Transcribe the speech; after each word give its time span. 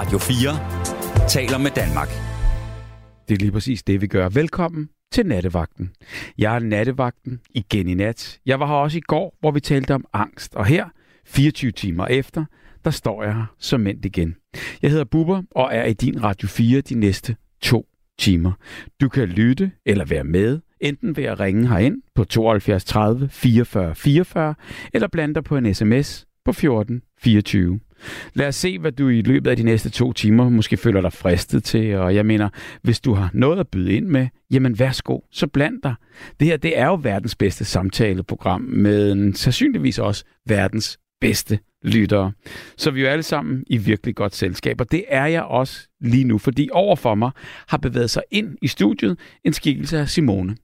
Radio 0.00 0.18
4 0.18 1.28
taler 1.28 1.58
med 1.58 1.70
Danmark. 1.70 2.08
Det 3.28 3.34
er 3.34 3.38
lige 3.38 3.52
præcis 3.52 3.82
det, 3.82 4.00
vi 4.00 4.06
gør. 4.06 4.28
Velkommen 4.28 4.88
til 5.12 5.26
Nattevagten. 5.26 5.90
Jeg 6.38 6.54
er 6.54 6.58
Nattevagten 6.58 7.40
igen 7.54 7.88
i 7.88 7.94
nat. 7.94 8.38
Jeg 8.46 8.60
var 8.60 8.66
her 8.66 8.74
også 8.74 8.98
i 8.98 9.00
går, 9.00 9.36
hvor 9.40 9.50
vi 9.50 9.60
talte 9.60 9.94
om 9.94 10.04
angst. 10.12 10.54
Og 10.54 10.66
her, 10.66 10.86
24 11.26 11.70
timer 11.70 12.06
efter, 12.06 12.44
der 12.84 12.90
står 12.90 13.22
jeg 13.22 13.34
her 13.34 13.54
som 13.58 13.80
mænd 13.80 14.04
igen. 14.04 14.36
Jeg 14.82 14.90
hedder 14.90 15.04
Bubber 15.04 15.42
og 15.50 15.70
er 15.72 15.84
i 15.84 15.92
din 15.92 16.22
Radio 16.22 16.48
4 16.48 16.80
de 16.80 16.94
næste 16.94 17.36
to 17.62 17.86
timer. 18.18 18.52
Du 19.00 19.08
kan 19.08 19.28
lytte 19.28 19.72
eller 19.86 20.04
være 20.04 20.24
med, 20.24 20.60
enten 20.80 21.16
ved 21.16 21.24
at 21.24 21.40
ringe 21.40 21.68
herind 21.68 22.02
på 22.14 22.24
72 22.24 22.84
30 22.84 23.28
44 23.28 23.94
44, 23.94 24.54
eller 24.94 25.08
blande 25.08 25.34
dig 25.34 25.44
på 25.44 25.56
en 25.56 25.74
sms 25.74 26.26
på 26.44 26.52
14 26.52 27.02
24. 27.18 27.80
Lad 28.34 28.48
os 28.48 28.56
se, 28.56 28.78
hvad 28.78 28.92
du 28.92 29.08
i 29.08 29.22
løbet 29.22 29.50
af 29.50 29.56
de 29.56 29.62
næste 29.62 29.90
to 29.90 30.12
timer 30.12 30.48
måske 30.48 30.76
føler 30.76 31.00
dig 31.00 31.12
fristet 31.12 31.64
til. 31.64 31.94
Og 31.94 32.14
jeg 32.14 32.26
mener, 32.26 32.48
hvis 32.82 33.00
du 33.00 33.14
har 33.14 33.30
noget 33.32 33.58
at 33.58 33.68
byde 33.68 33.92
ind 33.92 34.06
med, 34.06 34.28
jamen 34.50 34.78
værsgo, 34.78 35.18
så 35.30 35.46
bland 35.46 35.82
dig. 35.82 35.94
Det 36.40 36.48
her, 36.48 36.56
det 36.56 36.78
er 36.78 36.86
jo 36.86 36.98
verdens 37.02 37.36
bedste 37.36 37.64
samtaleprogram, 37.64 38.60
med 38.60 39.32
sandsynligvis 39.34 39.98
også 39.98 40.24
verdens 40.46 40.98
bedste 41.20 41.58
lyttere. 41.84 42.32
Så 42.76 42.90
vi 42.90 43.00
er 43.00 43.04
jo 43.04 43.10
alle 43.10 43.22
sammen 43.22 43.64
i 43.66 43.76
virkelig 43.76 44.14
godt 44.14 44.34
selskab, 44.34 44.80
og 44.80 44.92
det 44.92 45.04
er 45.08 45.26
jeg 45.26 45.42
også 45.42 45.88
lige 46.00 46.24
nu, 46.24 46.38
fordi 46.38 46.68
overfor 46.72 47.14
mig 47.14 47.30
har 47.68 47.78
bevæget 47.78 48.10
sig 48.10 48.22
ind 48.30 48.56
i 48.62 48.68
studiet 48.68 49.18
en 49.44 49.52
skikkelse 49.52 49.98
af 49.98 50.08
Simone. 50.08 50.56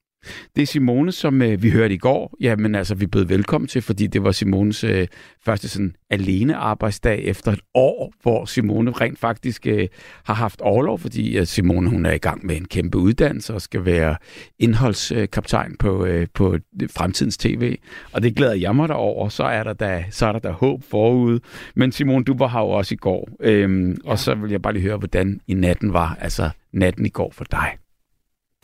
Det 0.56 0.62
er 0.62 0.66
Simone, 0.66 1.12
som 1.12 1.42
øh, 1.42 1.62
vi 1.62 1.70
hørte 1.70 1.94
i 1.94 1.98
går. 1.98 2.34
Jamen 2.40 2.74
altså, 2.74 2.94
vi 2.94 3.06
blev 3.06 3.28
velkommen 3.28 3.68
til, 3.68 3.82
fordi 3.82 4.06
det 4.06 4.22
var 4.22 4.32
Simones 4.32 4.84
øh, 4.84 5.06
første 5.44 5.68
sådan 5.68 5.94
alene 6.10 6.56
arbejdsdag 6.56 7.24
efter 7.24 7.52
et 7.52 7.60
år, 7.74 8.12
hvor 8.22 8.44
Simone 8.44 8.90
rent 8.90 9.18
faktisk 9.18 9.66
øh, 9.66 9.88
har 10.24 10.34
haft 10.34 10.60
overlov, 10.60 10.98
fordi 10.98 11.38
øh, 11.38 11.46
Simone 11.46 11.90
hun 11.90 12.06
er 12.06 12.12
i 12.12 12.18
gang 12.18 12.46
med 12.46 12.56
en 12.56 12.64
kæmpe 12.64 12.98
uddannelse 12.98 13.54
og 13.54 13.62
skal 13.62 13.84
være 13.84 14.16
indholdskaptajn 14.58 15.76
på, 15.78 16.04
øh, 16.04 16.26
på 16.34 16.56
fremtidens 16.96 17.36
tv. 17.36 17.76
Og 18.12 18.22
det 18.22 18.36
glæder 18.36 18.54
jeg 18.54 18.76
mig 18.76 18.88
derover. 18.88 19.28
Så 19.28 19.44
er 19.44 19.62
der 19.62 19.72
da, 19.72 20.04
så 20.10 20.26
er 20.26 20.32
der 20.32 20.38
da 20.38 20.50
håb 20.50 20.82
forude. 20.90 21.40
Men 21.74 21.92
Simone, 21.92 22.24
du 22.24 22.36
var 22.36 22.48
her 22.48 22.60
jo 22.60 22.68
også 22.68 22.94
i 22.94 22.96
går. 22.96 23.28
Øhm, 23.40 23.90
ja. 23.90 24.10
Og 24.10 24.18
så 24.18 24.34
vil 24.34 24.50
jeg 24.50 24.62
bare 24.62 24.72
lige 24.72 24.82
høre, 24.82 24.96
hvordan 24.96 25.40
i 25.46 25.54
natten 25.54 25.92
var, 25.92 26.18
altså 26.20 26.50
natten 26.72 27.06
i 27.06 27.08
går 27.08 27.32
for 27.32 27.44
dig. 27.50 27.85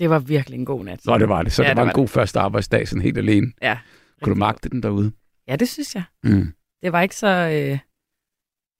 Det 0.03 0.11
var 0.11 0.19
virkelig 0.19 0.59
en 0.59 0.65
god 0.65 0.85
nat. 0.85 1.01
Nå, 1.07 1.19
det 1.19 1.29
var 1.29 1.43
det. 1.43 1.53
Så 1.53 1.63
Ja, 1.63 1.69
det 1.69 1.77
var 1.77 1.83
det 1.83 1.87
en 1.91 1.97
var 1.97 2.01
god 2.03 2.09
første 2.09 2.41
arbejdsdag, 2.41 2.89
sådan 2.89 3.03
helt 3.03 3.19
alene. 3.19 3.53
Ja. 3.63 3.79
Kunne 4.23 4.35
du 4.35 4.39
magte 4.39 4.69
den 4.69 4.83
derude? 4.83 5.13
Ja, 5.49 5.57
det 5.57 5.69
synes 5.69 5.95
jeg. 5.95 6.03
Mm. 6.25 6.53
Det 6.83 6.93
var 6.93 7.01
ikke 7.03 7.17
så, 7.17 7.27
øh, 7.27 7.79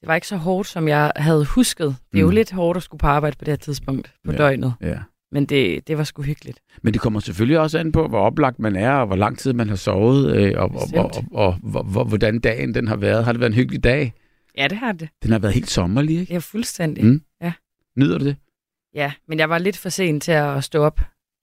det 0.01 0.07
var 0.09 0.15
ikke 0.15 0.27
så 0.29 0.37
hårdt, 0.37 0.69
som 0.69 0.89
jeg 0.89 1.13
havde 1.17 1.45
husket. 1.45 1.97
Det 2.13 2.19
er 2.19 2.21
jo 2.21 2.27
Mm. 2.29 2.35
lidt 2.35 2.53
hårdt 2.53 2.77
at 2.77 2.83
skulle 2.83 2.99
på 2.99 3.07
arbejde 3.07 3.37
på 3.39 3.45
det 3.45 3.53
her 3.53 3.57
tidspunkt 3.57 4.15
på 4.25 4.33
Ja. 4.33 4.39
døgnet. 4.39 4.75
Ja. 4.81 4.99
Men 5.33 5.47
det, 5.47 5.89
det 5.89 5.99
var 5.99 6.05
sgu 6.05 6.23
hyggeligt. 6.23 6.61
Men 6.83 6.93
det 6.93 7.01
kommer 7.03 7.21
selvfølgelig 7.21 7.59
også 7.61 7.79
an 7.79 7.93
på, 7.93 8.09
hvor 8.09 8.21
oplagt 8.21 8.59
man 8.59 8.77
er, 8.77 8.93
og 8.93 9.07
hvor 9.07 9.17
lang 9.17 9.39
tid 9.39 9.53
man 9.53 9.69
har 9.69 9.77
sovet, 9.77 10.37
øh, 10.37 10.53
og, 10.57 10.71
og, 10.71 10.83
og, 10.97 11.11
og, 11.33 11.57
og, 11.75 11.87
og, 11.97 12.05
hvordan 12.05 12.39
dagen 12.41 12.75
den 12.75 12.89
har 12.89 12.97
været. 12.97 13.25
Har 13.25 13.33
det 13.33 13.41
været 13.41 13.51
en 13.51 13.55
hyggelig 13.57 13.85
dag? 13.85 14.15
Ja, 14.59 14.69
det 14.69 14.79
har 14.79 14.93
det. 14.93 15.09
Den 15.23 15.33
har 15.33 15.39
været 15.39 15.55
helt 15.55 15.71
sommerlig, 15.71 16.19
ikke? 16.21 16.31
Det 16.31 16.37
er 16.37 16.41
fuldstændig. 16.41 17.05
Mm. 17.05 17.23
Ja. 17.43 17.53
Nyder 17.97 18.19
du 18.19 18.25
det? 18.25 18.37
ja, 18.95 19.13
men 19.29 19.39
jeg 19.39 19.51
var 19.51 19.59
lidt 19.59 19.77
for 19.77 19.89
sen 19.89 20.21
til 20.21 20.33
at 20.33 20.65
stå 20.65 20.83
op 20.83 21.01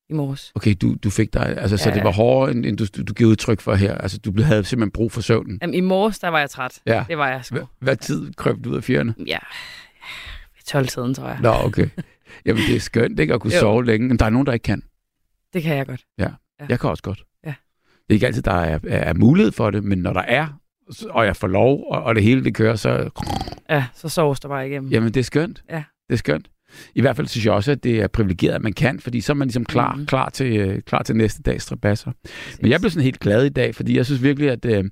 i 0.10 0.14
morges. 0.14 0.52
Okay, 0.56 0.76
du, 0.82 0.96
du 1.04 1.10
fik 1.10 1.34
dig, 1.34 1.58
altså, 1.58 1.78
så 1.78 1.90
Ja. 1.90 1.96
det 1.96 2.04
var 2.04 2.12
hårdere, 2.12 2.52
end, 2.52 2.66
end 2.66 2.78
du, 2.78 2.86
du, 2.98 3.04
du 3.04 3.14
giver 3.14 3.30
udtryk 3.30 3.62
for 3.62 3.76
her. 3.76 3.96
Altså, 3.98 4.18
du 4.18 4.32
blev- 4.32 4.46
havde 4.46 4.64
simpelthen 4.64 4.92
brug 4.92 5.12
for 5.12 5.22
søvnen. 5.22 5.60
Jamen, 5.62 5.74
I 5.74 5.80
morges, 5.80 6.20
der 6.20 6.28
var 6.28 6.40
jeg 6.40 6.50
træt. 6.50 6.80
Ja. 6.86 7.06
Det 7.08 7.18
var 7.18 7.28
jeg 7.30 7.46
sgu. 7.46 7.56
Hvad, 7.56 7.66
hvad 7.80 7.96
tid 7.96 8.34
krøb 8.34 8.64
du 8.64 8.70
ud 8.72 8.76
af 8.78 8.84
fjerne? 8.84 9.16
Ja, 9.28 9.38
12-tiden, 10.70 11.14
tror 11.14 11.28
jeg. 11.28 11.40
Nå, 11.42 11.50
okay. 11.54 11.90
Jamen, 12.46 12.64
det 12.68 12.76
er 12.76 12.80
skønt, 12.80 13.20
ikke? 13.20 13.34
At 13.34 13.42
kunne 13.42 13.54
Jo. 13.54 13.60
sove 13.60 13.86
længe. 13.86 14.08
Men 14.08 14.20
der 14.20 14.26
er 14.26 14.30
nogen, 14.30 14.46
der 14.48 14.54
ikke 14.54 14.64
kan. 14.64 14.84
Det 15.54 15.64
kan 15.64 15.78
jeg 15.78 15.86
godt. 15.86 16.02
Ja. 16.18 16.28
Jeg 16.70 16.80
kan 16.80 16.90
også 16.90 17.04
godt. 17.04 17.24
Ja. 17.46 17.50
Det 17.90 18.10
er 18.10 18.14
ikke 18.14 18.28
altid, 18.28 18.42
der 18.42 18.52
er, 18.54 18.80
er 18.88 19.14
mulighed 19.14 19.52
for 19.52 19.72
det, 19.72 19.84
men 19.84 19.98
når 19.98 20.14
der 20.14 20.22
er, 20.22 20.48
og 21.10 21.26
jeg 21.26 21.36
får 21.36 21.48
lov, 21.48 21.84
og, 21.92 22.04
og 22.04 22.16
det 22.16 22.24
hele 22.24 22.44
det 22.44 22.56
kører, 22.56 22.76
så 22.76 23.10
Ja, 23.70 23.86
så 23.94 24.10
soves 24.10 24.40
der 24.40 24.48
bare 24.48 24.68
igennem. 24.70 24.92
jamen, 24.92 25.14
det 25.14 25.20
er 25.20 25.24
skønt. 25.24 25.64
Ja. 25.70 25.84
Det 26.08 26.14
er 26.14 26.18
skønt. 26.18 26.48
I 26.96 27.02
hvert 27.02 27.16
fald 27.16 27.28
synes 27.28 27.46
jeg 27.46 27.54
også, 27.54 27.72
at 27.72 27.84
det 27.84 28.00
er 28.02 28.08
privilegeret, 28.08 28.54
at 28.56 28.62
man 28.62 28.74
kan, 28.74 29.00
fordi 29.00 29.22
så 29.22 29.32
er 29.32 29.36
man 29.36 29.48
ligesom 29.48 29.66
klar, 29.66 29.96
Mhm. 29.96 30.06
klar, 30.06 30.30
til, 30.30 30.58
øh, 30.58 30.82
klar 30.82 31.04
til 31.04 31.16
næste 31.16 31.42
dags 31.44 31.64
strabasser. 31.64 32.12
Men 32.62 32.72
jeg 32.72 32.80
blev 32.80 32.90
sådan 32.92 33.04
helt 33.04 33.20
glad 33.20 33.46
i 33.46 33.50
dag, 33.50 33.76
fordi 33.76 33.98
jeg 33.98 34.06
synes 34.06 34.24
virkelig, 34.24 34.50
at, 34.50 34.66
øh, 34.66 34.84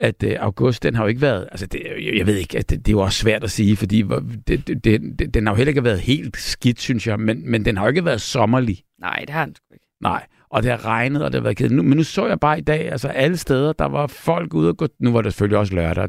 at 0.00 0.22
øh, 0.24 0.36
august, 0.40 0.82
den 0.82 0.94
har 0.94 1.02
jo 1.04 1.08
ikke 1.08 1.20
været, 1.20 1.48
altså 1.52 1.66
det, 1.66 1.82
jeg- 2.16 2.26
ved 2.26 2.36
ikke, 2.36 2.58
at 2.58 2.70
det, 2.70 2.78
det 2.78 2.88
er 2.88 2.92
jo 2.92 3.00
også 3.00 3.18
svært 3.18 3.44
at 3.44 3.50
sige, 3.50 3.76
fordi 3.76 4.04
det, 4.48 4.66
det, 4.66 4.84
det, 4.84 5.34
den 5.34 5.46
har 5.46 5.52
jo 5.52 5.56
heller 5.56 5.68
ikke 5.70 5.84
været 5.84 6.00
helt 6.00 6.36
skidt, 6.36 6.80
synes 6.80 7.06
jeg, 7.06 7.20
men, 7.20 7.50
men 7.50 7.64
den 7.64 7.76
har 7.76 7.84
jo 7.84 7.88
ikke 7.88 8.04
været 8.04 8.20
sommerlig. 8.20 8.78
Nej, 9.00 9.18
det 9.20 9.30
har 9.30 9.44
den 9.46 9.54
sgu 9.54 9.74
ikke. 9.74 9.86
Nej, 10.00 10.26
og 10.50 10.62
det 10.62 10.70
har 10.70 10.84
regnet, 10.86 11.22
og 11.24 11.32
det 11.32 11.38
har 11.40 11.42
været 11.42 11.56
kedeligt. 11.56 11.76
Nu, 11.76 11.82
men 11.82 11.96
nu 11.96 12.02
så 12.02 12.26
jeg 12.26 12.40
bare 12.40 12.58
i 12.58 12.62
dag, 12.62 12.92
altså 12.92 13.08
alle 13.08 13.36
steder, 13.36 13.72
der 13.72 13.84
var 13.88 14.06
folk 14.06 14.54
ude 14.54 14.68
og 14.68 14.76
gå... 14.76 14.88
Nu 15.00 15.12
var 15.12 15.22
det 15.22 15.32
selvfølgelig 15.32 15.58
også 15.58 15.74
lørdag. 15.74 16.08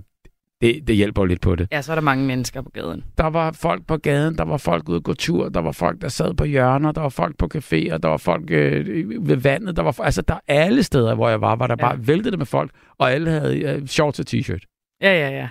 Det, 0.63 0.88
det 0.88 0.96
hjælper 0.96 1.22
jo 1.22 1.25
lidt 1.25 1.41
på 1.41 1.56
det. 1.56 1.68
Ja, 1.72 1.81
så 1.81 1.91
er 1.91 1.96
der 1.96 2.01
mange 2.01 2.25
mennesker 2.25 2.62
på 2.62 2.69
gaden. 2.69 3.03
Der 3.18 3.24
var 3.28 3.51
folk 3.51 3.88
på 3.88 3.97
gaden, 3.97 4.38
der 4.38 4.44
var 4.44 4.57
folk 4.57 4.90
ude 4.90 4.97
og 4.97 5.03
gå 5.03 5.13
tur, 5.13 5.50
der 5.50 5.59
var 5.59 5.72
folk, 5.72 6.01
der 6.01 6.07
sad 6.09 6.34
på 6.34 6.44
hjørner, 6.46 6.91
der 6.91 7.01
var 7.01 7.09
folk 7.09 7.38
på 7.38 7.50
caféer, 7.56 7.97
der 7.97 8.07
var 8.07 8.18
folk 8.18 8.51
øh, 8.51 9.28
ved 9.29 9.35
vandet, 9.38 9.75
der 9.75 9.81
var... 9.84 10.01
Altså, 10.01 10.22
der 10.22 10.40
alle 10.47 10.84
steder, 10.84 11.16
hvor 11.16 11.29
jeg 11.29 11.41
var, 11.41 11.56
var 11.56 11.68
der 11.68 11.75
Ja. 11.79 11.88
bare 11.88 12.07
væltede 12.07 12.31
det 12.31 12.38
med 12.40 12.46
folk, 12.46 12.72
og 12.97 13.12
alle 13.12 13.29
havde 13.29 13.59
øh, 13.59 13.88
shorts 13.88 14.19
og 14.19 14.25
t-shirt. 14.29 14.97
Ja, 15.01 15.12
ja, 15.19 15.29
ja. 15.29 15.50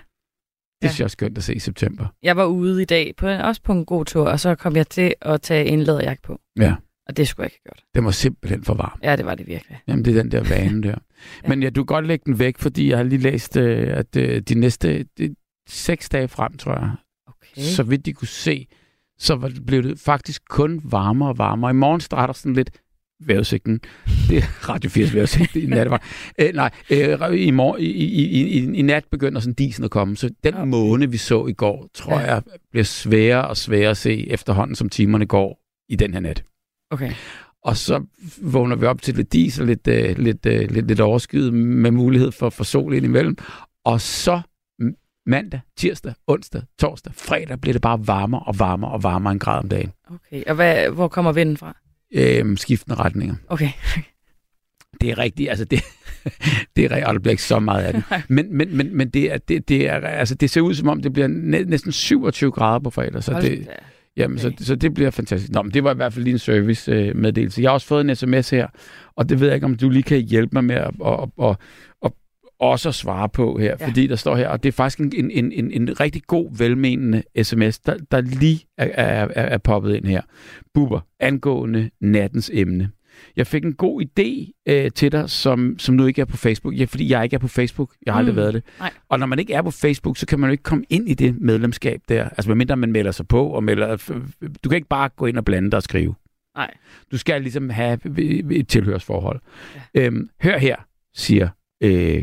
Det 0.82 0.90
synes 0.90 1.00
jeg 1.00 1.04
er 1.04 1.08
skønt 1.08 1.38
at 1.38 1.44
se 1.44 1.54
i 1.54 1.58
september. 1.58 2.06
Jeg 2.22 2.36
var 2.36 2.44
ude 2.44 2.82
i 2.82 2.84
dag, 2.84 3.12
på, 3.16 3.28
også 3.28 3.62
på 3.62 3.72
en 3.72 3.84
god 3.84 4.04
tur, 4.04 4.28
og 4.28 4.40
så 4.40 4.54
kom 4.54 4.76
jeg 4.76 4.86
til 4.88 5.14
at 5.20 5.40
tage 5.42 5.64
en 5.66 5.82
læderjakke 5.82 6.22
på. 6.22 6.40
Ja. 6.60 6.74
Og 7.08 7.16
det 7.16 7.28
skulle 7.28 7.44
jeg 7.44 7.46
ikke 7.46 7.60
have 7.66 7.72
gjort. 7.74 7.84
Den 7.94 8.04
var 8.04 8.10
simpelthen 8.10 8.64
for 8.64 8.74
varm. 8.74 8.98
Ja, 9.02 9.16
det 9.16 9.26
var 9.26 9.34
det 9.34 9.46
virkelig. 9.46 9.78
Jamen, 9.88 10.04
det 10.04 10.16
er 10.16 10.22
den 10.22 10.32
der 10.32 10.42
vane 10.48 10.82
der. 10.82 10.94
Ja. 11.44 11.48
Men 11.48 11.62
ja, 11.62 11.70
du 11.70 11.84
kan 11.84 11.86
godt 11.94 12.06
lægge 12.06 12.22
den 12.26 12.38
væk, 12.38 12.58
fordi 12.58 12.90
jeg 12.90 12.96
har 12.98 13.04
lige 13.04 13.18
læst, 13.22 13.56
øh, 13.56 13.96
at 13.98 14.16
øh, 14.16 14.40
de 14.42 14.54
næste 14.54 15.04
de, 15.18 15.34
seks 15.68 16.08
dage 16.08 16.28
frem, 16.28 16.56
tror 16.56 16.72
jeg, 16.72 16.90
Okay. 17.26 17.62
så 17.62 17.82
vidt 17.82 18.06
de 18.06 18.12
kunne 18.12 18.28
se, 18.28 18.66
så 19.18 19.52
blev 19.66 19.82
det 19.82 19.98
faktisk 20.00 20.42
kun 20.48 20.80
varmere 20.84 21.28
og 21.28 21.38
varmere. 21.38 21.70
I 21.70 21.74
morgen 21.74 22.00
starter 22.00 22.34
sådan 22.34 22.52
lidt 22.52 22.70
vejrudsigten. 23.26 23.80
Det 24.28 24.36
er 24.38 24.42
Radio 24.68 24.90
4's 24.90 25.14
vejrudsigt 25.14 25.56
i 25.56 25.66
nat. 25.66 26.02
Øh, 26.38 26.54
nej, 26.54 26.70
øh, 26.90 27.18
i, 27.46 27.50
morgen, 27.50 27.80
i, 27.82 27.84
i, 27.84 28.24
i, 28.24 28.58
i, 28.58 28.72
i 28.78 28.82
nat 28.82 29.04
begynder 29.10 29.40
sådan 29.40 29.54
disen 29.54 29.84
at 29.84 29.90
komme. 29.90 30.16
Så 30.16 30.30
den 30.44 30.54
Okay. 30.54 30.66
måne, 30.66 31.10
vi 31.10 31.16
så 31.16 31.46
i 31.46 31.52
går, 31.52 31.88
tror 31.94 32.20
Ja. 32.20 32.34
jeg, 32.34 32.42
bliver 32.70 32.84
sværere 32.84 33.48
og 33.48 33.56
sværere 33.56 33.90
at 33.90 33.96
se 33.96 34.30
efterhånden, 34.30 34.74
som 34.76 34.88
timerne 34.88 35.26
går 35.26 35.60
i 35.88 35.96
den 35.96 36.12
her 36.12 36.20
nat. 36.20 36.44
Okay. 36.90 37.12
Og 37.64 37.76
så 37.76 38.04
vågner 38.42 38.76
vi 38.76 38.86
op 38.86 39.02
til 39.02 39.14
lidt 39.14 39.32
dis 39.32 39.58
og 39.58 39.66
lidt, 39.66 39.88
øh, 39.88 40.18
lidt, 40.18 40.46
øh, 40.46 40.70
lidt, 40.70 40.88
lidt 40.88 41.00
overskyet 41.00 41.54
med 41.54 41.90
mulighed 41.90 42.32
for, 42.32 42.50
for 42.50 42.64
sol 42.64 42.94
ind 42.94 43.04
imellem. 43.04 43.36
Og 43.84 44.00
så 44.00 44.40
mandag, 45.26 45.60
tirsdag, 45.76 46.14
onsdag, 46.26 46.62
torsdag, 46.78 47.12
fredag 47.14 47.60
bliver 47.60 47.72
det 47.72 47.82
bare 47.82 48.06
varmere 48.06 48.42
og 48.42 48.58
varmere 48.58 48.90
og 48.90 49.02
varmere 49.02 49.32
en 49.32 49.38
grad 49.38 49.58
om 49.58 49.68
dagen. 49.68 49.92
Okay. 50.10 50.44
Og 50.44 50.54
hvad, 50.54 50.90
hvor 50.90 51.08
kommer 51.08 51.32
vinden 51.32 51.56
fra? 51.56 51.76
Øhm, 52.14 52.56
skiftende 52.56 52.96
retninger. 52.96 53.34
Okay. 53.48 53.70
Det 55.00 55.10
er 55.10 55.18
rigtigt, 55.18 55.50
altså 55.50 55.64
det, 55.64 55.80
det 56.76 56.84
er 56.84 56.90
rigtigt, 56.90 57.06
og 57.06 57.14
der 57.14 57.20
bliver 57.20 57.30
ikke 57.30 57.42
så 57.42 57.58
meget 57.58 57.84
af 57.84 57.92
det. 57.92 58.04
Men, 58.28 58.56
men, 58.56 58.76
men, 58.76 58.96
men 58.96 59.08
det, 59.10 59.32
er, 59.32 59.38
det, 59.38 59.68
det, 59.68 59.88
er, 59.88 59.94
altså 60.00 60.34
det 60.34 60.50
ser 60.50 60.60
ud 60.60 60.74
som 60.74 60.88
om, 60.88 61.02
det 61.02 61.12
bliver 61.12 61.28
næ- 61.28 61.64
næsten 61.64 61.92
27 61.92 62.50
grader 62.50 62.78
på 62.78 62.90
fredag, 62.90 63.22
så 63.24 63.40
det. 63.40 63.68
Jamen, 64.16 64.38
Okay. 64.38 64.50
så, 64.58 64.64
så 64.64 64.74
det 64.76 64.94
bliver 64.94 65.10
fantastisk. 65.10 65.52
Nå, 65.52 65.62
men 65.62 65.74
det 65.74 65.84
var 65.84 65.92
i 65.92 65.96
hvert 65.96 66.12
fald 66.12 66.24
lige 66.24 66.32
en 66.32 66.38
service-meddelelse. 66.38 67.62
jeg 67.62 67.68
har 67.70 67.74
også 67.74 67.86
fået 67.86 68.10
en 68.10 68.16
sms 68.16 68.50
her, 68.50 68.66
og 69.16 69.28
det 69.28 69.40
ved 69.40 69.46
jeg 69.46 69.54
ikke, 69.54 69.64
om 69.64 69.74
du 69.76 69.88
lige 69.90 70.02
kan 70.02 70.20
hjælpe 70.20 70.50
mig 70.52 70.64
med 70.64 70.74
at, 70.74 70.90
at, 71.06 71.28
at, 71.42 71.56
at, 72.04 72.12
også 72.60 72.88
at 72.88 72.94
svare 72.94 73.28
på 73.28 73.58
her, 73.58 73.76
Ja. 73.80 73.86
fordi 73.86 74.06
der 74.06 74.16
står 74.16 74.36
her, 74.36 74.48
og 74.48 74.62
det 74.62 74.68
er 74.68 74.72
faktisk 74.72 74.98
en, 75.00 75.30
en, 75.30 75.52
en, 75.52 75.70
en, 75.70 76.00
rigtig 76.00 76.22
god, 76.26 76.56
velmenende 76.58 77.22
sms, 77.42 77.78
der, 77.78 77.96
der 78.10 78.20
lige 78.20 78.60
er, 78.78 78.84
er, 78.94 79.28
er, 79.34 79.42
er 79.42 79.58
poppet 79.58 79.94
ind 79.96 80.04
her. 80.06 80.22
Bubber, 80.74 81.00
angående 81.20 81.90
nattens 82.00 82.50
emne. 82.54 82.90
Jeg 83.36 83.46
fik 83.46 83.64
en 83.64 83.72
god 83.74 84.02
idé 84.02 84.52
øh, 84.72 84.90
til 84.90 85.12
dig, 85.12 85.30
som, 85.30 85.78
som 85.78 85.94
nu 85.94 86.06
ikke 86.06 86.20
er 86.20 86.24
på 86.24 86.36
Facebook. 86.36 86.74
Ja, 86.78 86.84
fordi 86.84 87.10
jeg 87.12 87.24
ikke 87.24 87.34
er 87.34 87.38
på 87.38 87.48
Facebook. 87.48 87.90
Jeg 88.06 88.14
har 88.14 88.18
aldrig 88.18 88.32
Mm, 88.34 88.36
været 88.36 88.54
det. 88.54 88.62
nej. 88.78 88.90
Og 89.08 89.18
når 89.18 89.26
man 89.26 89.38
ikke 89.38 89.54
er 89.54 89.62
på 89.62 89.70
Facebook, 89.70 90.16
så 90.16 90.26
kan 90.26 90.40
man 90.40 90.48
jo 90.50 90.52
ikke 90.52 90.62
komme 90.62 90.84
ind 90.90 91.08
i 91.08 91.14
det 91.14 91.40
medlemskab 91.40 92.00
der. 92.08 92.24
Altså 92.28 92.50
medmindre 92.50 92.76
man 92.76 92.92
melder 92.92 93.10
sig 93.10 93.28
på 93.28 93.46
og 93.46 93.64
melder... 93.64 93.96
Du 94.64 94.68
kan 94.68 94.76
ikke 94.76 94.88
bare 94.88 95.08
gå 95.08 95.26
ind 95.26 95.36
og 95.38 95.44
blande 95.44 95.70
dig 95.70 95.76
og 95.76 95.82
skrive. 95.82 96.14
Nej. 96.56 96.70
Du 97.12 97.18
skal 97.18 97.42
ligesom 97.42 97.70
have 97.70 97.98
et 98.52 98.68
tilhørsforhold. 98.68 99.40
Ja. 99.94 100.00
Øhm, 100.06 100.28
hør 100.42 100.58
her, 100.58 100.76
siger 101.14 101.48
øh, 101.82 102.22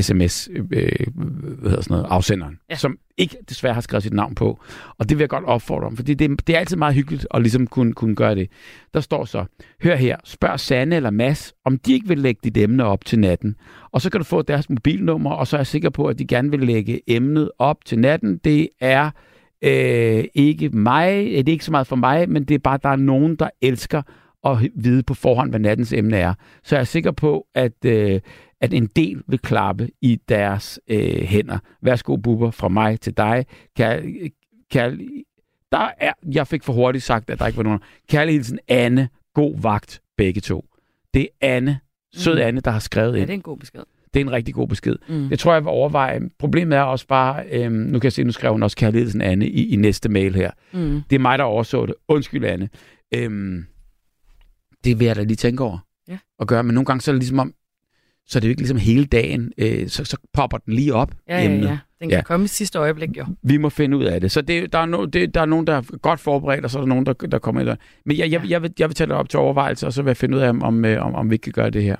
sms 0.00 0.48
øh, 0.52 0.64
hvad 0.64 1.70
hedder 1.70 1.82
sådan 1.82 1.94
noget, 1.96 2.06
afsenderen, 2.10 2.58
Ja. 2.70 2.76
som 2.76 2.98
ikke 3.16 3.36
desværre 3.48 3.74
har 3.74 3.80
skrevet 3.80 4.02
sit 4.02 4.12
navn 4.12 4.34
på. 4.34 4.60
Og 4.98 5.08
det 5.08 5.18
vil 5.18 5.22
jeg 5.22 5.28
godt 5.28 5.44
opfordre 5.44 5.86
om, 5.86 5.96
fordi 5.96 6.14
det, 6.14 6.46
det 6.46 6.54
er 6.54 6.58
altid 6.58 6.76
meget 6.76 6.94
hyggeligt 6.94 7.26
at 7.34 7.42
ligesom 7.42 7.66
kunne, 7.66 7.92
kunne 7.92 8.14
gøre 8.14 8.34
det. 8.34 8.50
Der 8.94 9.00
står 9.00 9.24
så, 9.24 9.44
hør 9.82 9.96
her, 9.96 10.16
spørg 10.24 10.60
Sanne 10.60 10.96
eller 10.96 11.10
Mads, 11.10 11.54
om 11.64 11.78
de 11.78 11.92
ikke 11.92 12.08
vil 12.08 12.18
lægge 12.18 12.40
dit 12.44 12.56
emne 12.56 12.84
op 12.84 13.04
til 13.04 13.18
natten. 13.18 13.56
Og 13.92 14.00
så 14.00 14.10
kan 14.10 14.20
du 14.20 14.24
få 14.24 14.42
deres 14.42 14.70
mobilnummer, 14.70 15.30
og 15.30 15.46
så 15.46 15.56
er 15.56 15.58
jeg 15.58 15.66
sikker 15.66 15.90
på, 15.90 16.06
at 16.06 16.18
de 16.18 16.26
gerne 16.26 16.50
vil 16.50 16.60
lægge 16.60 17.00
emnet 17.06 17.50
op 17.58 17.84
til 17.84 17.98
natten. 17.98 18.38
Det 18.44 18.68
er 18.80 19.10
øh, 19.64 20.24
ikke 20.34 20.68
mig, 20.68 21.12
det 21.24 21.48
er 21.48 21.52
ikke 21.52 21.64
så 21.64 21.70
meget 21.70 21.86
for 21.86 21.96
mig, 21.96 22.28
men 22.30 22.44
det 22.44 22.54
er 22.54 22.58
bare, 22.58 22.74
at 22.74 22.82
der 22.82 22.88
er 22.88 22.96
nogen, 22.96 23.36
der 23.36 23.48
elsker 23.62 24.02
at 24.46 24.56
vide 24.74 25.02
på 25.02 25.14
forhånd, 25.14 25.50
hvad 25.50 25.60
nattens 25.60 25.92
emne 25.92 26.16
er. 26.16 26.34
Så 26.62 26.74
jeg 26.76 26.80
er 26.80 26.84
sikker 26.84 27.10
på, 27.10 27.46
at, 27.54 27.84
øh, 27.84 28.20
at 28.60 28.72
en 28.72 28.86
del 28.86 29.22
vil 29.26 29.38
klappe 29.38 29.88
i 30.00 30.20
deres 30.28 30.80
øh, 30.88 31.22
hænder. 31.22 31.58
Værsgo, 31.82 32.16
Bubber, 32.16 32.50
fra 32.50 32.68
mig 32.68 33.00
til 33.00 33.16
dig. 33.16 33.46
Kan, 33.76 34.14
kan, 34.70 35.08
der 35.72 35.90
er, 35.98 36.12
jeg 36.32 36.46
fik 36.46 36.62
for 36.62 36.72
hurtigt 36.72 37.04
sagt, 37.04 37.30
at 37.30 37.38
der 37.38 37.46
ikke 37.46 37.56
var 37.56 37.62
nogen. 37.62 37.80
Kærlig 38.08 38.34
hilsen, 38.34 38.58
Anne. 38.68 39.08
God 39.34 39.60
vagt, 39.62 40.00
begge 40.16 40.40
to. 40.40 40.64
Det 41.14 41.22
er 41.22 41.56
Anne, 41.56 41.80
sød 42.14 42.34
Mm. 42.34 42.40
Anne, 42.40 42.60
der 42.60 42.70
har 42.70 42.78
skrevet 42.78 43.12
Ja, 43.14 43.18
ind. 43.18 43.26
det 43.26 43.32
er 43.32 43.36
en 43.36 43.42
god 43.42 43.56
besked. 43.58 43.80
Det 44.14 44.20
er 44.20 44.24
en 44.24 44.32
rigtig 44.32 44.54
god 44.54 44.68
besked. 44.68 44.96
Mm. 45.08 45.28
Det 45.28 45.38
tror 45.38 45.52
jeg 45.52 45.62
vil 45.62 45.68
overveje. 45.70 46.20
Problemet 46.38 46.78
er 46.78 46.82
også 46.82 47.06
bare, 47.06 47.44
øhm, 47.50 47.72
nu 47.74 47.98
kan 47.98 48.04
jeg 48.06 48.12
se, 48.12 48.24
nu 48.24 48.32
skrev 48.32 48.52
hun 48.52 48.62
også 48.62 48.76
kærligheden 48.76 49.20
Anne 49.20 49.48
i, 49.48 49.68
i 49.72 49.76
næste 49.76 50.08
mail 50.08 50.34
her. 50.34 50.50
Mm. 50.72 51.02
Det 51.10 51.16
er 51.16 51.20
mig, 51.20 51.38
der 51.38 51.44
overså 51.44 51.86
det. 51.86 51.94
Undskyld, 52.08 52.44
Anne. 52.44 52.68
Øhm, 53.14 53.66
det 54.84 54.98
vil 54.98 55.06
jeg 55.06 55.16
da 55.16 55.22
lige 55.22 55.36
tænke 55.36 55.64
over 55.64 55.78
Ja. 56.08 56.18
at 56.40 56.46
gøre, 56.48 56.62
men 56.62 56.74
nogle 56.74 56.84
gange 56.86 57.00
så 57.00 57.10
er 57.10 57.12
det 57.12 57.22
ligesom 57.22 57.38
om, 57.38 57.54
så 58.30 58.38
er 58.38 58.40
det 58.40 58.48
jo 58.48 58.50
ikke 58.50 58.60
ligesom 58.60 58.76
hele 58.76 59.04
dagen, 59.04 59.52
øh, 59.58 59.88
så, 59.88 60.04
så 60.04 60.16
popper 60.32 60.58
den 60.58 60.74
lige 60.74 60.94
op. 60.94 61.14
Ja, 61.28 61.38
ja, 61.38 61.44
emnet. 61.44 61.68
ja. 61.68 61.78
Den 62.00 62.08
kan 62.08 62.18
Ja. 62.18 62.22
komme 62.22 62.44
i 62.44 62.48
sidste 62.48 62.78
øjeblik, 62.78 63.16
jo. 63.18 63.26
Vi 63.42 63.56
må 63.56 63.68
finde 63.68 63.96
ud 63.96 64.04
af 64.04 64.20
det. 64.20 64.30
Så 64.32 64.40
det, 64.42 64.72
der, 64.72 64.78
er 64.78 64.86
no, 64.86 65.04
det, 65.04 65.34
der 65.34 65.40
er 65.40 65.44
nogen, 65.46 65.66
der 65.66 65.74
er 65.74 65.98
godt 65.98 66.20
forberedt, 66.20 66.64
og 66.64 66.70
så 66.70 66.78
er 66.78 66.82
der 66.82 66.88
nogen, 66.88 67.06
der, 67.06 67.12
der 67.12 67.38
kommer 67.38 67.60
ind. 67.60 67.78
Men 68.06 68.16
jeg, 68.18 68.30
jeg, 68.30 68.42
Ja. 68.44 68.48
jeg, 68.50 68.62
vil, 68.62 68.72
jeg 68.78 68.88
vil 68.88 68.94
tage 68.94 69.08
det 69.08 69.16
op 69.16 69.28
til 69.28 69.38
overvejelse, 69.38 69.86
og 69.86 69.92
så 69.92 70.02
vil 70.02 70.08
jeg 70.08 70.16
finde 70.16 70.36
ud 70.36 70.42
af, 70.42 70.48
om, 70.48 70.62
om, 70.62 70.84
øh, 70.84 71.06
om, 71.06 71.14
om 71.14 71.30
vi 71.30 71.36
kan 71.36 71.52
gøre 71.52 71.70
det 71.70 71.82
her. 71.82 71.96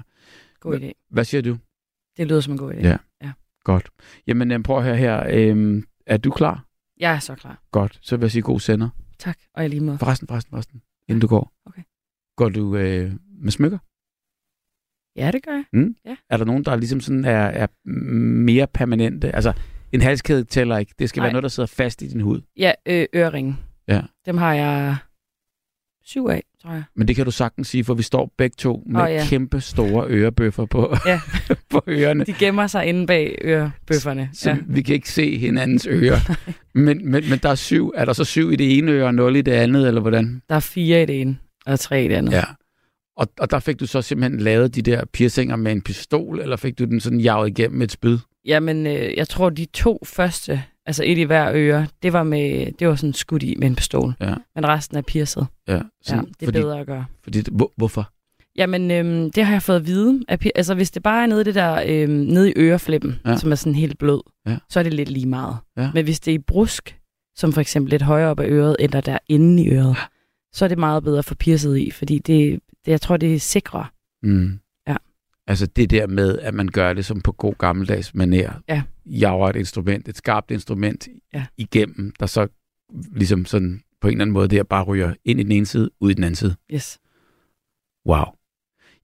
God 0.60 0.80
idé. 0.80 1.06
Hvad 1.10 1.24
siger 1.24 1.42
du? 1.42 1.56
Det 2.16 2.26
lyder 2.28 2.40
som 2.40 2.52
en 2.52 2.58
god 2.58 2.72
idé. 2.72 2.88
Ja. 2.88 2.96
Godt. 3.64 3.88
Jamen, 4.26 4.52
øh, 4.52 4.62
prøv 4.62 4.76
at 4.78 4.84
høre 4.84 4.96
her. 4.96 5.24
Øhm, 5.30 5.84
er 6.06 6.16
du 6.16 6.30
klar? 6.30 6.64
Jeg 7.00 7.14
er 7.14 7.18
så 7.18 7.34
klar. 7.34 7.62
Godt. 7.72 7.98
Så 8.02 8.16
vil 8.16 8.24
jeg 8.24 8.30
sige 8.30 8.42
god 8.42 8.60
sender. 8.60 8.88
Tak. 9.18 9.38
Og 9.54 9.64
i 9.64 9.68
lige 9.68 9.80
måde. 9.80 9.98
Forresten, 9.98 10.28
forresten, 10.28 10.50
forresten. 10.50 10.82
Inden 11.08 11.20
du 11.20 11.26
går. 11.26 11.52
Okay. 11.66 11.82
Går 12.36 12.48
du 12.48 12.76
øh, 12.76 13.12
med 13.42 13.52
smykker? 13.52 13.78
Ja, 15.16 15.30
det 15.30 15.42
gør 15.44 15.62
jeg. 15.74 16.14
Er 16.30 16.36
der 16.36 16.44
nogen, 16.44 16.64
der 16.64 16.76
ligesom 16.76 17.00
sådan 17.00 17.24
er, 17.24 17.36
er 17.40 17.66
mere 18.44 18.66
permanente? 18.74 19.34
Altså, 19.34 19.52
en 19.92 20.00
halskæde 20.00 20.44
tæller 20.44 20.78
ikke. 20.78 20.94
Det 20.98 21.08
skal 21.08 21.20
Nej. 21.20 21.26
være 21.26 21.32
noget, 21.32 21.42
der 21.42 21.48
sidder 21.48 21.66
fast 21.66 22.02
i 22.02 22.08
din 22.08 22.20
hud. 22.20 22.40
Ja, 22.56 22.72
øh, 22.86 23.06
øreringe. 23.14 23.56
Ja. 23.88 24.00
Dem 24.26 24.36
har 24.36 24.54
jeg 24.54 24.96
syv 26.04 26.26
af, 26.26 26.42
tror 26.62 26.70
jeg. 26.72 26.82
Men 26.96 27.08
det 27.08 27.16
kan 27.16 27.24
du 27.24 27.30
sagtens 27.30 27.68
sige, 27.68 27.84
for 27.84 27.94
vi 27.94 28.02
står 28.02 28.32
begge 28.38 28.54
to 28.58 28.82
med 28.86 29.00
Åh, 29.02 29.10
ja. 29.10 29.24
kæmpe 29.28 29.60
store 29.60 30.06
ørebøffer 30.08 30.64
på, 30.66 30.94
Ja. 31.06 31.20
på 31.70 31.82
ørerne. 31.88 32.24
De 32.24 32.32
gemmer 32.32 32.66
sig 32.66 32.86
inde 32.86 33.06
bag 33.06 33.38
ørebøfferne. 33.44 34.28
Så 34.32 34.50
Ja. 34.50 34.56
vi 34.66 34.82
kan 34.82 34.94
ikke 34.94 35.10
se 35.10 35.38
hinandens 35.38 35.86
ører. 35.90 36.36
men, 36.74 37.10
men, 37.10 37.30
men 37.30 37.38
der 37.42 37.48
er 37.48 37.54
syv. 37.54 37.92
Er 37.96 38.04
der 38.04 38.12
så 38.12 38.24
syv 38.24 38.52
i 38.52 38.56
det 38.56 38.78
ene 38.78 38.92
øre 38.92 39.06
og 39.06 39.14
nul 39.14 39.36
i 39.36 39.42
det 39.42 39.52
andet, 39.52 39.88
eller 39.88 40.00
hvordan? 40.00 40.42
Der 40.48 40.54
er 40.54 40.60
fire 40.60 41.02
i 41.02 41.06
det 41.06 41.20
ene, 41.20 41.38
og 41.66 41.80
tre 41.80 42.04
i 42.04 42.08
det 42.08 42.14
andet. 42.14 42.32
Ja. 42.32 42.44
Og, 43.20 43.28
og 43.40 43.50
der 43.50 43.58
fik 43.58 43.81
du 43.81 43.87
så 43.87 44.02
simpelthen 44.02 44.40
lavet 44.40 44.75
de 44.75 44.82
der 44.82 45.05
piercinger 45.12 45.56
med 45.56 45.72
en 45.72 45.82
pistol, 45.82 46.40
eller 46.40 46.56
fik 46.56 46.78
du 46.78 46.84
den 46.84 47.00
sådan 47.00 47.20
jaget 47.20 47.49
igennem 47.49 47.78
med 47.78 47.87
et 47.87 47.93
spyd? 47.93 48.19
Jamen, 48.44 48.87
øh, 48.87 49.17
jeg 49.17 49.28
tror, 49.28 49.50
de 49.50 49.64
to 49.64 49.99
første, 50.05 50.62
altså 50.87 51.05
et 51.06 51.19
i 51.19 51.22
hver 51.22 51.50
øre, 51.55 51.87
det 52.02 52.12
var, 52.12 52.22
med, 52.22 52.72
det 52.78 52.88
var 52.88 52.94
sådan 52.94 53.12
skudt 53.12 53.43
i 53.43 53.55
med 53.58 53.67
en 53.67 53.75
pistol. 53.76 54.12
Ja. 54.20 54.34
Men 54.55 54.69
resten 54.69 54.96
er 54.96 55.02
piercet. 55.02 55.46
Ja, 55.69 55.75
Ja, 55.75 55.81
sådan, 56.02 56.25
det 56.25 56.34
er 56.40 56.46
fordi, 56.46 56.58
bedre 56.61 56.81
at 56.81 56.87
gøre. 56.87 57.05
Fordi, 57.25 57.43
hvor, 57.52 57.72
hvorfor? 57.76 58.11
Jamen, 58.56 58.90
øhm, 58.90 59.31
det 59.31 59.44
har 59.44 59.52
jeg 59.55 59.62
fået 59.62 59.76
at 59.76 59.87
vide. 59.87 60.20
At, 60.28 60.46
altså, 60.55 60.75
hvis 60.75 60.90
det 60.90 61.02
bare 61.02 61.23
er 61.23 61.26
nede 61.26 61.40
i, 61.40 61.44
det 61.44 61.55
der, 61.55 61.82
øhm, 61.87 62.12
nede 62.12 62.50
i 62.50 62.55
øreflippen, 62.56 63.19
Ja. 63.25 63.31
ja. 63.31 63.37
som 63.37 63.50
er 63.52 63.56
sådan 63.56 63.75
helt 63.75 63.99
blød, 63.99 64.20
Ja. 64.46 64.56
så 64.70 64.78
er 64.78 64.82
det 64.82 64.94
lidt 64.94 65.11
lige 65.11 65.26
meget. 65.28 65.56
Ja. 65.76 65.90
Men 65.94 66.05
hvis 66.05 66.20
det 66.20 66.31
er 66.31 66.34
i 66.34 66.43
brusk, 66.46 66.99
som 67.37 67.52
for 67.52 67.61
eksempel 67.61 67.90
lidt 67.90 68.02
højere 68.02 68.31
op 68.31 68.40
af 68.40 68.46
øret, 68.49 68.76
eller 68.78 69.00
der 69.00 69.19
inde 69.28 69.62
i 69.62 69.69
øret, 69.70 69.96
så 70.52 70.64
er 70.64 70.69
det 70.69 70.78
meget 70.78 71.05
bedre 71.05 71.19
at 71.19 71.25
få 71.25 71.34
piercet 71.34 71.78
i, 71.78 71.90
fordi 71.90 72.19
det, 72.19 72.61
det 72.84 72.90
jeg 72.92 73.00
tror, 73.00 73.16
det 73.16 73.34
er 73.34 73.38
sikrere. 73.38 73.86
Mm. 74.22 74.58
Ja. 74.88 74.96
Altså 75.46 75.66
det 75.66 75.90
der 75.90 76.06
med, 76.06 76.38
at 76.38 76.54
man 76.54 76.68
gør 76.68 76.92
det 76.92 77.04
som 77.04 77.20
på 77.20 77.32
god 77.32 77.54
gammeldags 77.58 78.08
manér. 78.16 78.52
Ja. 78.68 78.82
Jager 79.06 79.48
et 79.48 79.56
instrument, 79.56 80.08
et 80.08 80.16
skarpt 80.16 80.50
instrument 80.50 81.08
Ja. 81.34 81.46
igennem, 81.56 82.12
der 82.20 82.26
så 82.26 82.46
ligesom 83.16 83.44
sådan 83.44 83.80
på 84.00 84.08
en 84.08 84.12
eller 84.12 84.22
anden 84.24 84.32
måde 84.34 84.48
der 84.48 84.62
bare 84.62 84.84
ryger 84.84 85.14
ind 85.24 85.40
i 85.40 85.42
den 85.42 85.52
ene 85.52 85.66
side, 85.66 85.90
ud 86.00 86.10
i 86.10 86.14
den 86.14 86.24
anden 86.24 86.36
side. 86.36 86.54
Yes. 86.74 86.98
Wow. 88.06 88.24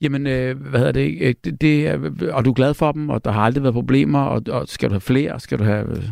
Jamen, 0.00 0.26
øh, 0.26 0.61
hvad 0.61 0.81
hedder 0.81 0.93
det, 0.93 1.19
øh, 1.20 1.34
det, 1.44 1.61
det 1.61 1.87
er, 1.87 2.11
og 2.32 2.44
du 2.44 2.50
er 2.50 2.55
glad 2.55 2.75
for 2.75 2.93
dem, 2.93 3.08
og 3.11 3.25
der 3.25 3.31
har 3.31 3.40
aldrig 3.40 3.62
været 3.62 3.75
problemer, 3.75 4.20
og, 4.20 4.43
og 4.49 4.69
skal 4.69 4.88
du 4.88 4.93
have 4.94 5.00
flere? 5.00 5.40
Skal 5.40 5.58
du 5.58 5.64
have, 5.64 5.90
øh, 5.96 6.05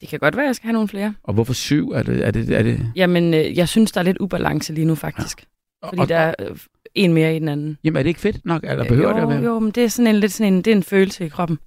Det 0.00 0.08
kan 0.08 0.18
godt 0.18 0.36
være, 0.36 0.44
at 0.44 0.48
jeg 0.48 0.56
skal 0.56 0.66
have 0.66 0.72
nogle 0.72 0.88
flere. 0.88 1.14
og 1.22 1.34
hvorfor 1.34 1.52
syv? 1.52 1.88
Er 1.90 2.02
det, 2.02 2.26
er 2.26 2.30
det, 2.30 2.50
er 2.50 2.62
det? 2.62 2.92
Jamen, 2.96 3.34
øh, 3.34 3.58
jeg 3.58 3.68
synes, 3.68 3.92
der 3.92 4.00
er 4.00 4.04
lidt 4.04 4.18
ubalance 4.20 4.72
lige 4.72 4.84
nu, 4.84 4.94
faktisk. 4.94 5.40
Ja. 5.40 5.46
Fordi 5.88 6.00
og, 6.00 6.08
der 6.08 6.16
er 6.16 6.34
øh, 6.38 6.56
en 6.94 7.14
mere 7.14 7.36
i 7.36 7.38
den 7.38 7.48
anden. 7.48 7.78
Jamen, 7.84 7.96
er 7.96 8.02
det 8.02 8.08
ikke 8.08 8.20
fedt 8.20 8.44
nok? 8.44 8.64
Eller 8.64 8.84
behøver 8.84 9.08
jo, 9.10 9.16
det 9.16 9.22
at 9.22 9.28
være? 9.28 9.42
Jo, 9.42 9.58
men 9.58 9.70
det 9.70 9.84
er 9.84 9.88
sådan 9.88 10.14
en, 10.14 10.20
lidt 10.20 10.32
sådan 10.32 10.52
en, 10.52 10.62
det 10.62 10.70
er 10.70 10.76
en 10.76 10.82
følelse 10.82 11.26
i 11.26 11.28
kroppen. 11.28 11.58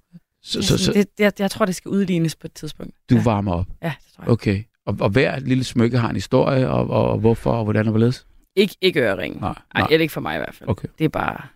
Så, 0.42 0.62
så, 0.62 0.78
så 0.78 0.92
det, 0.92 1.06
jeg, 1.18 1.32
jeg 1.38 1.50
tror, 1.50 1.66
det 1.66 1.74
skal 1.74 1.88
udlignes 1.88 2.36
på 2.36 2.46
et 2.46 2.52
tidspunkt. 2.52 2.94
du 3.10 3.14
ja. 3.14 3.22
varmer 3.22 3.52
op? 3.52 3.66
Ja, 3.82 3.92
det 4.06 4.14
tror 4.16 4.24
jeg. 4.24 4.32
Okay. 4.32 4.62
Og, 4.86 4.96
og 5.00 5.10
hver 5.10 5.38
lille 5.38 5.64
smykke 5.64 5.98
har 5.98 6.08
en 6.08 6.16
historie, 6.16 6.68
og, 6.68 6.90
og, 6.90 7.10
og 7.10 7.18
hvorfor, 7.18 7.52
og 7.52 7.64
hvordan 7.64 7.86
og 7.86 7.90
hvorledes? 7.90 8.26
Ikke, 8.56 8.76
ikke 8.80 9.00
ørering. 9.00 9.40
Nej, 9.40 9.54
Nej, 9.74 9.86
eller 9.90 10.02
ikke 10.02 10.12
for 10.12 10.20
mig 10.20 10.34
i 10.34 10.38
hvert 10.38 10.54
fald. 10.54 10.70
Okay. 10.70 10.88
Det 10.98 11.04
er 11.04 11.08
bare 11.08 11.46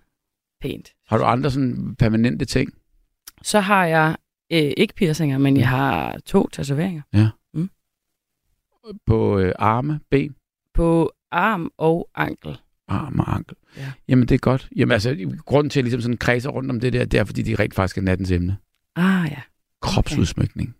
pænt. 0.60 0.92
Har 1.06 1.18
du 1.18 1.24
andre 1.24 1.50
sådan 1.50 1.96
permanente 1.98 2.44
ting? 2.44 2.74
Så 3.42 3.60
har 3.60 3.86
jeg 3.86 4.16
øh, 4.52 4.72
ikke 4.76 4.94
piercinger, 4.94 5.38
men 5.38 5.56
jeg 5.56 5.68
har 5.68 6.18
to 6.26 6.48
tatoveringer. 6.48 7.02
På 9.06 9.38
øh, 9.38 9.52
arme, 9.58 10.00
ben, 10.10 10.34
På 10.74 11.12
arm 11.32 11.70
og 11.78 12.10
ankel. 12.14 12.58
arm 12.88 13.20
og 13.20 13.34
ankel? 13.34 13.56
Ja. 13.76 13.92
Jamen, 14.08 14.28
det 14.28 14.34
er 14.34 14.38
godt. 14.38 14.68
Jamen, 14.76 14.92
altså, 14.92 15.34
grunden 15.44 15.70
til, 15.70 15.80
at 15.80 15.82
jeg 15.82 15.84
ligesom 15.84 16.00
sådan 16.00 16.16
kredser 16.16 16.50
rundt 16.50 16.70
om 16.70 16.80
det 16.80 16.92
der, 16.92 17.04
det 17.04 17.20
er, 17.20 17.24
fordi 17.24 17.42
de 17.42 17.54
rent 17.54 17.74
faktisk 17.74 17.98
er 17.98 18.02
nattens 18.02 18.30
emne. 18.30 18.56
Ah 18.96 19.28
ja. 19.30 19.40
Kropsudsmykning. 19.82 20.76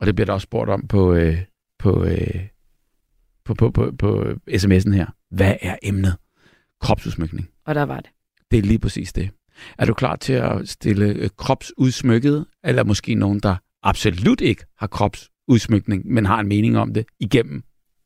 Og 0.00 0.06
det 0.06 0.14
bliver 0.14 0.26
der 0.26 0.32
også 0.32 0.44
spurgt 0.44 0.70
om 0.70 0.86
på, 0.88 1.14
øh, 1.14 1.38
på, 1.78 2.04
øh, 2.04 2.46
på, 3.44 3.54
på, 3.54 3.70
på, 3.70 3.92
på 3.98 4.34
sms'en 4.50 4.92
her. 4.92 5.06
Hvad 5.30 5.54
er 5.60 5.76
emnet? 5.82 6.16
Kropsudsmykning. 6.80 7.48
Og 7.66 7.74
der 7.74 7.82
var 7.82 8.00
det. 8.00 8.10
Det 8.50 8.58
er 8.58 8.62
lige 8.62 8.78
præcis 8.78 9.12
det. 9.12 9.30
Er 9.78 9.84
du 9.84 9.94
klar 9.94 10.16
til 10.16 10.32
at 10.32 10.68
stille 10.68 11.06
øh, 11.06 11.30
kropsudsmykket, 11.36 12.46
eller 12.64 12.84
måske 12.84 13.14
nogen, 13.14 13.40
der 13.40 13.56
absolut 13.82 14.40
ikke 14.40 14.64
har 14.78 14.86
kropsudsmykning, 14.86 16.06
men 16.06 16.26
har 16.26 16.40
en 16.40 16.48
mening 16.48 16.78
om 16.78 16.94
det, 16.94 17.06
igennem 17.20 17.62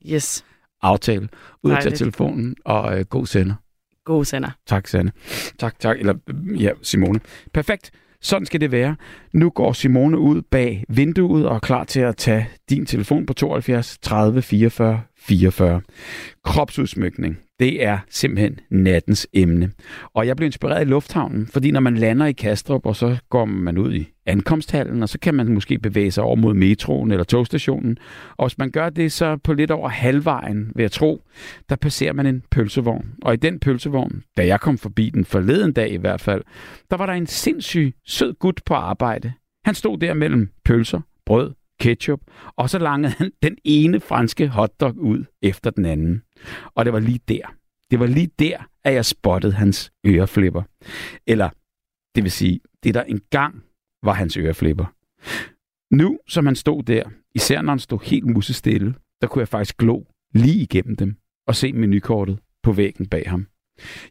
Yes. 0.07 0.45
Aftale, 0.85 1.21
ud 1.63 1.71
til 1.71 1.71
Dejligt. 1.71 1.99
telefonen, 1.99 2.57
og 2.65 2.99
øh, 2.99 3.05
god 3.05 3.27
sender. 3.27 3.55
God 4.05 4.25
sender. 4.25 4.51
Tak, 4.67 4.87
Sanne. 4.87 5.13
Tak, 5.59 5.79
tak. 5.79 5.99
Eller, 5.99 6.15
øh, 6.29 6.63
ja, 6.63 6.71
Simone. 6.83 7.21
Perfekt. 7.53 7.91
Sådan 8.21 8.47
skal 8.47 8.61
det 8.61 8.73
være. 8.73 8.97
Nu 9.33 9.51
går 9.51 9.73
Simone 9.73 10.19
ud 10.19 10.43
bag 10.43 10.85
vinduet 10.89 11.47
og 11.47 11.55
er 11.55 11.59
klar 11.61 11.85
til 11.85 12.01
at 12.01 12.17
tage 12.17 12.49
din 12.71 12.87
telefon 12.87 13.27
på 13.27 13.33
72 13.33 13.99
30 14.03 14.43
44 14.43 15.01
44. 15.29 15.81
Kropsudsmykning. 16.45 17.39
Det 17.59 17.85
er 17.85 17.99
simpelthen 18.11 18.61
nattens 18.71 19.27
emne. 19.33 19.71
Og 20.15 20.27
jeg 20.27 20.37
blev 20.37 20.47
inspireret 20.47 20.83
i 20.83 20.91
lufthavnen, 20.91 21.47
fordi 21.47 21.71
når 21.71 21.81
man 21.81 21.97
lander 21.97 22.27
i 22.27 22.33
Kastrup, 22.33 22.87
og 22.87 22.97
så 22.97 23.17
går 23.31 23.45
man 23.45 23.79
ud 23.79 23.95
i 23.95 24.09
ankomsthallen, 24.27 25.03
og 25.03 25.09
så 25.09 25.19
kan 25.19 25.35
man 25.35 25.55
måske 25.55 25.79
bevæge 25.79 26.11
sig 26.11 26.25
over 26.25 26.37
mod 26.37 26.55
metroen 26.55 27.11
eller 27.11 27.25
togstationen. 27.25 27.99
Og 28.37 28.49
hvis 28.49 28.59
man 28.59 28.71
gør 28.71 28.89
det, 28.89 29.13
så 29.13 29.37
på 29.37 29.53
lidt 29.53 29.71
over 29.71 29.89
halvvejen, 29.89 30.73
vil 30.75 30.83
jeg 30.83 30.93
tro, 30.93 31.23
der 31.69 31.77
passerer 31.77 32.13
man 32.13 32.27
en 32.27 32.43
pølsevogn. 32.51 33.13
Og 33.23 33.35
i 33.35 33.37
den 33.37 33.59
pølsevogn, 33.59 34.23
da 34.37 34.47
jeg 34.47 34.61
kom 34.61 34.79
forbi 34.79 35.11
den 35.11 35.25
forleden 35.25 35.73
dag 35.73 35.93
i 35.93 35.97
hvert 35.97 36.21
fald, 36.21 36.43
der 36.91 36.97
var 36.97 37.07
der 37.07 37.13
en 37.13 37.27
sindssyg 37.27 37.95
sød 38.07 38.35
gut 38.35 38.61
på 38.67 38.75
arbejde. 38.75 39.33
Han 39.65 39.75
stod 39.75 39.99
der 39.99 40.15
mellem 40.15 40.49
pølser, 40.65 41.01
brød, 41.27 41.53
ketchup, 41.81 42.21
og 42.57 42.71
så 42.71 42.79
langede 42.79 43.13
han 43.13 43.33
den 43.43 43.59
ene 43.65 44.01
franske 44.01 44.49
hotdog 44.49 44.97
ud 44.97 45.25
efter 45.43 45.71
den 45.71 45.85
anden. 45.85 46.23
Og 46.75 46.85
det 46.85 46.93
var 46.93 47.01
lige 47.01 47.21
der. 47.29 47.55
Det 47.91 48.01
var 48.01 48.07
lige 48.07 48.31
der, 48.39 48.69
at 48.85 48.95
jeg 48.95 49.05
spottede 49.05 49.53
hans 49.53 49.93
øreflipper. 50.07 50.63
Eller, 51.27 51.51
det 52.15 52.23
vil 52.23 52.31
sige, 52.31 52.61
det 52.83 52.95
der 52.95 53.03
engang 53.03 53.63
var 54.03 54.13
hans 54.13 54.37
øreflipper. 54.37 54.87
Nu, 55.95 56.19
som 56.29 56.47
han 56.47 56.57
stod 56.57 56.83
der, 56.83 57.05
især 57.35 57.63
når 57.63 57.73
han 57.73 57.79
stod 57.79 57.99
helt 58.05 58.27
musestille, 58.27 58.95
der 59.21 59.27
kunne 59.27 59.41
jeg 59.41 59.49
faktisk 59.49 59.77
glo 59.77 60.03
lige 60.35 60.63
igennem 60.63 60.97
dem 60.97 61.17
og 61.47 61.55
se 61.57 61.73
menukortet 61.73 62.39
på 62.63 62.73
væggen 62.73 63.07
bag 63.07 63.31
ham. 63.31 63.47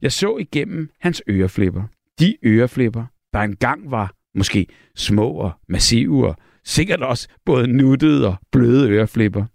Jeg 0.01 0.11
så 0.11 0.37
igennem 0.37 0.89
hans 0.99 1.21
øreflipper. 1.29 1.83
De 2.19 2.37
øreflipper, 2.45 3.05
der 3.33 3.39
engang 3.39 3.91
var 3.91 4.13
måske 4.35 4.67
små 4.95 5.29
og 5.29 5.51
massive 5.67 6.27
og 6.27 6.35
sikkert 6.65 7.01
også 7.01 7.27
både 7.45 7.67
nuttede 7.67 8.27
og 8.27 8.35
bløde 8.51 8.89
øreflipper. 8.89 9.45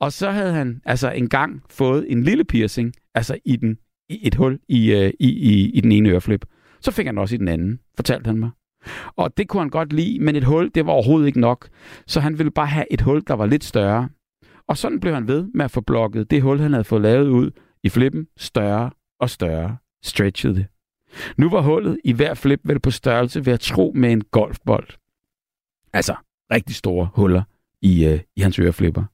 Og 0.00 0.12
så 0.12 0.30
havde 0.30 0.52
han 0.52 0.80
altså 0.84 1.10
engang 1.10 1.62
fået 1.70 2.12
en 2.12 2.22
lille 2.22 2.44
piercing, 2.44 2.92
altså 3.14 3.38
i, 3.44 3.56
den, 3.56 3.78
i 4.08 4.26
et 4.26 4.34
hul 4.34 4.58
i, 4.68 4.92
øh, 4.92 5.12
i, 5.20 5.28
i, 5.28 5.70
i 5.70 5.80
den 5.80 5.92
ene 5.92 6.08
øreflip. 6.08 6.44
Så 6.80 6.90
fik 6.90 7.06
han 7.06 7.18
også 7.18 7.34
i 7.34 7.38
den 7.38 7.48
anden, 7.48 7.80
fortalte 7.96 8.28
han 8.28 8.38
mig. 8.38 8.50
Og 9.16 9.36
det 9.36 9.48
kunne 9.48 9.60
han 9.60 9.70
godt 9.70 9.92
lide, 9.92 10.18
men 10.20 10.36
et 10.36 10.44
hul, 10.44 10.70
det 10.74 10.86
var 10.86 10.92
overhovedet 10.92 11.26
ikke 11.26 11.40
nok. 11.40 11.68
Så 12.06 12.20
han 12.20 12.38
ville 12.38 12.50
bare 12.50 12.66
have 12.66 12.92
et 12.92 13.00
hul, 13.00 13.22
der 13.26 13.34
var 13.34 13.46
lidt 13.46 13.64
større. 13.64 14.08
Og 14.68 14.76
sådan 14.76 15.00
blev 15.00 15.14
han 15.14 15.28
ved 15.28 15.48
med 15.54 15.64
at 15.64 15.70
få 15.70 15.80
blokket 15.80 16.30
det 16.30 16.42
hul, 16.42 16.60
han 16.60 16.72
havde 16.72 16.84
fået 16.84 17.02
lavet 17.02 17.28
ud 17.28 17.50
i 17.82 17.88
flippen, 17.88 18.26
større 18.36 18.90
og 19.20 19.30
større. 19.30 19.76
Stretchede 20.02 20.54
det. 20.54 20.66
Nu 21.36 21.50
var 21.50 21.60
hullet 21.60 21.98
i 22.04 22.12
hver 22.12 22.34
flip 22.34 22.60
vel 22.64 22.80
på 22.80 22.90
størrelse 22.90 23.46
ved 23.46 23.52
at 23.52 23.60
tro 23.60 23.92
med 23.94 24.12
en 24.12 24.22
golfbold. 24.30 24.88
Altså 25.92 26.14
rigtig 26.52 26.76
store 26.76 27.08
huller 27.14 27.42
i, 27.82 28.06
øh, 28.06 28.20
i 28.36 28.40
hans 28.40 28.58
øreflipper. 28.58 29.04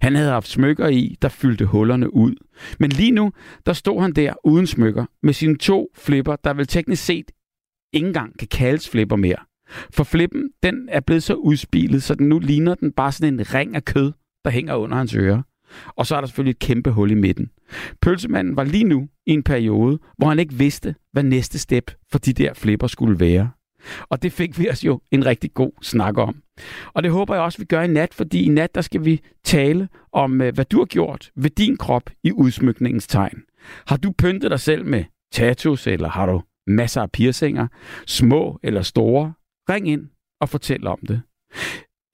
Han 0.00 0.14
havde 0.14 0.30
haft 0.30 0.48
smykker 0.48 0.88
i, 0.88 1.16
der 1.22 1.28
fyldte 1.28 1.64
hullerne 1.64 2.14
ud. 2.14 2.34
Men 2.78 2.90
lige 2.90 3.10
nu, 3.10 3.32
der 3.66 3.72
stod 3.72 4.00
han 4.00 4.12
der 4.12 4.34
uden 4.44 4.66
smykker, 4.66 5.04
med 5.22 5.32
sine 5.32 5.56
to 5.56 5.90
flipper, 5.94 6.36
der 6.36 6.54
vel 6.54 6.66
teknisk 6.66 7.04
set 7.04 7.30
ikke 7.92 8.06
engang 8.06 8.38
kan 8.38 8.48
kaldes 8.48 8.88
flipper 8.88 9.16
mere. 9.16 9.36
For 9.90 10.04
flippen, 10.04 10.50
den 10.62 10.88
er 10.88 11.00
blevet 11.00 11.22
så 11.22 11.34
udspilet, 11.34 12.02
så 12.02 12.14
den 12.14 12.28
nu 12.28 12.38
ligner 12.38 12.74
den 12.74 12.92
bare 12.92 13.12
sådan 13.12 13.34
en 13.34 13.54
ring 13.54 13.76
af 13.76 13.84
kød, 13.84 14.12
der 14.44 14.50
hænger 14.50 14.74
under 14.74 14.96
hans 14.96 15.14
ører. 15.14 15.42
Og 15.86 16.06
så 16.06 16.16
er 16.16 16.20
der 16.20 16.28
selvfølgelig 16.28 16.50
et 16.50 16.58
kæmpe 16.58 16.90
hul 16.90 17.10
i 17.10 17.14
midten. 17.14 17.50
Pølsemanden 18.02 18.56
var 18.56 18.64
lige 18.64 18.84
nu 18.84 19.08
i 19.26 19.32
en 19.32 19.42
periode, 19.42 19.98
hvor 20.18 20.28
han 20.28 20.38
ikke 20.38 20.54
vidste, 20.54 20.94
hvad 21.12 21.22
næste 21.22 21.58
step 21.58 21.90
for 22.10 22.18
de 22.18 22.32
der 22.32 22.54
flipper 22.54 22.86
skulle 22.86 23.20
være. 23.20 23.50
Og 24.08 24.22
det 24.22 24.32
fik 24.32 24.58
vi 24.58 24.70
os 24.70 24.84
jo 24.84 25.00
en 25.10 25.26
rigtig 25.26 25.54
god 25.54 25.72
snak 25.82 26.18
om. 26.18 26.42
Og 26.92 27.02
det 27.02 27.10
håber 27.10 27.34
jeg 27.34 27.42
også, 27.42 27.58
vi 27.58 27.64
gør 27.64 27.82
i 27.82 27.86
nat, 27.86 28.14
fordi 28.14 28.44
i 28.44 28.48
nat 28.48 28.74
der 28.74 28.80
skal 28.80 29.04
vi 29.04 29.20
tale 29.44 29.88
om, 30.12 30.40
øh, 30.40 30.54
hvad 30.54 30.64
du 30.64 30.78
har 30.78 30.84
gjort 30.84 31.30
ved 31.36 31.50
din 31.50 31.76
krop 31.76 32.10
i 32.24 32.32
udsmykningens 32.32 33.06
tegn. 33.06 33.42
Har 33.86 33.96
du 33.96 34.12
pyntet 34.18 34.50
dig 34.50 34.60
selv 34.60 34.86
med 34.86 35.04
tattoos, 35.32 35.86
eller 35.86 36.08
har 36.08 36.26
du 36.26 36.42
masser 36.66 37.02
af 37.02 37.10
piercinger, 37.10 37.66
små 38.06 38.60
eller 38.62 38.82
store? 38.82 39.32
Ring 39.70 39.88
ind 39.88 40.08
og 40.40 40.48
fortæl 40.48 40.86
om 40.86 40.98
det. 41.08 41.22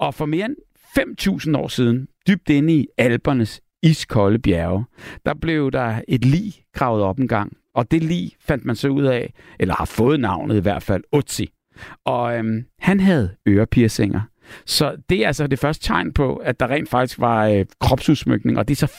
Og 0.01 0.15
for 0.15 0.27
mere 0.27 0.47
end 0.47 0.57
5.000 0.99 1.57
år 1.57 1.69
siden, 1.69 2.09
dybt 2.29 2.51
inde 2.51 2.77
i 2.77 2.87
Alpernes 2.99 3.61
iskolde 3.83 4.39
bjerge, 4.39 4.85
der 5.27 5.35
blev 5.35 5.71
der 5.71 6.01
et 6.09 6.25
lig 6.25 6.55
gravet 6.73 7.03
op 7.03 7.19
en 7.19 7.29
gang. 7.29 7.57
Og 7.75 7.91
det 7.91 8.03
lig 8.03 8.33
fandt 8.41 8.65
man 8.65 8.77
så 8.77 8.89
ud 8.89 9.05
af, 9.05 9.33
eller 9.61 9.75
har 9.75 9.85
fået 9.85 10.21
navnet 10.21 10.57
i 10.57 10.61
hvert 10.61 10.83
fald, 10.83 11.05
Otzi. 11.13 11.51
Og 12.05 12.39
øhm, 12.39 12.65
han 12.79 13.01
havde 13.01 13.37
ørepiercinger. 13.49 14.21
Så 14.67 14.97
det 15.09 15.23
er 15.23 15.27
altså 15.27 15.47
det 15.47 15.59
første 15.59 15.87
tegn 15.87 16.13
på, 16.13 16.37
at 16.37 16.61
der 16.61 16.69
rent 16.71 16.89
faktisk 16.89 17.21
var 17.21 17.47
øh, 17.47 17.65
kropsudsmykning, 17.81 18.59
og 18.59 18.69
det 18.69 18.83
er 18.83 18.87
så 18.87 18.93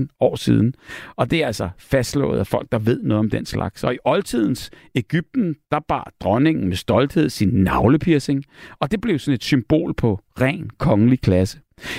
5.000 0.00 0.06
år 0.20 0.36
siden. 0.36 0.74
Og 1.16 1.30
det 1.30 1.42
er 1.42 1.46
altså 1.46 1.68
fastslået 1.78 2.38
af 2.38 2.46
folk, 2.46 2.72
der 2.72 2.78
ved 2.78 3.02
noget 3.02 3.18
om 3.18 3.30
den 3.30 3.46
slags. 3.46 3.84
Og 3.84 3.94
i 3.94 3.98
oldtidens 4.04 4.70
Ægypten, 4.94 5.56
der 5.70 5.80
bar 5.88 6.12
dronningen 6.20 6.68
med 6.68 6.76
stolthed 6.76 7.30
sin 7.30 7.48
navlepiercing, 7.48 8.44
og 8.80 8.90
det 8.90 9.00
blev 9.00 9.18
sådan 9.18 9.34
et 9.34 9.44
symbol 9.44 9.94
på 9.94 10.20
ren 10.40 10.70
kongelig 10.78 11.20
klasse. 11.20 11.58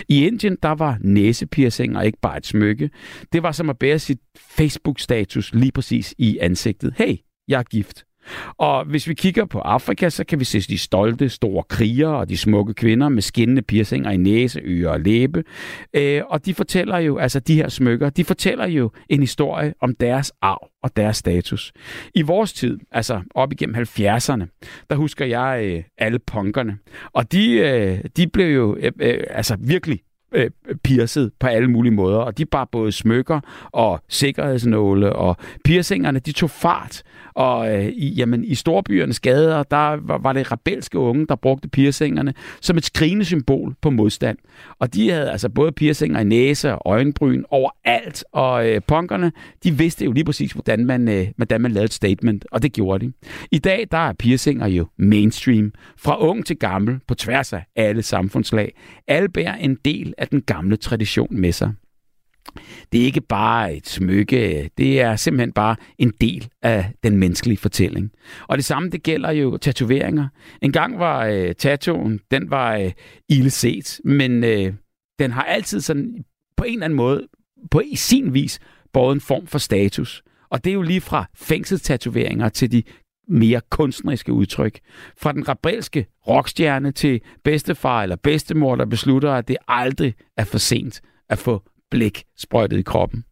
I 0.09 0.27
Indien, 0.27 0.57
der 0.63 0.69
var 0.69 0.97
næsepiercinger 1.01 2.01
ikke 2.01 2.17
bare 2.21 2.37
et 2.37 2.45
smykke. 2.45 2.89
Det 3.33 3.43
var 3.43 3.51
som 3.51 3.69
at 3.69 3.77
bære 3.77 3.99
sit 3.99 4.19
Facebook-status 4.37 5.53
lige 5.53 5.71
præcis 5.71 6.15
i 6.17 6.37
ansigtet. 6.41 6.93
Hey, 6.97 7.17
jeg 7.47 7.59
er 7.59 7.63
gift. 7.63 8.03
Og 8.57 8.85
hvis 8.85 9.07
vi 9.07 9.13
kigger 9.13 9.45
på 9.45 9.59
Afrika, 9.59 10.09
så 10.09 10.23
kan 10.23 10.39
vi 10.39 10.45
se 10.45 10.59
de 10.59 10.77
stolte, 10.77 11.29
store 11.29 11.63
krigere 11.63 12.17
og 12.17 12.29
de 12.29 12.37
smukke 12.37 12.73
kvinder 12.73 13.09
med 13.09 13.21
skinnende 13.21 13.61
piercinger 13.61 14.11
i 14.11 14.17
næse, 14.17 14.61
øre 14.63 14.91
og 14.91 14.99
læbe. 14.99 15.43
Øh, 15.93 16.21
og 16.29 16.45
de 16.45 16.53
fortæller 16.53 16.97
jo, 16.97 17.17
altså 17.17 17.39
de 17.39 17.55
her 17.55 17.69
smykker, 17.69 18.09
de 18.09 18.23
fortæller 18.23 18.67
jo 18.67 18.91
en 19.09 19.19
historie 19.19 19.73
om 19.81 19.95
deres 19.95 20.31
arv 20.41 20.69
og 20.83 20.95
deres 20.95 21.17
status. 21.17 21.73
I 22.15 22.21
vores 22.21 22.53
tid, 22.53 22.79
altså 22.91 23.21
op 23.35 23.51
igennem 23.51 23.75
70'erne, 23.75 24.65
der 24.89 24.95
husker 24.95 25.25
jeg 25.25 25.61
øh, 25.63 25.83
alle 25.97 26.19
punkerne. 26.19 26.77
Og 27.13 27.31
de, 27.31 27.51
øh, 27.51 27.99
de 28.17 28.27
blev 28.27 28.55
jo 28.55 28.75
øh, 28.79 28.91
øh, 28.99 29.23
altså 29.29 29.57
virkelig 29.59 29.99
øh, 30.35 30.49
pierced 30.83 31.31
på 31.39 31.47
alle 31.47 31.67
mulige 31.67 31.93
måder, 31.93 32.17
og 32.17 32.37
de 32.37 32.45
bar 32.45 32.65
både 32.71 32.91
smykker 32.91 33.39
og 33.71 33.99
sikkerhedsnåle, 34.09 35.13
og 35.13 35.37
piercingerne, 35.65 36.19
de 36.19 36.31
tog 36.31 36.49
fart, 36.49 37.03
og 37.35 37.75
øh, 37.75 37.85
i, 37.85 38.13
jamen, 38.13 38.45
i 38.45 38.55
storbyernes 38.55 39.19
gader, 39.19 39.63
der 39.63 39.97
var, 40.01 40.17
var 40.17 40.33
det 40.33 40.51
rebelske 40.51 40.99
unge, 40.99 41.27
der 41.27 41.35
brugte 41.35 41.69
piercingerne 41.69 42.33
som 42.61 42.77
et 42.77 42.85
skrigende 42.85 43.25
symbol 43.25 43.75
på 43.81 43.89
modstand. 43.89 44.37
Og 44.79 44.93
de 44.93 45.09
havde 45.09 45.31
altså 45.31 45.49
både 45.49 45.71
piercinger 45.71 46.19
i 46.19 46.23
næse 46.23 46.75
og 46.75 46.81
øjenbryn 46.85 47.43
overalt, 47.49 48.25
og 48.31 48.69
øh, 48.69 48.81
punkerne, 48.87 49.31
de 49.63 49.77
vidste 49.77 50.05
jo 50.05 50.11
lige 50.11 50.25
præcis, 50.25 50.51
hvordan 50.51 50.85
man, 50.85 51.07
øh, 51.07 51.27
hvordan 51.35 51.61
man 51.61 51.71
lavede 51.71 51.85
et 51.85 51.93
statement, 51.93 52.45
og 52.51 52.63
det 52.63 52.73
gjorde 52.73 53.05
de. 53.05 53.13
I 53.51 53.59
dag, 53.59 53.87
der 53.91 53.97
er 53.97 54.13
piercinger 54.13 54.67
jo 54.67 54.87
mainstream, 54.97 55.73
fra 55.97 56.21
ung 56.21 56.45
til 56.45 56.57
gammel, 56.57 56.99
på 57.07 57.15
tværs 57.15 57.53
af 57.53 57.65
alle 57.75 58.01
samfundslag. 58.01 58.75
Alle 59.07 59.29
bærer 59.29 59.55
en 59.55 59.77
del 59.85 60.13
af 60.17 60.27
den 60.27 60.41
gamle 60.41 60.77
tradition 60.77 61.27
med 61.31 61.51
sig. 61.51 61.71
Det 62.91 63.01
er 63.01 63.05
ikke 63.05 63.21
bare 63.21 63.75
et 63.75 63.87
smykke, 63.87 64.69
det 64.77 65.01
er 65.01 65.15
simpelthen 65.15 65.51
bare 65.51 65.75
en 65.97 66.13
del 66.21 66.47
af 66.61 66.91
den 67.03 67.17
menneskelige 67.17 67.57
fortælling. 67.57 68.11
Og 68.47 68.57
det 68.57 68.65
samme, 68.65 68.89
det 68.89 69.03
gælder 69.03 69.31
jo 69.31 69.57
tatoveringer. 69.57 70.27
En 70.61 70.71
gang 70.71 70.99
var 70.99 71.25
øh, 71.25 71.55
tatoen, 71.55 72.19
den 72.31 72.49
var 72.49 72.75
øh, 72.75 72.91
ille 73.29 73.49
set, 73.49 73.99
men 74.03 74.43
øh, 74.43 74.73
den 75.19 75.31
har 75.31 75.43
altid 75.43 75.81
sådan 75.81 76.25
på 76.57 76.63
en 76.63 76.73
eller 76.73 76.85
anden 76.85 76.97
måde, 76.97 77.27
på 77.71 77.81
i 77.85 77.95
sin 77.95 78.33
vis, 78.33 78.59
båret 78.93 79.15
en 79.15 79.21
form 79.21 79.47
for 79.47 79.57
status. 79.57 80.23
Og 80.49 80.63
det 80.63 80.69
er 80.69 80.73
jo 80.73 80.81
lige 80.81 81.01
fra 81.01 81.25
fængselstatoveringer 81.35 82.49
til 82.49 82.71
de 82.71 82.83
mere 83.27 83.61
kunstneriske 83.69 84.33
udtryk. 84.33 84.79
Fra 85.17 85.31
den 85.31 85.49
rebelske 85.49 86.05
rockstjerne 86.27 86.91
til 86.91 87.21
bedstefar 87.43 88.03
eller 88.03 88.15
bedstemor, 88.15 88.75
der 88.75 88.85
beslutter, 88.85 89.31
at 89.31 89.47
det 89.47 89.57
aldrig 89.67 90.13
er 90.37 90.43
for 90.43 90.57
sent 90.57 91.01
at 91.29 91.37
få 91.37 91.63
blik 91.95 92.23
sprøjtet 92.37 92.77
i 92.77 92.81
kroppen. 92.81 93.23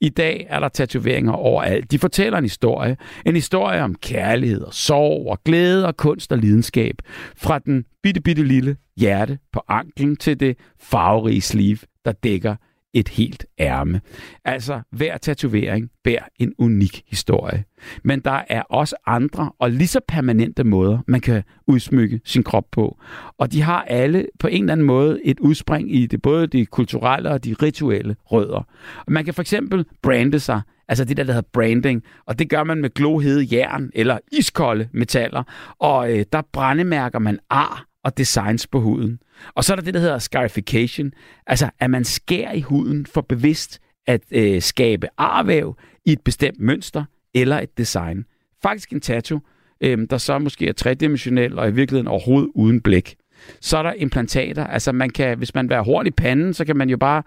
I 0.00 0.08
dag 0.08 0.46
er 0.48 0.60
der 0.60 0.68
tatoveringer 0.68 1.32
overalt. 1.32 1.90
De 1.90 1.98
fortæller 1.98 2.38
en 2.38 2.44
historie. 2.44 2.96
En 3.26 3.34
historie 3.34 3.82
om 3.82 3.94
kærlighed 3.94 4.62
og 4.62 4.74
sorg 4.74 5.26
og 5.26 5.44
glæde 5.44 5.86
og 5.86 5.96
kunst 5.96 6.32
og 6.32 6.38
lidenskab. 6.38 6.94
Fra 7.36 7.58
den 7.58 7.84
bitte, 8.02 8.20
bitte 8.20 8.44
lille 8.44 8.76
hjerte 8.96 9.38
på 9.52 9.62
anklen 9.68 10.16
til 10.16 10.40
det 10.40 10.56
farverige 10.80 11.40
sleeve, 11.40 11.78
der 12.04 12.12
dækker 12.12 12.56
et 12.94 13.08
helt 13.08 13.46
ærme. 13.58 14.00
Altså, 14.44 14.80
hver 14.90 15.16
tatovering 15.18 15.90
bærer 16.04 16.24
en 16.38 16.52
unik 16.58 17.02
historie. 17.06 17.64
Men 18.04 18.20
der 18.20 18.42
er 18.48 18.62
også 18.62 18.96
andre 19.06 19.52
og 19.58 19.70
lige 19.70 19.86
så 19.88 20.00
permanente 20.08 20.64
måder, 20.64 20.98
man 21.06 21.20
kan 21.20 21.42
udsmykke 21.66 22.20
sin 22.24 22.42
krop 22.42 22.64
på. 22.72 22.98
Og 23.38 23.52
de 23.52 23.62
har 23.62 23.82
alle 23.82 24.26
på 24.38 24.46
en 24.46 24.62
eller 24.62 24.72
anden 24.72 24.86
måde 24.86 25.20
et 25.24 25.40
udspring 25.40 25.94
i 25.94 26.06
det, 26.06 26.22
både 26.22 26.46
de 26.46 26.66
kulturelle 26.66 27.30
og 27.30 27.44
de 27.44 27.54
rituelle 27.62 28.16
rødder. 28.24 28.66
Og 29.06 29.12
man 29.12 29.24
kan 29.24 29.34
for 29.34 29.42
eksempel 29.42 29.84
brande 30.02 30.40
sig, 30.40 30.60
altså 30.88 31.04
det 31.04 31.16
der, 31.16 31.24
der 31.24 31.32
hedder 31.32 31.48
branding, 31.52 32.02
og 32.26 32.38
det 32.38 32.50
gør 32.50 32.64
man 32.64 32.80
med 32.80 32.90
glohede 32.90 33.56
jern 33.56 33.90
eller 33.94 34.18
iskolde 34.32 34.88
metaller, 34.92 35.42
og 35.78 36.18
øh, 36.18 36.24
der 36.32 36.42
brændemærker 36.52 37.18
man 37.18 37.38
ar 37.50 37.91
og 38.04 38.18
designs 38.18 38.66
på 38.66 38.80
huden. 38.80 39.18
Og 39.54 39.64
så 39.64 39.72
er 39.72 39.76
der 39.76 39.82
det, 39.82 39.94
der 39.94 40.00
hedder 40.00 40.18
scarification, 40.18 41.12
altså 41.46 41.70
at 41.78 41.90
man 41.90 42.04
skærer 42.04 42.52
i 42.52 42.60
huden 42.60 43.06
for 43.06 43.20
bevidst 43.20 43.80
at 44.06 44.22
øh, 44.30 44.62
skabe 44.62 45.08
arvæv 45.18 45.76
i 46.04 46.12
et 46.12 46.20
bestemt 46.20 46.60
mønster 46.60 47.04
eller 47.34 47.60
et 47.60 47.78
design. 47.78 48.24
Faktisk 48.62 48.92
en 48.92 49.00
tattoo, 49.00 49.40
øh, 49.80 49.98
der 50.10 50.18
så 50.18 50.38
måske 50.38 50.68
er 50.68 50.72
tredimensionel 50.72 51.58
og 51.58 51.68
i 51.68 51.72
virkeligheden 51.72 52.08
overhovedet 52.08 52.50
uden 52.54 52.80
blæk. 52.80 53.14
Så 53.60 53.78
er 53.78 53.82
der 53.82 53.92
implantater, 53.92 54.66
altså 54.66 54.92
man 54.92 55.10
kan, 55.10 55.38
hvis 55.38 55.54
man 55.54 55.68
vil 55.68 55.76
hårdt 55.76 56.08
i 56.08 56.10
panden, 56.10 56.54
så 56.54 56.64
kan 56.64 56.76
man 56.76 56.90
jo 56.90 56.96
bare 56.96 57.22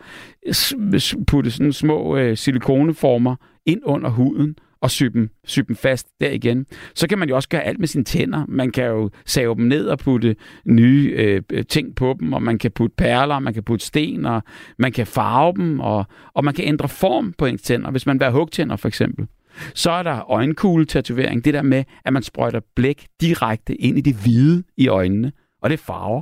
putte 1.27 1.51
sådan 1.51 1.73
små 1.73 2.17
øh, 2.17 2.37
silikoneformer 2.37 3.35
ind 3.65 3.81
under 3.83 4.09
huden, 4.09 4.55
og 4.85 4.91
sy 4.91 5.03
dem, 5.03 5.29
sy 5.45 5.59
dem 5.59 5.75
fast 5.75 6.07
der 6.21 6.31
igen. 6.31 6.65
Så 6.95 7.07
kan 7.07 7.19
man 7.19 7.29
jo 7.29 7.35
også 7.35 7.49
gøre 7.49 7.63
alt 7.63 7.79
med 7.79 7.87
sine 7.87 8.03
tænder. 8.03 8.45
Man 8.47 8.71
kan 8.71 8.85
jo 8.85 9.09
save 9.25 9.55
dem 9.55 9.65
ned 9.65 9.87
og 9.87 9.99
putte 9.99 10.35
nye 10.65 11.13
øh, 11.15 11.41
øh, 11.51 11.65
ting 11.65 11.95
på 11.95 12.15
dem, 12.19 12.33
og 12.33 12.43
man 12.43 12.57
kan 12.57 12.71
putte 12.71 12.95
perler, 12.97 13.39
man 13.39 13.53
kan 13.53 13.63
putte 13.63 13.85
sten, 13.85 14.25
og 14.25 14.43
man 14.77 14.91
kan 14.91 15.07
farve 15.07 15.53
dem, 15.55 15.79
og, 15.79 16.05
og 16.33 16.43
man 16.43 16.53
kan 16.53 16.65
ændre 16.65 16.89
form 16.89 17.33
på 17.37 17.45
ens 17.45 17.61
tænder, 17.61 17.91
hvis 17.91 18.05
man 18.05 18.19
vil 18.19 18.25
have 18.25 18.33
hugtænder 18.33 18.75
for 18.75 18.87
eksempel. 18.87 19.27
Så 19.73 19.91
er 19.91 20.03
der 20.03 20.31
øjenkugle-tatovering, 20.31 21.45
det 21.45 21.53
der 21.53 21.61
med, 21.61 21.83
at 22.05 22.13
man 22.13 22.23
sprøjter 22.23 22.59
blæk 22.75 23.07
direkte 23.21 23.75
ind 23.75 23.97
i 23.97 24.01
det 24.01 24.15
hvide 24.15 24.63
i 24.77 24.87
øjnene, 24.87 25.31
og 25.61 25.69
det 25.69 25.79
farver. 25.79 26.21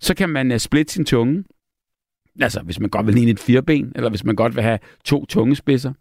Så 0.00 0.14
kan 0.14 0.28
man 0.28 0.52
uh, 0.52 0.58
splitte 0.58 0.92
sin 0.92 1.04
tunge, 1.04 1.44
altså 2.40 2.60
hvis 2.60 2.80
man 2.80 2.90
godt 2.90 3.06
vil 3.06 3.14
ligne 3.14 3.30
et 3.30 3.40
fireben, 3.40 3.92
eller 3.94 4.10
hvis 4.10 4.24
man 4.24 4.36
godt 4.36 4.56
vil 4.56 4.62
have 4.62 4.78
to 5.04 5.26
tungespidser 5.26 5.92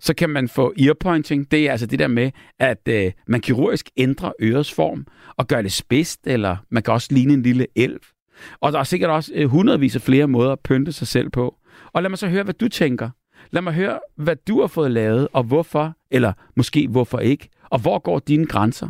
så 0.00 0.14
kan 0.14 0.30
man 0.30 0.48
få 0.48 0.74
earpointing. 0.78 1.50
Det 1.50 1.66
er 1.68 1.70
altså 1.70 1.86
det 1.86 1.98
der 1.98 2.08
med, 2.08 2.30
at 2.58 2.88
øh, 2.88 3.12
man 3.26 3.40
kirurgisk 3.40 3.90
ændrer 3.96 4.32
ørets 4.42 4.72
form 4.72 5.06
og 5.36 5.46
gør 5.48 5.62
det 5.62 5.72
spidst, 5.72 6.20
eller 6.26 6.56
man 6.70 6.82
kan 6.82 6.94
også 6.94 7.08
ligne 7.10 7.34
en 7.34 7.42
lille 7.42 7.66
elv. 7.76 8.00
Og 8.60 8.72
der 8.72 8.78
er 8.78 8.84
sikkert 8.84 9.10
også 9.10 9.32
øh, 9.34 9.48
hundredvis 9.48 9.96
af 9.96 10.02
flere 10.02 10.26
måder 10.26 10.52
at 10.52 10.60
pynte 10.60 10.92
sig 10.92 11.06
selv 11.06 11.30
på. 11.30 11.56
Og 11.92 12.02
lad 12.02 12.10
mig 12.10 12.18
så 12.18 12.28
høre, 12.28 12.42
hvad 12.42 12.54
du 12.54 12.68
tænker. 12.68 13.10
Lad 13.50 13.62
mig 13.62 13.72
høre, 13.72 13.98
hvad 14.16 14.36
du 14.48 14.60
har 14.60 14.66
fået 14.66 14.90
lavet, 14.90 15.28
og 15.32 15.42
hvorfor, 15.42 15.94
eller 16.10 16.32
måske 16.56 16.88
hvorfor 16.88 17.18
ikke, 17.18 17.48
og 17.70 17.78
hvor 17.78 17.98
går 17.98 18.18
dine 18.18 18.46
grænser? 18.46 18.88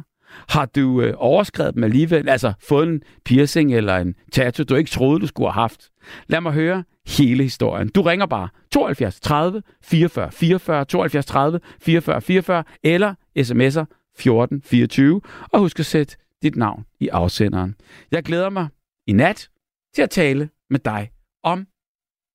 Har 0.48 0.66
du 0.66 1.02
øh, 1.02 1.14
overskrevet 1.16 1.74
dem 1.74 1.84
alligevel? 1.84 2.28
Altså 2.28 2.52
fået 2.60 2.88
en 2.88 3.02
piercing 3.24 3.74
eller 3.74 3.96
en 3.96 4.14
tattoo, 4.32 4.64
du 4.64 4.74
ikke 4.74 4.90
troede, 4.90 5.20
du 5.20 5.26
skulle 5.26 5.52
have 5.52 5.60
haft? 5.62 5.88
Lad 6.26 6.40
mig 6.40 6.52
høre 6.52 6.84
hele 7.06 7.42
historien. 7.42 7.88
Du 7.88 8.02
ringer 8.02 8.26
bare 8.26 8.48
72 8.72 9.20
30 9.20 9.62
44 9.82 10.32
44 10.32 10.84
72 10.84 11.26
30 11.26 11.60
44 11.80 12.20
44 12.20 12.64
eller 12.82 13.14
sms'er 13.38 13.84
14 14.18 14.62
24 14.62 15.20
og 15.52 15.60
husk 15.60 15.80
at 15.80 15.86
sætte 15.86 16.16
dit 16.42 16.56
navn 16.56 16.84
i 17.00 17.08
afsenderen. 17.08 17.74
Jeg 18.10 18.22
glæder 18.22 18.50
mig 18.50 18.68
i 19.06 19.12
nat 19.12 19.48
til 19.94 20.02
at 20.02 20.10
tale 20.10 20.48
med 20.70 20.78
dig 20.78 21.10
om 21.42 21.66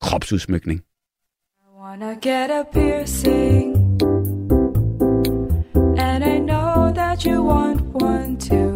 kropsudsmykning. 0.01 0.79
I 0.79 1.83
wanna 1.83 2.13
get 2.13 2.49
a 2.51 2.63
piercing, 2.73 3.80
know 7.25 7.29
that 7.29 7.29
you 7.29 7.43
want 7.43 7.81
one 8.01 8.37
too. 8.37 8.70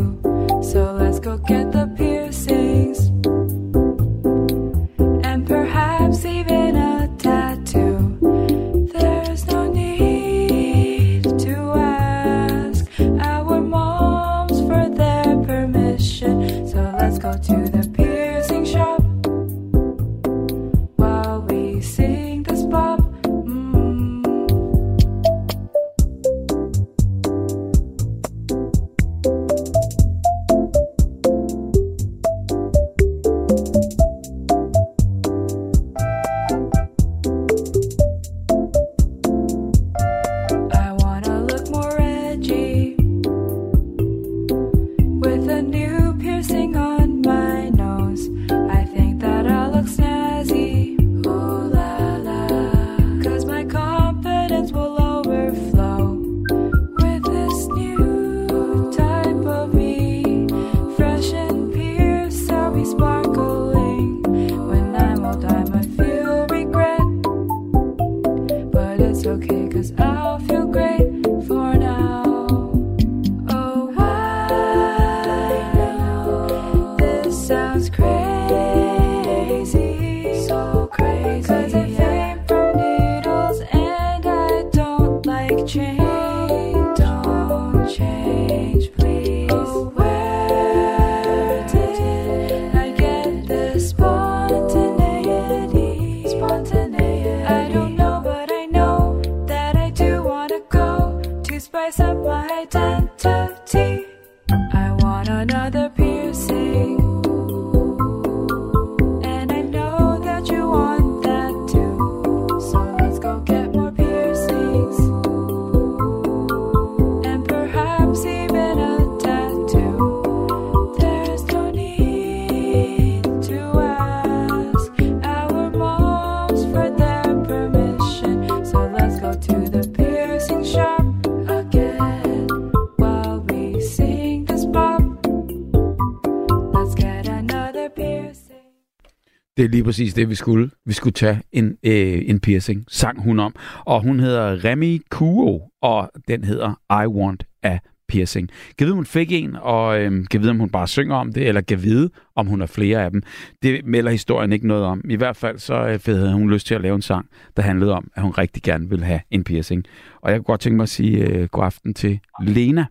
Lige 139.76 139.84
præcis 139.84 140.14
det, 140.14 140.30
vi 140.30 140.36
skulle. 140.36 140.70
Vi 140.86 140.94
skulle 140.94 141.14
tage 141.14 141.42
en, 141.52 141.78
øh, 141.84 142.22
en 142.30 142.40
piercing, 142.40 142.86
sang 142.88 143.22
hun 143.22 143.40
om. 143.40 143.56
Og 143.86 144.02
hun 144.02 144.20
hedder 144.20 144.66
Remy 144.66 145.02
Kuo, 145.10 145.62
og 145.82 146.12
den 146.28 146.44
hedder 146.44 146.70
I 147.04 147.08
Want 147.08 147.44
a 147.64 147.78
Piercing. 148.08 148.50
Kan 148.78 148.86
vide, 148.86 148.92
om 148.92 148.98
hun 148.98 149.06
fik 149.06 149.32
en, 149.32 149.56
og 149.56 150.02
øh, 150.02 150.12
kan 150.32 150.42
vide, 150.42 150.52
om 150.52 150.60
hun 150.60 150.70
bare 150.70 150.88
synger 150.88 151.16
om 151.16 151.34
det, 151.34 151.48
eller 151.48 151.62
kan 151.62 151.84
vide, 151.84 152.10
om 152.36 152.48
hun 152.48 152.60
har 152.60 152.68
flere 152.68 153.04
af 153.04 153.12
dem. 153.12 153.22
Det 153.64 153.86
melder 153.86 154.12
historien 154.12 154.52
ikke 154.52 154.68
noget 154.68 154.84
om. 154.84 155.02
I 155.10 155.16
hvert 155.16 155.36
fald 155.36 155.58
så 155.58 155.74
øh, 155.74 156.16
havde 156.16 156.34
hun 156.34 156.52
lyst 156.52 156.68
til 156.68 156.76
at 156.76 156.82
lave 156.82 156.96
en 156.96 157.02
sang, 157.02 157.26
der 157.58 157.64
handlede 157.64 157.94
om, 157.94 158.12
at 158.16 158.22
hun 158.24 158.32
rigtig 158.32 158.64
gerne 158.64 158.90
ville 158.90 159.06
have 159.06 159.22
en 159.32 159.44
piercing. 159.44 159.84
Og 160.22 160.32
jeg 160.32 160.40
kunne 160.40 160.52
godt 160.54 160.62
tænke 160.62 160.76
mig 160.76 160.84
at 160.84 160.90
sige 160.90 161.18
øh, 161.28 161.48
god 161.48 161.64
aften 161.64 161.94
til 161.94 162.20
Lena. 162.42 162.86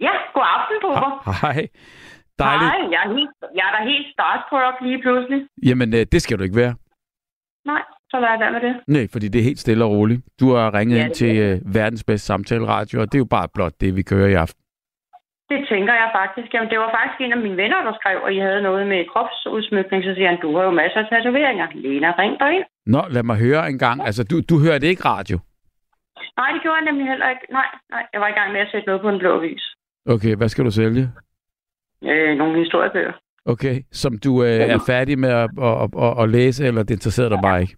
Ja, 0.00 0.14
god 0.34 0.46
aften, 0.56 0.76
Bubber. 0.82 1.46
Hej. 1.46 1.68
Dejligt. 2.38 2.70
Hej, 2.70 2.80
jeg 2.94 3.00
er, 3.06 3.10
helt, 3.16 3.30
jeg 3.58 3.64
er 3.68 3.72
da 3.78 3.80
helt 3.92 4.06
starstruck 4.14 4.76
lige 4.86 5.00
pludselig. 5.04 5.40
Jamen, 5.68 5.88
øh, 5.98 6.02
det 6.12 6.22
skal 6.22 6.38
du 6.38 6.42
ikke 6.42 6.56
være. 6.64 6.74
Nej, 7.72 7.82
så 8.10 8.16
lad 8.20 8.38
være 8.42 8.52
med 8.56 8.60
det. 8.68 8.74
Nej, 8.96 9.06
fordi 9.12 9.26
det 9.28 9.38
er 9.38 9.44
helt 9.50 9.58
stille 9.64 9.84
og 9.84 9.90
roligt. 9.90 10.20
Du 10.40 10.46
har 10.54 10.74
ringet 10.78 10.96
Ja, 10.96 11.00
ind 11.02 11.08
det 11.08 11.16
til 11.22 11.32
øh, 11.46 11.74
verdens 11.78 12.04
bedste 12.04 12.26
samtaleradio, 12.26 13.00
og 13.00 13.06
det 13.06 13.14
er 13.18 13.24
jo 13.26 13.30
bare 13.36 13.48
blot 13.54 13.72
det, 13.80 13.96
vi 13.96 14.02
kører 14.02 14.28
i 14.28 14.34
aften. 14.44 14.60
Det 15.52 15.60
tænker 15.72 15.94
jeg 16.02 16.08
faktisk. 16.20 16.48
Jamen, 16.54 16.70
det 16.72 16.78
var 16.84 16.90
faktisk 16.98 17.18
en 17.20 17.32
af 17.36 17.40
mine 17.46 17.56
venner, 17.62 17.80
der 17.86 17.92
skrev, 18.00 18.18
at 18.26 18.32
I 18.36 18.38
havde 18.46 18.62
noget 18.68 18.86
med 18.92 19.00
kropsudsmykning. 19.12 20.00
Så 20.04 20.12
siger 20.16 20.28
han, 20.30 20.40
du 20.44 20.56
har 20.56 20.64
jo 20.68 20.70
masser 20.82 21.00
af 21.02 21.06
tatoveringer. 21.10 21.66
Lena, 21.74 22.08
ring 22.22 22.34
dig 22.40 22.50
ind. 22.56 22.64
Nå, 22.94 23.00
lad 23.10 23.22
mig 23.22 23.36
høre 23.46 23.62
en 23.72 23.78
gang. 23.78 23.96
Altså, 24.08 24.22
du, 24.30 24.36
du 24.50 24.56
hørte 24.66 24.86
ikke 24.86 25.04
radio? 25.12 25.36
Nej, 26.40 26.48
det 26.54 26.60
gjorde 26.62 26.78
jeg 26.80 26.84
nemlig 26.90 27.06
heller 27.12 27.28
ikke. 27.32 27.44
Nej, 27.58 27.68
nej, 27.94 28.02
jeg 28.12 28.20
var 28.20 28.28
i 28.28 28.36
gang 28.38 28.52
med 28.52 28.60
at 28.60 28.68
sætte 28.72 28.86
noget 28.86 29.02
på 29.02 29.08
en 29.08 29.18
blå 29.18 29.32
vis. 29.46 29.64
Okay, 30.14 30.34
hvad 30.36 30.48
skal 30.48 30.64
du 30.64 30.70
sælge? 30.70 31.04
Øh, 32.10 32.38
nogle 32.38 32.58
historiebøger. 32.64 33.12
Okay, 33.46 33.76
som 33.92 34.12
du 34.24 34.42
øh, 34.42 34.60
er 34.74 34.78
færdig 34.86 35.18
med 35.18 35.28
at, 35.28 35.50
at, 35.62 35.88
at, 36.06 36.12
at 36.22 36.28
læse, 36.36 36.66
eller 36.66 36.82
det 36.82 36.94
interesserer 36.94 37.28
dig 37.28 37.38
bare 37.42 37.60
ikke? 37.60 37.76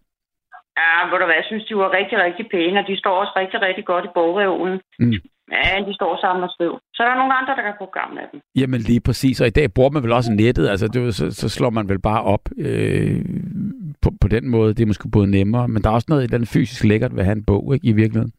Ja, 0.81 0.93
ved 1.11 1.19
du 1.21 1.27
hvad, 1.27 1.39
jeg 1.41 1.49
synes, 1.51 1.65
de 1.65 1.77
var 1.77 1.91
rigtig, 1.99 2.17
rigtig 2.27 2.45
pæne, 2.55 2.81
og 2.81 2.87
de 2.91 2.97
står 3.03 3.15
også 3.23 3.33
rigtig, 3.37 3.59
rigtig 3.63 3.85
godt 3.85 4.05
i 4.05 4.15
bogreolen. 4.15 4.81
Mm. 4.99 5.13
Ja, 5.53 5.85
de 5.89 5.95
står 5.95 6.13
sammen 6.21 6.43
og 6.45 6.51
skriver. 6.51 6.79
Så 6.95 7.03
er 7.03 7.09
der 7.09 7.17
nogle 7.17 7.35
andre, 7.41 7.57
der 7.57 7.63
kan 7.63 7.75
få 7.81 7.87
gavn 7.99 8.19
af 8.19 8.27
dem. 8.33 8.41
Jamen 8.61 8.81
lige 8.81 9.01
præcis, 9.01 9.41
og 9.41 9.47
i 9.47 9.57
dag 9.59 9.73
bruger 9.75 9.91
man 9.91 10.03
vel 10.03 10.13
også 10.13 10.33
nettet, 10.33 10.69
altså 10.69 10.89
det, 10.89 11.15
så, 11.15 11.31
så 11.31 11.49
slår 11.49 11.71
man 11.71 11.89
vel 11.89 12.01
bare 12.01 12.23
op 12.23 12.45
øh, 12.59 13.25
på, 14.03 14.11
på 14.21 14.29
den 14.29 14.49
måde. 14.49 14.75
Det 14.75 14.83
er 14.83 14.87
måske 14.87 15.09
både 15.13 15.31
nemmere, 15.31 15.69
men 15.69 15.83
der 15.83 15.89
er 15.91 15.95
også 15.95 16.07
noget 16.09 16.25
i 16.25 16.35
den 16.37 16.47
fysisk 16.47 16.85
lækkert 16.85 17.13
ved 17.13 17.21
at 17.21 17.25
have 17.25 17.37
en 17.37 17.45
bog, 17.45 17.75
ikke, 17.75 17.87
i 17.87 17.93
virkeligheden. 17.93 18.33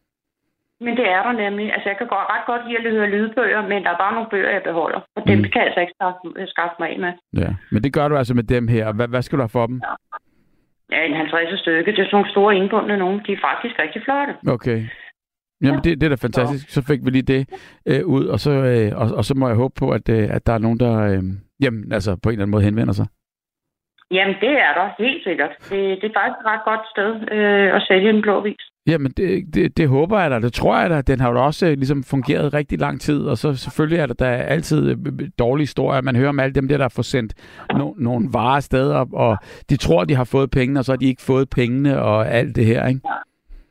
Men 0.85 0.93
det 0.99 1.07
er 1.15 1.21
der 1.23 1.31
nemlig. 1.43 1.65
Altså, 1.73 1.89
jeg 1.89 1.97
kan 1.97 2.07
godt, 2.07 2.27
ret 2.33 2.45
godt 2.51 2.61
lide 2.67 2.77
at 2.87 2.93
høre 2.97 3.09
lydbøger, 3.15 3.61
men 3.71 3.83
der 3.83 3.89
er 3.91 3.97
bare 4.03 4.13
nogle 4.13 4.29
bøger, 4.33 4.51
jeg 4.57 4.63
beholder. 4.63 4.99
Og 5.15 5.21
dem 5.27 5.37
Mm. 5.37 5.43
kan 5.43 5.59
jeg 5.61 5.67
altså 5.67 5.79
ikke 5.83 5.93
skaffe, 5.99 6.47
skaffe 6.53 6.75
mig 6.79 6.89
af 6.93 6.99
med. 6.99 7.13
Ja, 7.43 7.49
men 7.71 7.83
det 7.83 7.93
gør 7.93 8.07
du 8.07 8.15
altså 8.17 8.33
med 8.33 8.43
dem 8.43 8.67
her. 8.67 8.93
Hvad, 8.93 9.07
hvad 9.07 9.21
skal 9.21 9.37
du 9.37 9.41
have 9.41 9.55
for 9.59 9.65
dem? 9.67 9.81
Ja, 10.91 10.99
en 11.05 11.13
50 11.15 11.59
stykke. 11.59 11.91
Det 11.91 11.99
er 11.99 12.03
sådan 12.05 12.09
nogle 12.17 12.31
store 12.31 12.55
indbundne 12.55 12.97
nogle. 12.97 13.17
De 13.27 13.31
er 13.33 13.41
faktisk 13.49 13.75
rigtig 13.79 14.01
flotte. 14.05 14.33
Okay. 14.55 14.79
Jamen, 15.63 15.81
det, 15.83 16.01
det 16.01 16.03
er 16.03 16.09
da 16.09 16.15
fantastisk. 16.27 16.69
Så 16.69 16.81
fik 16.89 16.99
vi 17.05 17.09
lige 17.09 17.21
det 17.33 17.41
øh, 17.87 18.05
ud, 18.05 18.25
og 18.25 18.39
så, 18.39 18.51
øh, 18.51 18.91
og, 19.01 19.07
og 19.17 19.23
så 19.25 19.33
må 19.37 19.47
jeg 19.47 19.55
håbe 19.57 19.73
på, 19.79 19.89
at, 19.91 20.09
øh, 20.09 20.35
at 20.35 20.47
der 20.47 20.53
er 20.53 20.57
nogen, 20.57 20.79
der 20.79 20.93
øh, 21.11 21.23
jamen, 21.63 21.91
altså, 21.93 22.11
på 22.23 22.29
en 22.29 22.33
eller 22.33 22.43
anden 22.43 22.51
måde 22.51 22.63
henvender 22.63 22.93
sig. 22.93 23.07
Jamen, 24.11 24.35
det 24.41 24.53
er 24.67 24.73
der. 24.79 24.89
Helt 25.03 25.23
sikkert. 25.23 25.49
Det, 25.69 26.01
det 26.01 26.07
er 26.09 26.19
faktisk 26.19 26.39
et 26.41 26.45
ret 26.51 26.63
godt 26.65 26.83
sted 26.93 27.09
øh, 27.31 27.75
at 27.75 27.81
sælge 27.87 28.09
en 28.09 28.21
blå 28.21 28.41
vis. 28.41 28.63
Jamen, 28.87 29.11
det, 29.17 29.55
det, 29.55 29.77
det 29.77 29.87
håber 29.89 30.19
jeg 30.19 30.31
da. 30.31 30.39
Det 30.39 30.53
tror 30.53 30.79
jeg 30.79 30.89
da. 30.89 31.01
Den 31.01 31.19
har 31.19 31.31
jo 31.31 31.45
også 31.45 31.65
øh, 31.67 31.71
ligesom 31.71 32.03
fungeret 32.03 32.53
rigtig 32.53 32.79
lang 32.79 33.01
tid, 33.01 33.27
og 33.27 33.37
så 33.37 33.55
selvfølgelig 33.55 33.99
er 33.99 34.05
der, 34.05 34.13
der 34.13 34.27
er 34.27 34.43
altid 34.43 34.89
øh, 34.91 34.97
dårlige 35.39 35.63
historier. 35.63 36.01
Man 36.01 36.15
hører 36.15 36.29
om 36.29 36.39
alle 36.39 36.55
dem 36.55 36.67
der, 36.67 36.77
der 36.77 36.89
får 36.95 37.03
sendt 37.03 37.33
no, 37.73 37.93
nogle 37.97 38.29
varer 38.33 38.55
afsted, 38.55 38.91
og, 38.91 39.07
og 39.13 39.37
de 39.69 39.77
tror, 39.77 40.03
de 40.03 40.15
har 40.15 40.29
fået 40.31 40.51
pengene, 40.51 40.79
og 40.79 40.85
så 40.85 40.91
har 40.91 40.97
de 40.97 41.09
ikke 41.09 41.21
fået 41.21 41.49
pengene 41.49 42.01
og 42.01 42.27
alt 42.27 42.55
det 42.55 42.65
her, 42.65 42.87
ikke? 42.87 43.01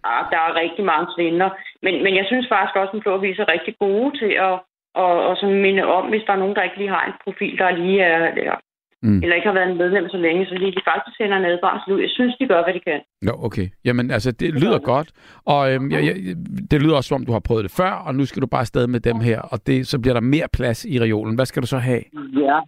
Ja, 0.07 0.18
der 0.33 0.40
er 0.49 0.61
rigtig 0.62 0.85
mange 0.85 1.07
svindler. 1.14 1.51
Men, 1.83 1.94
men 2.05 2.16
jeg 2.16 2.25
synes 2.27 2.46
faktisk 2.49 2.77
også, 2.77 2.90
at 2.90 2.94
en 2.94 3.01
blå 3.01 3.18
vis 3.18 3.38
er 3.38 3.53
rigtig 3.53 3.75
gode 3.79 4.18
til 4.18 4.33
at, 4.49 4.55
og, 4.94 5.12
og 5.29 5.37
så 5.37 5.46
minde 5.46 5.85
om, 5.85 6.09
hvis 6.09 6.22
der 6.27 6.33
er 6.33 6.42
nogen, 6.42 6.57
der 6.57 6.62
ikke 6.62 6.79
lige 6.79 6.96
har 6.96 7.05
en 7.07 7.20
profil, 7.25 7.59
der 7.59 7.70
lige 7.70 8.03
er, 8.03 8.57
Mm. 9.06 9.12
mm. 9.12 9.22
eller 9.22 9.36
ikke 9.36 9.48
har 9.50 9.58
været 9.60 9.76
medlem 9.76 10.08
så 10.08 10.18
længe, 10.26 10.46
så 10.46 10.54
lige 10.54 10.72
de 10.78 10.82
faktisk 10.90 11.16
sender 11.16 11.36
en 11.36 11.44
advarsel 11.44 11.92
ud. 11.94 12.00
Jeg 12.00 12.12
synes, 12.18 12.34
de 12.40 12.46
gør, 12.52 12.60
hvad 12.64 12.74
de 12.74 12.82
kan. 12.88 13.00
Nå, 13.22 13.32
okay. 13.46 13.66
Jamen, 13.84 14.10
altså, 14.10 14.30
det 14.32 14.48
lyder 14.62 14.78
godt. 14.78 15.08
Og 15.54 15.60
øhm, 15.72 15.90
jeg, 15.90 16.00
jeg, 16.06 16.14
det 16.70 16.82
lyder 16.82 16.96
også, 16.96 17.08
som 17.08 17.20
om 17.20 17.26
du 17.26 17.32
har 17.32 17.44
prøvet 17.48 17.64
det 17.64 17.72
før, 17.80 17.92
og 18.06 18.14
nu 18.14 18.24
skal 18.24 18.42
du 18.42 18.46
bare 18.46 18.64
afsted 18.66 18.86
med 18.86 19.00
dem 19.00 19.18
her, 19.28 19.40
og 19.52 19.66
det, 19.66 19.86
så 19.86 19.96
bliver 20.02 20.14
der 20.14 20.20
mere 20.20 20.48
plads 20.52 20.84
i 20.84 21.00
reolen. 21.00 21.34
Hvad 21.34 21.46
skal 21.46 21.62
du 21.62 21.66
så 21.66 21.78
have? 21.78 22.02
Ja. 22.46 22.58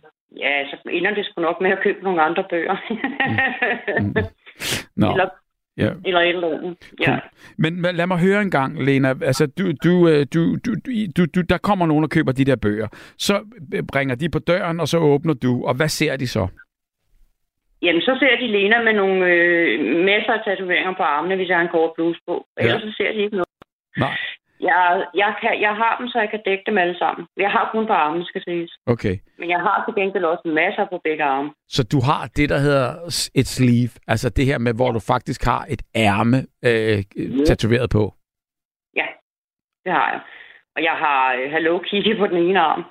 Ja, 0.45 0.53
så 0.71 0.77
ender 0.91 1.15
det 1.15 1.25
sgu 1.27 1.43
nok 1.43 1.61
med 1.61 1.71
at 1.71 1.83
købe 1.83 2.01
nogle 2.03 2.23
andre 2.23 2.45
bøger. 2.51 2.77
Mm. 4.01 4.15
Nå, 5.03 5.11
eller, 5.11 5.29
ja. 5.79 5.91
eller 6.05 6.21
et 6.21 6.29
eller 6.29 6.59
andet. 6.59 6.77
Ja. 7.01 7.05
Cool. 7.05 7.21
Men 7.59 7.97
lad 7.97 8.07
mig 8.07 8.19
høre 8.19 8.43
en 8.43 8.51
gang, 8.51 8.85
Lena. 8.85 9.09
Altså, 9.09 9.47
du, 9.47 9.65
du, 9.85 10.09
øh, 10.09 10.27
du, 10.35 10.57
du, 10.67 10.71
du, 11.17 11.23
du, 11.35 11.41
der 11.49 11.59
kommer 11.59 11.87
nogen 11.87 12.05
og 12.05 12.11
køber 12.11 12.33
de 12.33 12.45
der 12.45 12.57
bøger. 12.57 12.89
Så 13.19 13.35
øh, 13.75 13.83
bringer 13.93 14.15
de 14.15 14.29
på 14.29 14.39
døren, 14.39 14.81
og 14.81 14.89
så 14.89 14.99
åbner 14.99 15.35
du. 15.35 15.65
Og 15.65 15.75
hvad 15.77 15.89
ser 15.89 16.17
de 16.17 16.27
så? 16.27 16.49
Jamen, 17.83 18.03
så 18.03 18.17
ser 18.21 18.37
de 18.41 18.47
Lena 18.47 18.83
med 18.83 18.93
nogle 18.93 19.27
øh, 19.27 20.05
masser 20.05 20.33
af 20.33 20.41
tatoveringer 20.45 20.95
på 20.95 21.03
armene, 21.03 21.37
hvis 21.37 21.49
jeg 21.49 21.57
har 21.57 21.65
en 21.65 21.75
kort 21.77 21.93
bluse 21.97 22.21
på. 22.29 22.47
Ja. 22.59 22.63
Ellers 22.63 22.83
så 22.83 22.95
ser 22.97 23.13
de 23.13 23.19
ikke 23.25 23.37
noget. 23.37 23.49
Nej. 23.97 24.17
Jeg, 24.61 25.07
jeg, 25.15 25.35
kan, 25.41 25.61
jeg 25.61 25.75
har 25.83 25.97
dem, 25.99 26.09
så 26.09 26.19
jeg 26.19 26.31
kan 26.31 26.41
dække 26.45 26.65
dem 26.67 26.79
alle 26.79 26.99
sammen. 26.99 27.27
Jeg 27.37 27.51
har 27.51 27.69
kun 27.73 27.87
på 27.87 27.93
armene, 27.93 28.25
skal 28.25 28.43
siges. 28.45 28.73
Okay. 28.87 29.17
Men 29.39 29.51
jeg 29.51 29.61
har 29.61 29.77
til 29.85 29.95
gengæld 30.03 30.25
også 30.25 30.49
masser 30.61 30.85
på 30.93 31.01
begge 31.05 31.25
arme. 31.25 31.51
Så 31.69 31.83
du 31.93 31.99
har 32.01 32.23
det, 32.37 32.49
der 32.49 32.59
hedder 32.59 32.89
et 33.35 33.47
sleeve. 33.47 33.91
Altså 34.09 34.29
det 34.31 34.47
her 34.47 34.59
med, 34.59 34.75
hvor 34.75 34.91
du 34.93 35.01
faktisk 35.01 35.45
har 35.45 35.67
et 35.75 35.83
ærme 35.97 36.37
øh, 36.65 36.99
tatoveret 37.47 37.91
på. 37.91 38.15
Det 39.85 39.97
har 39.97 40.11
jeg. 40.13 40.21
Og 40.77 40.83
jeg 40.83 40.97
har 41.05 41.35
øh, 41.35 41.51
Hello 41.53 41.79
Kitty 41.79 42.19
på 42.19 42.27
den 42.27 42.37
ene 42.37 42.61
arm. 42.61 42.85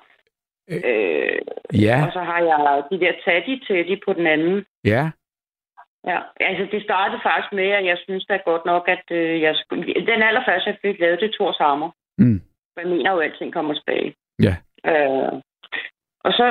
Øh. 0.72 0.82
Øh, 0.86 1.40
Ja, 1.74 2.06
og 2.06 2.12
så 2.14 2.20
har 2.20 2.40
jeg 2.40 2.84
de 2.92 3.00
der 3.06 3.14
Teddy 3.26 3.54
Teddy 3.68 4.02
på 4.06 4.14
den 4.14 4.28
anden. 4.28 4.66
ja. 4.86 5.10
Ja, 6.12 6.20
altså 6.50 6.68
det 6.72 6.84
startede 6.84 7.22
faktisk 7.28 7.54
med, 7.54 7.70
at 7.80 7.86
jeg 7.86 7.98
synes 8.06 8.26
da 8.26 8.36
godt 8.46 8.66
nok, 8.66 8.84
at 8.96 9.06
øh, 9.12 9.42
jeg 9.42 9.56
skulle... 9.56 9.84
Den 10.12 10.22
allerførste, 10.30 10.70
jeg 10.70 10.78
fik 10.82 11.00
lavet, 11.00 11.20
det 11.20 11.32
Thors 11.40 11.58
Hammer. 11.58 11.90
Mm. 12.18 12.42
Jeg 12.78 12.88
mener 12.88 13.12
jo, 13.12 13.18
at 13.18 13.26
alting 13.26 13.54
kommer 13.54 13.74
tilbage. 13.74 14.16
Ja. 14.48 14.56
Øh, 14.92 15.34
og 16.28 16.32
så... 16.38 16.46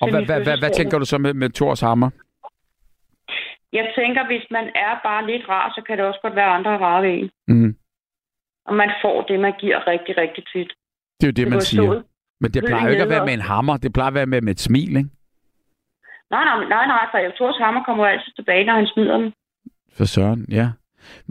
Og 0.00 0.10
hvad, 0.10 0.24
hvad, 0.24 0.40
hvad, 0.46 0.58
hvad 0.58 0.70
tænker 0.70 0.98
du 0.98 1.04
så 1.04 1.18
med, 1.18 1.34
med 1.34 1.50
Thors 1.50 1.80
hammer? 1.80 2.10
Jeg 3.72 3.92
tænker, 3.98 4.26
hvis 4.26 4.46
man 4.50 4.66
er 4.74 5.00
bare 5.02 5.26
lidt 5.26 5.48
rar, 5.48 5.72
så 5.74 5.82
kan 5.86 5.98
det 5.98 6.04
også 6.06 6.20
godt 6.22 6.36
være 6.36 6.54
andre 6.58 6.78
rare 6.78 7.02
ved 7.02 7.10
en. 7.10 7.30
Mm. 7.48 7.76
Og 8.66 8.74
man 8.74 8.90
får 9.02 9.22
det, 9.22 9.40
man 9.40 9.54
giver 9.60 9.86
rigtig, 9.86 10.16
rigtig 10.16 10.44
tit. 10.52 10.72
Det 11.20 11.26
er 11.26 11.32
jo 11.32 11.38
det, 11.40 11.46
man 11.48 11.52
går 11.52 11.60
siger. 11.60 11.82
stået. 11.82 12.04
Men 12.40 12.50
det 12.50 12.64
plejer 12.64 12.84
jo 12.84 12.90
ikke 12.90 13.02
at 13.02 13.10
være 13.10 13.24
med 13.24 13.34
en 13.34 13.40
hammer. 13.40 13.76
Det 13.76 13.92
plejer 13.92 14.08
at 14.08 14.14
være 14.14 14.26
med, 14.26 14.40
med 14.40 14.52
et 14.52 14.60
smil, 14.60 14.96
ikke? 14.96 15.10
Nej, 16.34 16.44
nej, 16.44 16.58
nej, 16.74 16.86
nej, 16.94 17.04
for 17.10 17.18
Thors 17.38 17.56
Hammer 17.62 17.82
kommer 17.84 18.04
jo 18.06 18.10
altid 18.12 18.32
tilbage, 18.36 18.64
når 18.64 18.74
han 18.74 18.86
smider 18.86 19.16
den. 19.18 19.32
For 19.96 20.04
søren, 20.04 20.46
ja. 20.50 20.68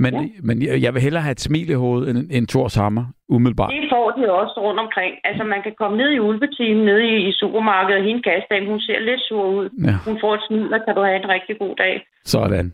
Men, 0.03 0.13
ja. 0.13 0.21
Men 0.43 0.55
jeg, 0.65 0.81
jeg 0.81 0.93
vil 0.93 1.01
hellere 1.01 1.23
have 1.23 1.31
et 1.31 1.39
smil 1.47 1.69
i 1.69 1.73
hovedet 1.73 2.09
end, 2.09 2.27
end 2.31 2.47
Thors 2.47 2.75
hammer, 2.75 3.05
umiddelbart. 3.29 3.71
Det 3.73 3.89
får 3.95 4.11
de 4.17 4.31
også 4.41 4.55
rundt 4.65 4.79
omkring. 4.79 5.13
Altså, 5.23 5.43
man 5.43 5.61
kan 5.65 5.73
komme 5.77 5.97
ned 5.97 6.09
i 6.11 6.19
ulvetimen, 6.19 6.85
nede 6.85 7.03
i, 7.13 7.27
i 7.29 7.31
supermarkedet, 7.31 7.99
og 8.01 8.05
hende 8.07 8.21
kassedame, 8.23 8.67
hun 8.73 8.81
ser 8.81 8.99
lidt 8.99 9.21
sur 9.27 9.45
ud. 9.57 9.69
Ja, 9.87 9.95
Hun 10.07 10.17
får 10.21 10.33
et 10.35 10.43
smil, 10.47 10.73
og 10.73 10.79
kan 10.85 10.95
du 10.95 11.01
have 11.01 11.19
en 11.23 11.29
rigtig 11.29 11.55
god 11.59 11.75
dag. 11.75 11.95
sådan. 12.25 12.73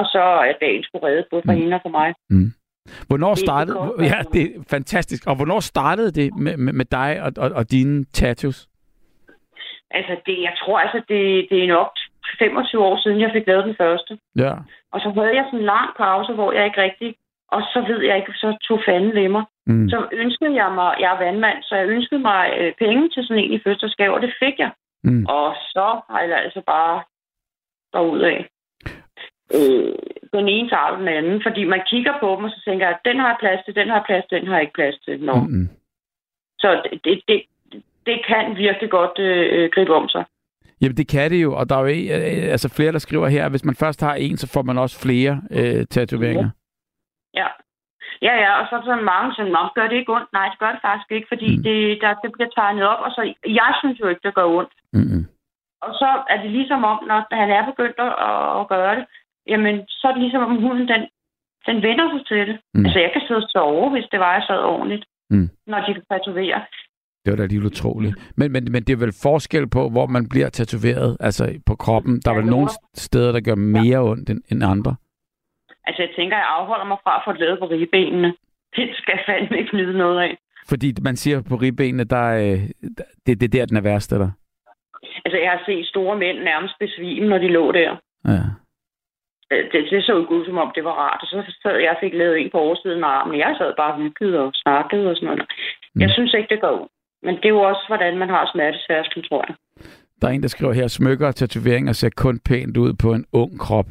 Og 0.00 0.04
så 0.14 0.22
er 0.48 0.52
dagen 0.60 0.82
sgu 0.82 0.98
reddet, 0.98 1.24
både 1.30 1.42
for 1.46 1.52
Mm. 1.52 1.58
mm. 1.58 1.62
hende 1.62 1.74
og 1.76 1.82
for 1.86 1.94
mig. 2.00 2.08
Hvornår 3.08 3.34
Det 3.34 3.42
er 3.42 3.46
startede... 3.46 3.78
Ja, 4.10 4.18
det 4.32 4.42
er 4.42 4.48
fantastisk. 4.70 5.26
Og 5.26 5.36
hvornår 5.36 5.60
startede 5.60 6.10
det 6.20 6.34
med, 6.36 6.56
med, 6.56 6.72
med 6.72 6.84
dig 6.84 7.22
og, 7.22 7.32
og, 7.36 7.50
og 7.50 7.70
dine 7.70 8.04
tattoos? 8.04 8.68
Altså, 9.98 10.14
det, 10.26 10.36
jeg 10.42 10.54
tror 10.60 10.78
altså, 10.78 10.98
det, 11.08 11.46
det 11.50 11.64
er 11.64 11.68
nok 11.68 11.90
25 12.38 12.84
år 12.84 12.96
siden, 13.02 13.20
jeg 13.20 13.30
fik 13.32 13.46
lavet 13.46 13.64
den 13.64 13.76
første. 13.76 14.18
Ja. 14.36 14.52
Og 14.92 15.00
så 15.00 15.08
havde 15.16 15.36
jeg 15.36 15.44
sådan 15.46 15.58
en 15.58 15.64
lang 15.74 15.88
pause, 15.96 16.32
hvor 16.32 16.52
jeg 16.52 16.64
ikke 16.64 16.82
rigtig... 16.82 17.14
Og 17.48 17.62
så 17.62 17.84
ved 17.88 18.00
jeg 18.02 18.16
ikke, 18.16 18.32
så 18.34 18.56
tog 18.68 18.80
fanden 18.88 19.14
ved 19.14 19.28
mig. 19.28 19.44
Mm. 19.66 19.88
Så 19.88 20.08
ønskede 20.12 20.54
jeg 20.54 20.72
mig... 20.72 20.96
Jeg 21.00 21.12
er 21.14 21.24
vandmand, 21.24 21.62
så 21.62 21.76
jeg 21.76 21.88
ønskede 21.88 22.20
mig 22.20 22.42
øh, 22.58 22.72
penge 22.78 23.08
til 23.08 23.26
sådan 23.26 23.44
en 23.44 23.52
i 23.52 23.60
fødselsdagsgave, 23.64 24.14
og 24.14 24.22
det 24.22 24.34
fik 24.42 24.58
jeg. 24.58 24.70
Mm. 25.04 25.26
Og 25.26 25.54
så 25.74 26.00
har 26.10 26.20
jeg 26.20 26.38
altså 26.38 26.62
bare 26.66 27.02
derudad. 27.92 28.38
Øh, 29.56 29.94
den 30.34 30.48
ene 30.48 30.68
tager 30.68 30.96
den 30.98 31.08
anden, 31.08 31.42
fordi 31.46 31.64
man 31.64 31.82
kigger 31.90 32.14
på 32.20 32.28
dem, 32.36 32.44
og 32.44 32.50
så 32.50 32.60
tænker 32.64 32.86
jeg, 32.86 32.98
den 33.04 33.16
har 33.20 33.28
jeg 33.28 33.36
plads 33.40 33.60
til, 33.64 33.74
den 33.74 33.88
har 33.88 33.96
jeg 33.96 34.04
plads 34.06 34.24
til, 34.28 34.40
den 34.40 34.48
har 34.48 34.54
jeg 34.54 34.62
ikke 34.62 34.80
plads 34.80 34.98
til. 34.98 35.20
Nå. 35.20 35.34
Mm. 35.34 35.68
Så 36.58 36.68
det, 37.04 37.22
det, 37.28 37.42
det, 38.06 38.16
kan 38.28 38.56
virkelig 38.56 38.90
godt 38.90 39.18
øh, 39.18 39.70
gribe 39.74 39.94
om 39.94 40.08
sig. 40.08 40.24
Jamen, 40.80 40.96
det 40.96 41.08
kan 41.08 41.30
det 41.30 41.42
jo, 41.42 41.54
og 41.58 41.68
der 41.68 41.76
er 41.76 41.80
jo 41.80 41.86
øh, 41.86 42.52
altså 42.54 42.68
flere, 42.76 42.92
der 42.92 42.98
skriver 42.98 43.28
her, 43.28 43.44
at 43.44 43.52
hvis 43.52 43.64
man 43.64 43.74
først 43.74 44.00
har 44.00 44.14
en, 44.14 44.36
så 44.36 44.46
får 44.54 44.62
man 44.62 44.78
også 44.78 44.96
flere 45.06 45.42
øh, 45.50 45.86
tatoveringer. 45.90 46.50
Ja. 47.34 47.46
Ja, 48.28 48.34
ja, 48.44 48.50
og 48.60 48.64
så 48.68 48.76
er 48.76 48.82
sådan 48.84 49.04
mange, 49.14 49.34
som 49.34 49.46
nok 49.46 49.74
gør 49.74 49.86
det 49.88 49.96
ikke 49.96 50.12
ondt. 50.16 50.32
Nej, 50.32 50.46
det 50.48 50.58
gør 50.58 50.72
det 50.72 50.80
faktisk 50.88 51.10
ikke, 51.16 51.28
fordi 51.32 51.56
Mm. 51.56 51.62
det, 51.62 51.78
der, 52.02 52.10
det 52.22 52.30
bliver 52.32 52.50
tegnet 52.58 52.84
op, 52.92 53.00
og 53.06 53.10
så 53.16 53.22
jeg 53.62 53.70
synes 53.80 54.00
jo 54.00 54.06
ikke, 54.08 54.20
det 54.24 54.34
gør 54.34 54.48
ondt. 54.58 54.72
Mm. 54.92 55.22
Og 55.86 55.92
så 56.00 56.08
er 56.32 56.38
det 56.42 56.50
ligesom 56.50 56.84
om, 56.84 56.98
når 57.10 57.18
han 57.42 57.50
er 57.50 57.64
begyndt 57.70 57.98
at, 58.06 58.12
at 58.60 58.68
gøre 58.74 58.94
det, 58.98 59.04
jamen, 59.46 59.74
så 59.88 60.04
er 60.08 60.12
det 60.12 60.22
ligesom 60.22 60.42
om 60.42 60.56
hunden, 60.66 60.88
den, 60.88 61.02
den 61.68 61.76
vender 61.88 62.06
sig 62.12 62.22
til 62.30 62.42
det. 62.48 62.56
Mm. 62.74 62.84
Altså, 62.84 62.98
jeg 63.00 63.10
kan 63.12 63.22
sidde 63.26 63.42
og 63.44 63.48
sove, 63.54 63.90
hvis 63.90 64.08
det 64.12 64.20
var, 64.20 64.32
jeg 64.34 64.44
sad 64.46 64.60
ordentligt, 64.74 65.04
Mm. 65.30 65.48
når 65.66 65.78
de 65.86 65.94
kan 65.94 66.04
tatovere. 66.12 66.60
Det 67.24 67.30
var 67.32 67.36
da 67.36 67.46
lige 67.46 67.66
utroligt. 67.66 68.14
Men, 68.36 68.52
men, 68.52 68.62
men 68.72 68.82
det 68.84 68.92
er 68.92 68.96
vel 69.04 69.14
forskel 69.22 69.68
på, 69.70 69.88
hvor 69.90 70.06
man 70.06 70.28
bliver 70.28 70.48
tatoveret, 70.48 71.16
altså 71.20 71.44
på 71.66 71.74
kroppen. 71.74 72.20
Der 72.24 72.30
er 72.30 72.34
Ja, 72.34 72.40
vel 72.40 72.50
nogle 72.50 72.68
steder, 72.94 73.32
der 73.32 73.40
gør 73.40 73.54
mere 73.54 73.98
ondt 73.98 74.30
end, 74.30 74.40
end 74.52 74.64
andre. 74.64 74.94
Altså, 75.86 76.02
jeg 76.02 76.10
tænker, 76.16 76.36
jeg 76.36 76.46
afholder 76.58 76.84
mig 76.84 76.96
fra 77.04 77.16
at 77.16 77.22
få 77.26 77.32
det 77.32 77.40
lavet 77.40 77.58
på 77.58 77.66
ribbenene. 77.66 78.34
Det 78.76 78.88
skal 78.98 79.14
jeg 79.16 79.22
fandme 79.26 79.58
ikke 79.58 79.76
nyde 79.76 79.98
noget 79.98 80.20
af. 80.20 80.38
Fordi 80.68 80.94
man 81.02 81.16
siger 81.16 81.42
på 81.48 81.54
ribbenene, 81.56 82.04
der, 82.04 82.26
øh, 82.44 82.60
det, 83.26 83.40
det 83.40 83.42
er 83.42 83.48
der, 83.58 83.66
den 83.66 83.76
er 83.76 83.80
værst, 83.90 84.12
eller? 84.12 84.30
Altså, 85.24 85.38
jeg 85.38 85.50
har 85.50 85.62
set 85.66 85.86
store 85.86 86.16
mænd 86.18 86.38
nærmest 86.38 86.74
besvime, 86.80 87.28
når 87.28 87.38
de 87.38 87.48
lå 87.48 87.72
der. 87.72 87.96
Ja. 88.28 88.42
Øh, 89.52 89.64
Det, 89.72 89.80
det 89.90 90.04
så 90.04 90.14
ud, 90.14 90.44
som 90.46 90.58
om 90.58 90.72
det 90.74 90.84
var 90.84 90.94
rart. 91.02 91.20
Og 91.22 91.28
så 91.28 91.54
sad 91.62 91.76
jeg 91.76 91.90
og 91.90 91.96
fik 92.00 92.14
lavet 92.14 92.40
en 92.40 92.50
på 92.50 92.58
oversiden 92.58 93.04
af 93.04 93.08
armen. 93.08 93.38
Jeg 93.38 93.54
sad 93.58 93.72
bare 93.76 93.92
og 93.94 93.98
hyggede 94.00 94.38
og 94.40 94.50
snakkede 94.54 95.10
og 95.10 95.16
sådan 95.16 95.26
noget. 95.26 95.42
Mm. 95.94 96.00
Jeg 96.00 96.10
synes 96.10 96.34
ikke, 96.34 96.48
det 96.54 96.60
går 96.60 96.74
ud. 96.80 96.88
Men 97.22 97.34
det 97.36 97.44
er 97.44 97.48
jo 97.48 97.60
også, 97.60 97.84
hvordan 97.88 98.18
man 98.18 98.28
har 98.28 98.50
smertesærsken, 98.54 99.22
tror 99.22 99.44
jeg. 99.48 99.54
Der 100.22 100.28
er 100.28 100.32
en, 100.32 100.42
der 100.42 100.48
skriver 100.48 100.72
her, 100.72 100.88
smykker 100.88 101.26
og 101.26 101.36
tatoveringer 101.36 101.92
ser 101.92 102.10
kun 102.16 102.38
pænt 102.38 102.76
ud 102.76 102.92
på 102.94 103.12
en 103.14 103.24
ung 103.32 103.58
krop. 103.60 103.86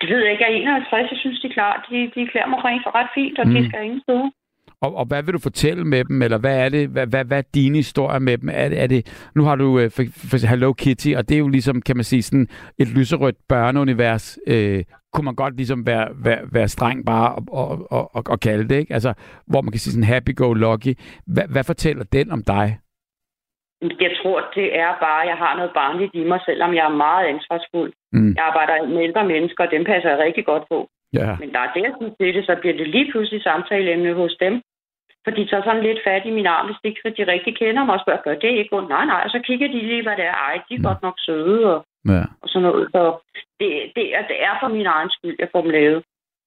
Det 0.00 0.10
ved 0.10 0.18
jeg 0.22 0.32
ikke. 0.32 0.44
Jeg 0.44 0.52
er 0.52 0.56
51. 0.56 1.10
Jeg 1.10 1.18
synes, 1.18 1.40
de 1.40 1.46
er 1.48 1.52
klar. 1.52 1.86
De, 1.90 1.96
de 2.14 2.28
klæder 2.32 2.46
mig 2.46 2.64
rent 2.64 2.82
for 2.86 2.94
ret 2.98 3.10
fint, 3.14 3.38
og 3.38 3.48
mm. 3.48 3.54
De 3.54 3.68
skal 3.68 3.84
ingen 3.84 4.00
steder. 4.00 4.30
Og, 4.80 4.96
og 4.96 5.04
hvad 5.06 5.22
vil 5.22 5.34
du 5.34 5.38
fortælle 5.38 5.84
med 5.84 6.04
dem, 6.04 6.22
eller 6.22 6.38
hvad 6.38 6.58
er 6.64 6.68
det, 6.68 6.88
hvad, 6.88 7.06
hvad, 7.06 7.24
hvad 7.24 7.38
er 7.38 7.42
dine 7.54 7.76
historier 7.76 8.18
med 8.18 8.38
dem? 8.38 8.48
Er, 8.52 8.68
det- 8.68 8.82
er 8.82 8.86
det, 8.86 9.30
nu 9.34 9.44
har 9.44 9.56
du 9.56 9.78
øh, 9.78 9.90
for, 9.90 10.02
for 10.30 10.46
Hello 10.48 10.72
Kitty, 10.72 11.08
og 11.16 11.28
det 11.28 11.34
er 11.34 11.38
jo 11.38 11.48
ligesom, 11.48 11.82
kan 11.82 11.96
man 11.96 12.04
sige, 12.04 12.22
sådan 12.22 12.48
et 12.78 12.88
lyserødt 12.88 13.36
børneunivers. 13.48 14.38
Øh, 14.46 14.84
kunne 15.12 15.24
man 15.24 15.34
godt 15.34 15.56
ligesom 15.56 15.86
være, 15.86 16.08
være, 16.24 16.42
være 16.52 16.68
streng 16.68 17.06
bare 17.06 17.28
og, 17.34 17.70
og, 17.90 18.14
og, 18.16 18.22
og, 18.32 18.40
kalde 18.40 18.68
det, 18.68 18.76
ikke? 18.82 18.94
Altså, 18.94 19.12
hvor 19.46 19.60
man 19.62 19.70
kan 19.72 19.80
sige 19.80 19.92
sådan 19.94 20.12
happy-go-lucky. 20.14 20.92
Hvad, 21.34 21.46
hvad 21.52 21.64
fortæller 21.64 22.04
den 22.04 22.30
om 22.36 22.42
dig? 22.54 22.66
Jeg 24.06 24.12
tror, 24.22 24.38
det 24.54 24.66
er 24.84 24.90
bare, 25.06 25.22
at 25.22 25.28
jeg 25.28 25.36
har 25.44 25.56
noget 25.56 25.72
barnligt 25.80 26.14
i 26.14 26.24
mig, 26.24 26.40
selvom 26.48 26.74
jeg 26.74 26.84
er 26.90 26.96
meget 27.06 27.24
ansvarsfuld. 27.34 27.92
Mm. 28.12 28.32
Jeg 28.36 28.44
arbejder 28.50 28.74
med 28.94 29.02
ældre 29.08 29.24
mennesker, 29.32 29.64
og 29.64 29.70
dem 29.70 29.84
passer 29.84 30.10
jeg 30.10 30.18
rigtig 30.26 30.44
godt 30.50 30.64
på. 30.72 30.78
Ja. 31.18 31.36
Men 31.40 31.48
der 31.54 31.60
er 31.66 31.70
det, 31.74 31.82
jeg 31.88 31.94
synes, 31.98 32.14
det, 32.20 32.34
det, 32.34 32.44
så 32.46 32.54
bliver 32.60 32.76
det 32.76 32.88
lige 32.88 33.10
pludselig 33.12 33.42
samtaleemne 33.42 34.14
hos 34.14 34.36
dem. 34.44 34.54
For 35.24 35.30
de 35.36 35.46
tager 35.50 35.64
sådan 35.64 35.82
lidt 35.88 36.00
fat 36.06 36.22
i 36.26 36.36
min 36.38 36.46
arm, 36.46 36.66
hvis 36.66 36.78
de 36.82 36.88
ikke 36.88 37.16
de 37.18 37.32
rigtig 37.34 37.52
kender 37.58 37.84
mig 37.84 37.94
og 37.94 38.02
spørger, 38.04 38.22
gør 38.26 38.34
det 38.34 38.50
ikke 38.60 38.76
ondt? 38.76 38.88
Nej, 38.88 39.04
nej, 39.12 39.20
og 39.24 39.30
så 39.30 39.38
kigger 39.46 39.68
de 39.68 39.80
lige, 39.90 40.02
hvad 40.02 40.16
det 40.16 40.24
er. 40.32 40.36
Ej, 40.48 40.54
de 40.68 40.74
er 40.74 40.78
Mm. 40.78 40.88
godt 40.88 41.02
nok 41.02 41.16
søde 41.26 41.60
og, 41.74 41.78
ja. 42.08 42.22
og 42.42 42.48
sådan 42.48 42.62
noget. 42.68 42.88
Så 42.94 43.02
det, 43.62 43.70
det, 43.96 44.06
er, 44.16 44.22
det 44.30 44.38
er 44.48 44.54
for 44.62 44.68
min 44.76 44.88
egen 44.96 45.10
skyld, 45.16 45.36
jeg 45.42 45.48
får 45.52 45.62
dem 45.62 45.70
lavet. 45.70 46.00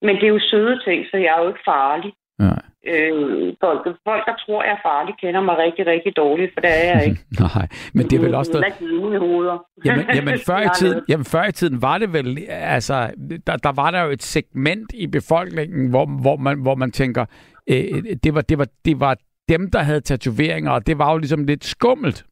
Men 0.06 0.14
det 0.16 0.26
er 0.28 0.34
jo 0.38 0.50
søde 0.52 0.76
ting, 0.88 1.00
så 1.12 1.16
jeg 1.18 1.32
er 1.36 1.42
jo 1.44 1.48
ikke 1.52 1.66
farlig. 1.74 2.12
Nej. 2.40 2.62
Øh, 2.92 3.54
folk, 3.64 3.82
folk, 4.08 4.24
der 4.30 4.36
tror, 4.44 4.64
jeg 4.64 4.74
er 4.78 4.84
farlig, 4.90 5.14
kender 5.22 5.42
mig 5.42 5.58
rigtig, 5.58 5.86
rigtig 5.94 6.12
dårligt, 6.16 6.52
for 6.54 6.62
det 6.62 6.70
er 6.80 6.86
jeg 6.92 7.06
ikke. 7.10 7.22
Nej, 7.48 7.68
men 7.94 8.04
det 8.08 8.16
er 8.18 8.24
vel 8.26 8.36
også... 8.36 8.52
Der 8.52 8.60
er. 8.60 9.58
Jamen, 9.86 10.06
jamen, 10.16 10.40
før, 10.48 10.60
i 10.60 10.70
tiden, 10.76 11.02
jamen 11.10 11.26
før 11.26 11.44
i 11.44 11.52
tiden 11.52 11.82
var 11.82 11.98
det 11.98 12.14
vel, 12.14 12.40
altså, 12.50 13.12
der, 13.48 13.56
der 13.58 13.72
var 13.82 13.92
der 13.92 14.04
jo 14.04 14.10
et 14.12 14.24
segment 14.24 14.94
i 14.94 15.08
befolkningen, 15.08 15.90
hvor, 15.90 16.06
hvor, 16.22 16.36
man, 16.36 16.62
hvor 16.62 16.76
man 16.76 16.92
tænker, 16.92 17.26
øh, 17.70 18.04
det, 18.24 18.36
var, 18.36 18.42
det, 18.42 18.58
var, 18.58 18.68
det 18.86 19.00
var 19.00 19.16
dem, 19.50 19.72
der 19.72 19.80
havde 19.80 20.02
tatoveringer, 20.02 20.72
og 20.72 20.88
det 20.88 20.98
var 20.98 21.12
jo 21.12 21.18
ligesom 21.18 21.44
lidt 21.44 21.66
skummelt. 21.66 22.26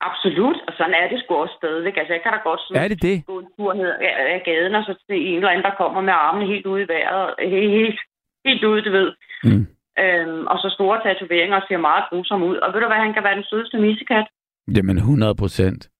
Absolut, 0.00 0.56
og 0.66 0.72
sådan 0.78 0.94
er 0.94 1.08
det 1.08 1.18
sgu 1.20 1.34
også 1.34 1.54
stadigvæk. 1.60 1.96
Altså, 1.96 2.12
jeg 2.12 2.22
kan 2.22 2.32
da 2.32 2.38
godt 2.48 2.60
sådan 2.60 2.82
Er 2.82 2.88
det 2.88 3.02
det? 3.02 3.26
gå 3.26 3.38
en 3.38 3.48
tur 3.56 3.72
ned 3.72 3.90
af 4.34 4.42
gaden, 4.44 4.74
og 4.74 4.84
så 4.84 4.94
se 5.06 5.16
en 5.16 5.36
eller 5.36 5.48
anden, 5.48 5.64
der 5.68 5.78
kommer 5.80 6.00
med 6.00 6.12
armene 6.12 6.46
helt 6.52 6.66
ude 6.66 6.82
i 6.82 6.88
vejret. 6.88 7.34
Helt, 7.38 7.72
helt, 7.80 8.00
helt 8.46 8.64
ude, 8.64 8.82
du 8.82 8.90
ved. 8.90 9.12
Mm. 9.44 9.66
Øhm, 10.02 10.46
og 10.46 10.56
så 10.62 10.68
store 10.76 11.00
tatoveringer 11.04 11.56
og 11.56 11.66
ser 11.68 11.76
meget 11.76 12.04
grusom 12.10 12.42
ud. 12.42 12.56
Og 12.56 12.68
ved 12.72 12.80
du 12.80 12.86
hvad, 12.86 12.96
han 13.06 13.14
kan 13.14 13.24
være 13.24 13.38
den 13.40 13.48
sødeste 13.50 13.78
missekat. 13.78 14.26
Jamen 14.76 14.96
100 14.96 15.34
procent. 15.34 15.90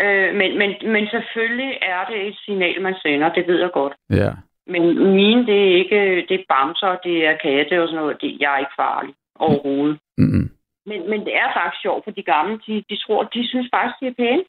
Øh, 0.00 0.34
men, 0.40 0.58
men, 0.58 0.70
men 0.94 1.04
selvfølgelig 1.14 1.78
er 1.82 2.04
det 2.10 2.28
et 2.28 2.36
signal, 2.44 2.82
man 2.82 2.94
sender. 3.02 3.28
Det 3.32 3.46
ved 3.46 3.58
jeg 3.60 3.70
godt. 3.72 3.94
Ja. 4.10 4.30
Men 4.66 4.82
mine, 5.14 5.46
det 5.46 5.58
er 5.68 5.76
ikke, 5.82 6.00
det 6.28 6.34
er 6.40 6.44
bamser, 6.48 6.96
det 7.04 7.26
er 7.26 7.36
katte 7.36 7.82
og 7.82 7.88
sådan 7.88 8.00
noget. 8.00 8.20
Det, 8.20 8.36
jeg 8.40 8.54
er 8.54 8.58
ikke 8.58 8.78
farlig 8.78 9.14
overhovedet. 9.38 9.98
Mm-mm. 10.18 10.50
Men, 10.88 11.10
men 11.10 11.20
det 11.26 11.34
er 11.42 11.48
faktisk 11.56 11.82
sjovt, 11.82 12.04
for 12.04 12.10
de 12.10 12.22
gamle, 12.22 12.54
de, 12.66 12.84
de 12.90 12.96
tror, 13.04 13.22
de 13.34 13.48
synes 13.48 13.68
faktisk, 13.74 13.96
de 14.00 14.06
er 14.06 14.18
pæne. 14.22 14.44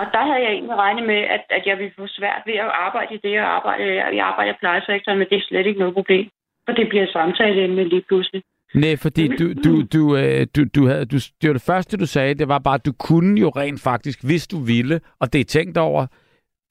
Og 0.00 0.06
der 0.14 0.22
havde 0.28 0.42
jeg 0.44 0.52
egentlig 0.52 0.76
regnet 0.76 1.04
med, 1.06 1.20
at, 1.34 1.44
at 1.56 1.62
jeg 1.66 1.78
ville 1.78 1.92
få 1.98 2.06
svært 2.06 2.42
ved 2.46 2.54
at 2.54 2.70
arbejde 2.86 3.14
i 3.14 3.20
det, 3.26 3.40
og 3.40 3.48
arbejde, 3.56 3.84
øh, 3.84 4.16
jeg 4.16 4.26
arbejder 4.30 4.52
i 4.52 4.60
plejesektoren, 4.60 5.18
men 5.18 5.28
det 5.30 5.36
er 5.38 5.48
slet 5.48 5.66
ikke 5.66 5.78
noget 5.78 5.94
problem. 5.94 6.26
For 6.66 6.72
det 6.72 6.88
bliver 6.88 7.06
samtaleemne 7.12 7.84
lige 7.84 8.04
pludselig. 8.08 8.42
Nej, 8.74 8.96
fordi 8.96 9.28
du, 9.40 9.46
du, 9.64 9.72
du, 9.94 10.16
øh, 10.16 10.46
du, 10.56 10.60
du 10.76 10.86
havde, 10.86 11.04
du, 11.06 11.16
det 11.40 11.48
var 11.48 11.52
det 11.52 11.66
første, 11.66 11.96
du 11.96 12.06
sagde, 12.06 12.34
det 12.34 12.48
var 12.48 12.58
bare, 12.58 12.74
at 12.74 12.86
du 12.86 12.92
kunne 12.92 13.40
jo 13.40 13.48
rent 13.48 13.82
faktisk, 13.82 14.24
hvis 14.24 14.46
du 14.46 14.58
ville, 14.58 15.00
og 15.20 15.32
det 15.32 15.40
er 15.40 15.44
tænkt 15.44 15.78
over, 15.78 16.06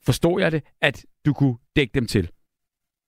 forstod 0.05 0.41
jeg 0.41 0.51
det, 0.51 0.63
at 0.81 1.05
du 1.25 1.33
kunne 1.33 1.55
dække 1.75 1.93
dem 1.93 2.05
til. 2.05 2.29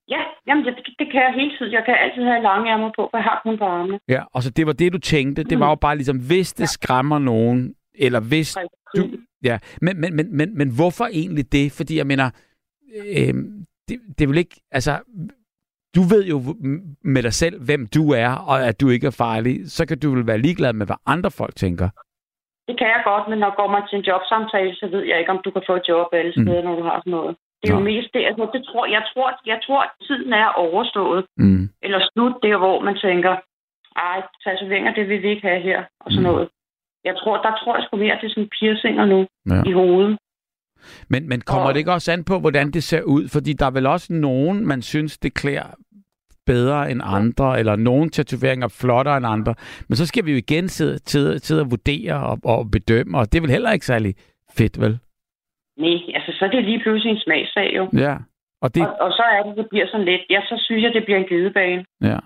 Ja, 0.10 0.22
jamen 0.48 0.66
det, 0.66 0.74
det 1.00 1.12
kan 1.12 1.22
jeg 1.22 1.34
hele 1.34 1.58
tiden. 1.58 1.74
Jeg 1.74 1.84
kan 1.86 1.96
altid 1.96 2.24
have 2.24 2.44
lange 2.44 2.72
ærmer 2.72 2.92
på, 2.96 3.08
for 3.12 3.18
jeg 3.18 3.24
har 3.24 3.39
kun 3.44 3.58
på 3.58 3.66
armene. 3.66 4.00
Ja, 4.08 4.24
og 4.34 4.44
så 4.44 4.50
det 4.50 4.68
var 4.68 4.74
det, 4.74 4.94
du 4.94 4.98
tænkte. 4.98 5.44
Det 5.44 5.60
var 5.60 5.70
jo 5.70 5.76
bare 5.76 5.96
ligesom, 5.96 6.18
hvis 6.28 6.54
det 6.54 6.70
skræmmer 6.70 7.20
nogen, 7.20 7.76
eller 7.96 8.20
hvis 8.20 8.58
du... 8.96 9.02
Ja, 9.44 9.58
men, 9.82 10.02
men, 10.02 10.16
men, 10.16 10.38
men, 10.38 10.58
men 10.58 10.76
hvorfor 10.76 11.06
egentlig 11.06 11.52
det? 11.52 11.72
Fordi 11.72 11.98
jeg 11.98 12.08
mener, 12.08 12.32
øh, 12.96 13.34
det, 13.88 14.00
det 14.20 14.30
vil 14.30 14.38
ikke... 14.38 14.62
Altså, 14.72 15.00
du 15.96 16.02
ved 16.02 16.26
jo 16.26 16.38
med 17.04 17.24
dig 17.24 17.34
selv, 17.34 17.66
hvem 17.66 17.88
du 17.88 18.12
er, 18.12 18.30
og 18.50 18.68
at 18.68 18.82
du 18.82 18.89
ikke 18.89 19.08
er 19.08 19.18
farlig. 19.26 19.72
Så 19.72 19.88
kan 19.88 20.00
du 20.00 20.16
vel 20.16 20.28
være 20.28 20.38
ligeglad 20.38 20.74
med, 20.74 20.86
hvad 20.86 20.96
andre 21.06 21.32
folk 21.32 21.56
tænker. 21.56 21.89
Det 22.68 22.76
kan 22.80 22.88
jeg 22.88 23.02
godt, 23.06 23.26
men 23.30 23.39
når 23.39 23.56
går 23.60 23.70
man 23.76 23.84
til 23.89 23.98
en 23.98 24.08
jobsamtale, 24.12 24.76
så 24.76 24.86
ved 24.94 25.04
jeg 25.10 25.20
ikke, 25.20 25.32
om 25.32 25.42
du 25.46 25.52
kan 25.52 25.63
få 25.68 25.76
et 25.76 25.88
job 25.89 26.08
alle 26.13 26.32
steder, 26.32 26.62
mm. 26.62 26.68
når 26.68 26.76
du 26.76 26.84
har 26.84 26.98
sådan 27.00 27.12
noget. 27.12 27.36
Det 27.63 27.69
er 27.69 27.73
jo 27.80 27.80
mest 27.93 28.10
det, 28.13 28.21
altså, 28.30 28.49
det 28.54 28.62
tror, 28.69 28.86
jeg, 28.86 29.04
tror, 29.13 29.28
jeg 29.45 29.60
tror, 29.65 29.82
at 29.88 29.91
tiden 30.08 30.34
er 30.34 30.47
overstået. 30.65 31.26
Mm. 31.38 31.69
Eller 31.86 31.99
slut 32.13 32.36
der, 32.43 32.58
hvor 32.58 32.78
man 32.88 32.95
tænker, 33.06 33.34
ej, 33.95 34.19
tatoveringer, 34.43 34.93
det 34.93 35.10
vil 35.10 35.21
vi 35.21 35.30
ikke 35.30 35.47
have 35.47 35.62
her, 35.62 35.80
og 35.99 36.12
sådan 36.12 36.23
Mm. 36.26 36.32
noget. 36.32 36.49
Jeg 37.04 37.15
tror, 37.17 37.36
der 37.45 37.52
tror 37.60 37.76
jeg 37.76 37.84
sgu 37.86 37.97
mere 37.97 38.19
til 38.19 38.30
sådan 38.30 38.49
piercinger 38.60 39.06
nu 39.06 39.19
Ja. 39.49 39.63
i 39.69 39.71
hovedet. 39.71 40.17
Men, 41.10 41.30
men 41.30 41.41
kommer 41.41 41.67
Og- 41.67 41.73
det 41.73 41.80
ikke 41.80 41.91
også 41.91 42.12
an 42.12 42.23
på, 42.23 42.39
hvordan 42.39 42.71
det 42.71 42.84
ser 42.84 43.02
ud? 43.02 43.28
Fordi 43.28 43.54
der 43.54 43.65
er 43.65 43.71
vel 43.71 43.86
også 43.86 44.13
nogen, 44.13 44.67
man 44.67 44.82
synes, 44.82 45.17
det 45.17 45.34
klæder 45.34 45.69
bedre 46.45 46.91
end 46.91 47.02
andre, 47.04 47.60
eller 47.60 47.76
nogle 47.76 48.10
tatoveringer 48.10 48.67
flottere 48.67 49.17
end 49.17 49.26
andre. 49.28 49.56
Men 49.88 49.95
så 49.95 50.06
skal 50.06 50.26
vi 50.26 50.32
jo 50.32 50.38
igen 50.38 50.69
sidde, 50.69 50.99
sidde, 51.06 51.39
sidde 51.39 51.62
og 51.62 51.71
vurdere 51.71 52.26
og, 52.28 52.38
og 52.43 52.71
bedømme, 52.71 53.17
og 53.17 53.32
det 53.32 53.38
er 53.38 53.41
vel 53.41 53.52
heller 53.52 53.71
ikke 53.71 53.86
særlig 53.86 54.15
fedt, 54.58 54.80
vel? 54.82 54.99
Nej, 55.78 55.99
altså 56.15 56.23
så 56.43 56.47
er 56.47 56.56
det 56.56 56.69
lige 56.69 56.84
pludselig 56.84 57.12
en 57.12 57.19
smagssag 57.19 57.69
jo. 57.75 57.89
Ja. 58.06 58.15
Og 58.62 58.75
det, 58.75 58.82
Og, 58.88 58.93
og 59.06 59.12
så 59.12 59.23
er 59.23 59.43
det, 59.43 59.58
det 59.58 59.67
bliver 59.69 59.88
sådan 59.88 60.06
lidt, 60.06 60.21
ja, 60.29 60.41
så 60.49 60.56
synes 60.65 60.84
jeg, 60.84 60.93
det 60.93 61.06
bliver 61.06 61.19
en 61.19 61.29
glidebane. 61.32 61.86
ja. 62.01 62.19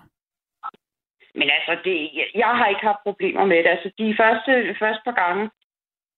Men 1.34 1.48
altså, 1.56 1.72
det, 1.84 1.96
jeg, 2.18 2.26
jeg 2.34 2.52
har 2.58 2.66
ikke 2.66 2.86
haft 2.90 3.02
problemer 3.02 3.44
med 3.44 3.56
det. 3.56 3.66
Altså, 3.66 3.90
de 3.98 4.16
første, 4.20 4.50
første 4.78 5.02
par 5.04 5.16
gange, 5.22 5.50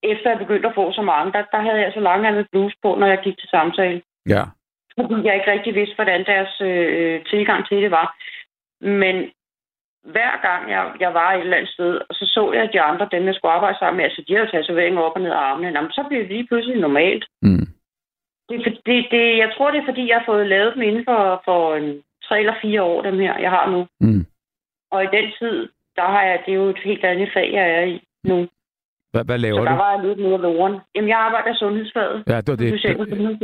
efter 0.03 0.31
jeg 0.31 0.39
begyndte 0.39 0.69
at 0.69 0.75
få 0.75 0.93
så 0.93 1.03
mange, 1.03 1.33
der, 1.33 1.43
der 1.53 1.61
havde 1.61 1.81
jeg 1.81 1.93
så 1.95 2.01
langt 2.01 2.51
bluse 2.51 2.77
på, 2.83 2.95
når 2.95 3.07
jeg 3.07 3.21
gik 3.25 3.39
til 3.39 3.49
samtale. 3.49 4.03
Ja. 4.29 4.43
Fordi 4.97 5.27
jeg 5.27 5.35
ikke 5.35 5.51
rigtig 5.51 5.75
vidste, 5.75 5.95
hvordan 5.95 6.25
deres 6.27 6.61
øh, 6.61 7.25
tilgang 7.25 7.69
til 7.69 7.83
det 7.83 7.91
var. 7.91 8.07
Men 8.81 9.17
hver 10.05 10.35
gang 10.47 10.71
jeg, 10.71 10.93
jeg 11.01 11.15
var 11.15 11.33
et 11.33 11.41
eller 11.41 11.57
andet 11.57 11.73
sted, 11.73 12.01
og 12.09 12.15
så 12.15 12.25
så 12.27 12.53
jeg, 12.53 12.63
at 12.63 12.73
de 12.73 12.81
andre, 12.81 13.09
dem 13.13 13.27
jeg 13.27 13.35
skulle 13.35 13.53
arbejde 13.53 13.79
sammen 13.79 13.97
med, 13.97 14.05
altså 14.05 14.25
de 14.29 14.35
havde 14.35 14.51
tatoveringer 14.51 15.01
op 15.01 15.17
og 15.17 15.21
ned 15.21 15.31
af 15.31 15.37
armene, 15.37 15.69
Jamen, 15.69 15.91
så 15.91 16.05
blev 16.09 16.21
det 16.21 16.29
lige 16.29 16.47
pludselig 16.47 16.81
normalt. 16.81 17.25
Mm. 17.43 17.67
Det, 18.51 18.59
det, 18.87 19.07
det, 19.15 19.25
jeg 19.43 19.51
tror, 19.57 19.71
det 19.71 19.81
er, 19.81 19.89
fordi 19.91 20.09
jeg 20.09 20.17
har 20.19 20.29
fået 20.33 20.47
lavet 20.47 20.75
dem 20.75 20.83
inden 20.83 21.05
for, 21.05 21.43
for 21.45 21.75
en, 21.75 21.89
tre 22.27 22.39
eller 22.39 22.55
fire 22.63 22.83
år, 22.83 23.03
dem 23.03 23.19
her, 23.19 23.39
jeg 23.39 23.51
har 23.51 23.71
nu. 23.71 23.81
Mm. 24.01 24.25
Og 24.93 25.05
i 25.05 25.09
den 25.17 25.27
tid, 25.39 25.69
der 25.97 26.07
har 26.15 26.23
jeg, 26.23 26.39
det 26.47 26.53
er 26.53 26.57
jo 26.63 26.69
et 26.69 26.81
helt 26.85 27.05
andet 27.05 27.29
fag, 27.35 27.49
jeg 27.53 27.67
er 27.79 27.85
i 27.85 28.03
nu. 28.25 28.49
Hvad, 29.13 29.25
hvad 29.25 29.39
Så 29.39 29.43
laver 29.43 29.65
der 29.65 29.71
du? 29.71 29.77
var 29.77 29.91
jeg 29.95 30.07
lidt 30.07 30.19
mere 30.19 30.41
loren. 30.41 30.75
Jamen, 30.95 31.09
jeg 31.09 31.19
arbejder 31.19 31.51
i 31.55 31.59
sundhedsfaget. 31.59 32.25
Ja, 32.29 32.37
det 32.41 32.49
var 32.49 32.57
det. 32.57 32.85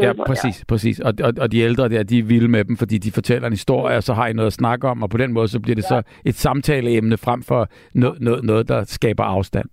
Ja, 0.02 0.12
præcis, 0.26 0.64
præcis. 0.68 1.00
Og, 1.00 1.12
og, 1.24 1.32
og 1.40 1.52
de 1.52 1.58
ældre 1.60 1.88
der, 1.88 2.02
de 2.02 2.18
er 2.18 2.22
vilde 2.22 2.48
med 2.48 2.64
dem, 2.64 2.76
fordi 2.76 2.98
de 2.98 3.12
fortæller 3.12 3.46
en 3.46 3.52
historie, 3.52 3.96
og 3.96 4.02
så 4.02 4.14
har 4.14 4.26
I 4.26 4.32
noget 4.32 4.46
at 4.46 4.52
snakke 4.52 4.88
om, 4.88 5.02
og 5.02 5.10
på 5.10 5.16
den 5.16 5.32
måde, 5.32 5.48
så 5.48 5.60
bliver 5.60 5.74
det 5.74 5.84
så 5.84 6.02
et 6.24 6.34
samtaleemne 6.34 7.16
frem 7.16 7.42
for 7.42 7.68
noget, 7.94 8.20
noget, 8.20 8.44
noget 8.44 8.68
der 8.68 8.84
skaber 8.84 9.24
afstand. 9.24 9.68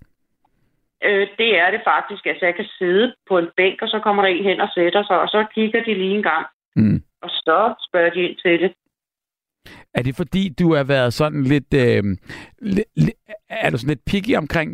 Øh, 1.03 1.27
det 1.37 1.49
er 1.63 1.71
det 1.71 1.81
faktisk. 1.91 2.25
Altså, 2.25 2.45
jeg 2.45 2.55
kan 2.55 2.65
sidde 2.79 3.15
på 3.29 3.37
en 3.37 3.47
bænk, 3.57 3.81
og 3.81 3.87
så 3.87 3.99
kommer 4.03 4.23
der 4.23 4.29
en 4.29 4.43
hen 4.43 4.59
og 4.61 4.69
sætter 4.75 5.03
sig, 5.03 5.19
og 5.21 5.27
så 5.27 5.45
kigger 5.55 5.83
de 5.83 5.93
lige 5.93 6.15
en 6.17 6.23
gang. 6.23 6.45
Mm. 6.75 7.01
Og 7.21 7.29
så 7.29 7.73
spørger 7.87 8.09
de 8.09 8.21
ind 8.21 8.37
til 8.45 8.59
det. 8.59 8.71
Er 9.93 10.01
det 10.03 10.15
fordi, 10.15 10.49
du 10.59 10.73
har 10.75 10.83
været 10.83 11.13
sådan 11.13 11.43
lidt... 11.43 11.73
Øh, 11.73 12.03
er 13.49 13.69
du 13.69 13.77
sådan 13.77 13.89
lidt 13.89 14.05
picky 14.05 14.35
omkring, 14.37 14.69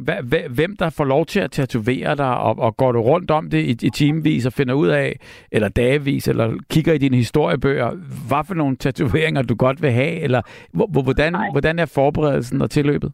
hvem 0.56 0.76
der 0.80 0.90
får 0.98 1.04
lov 1.04 1.26
til 1.26 1.40
at 1.40 1.52
tatovere 1.52 2.16
dig, 2.16 2.38
og, 2.38 2.60
og 2.60 2.78
går 2.78 2.92
du 2.92 3.02
rundt 3.02 3.32
om 3.32 3.50
det 3.50 3.58
i, 3.58 3.72
i 3.88 3.90
timevis 3.90 4.46
og 4.46 4.54
finder 4.54 4.74
ud 4.74 4.88
af, 4.88 5.16
eller 5.52 5.70
dagevis, 5.70 6.28
eller 6.28 6.58
kigger 6.72 6.94
i 6.94 6.98
dine 6.98 7.18
historiebøger, 7.18 7.90
hvad 8.30 8.44
for 8.48 8.54
nogle 8.54 8.76
tatoveringer 8.78 9.42
du 9.42 9.56
godt 9.56 9.82
vil 9.82 9.92
have, 9.92 10.12
eller 10.22 10.42
hvor, 10.74 10.88
hvor- 10.92 11.04
hvordan, 11.04 11.36
hvordan 11.52 11.80
er 11.80 11.86
forberedelsen 11.96 12.62
og 12.62 12.70
tilløbet? 12.70 13.12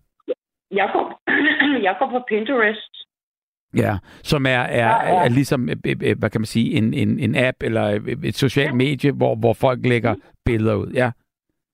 Jeg 0.72 0.90
går, 0.94 1.22
jeg 1.88 1.96
går 2.00 2.10
på 2.10 2.20
Pinterest. 2.30 3.05
Ja, 3.78 3.98
som 4.24 4.46
er, 4.46 4.50
er, 4.50 4.78
Ja, 4.78 5.14
ja. 5.14 5.26
er 5.26 5.30
ligesom, 5.30 5.70
øh, 5.70 5.76
øh, 6.04 6.16
hvad 6.20 6.30
kan 6.30 6.42
man 6.42 6.46
sige, 6.46 6.78
en, 6.78 6.94
en, 6.94 7.20
en 7.20 7.36
app 7.36 7.58
eller 7.64 8.00
et, 8.24 8.36
socialt 8.36 8.76
medie, 8.76 9.12
hvor, 9.12 9.36
hvor 9.36 9.54
folk 9.54 9.80
lægger 9.86 10.16
billeder 10.46 10.76
ud. 10.76 10.88
Ja, 10.94 11.12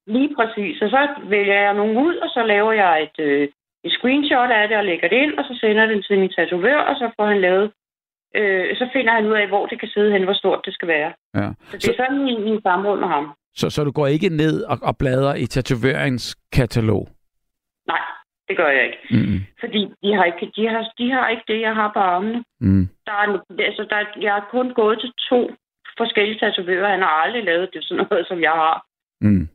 Lige 0.07 0.35
præcis. 0.35 0.81
Og 0.81 0.89
så 0.89 1.07
vælger 1.29 1.59
jeg 1.65 1.73
nogen 1.73 1.97
ud, 1.97 2.15
og 2.15 2.29
så 2.29 2.43
laver 2.43 2.71
jeg 2.71 3.03
et, 3.03 3.17
øh, 3.25 3.47
et 3.83 3.91
screenshot 3.91 4.49
af 4.51 4.67
det 4.67 4.77
og 4.77 4.85
lægger 4.85 5.07
det 5.09 5.17
ind, 5.17 5.33
og 5.39 5.43
så 5.45 5.57
sender 5.61 5.85
det 5.85 6.05
til 6.05 6.19
min 6.19 6.29
tatovør, 6.29 6.77
og 6.77 6.95
så 6.95 7.11
får 7.15 7.25
han 7.25 7.41
lavet... 7.41 7.71
Øh, 8.35 8.75
så 8.77 8.89
finder 8.93 9.13
han 9.13 9.25
ud 9.25 9.33
af, 9.33 9.47
hvor 9.47 9.65
det 9.65 9.79
kan 9.79 9.89
sidde 9.89 10.11
hen, 10.11 10.23
hvor 10.23 10.33
stort 10.33 10.61
det 10.65 10.73
skal 10.73 10.87
være. 10.87 11.11
ja. 11.35 11.49
Så 11.69 11.77
det 11.77 11.89
er 11.89 12.03
sådan 12.03 12.21
en, 12.21 12.41
en 12.53 12.61
samråd 12.61 12.99
med 12.99 13.07
ham. 13.07 13.33
Så, 13.55 13.69
så 13.69 13.83
du 13.83 13.91
går 13.91 14.07
ikke 14.07 14.29
ned 14.29 14.63
og, 14.63 14.77
og 14.81 14.97
bladrer 14.97 15.35
i 15.35 15.45
tatoveringskatalog? 15.45 17.07
Nej, 17.87 17.99
det 18.51 18.57
gør 18.57 18.69
jeg 18.77 18.83
ikke. 18.85 19.01
Mm. 19.11 19.39
Fordi 19.59 19.81
de 20.03 20.09
har 20.17 20.25
ikke, 20.31 20.51
de 20.55 20.67
har, 20.67 20.81
de 20.97 21.11
har 21.11 21.29
ikke 21.29 21.43
det, 21.47 21.59
jeg 21.61 21.75
har 21.75 21.89
på 21.93 21.99
armene. 21.99 22.43
Mm. 22.59 22.85
Der 23.07 23.11
er, 23.21 23.27
altså, 23.69 23.83
der, 23.89 23.95
er- 23.95 24.19
jeg 24.21 24.33
har 24.33 24.47
kun 24.51 24.73
gået 24.73 24.99
til 24.99 25.11
to 25.29 25.39
forskellige 25.97 26.39
tatovører. 26.39 26.89
Han 26.95 26.99
har 27.07 27.15
aldrig 27.23 27.43
lavet 27.43 27.69
det 27.73 27.83
sådan 27.83 28.05
noget, 28.11 28.27
som 28.27 28.39
jeg 28.41 28.51
har. 28.51 28.85
Mm. 29.21 29.47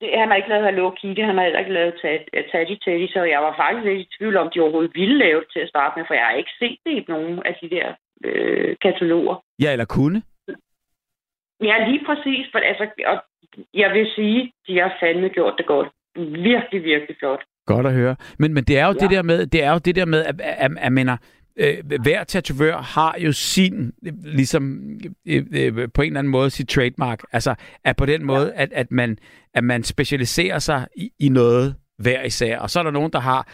Det, 0.00 0.08
han 0.20 0.28
har 0.28 0.36
ikke 0.36 0.48
lavet 0.48 0.64
Hello 0.64 0.90
Kitty, 0.90 1.20
han 1.22 1.36
har 1.36 1.44
heller 1.44 1.58
ikke 1.58 1.72
lavet 1.72 1.94
Tat- 2.02 2.28
Taddy 2.52 2.76
Teddy, 2.84 3.06
så 3.12 3.22
jeg 3.34 3.40
var 3.42 3.56
faktisk 3.56 3.84
lidt 3.84 4.00
i 4.00 4.16
tvivl 4.18 4.36
om, 4.36 4.50
de 4.50 4.60
overhovedet 4.60 4.94
ville 4.94 5.18
lave 5.18 5.40
det 5.40 5.48
til 5.52 5.60
at 5.60 5.68
starte 5.68 5.92
med, 5.98 6.06
for 6.06 6.14
jeg 6.14 6.24
har 6.26 6.32
ikke 6.42 6.50
set 6.58 6.78
det 6.86 6.92
i 6.92 7.04
nogen 7.08 7.42
af 7.44 7.54
de 7.62 7.70
der 7.70 7.94
øh, 8.24 8.76
kataloger. 8.82 9.36
Ja, 9.62 9.72
eller 9.72 9.84
kunne? 9.84 10.22
Ja, 11.68 11.88
lige 11.88 12.04
præcis. 12.06 12.46
For, 12.52 12.58
altså, 12.58 12.84
og 13.06 13.16
jeg 13.74 13.90
vil 13.94 14.06
sige, 14.14 14.52
de 14.66 14.78
har 14.78 14.96
fandme 15.00 15.28
gjort 15.28 15.54
det 15.58 15.66
godt. 15.66 15.88
Virkelig, 16.50 16.84
virkelig 16.84 17.16
flot. 17.18 17.42
Godt 17.66 17.86
at 17.86 17.92
høre. 17.92 18.16
Men, 18.38 18.54
men 18.54 18.64
det 18.64 18.78
er 18.78 18.86
jo 18.86 18.94
Ja. 19.00 19.06
det 19.06 19.10
der 19.10 19.22
med, 19.22 19.46
det 19.46 19.62
er 19.62 19.72
jo 19.72 19.78
det 19.78 19.96
der 19.96 20.04
med, 20.04 20.24
at, 20.24 20.40
at, 20.40 20.54
at, 20.58 20.70
at 20.78 20.92
mener, 20.92 21.16
øh, 21.56 21.76
hver 22.02 22.24
tatovør 22.24 22.76
har 22.76 23.16
jo 23.18 23.32
sin, 23.32 23.92
ligesom 24.24 24.80
øh, 25.26 25.46
øh, 25.52 25.88
på 25.94 26.02
en 26.02 26.06
eller 26.06 26.18
anden 26.18 26.30
måde, 26.30 26.50
sit 26.50 26.68
trademark. 26.68 27.22
Altså, 27.32 27.54
at 27.84 27.96
på 27.96 28.06
den 28.06 28.24
måde, 28.24 28.52
at, 28.52 28.72
at, 28.72 28.90
man, 28.92 29.18
at 29.54 29.64
man 29.64 29.82
specialiserer 29.84 30.58
sig 30.58 30.86
i, 30.96 31.10
i 31.18 31.28
noget 31.28 31.74
hver 31.98 32.22
især. 32.22 32.58
Og 32.58 32.70
så 32.70 32.78
er 32.78 32.82
der 32.82 32.90
nogen, 32.90 33.12
der 33.12 33.20
har 33.20 33.48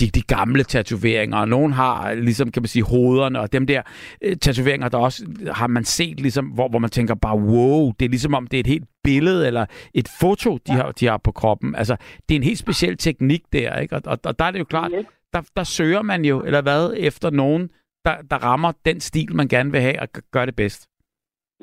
de, 0.00 0.06
de 0.10 0.22
gamle 0.22 0.62
tatoveringer, 0.64 1.38
og 1.38 1.48
nogen 1.48 1.72
har, 1.72 2.14
ligesom 2.14 2.50
kan 2.50 2.62
man 2.62 2.68
sige, 2.68 2.84
hovederne, 2.84 3.40
og 3.40 3.52
dem 3.52 3.66
der 3.66 3.82
øh, 4.22 4.36
tatoveringer, 4.36 4.88
der 4.88 4.98
også 4.98 5.26
har 5.54 5.66
man 5.66 5.84
set, 5.84 6.20
ligesom, 6.20 6.46
hvor, 6.46 6.68
hvor 6.68 6.78
man 6.78 6.90
tænker 6.90 7.14
bare, 7.14 7.36
wow, 7.36 7.92
det 7.98 8.04
er 8.04 8.10
ligesom 8.10 8.34
om, 8.34 8.46
det 8.46 8.56
er 8.56 8.60
et 8.60 8.66
helt 8.66 8.88
billede, 9.04 9.46
eller 9.46 9.66
et 9.94 10.08
foto, 10.20 10.58
de, 10.66 10.72
har, 10.72 10.92
de 10.92 11.06
har 11.06 11.16
på 11.16 11.32
kroppen. 11.32 11.74
Altså, 11.74 11.96
det 12.28 12.34
er 12.34 12.38
en 12.38 12.42
helt 12.42 12.58
speciel 12.58 12.96
teknik 12.96 13.42
der, 13.52 13.78
ikke? 13.78 13.96
Og, 13.96 14.02
og, 14.06 14.18
og 14.24 14.38
der 14.38 14.44
er 14.44 14.50
det 14.50 14.58
jo 14.58 14.64
klart, 14.64 14.92
der, 15.32 15.42
der 15.56 15.64
søger 15.64 16.02
man 16.02 16.24
jo, 16.24 16.42
eller 16.42 16.62
hvad, 16.62 16.94
efter 16.96 17.30
nogen, 17.30 17.70
der, 18.04 18.14
der 18.30 18.36
rammer 18.36 18.72
den 18.84 19.00
stil, 19.00 19.36
man 19.36 19.48
gerne 19.48 19.72
vil 19.72 19.80
have, 19.80 20.00
og 20.00 20.08
gør 20.32 20.44
det 20.44 20.56
bedst. 20.56 20.88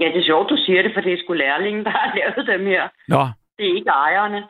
Ja, 0.01 0.05
det 0.13 0.17
er 0.19 0.27
sjovt, 0.31 0.49
du 0.49 0.57
siger 0.65 0.81
det, 0.81 0.91
for 0.95 1.01
det 1.01 1.13
er 1.13 1.17
sgu 1.23 1.33
lærlingen, 1.33 1.83
der 1.83 1.91
har 1.91 2.07
lavet 2.19 2.47
dem 2.53 2.65
her. 2.65 2.83
Nå, 3.07 3.21
Det 3.57 3.65
er 3.69 3.75
ikke 3.75 3.89
ejerne. 3.89 4.41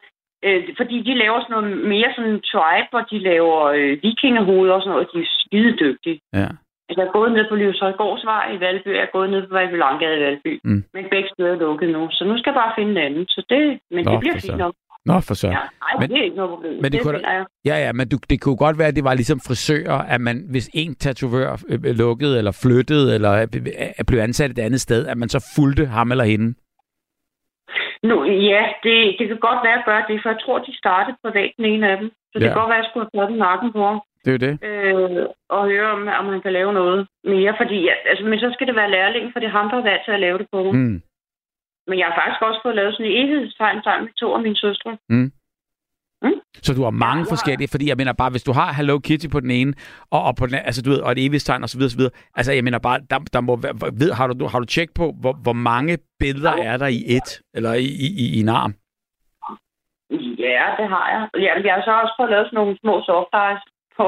Øh, 0.48 0.62
fordi 0.80 0.96
de 1.08 1.14
laver 1.24 1.40
sådan 1.42 1.54
noget 1.56 1.70
mere 1.94 2.10
sådan 2.16 2.38
tribe, 2.52 2.88
hvor 2.92 3.04
de 3.12 3.18
laver 3.30 3.58
øh, 3.78 3.94
vikingehoveder 4.08 4.74
og 4.78 4.82
sådan 4.82 4.94
noget. 4.96 5.08
De 5.14 5.20
er 5.26 5.30
skide 5.44 5.72
dygtige. 5.86 6.20
ja. 6.42 6.50
Altså, 6.90 7.02
jeg 7.02 7.08
er 7.10 7.18
gået 7.20 7.32
ned 7.38 7.46
på 7.50 7.56
Livshøjgårdsvej 7.56 8.46
i 8.56 8.60
Valby, 8.66 8.88
jeg 8.98 9.06
er 9.08 9.14
gået 9.18 9.30
ned 9.34 9.42
på 9.48 9.54
Valby 9.58 9.76
Langade 9.84 10.18
i 10.20 10.24
Valby. 10.26 10.54
Mm. 10.64 10.84
Men 10.94 11.04
begge 11.14 11.30
steder 11.34 11.52
er 11.56 11.60
lukket 11.66 11.90
nu, 11.90 12.02
så 12.12 12.24
nu 12.30 12.38
skal 12.38 12.52
jeg 12.52 12.60
bare 12.64 12.74
finde 12.78 12.92
en 12.92 12.98
anden. 13.08 13.26
Så 13.28 13.40
det, 13.50 13.80
men 13.96 14.06
Nå, 14.06 14.12
det 14.12 14.20
bliver 14.20 14.40
fint 14.46 14.58
nok. 14.58 14.74
Nå, 15.06 15.20
for 15.28 15.34
så. 15.34 15.48
Ja, 15.48 15.54
nej, 15.54 15.94
Men- 16.00 16.10
det 16.10 16.18
er 16.20 16.24
ikke 16.24 16.36
noget 16.36 16.50
problem. 16.56 16.74
men 16.74 16.84
det 16.84 16.92
det 16.92 17.02
kunne 17.02 17.20
da-. 17.22 17.46
Ja, 17.66 17.76
ja, 17.86 17.92
men 17.94 18.10
du, 18.10 18.18
det 18.30 18.42
kunne 18.42 18.58
godt 18.58 18.78
være, 18.80 18.88
at 18.88 18.96
det 18.96 19.04
var 19.04 19.14
ligesom 19.14 19.40
frisører, 19.48 19.98
at 20.14 20.22
man, 20.22 20.46
hvis 20.50 20.70
en 20.74 20.96
tatovør 20.96 21.52
øh, 21.70 21.80
øh, 21.86 21.96
lukkede 21.96 22.38
eller 22.38 22.60
flyttede, 22.64 23.16
eller 23.16 23.32
øh, 23.42 24.06
blev 24.08 24.20
ansat 24.20 24.52
et 24.52 24.60
andet 24.60 24.82
sted, 24.82 25.08
at 25.08 25.18
man 25.18 25.30
så 25.30 25.54
fulgte 25.56 25.86
ham 25.86 26.12
eller 26.12 26.24
hende. 26.24 26.56
Nu, 28.10 28.16
ja, 28.52 28.64
det, 28.84 29.16
det 29.20 29.28
kan 29.28 29.38
godt 29.48 29.60
være 29.66 29.80
at 29.80 29.86
gøre 29.86 30.04
det, 30.10 30.22
for 30.22 30.30
jeg 30.30 30.40
tror, 30.44 30.60
de 30.60 30.78
startede 30.78 31.18
privat 31.24 31.52
den 31.58 31.66
ene 31.66 31.90
af 31.92 31.98
dem. 31.98 32.08
Så 32.32 32.36
det 32.40 32.46
Ja. 32.46 32.50
kan 32.50 32.60
godt 32.62 32.70
være, 32.70 32.78
at 32.80 32.84
jeg 32.84 32.90
skulle 32.90 33.06
have 33.06 33.16
taget 33.18 33.30
den 33.32 33.40
nakken 33.48 33.72
på. 33.74 33.84
Det 34.26 34.30
er 34.32 34.38
jo 34.38 34.44
det. 34.48 34.54
øh, 34.70 35.26
og 35.50 35.62
høre, 35.70 35.90
om, 35.96 36.02
om 36.20 36.26
han 36.34 36.42
kan 36.42 36.54
lave 36.54 36.74
noget 36.74 37.08
mere. 37.24 37.54
Fordi, 37.62 37.78
ja, 37.90 37.94
altså, 38.10 38.26
men 38.26 38.40
så 38.40 38.50
skal 38.54 38.68
det 38.68 38.76
være 38.76 38.92
lærling, 38.98 39.26
for 39.34 39.40
det 39.40 39.48
er 39.48 39.58
ham, 39.60 39.70
der 39.70 39.78
er 39.78 39.88
valgt 39.90 40.06
til 40.06 40.12
at 40.12 40.20
lave 40.26 40.38
det 40.38 40.48
på. 40.54 40.72
Mm. 40.72 40.78
Mm. 40.80 41.02
Men 41.88 42.00
jeg 42.00 42.08
har 42.08 42.16
faktisk 42.22 42.42
også 42.42 42.60
fået 42.64 42.76
lavet 42.76 42.94
sådan 42.94 43.06
en 43.12 43.18
evighedstegn 43.22 43.84
sammen 43.84 44.06
med 44.06 44.14
to 44.14 44.34
af 44.34 44.42
mine 44.42 44.56
søstre. 44.64 44.98
Så 46.66 46.74
du 46.74 46.84
har 46.84 46.90
mange 47.06 47.24
Ja, 47.24 47.28
ja. 47.30 47.32
forskellige, 47.34 47.68
fordi 47.74 47.86
jeg 47.90 47.98
mener 47.98 48.14
bare, 48.14 48.30
hvis 48.30 48.44
du 48.44 48.54
har 48.60 48.74
Hello 48.74 49.00
Kitty 49.00 49.28
på 49.32 49.40
den 49.40 49.52
ene, 49.52 49.74
og, 50.12 50.24
og 50.28 50.36
på 50.40 50.46
den 50.48 50.56
altså 50.56 50.82
du 50.82 50.90
ved, 50.90 51.02
og 51.02 51.12
et 51.12 51.18
så 51.70 51.78
videre, 51.78 51.90
så 51.90 51.98
videre. 51.98 52.14
Altså 52.36 52.52
jeg 52.54 52.64
mener 52.64 52.80
bare, 52.80 53.00
der, 53.10 53.20
der 53.34 53.42
må 53.42 53.56
ved, 54.02 54.12
har 54.20 54.28
du, 54.28 54.48
har 54.48 54.60
du 54.60 54.66
tjek 54.66 54.90
på, 54.96 55.06
hvor, 55.22 55.34
hvor 55.44 55.54
mange 55.54 55.98
billeder 56.20 56.54
er 56.70 56.78
der 56.78 56.88
i 56.88 57.00
et, 57.18 57.30
eller 57.56 57.74
i, 57.74 57.90
i, 58.06 58.08
i, 58.24 58.26
i 58.38 58.40
en 58.40 58.50
arm? 58.50 58.74
Ja, 60.48 60.66
det 60.80 60.88
har 60.96 61.06
jeg. 61.14 61.24
Ja, 61.46 61.52
jeg 61.68 61.74
har 61.74 61.84
så 61.86 61.94
også 62.04 62.14
fået 62.20 62.30
lavet 62.30 62.48
sådan 62.48 62.58
nogle 62.62 62.78
små 62.84 62.94
soft 63.08 63.34
eyes 63.44 63.64
på, 63.98 64.08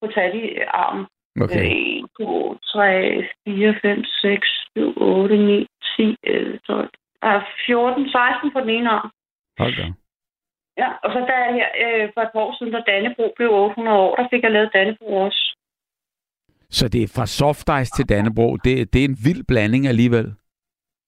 på 0.00 0.06
Tati-armen. 0.14 1.04
Okay. 1.44 1.64
1, 2.02 2.06
2, 2.20 2.56
3, 2.64 3.28
4, 3.48 3.74
5, 3.82 4.04
6, 4.04 4.48
7, 4.76 4.94
8, 4.96 5.36
9, 5.36 5.66
10, 5.96 6.16
11, 6.22 6.58
12. 6.66 6.90
Der 7.22 7.28
er 7.28 7.42
14, 7.66 8.08
16 8.08 8.52
på 8.54 8.60
den 8.60 8.70
ene 8.70 8.90
arm. 8.90 9.10
Hold 9.58 9.76
da. 9.76 9.86
Ja, 10.80 10.88
og 11.04 11.08
så 11.12 11.18
der 11.30 11.52
her 11.58 11.68
øh, 11.84 12.08
for 12.14 12.20
et 12.20 12.30
år 12.34 12.56
siden, 12.58 12.72
da 12.72 12.80
Dannebro 12.86 13.32
blev 13.36 13.50
800 13.52 13.98
år, 13.98 14.16
der 14.16 14.28
fik 14.30 14.42
jeg 14.42 14.50
lavet 14.50 14.70
Dannebro 14.74 15.16
også. 15.26 15.42
Så 16.70 16.88
det 16.88 17.02
er 17.02 17.12
fra 17.16 17.26
soft 17.26 17.68
ice 17.80 17.92
til 17.96 18.08
Dannebro. 18.08 18.56
Det, 18.56 18.92
det 18.92 19.00
er 19.00 19.08
en 19.08 19.18
vild 19.26 19.44
blanding 19.48 19.86
alligevel. 19.86 20.26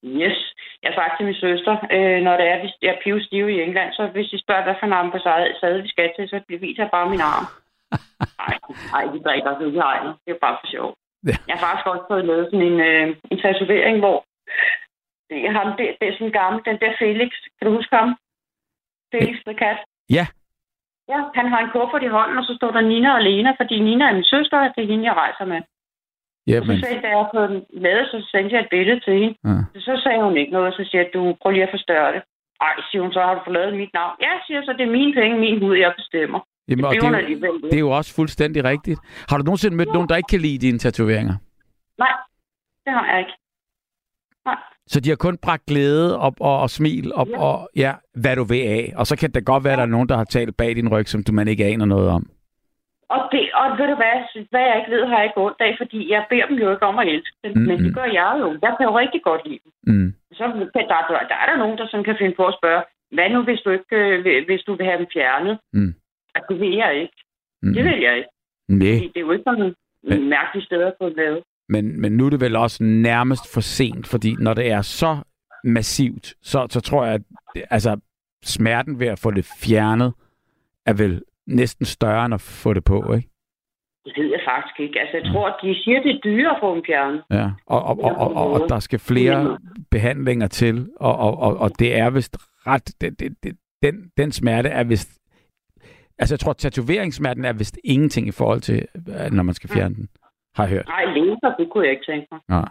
Yes. 0.04 0.38
Jeg 0.82 0.88
har 0.90 0.98
sagt 1.00 1.14
til 1.16 1.26
min 1.26 1.40
søster, 1.46 1.74
øh, 1.96 2.18
når 2.26 2.34
det 2.36 2.46
er, 2.52 2.58
hvis 2.60 2.74
jeg 2.82 2.90
er 2.94 3.02
pivstive 3.04 3.52
i 3.52 3.60
England, 3.66 3.92
så 3.92 4.02
hvis 4.14 4.28
de 4.32 4.38
spørger, 4.44 4.64
hvad 4.64 4.74
for 4.78 4.86
en 4.86 4.92
ambassade 4.92 5.82
vi 5.82 5.88
skal 5.88 6.10
til, 6.16 6.28
så 6.28 6.40
viser 6.48 6.82
jeg 6.82 6.90
bare 6.96 7.10
min 7.10 7.26
arm. 7.32 7.46
Nej, 8.40 8.54
nej, 8.94 9.04
de 9.12 9.18
drikker 9.26 9.52
ikke 9.52 9.66
ikke. 9.66 10.08
Det 10.24 10.30
er 10.34 10.44
bare 10.46 10.58
for 10.60 10.68
sjov. 10.74 10.88
Ja. 11.28 11.36
Jeg 11.48 11.54
har 11.56 11.62
faktisk 11.66 11.86
også 11.92 12.04
fået 12.10 12.24
lavet 12.30 12.46
sådan 12.46 12.66
en, 12.70 12.80
øh, 12.90 13.06
en 13.30 13.38
tatovering, 13.42 13.96
hvor 14.04 14.18
det 15.30 15.38
er, 15.46 15.52
ham, 15.58 15.68
det, 15.78 15.86
det 16.00 16.06
er 16.08 16.16
sådan 16.18 16.38
gammel, 16.40 16.60
den 16.68 16.78
der 16.82 16.92
Felix. 17.00 17.30
Kan 17.56 17.66
du 17.66 17.72
huske 17.78 17.96
ham? 17.96 18.10
Felix 19.12 19.36
the 19.48 19.54
Cat. 19.62 19.78
Ja. 20.18 20.26
Ja, 21.12 21.18
han 21.38 21.46
har 21.52 21.60
en 21.64 21.70
kuffert 21.74 22.02
i 22.08 22.14
hånden, 22.16 22.38
og 22.38 22.44
så 22.48 22.52
står 22.58 22.70
der 22.76 22.80
Nina 22.80 23.08
og 23.18 23.22
Lena, 23.28 23.50
fordi 23.60 23.76
Nina 23.88 24.04
er 24.10 24.14
min 24.18 24.24
søster, 24.34 24.56
og 24.58 24.68
det 24.76 24.82
er 24.84 24.90
hende, 24.92 25.04
jeg 25.10 25.16
rejser 25.24 25.44
med. 25.52 25.60
Ja, 26.50 26.56
Og 26.60 26.66
så 26.66 26.76
sagde, 26.84 27.00
da 27.06 27.08
jeg 27.16 27.26
på 27.34 27.40
den 27.50 27.58
lavet, 27.84 28.06
så 28.12 28.18
sendte 28.32 28.54
jeg 28.54 28.62
et 28.64 28.70
billede 28.76 29.00
til 29.06 29.14
hende. 29.20 29.34
ja. 29.44 29.80
Så 29.86 30.00
sagde 30.04 30.22
hun 30.26 30.36
ikke 30.36 30.52
noget, 30.52 30.74
så 30.74 30.82
siger 30.88 31.02
jeg, 31.02 31.10
du 31.14 31.22
prøv 31.40 31.50
lige 31.52 31.62
at 31.68 31.74
forstørre 31.76 32.12
det. 32.14 32.22
Ej, 32.60 32.74
siger 32.90 33.02
hun, 33.02 33.12
så 33.12 33.20
har 33.26 33.34
du 33.34 33.40
fået 33.44 33.56
lavet 33.58 33.76
mit 33.82 33.92
navn. 33.94 34.14
Ja, 34.26 34.32
siger 34.46 34.60
så 34.62 34.72
det 34.78 34.84
er 34.88 34.90
mine 34.98 35.12
penge, 35.20 35.38
min 35.38 35.58
hud, 35.62 35.76
jeg 35.76 35.92
bestemmer. 35.96 36.40
Jamen, 36.68 36.84
det 36.84 36.90
det, 36.90 37.02
er 37.02 37.46
jo, 37.46 37.58
det 37.70 37.74
er 37.74 37.84
jo 37.88 37.90
også 37.90 38.14
fuldstændig 38.14 38.64
rigtigt. 38.64 39.00
Har 39.28 39.36
du 39.38 39.42
nogensinde 39.42 39.76
mødt 39.76 39.92
nogen, 39.92 40.08
der 40.08 40.16
ikke 40.16 40.32
kan 40.34 40.40
lide 40.40 40.58
dine 40.66 40.78
tatoveringer? 40.78 41.34
Nej, 41.98 42.12
det 42.84 42.92
har 42.92 43.06
jeg 43.10 43.18
ikke. 43.18 43.32
Så 44.92 45.00
de 45.00 45.08
har 45.08 45.16
kun 45.26 45.36
bragt 45.46 45.66
glæde 45.66 46.18
op 46.26 46.36
og, 46.40 46.56
og 46.64 46.70
smil 46.70 47.06
op 47.14 47.28
Ja. 47.28 47.38
og 47.46 47.68
ja, 47.76 47.92
hvad 48.22 48.34
du 48.36 48.44
vil 48.52 48.62
af. 48.78 48.92
Og 48.96 49.04
så 49.06 49.14
kan 49.20 49.30
det 49.34 49.44
godt 49.50 49.64
være, 49.64 49.72
at 49.72 49.78
der 49.82 49.88
er 49.88 49.94
nogen, 49.96 50.08
der 50.08 50.16
har 50.16 50.24
talt 50.24 50.56
bag 50.56 50.76
din 50.76 50.88
ryg, 50.94 51.06
som 51.08 51.22
du 51.24 51.32
man 51.32 51.48
ikke 51.48 51.64
aner 51.64 51.84
noget 51.94 52.08
om. 52.18 52.22
Og, 53.14 53.20
det, 53.32 53.42
og 53.60 53.66
ved 53.78 53.86
du 53.92 53.96
hvad, 54.02 54.16
hvad 54.52 54.64
jeg 54.68 54.76
ikke 54.80 54.92
ved, 54.96 55.02
har 55.10 55.16
jeg 55.18 55.24
ikke 55.28 55.40
ondt 55.46 55.60
af, 55.68 55.72
fordi 55.82 55.98
jeg 56.12 56.26
beder 56.30 56.46
dem 56.50 56.56
jo 56.64 56.68
ikke 56.74 56.86
om 56.90 56.98
at 57.02 57.08
elske 57.14 57.36
dem. 57.44 57.52
Mm-hmm. 57.52 57.66
Men 57.68 57.76
det 57.84 57.94
gør 57.98 58.08
jeg 58.20 58.32
jo. 58.42 58.48
Jeg 58.64 58.72
kan 58.76 58.86
jo 58.88 58.98
rigtig 59.02 59.20
godt 59.28 59.42
lide 59.48 59.60
dem. 59.64 59.72
Mm. 59.94 60.08
Så 60.38 60.42
der, 60.74 60.82
der, 60.90 60.98
der 61.32 61.36
er 61.42 61.46
der 61.50 61.56
nogen, 61.62 61.78
der 61.78 61.86
sådan 61.90 62.04
kan 62.08 62.16
finde 62.20 62.34
på 62.40 62.44
at 62.50 62.56
spørge, 62.60 62.82
hvad 63.14 63.28
nu, 63.30 63.38
hvis 63.48 63.60
du, 63.64 63.70
ikke, 63.70 63.96
øh, 63.96 64.44
hvis 64.48 64.62
du 64.66 64.72
vil 64.76 64.86
have 64.86 64.98
dem 65.02 65.06
fjernet? 65.16 65.54
Mm. 65.72 65.92
Altså, 66.34 66.46
det 66.50 66.60
vil 66.60 66.74
jeg 66.84 66.92
ikke. 67.02 67.18
Mm. 67.62 67.72
Det 67.74 67.82
vil 67.88 67.98
jeg 68.06 68.14
ikke. 68.20 68.30
Nej, 68.68 68.92
Fordi 68.96 69.08
det 69.12 69.20
er 69.20 69.26
jo 69.28 69.32
ikke 69.36 69.48
sådan 69.50 69.74
Men- 70.04 70.18
en 70.22 70.28
mærkelig 70.36 70.62
sted 70.68 70.80
at 70.90 70.94
få 71.00 71.08
det 71.08 71.16
lavet. 71.16 71.40
Men, 71.70 72.00
men 72.00 72.12
nu 72.12 72.26
er 72.26 72.30
det 72.30 72.40
vel 72.40 72.56
også 72.56 72.84
nærmest 72.84 73.54
for 73.54 73.60
sent, 73.60 74.06
fordi 74.06 74.34
når 74.38 74.54
det 74.54 74.70
er 74.70 74.82
så 74.82 75.16
massivt, 75.64 76.34
så, 76.42 76.66
så 76.70 76.80
tror 76.80 77.04
jeg, 77.04 77.14
at 77.14 77.22
altså, 77.70 78.00
smerten 78.44 79.00
ved 79.00 79.06
at 79.06 79.18
få 79.18 79.30
det 79.30 79.44
fjernet 79.62 80.12
er 80.86 80.92
vel 80.92 81.22
næsten 81.46 81.86
større 81.86 82.24
end 82.24 82.34
at 82.34 82.40
få 82.40 82.74
det 82.74 82.84
på, 82.84 83.12
ikke? 83.12 83.28
Det 84.04 84.12
ved 84.16 84.30
jeg 84.30 84.40
faktisk 84.48 84.80
ikke. 84.80 85.00
Altså, 85.00 85.16
jeg 85.16 85.32
tror, 85.32 85.48
at 85.48 85.56
de 85.62 85.74
siger, 85.84 86.02
det 86.02 86.10
er 86.10 86.20
dyrere 86.24 86.56
at 86.56 86.60
få 86.60 86.74
dem 86.74 86.82
fjernet. 86.86 87.22
Ja, 87.30 87.50
og, 87.66 87.82
og, 87.82 88.00
og, 88.00 88.16
og, 88.16 88.34
og, 88.34 88.52
og 88.52 88.68
der 88.68 88.78
skal 88.78 88.98
flere 88.98 89.58
behandlinger 89.90 90.46
til, 90.46 90.88
og, 90.96 91.16
og, 91.16 91.38
og, 91.38 91.56
og 91.56 91.70
det 91.78 91.98
er 91.98 92.10
vist 92.10 92.36
ret... 92.66 92.94
Det, 93.00 93.20
det, 93.20 93.36
det, 93.42 93.56
den, 93.82 94.10
den 94.16 94.32
smerte 94.32 94.68
er 94.68 94.84
vist... 94.84 95.18
Altså, 96.18 96.34
jeg 96.34 96.40
tror, 96.40 96.52
tatoveringssmerten 96.52 97.44
er 97.44 97.52
vist 97.52 97.78
ingenting 97.84 98.28
i 98.28 98.30
forhold 98.30 98.60
til, 98.60 98.86
øh, 98.96 99.32
når 99.32 99.42
man 99.42 99.54
skal 99.54 99.70
fjerne 99.70 99.94
den, 99.94 100.08
har 100.56 100.64
jeg 100.64 100.70
hørt. 100.70 100.86
Nej, 100.88 101.04
laser, 101.04 101.54
det 101.58 101.68
kunne 101.72 101.84
jeg 101.84 101.92
ikke 101.92 102.04
tænke 102.12 102.26
mig. 102.32 102.40
Ja. 102.50 102.62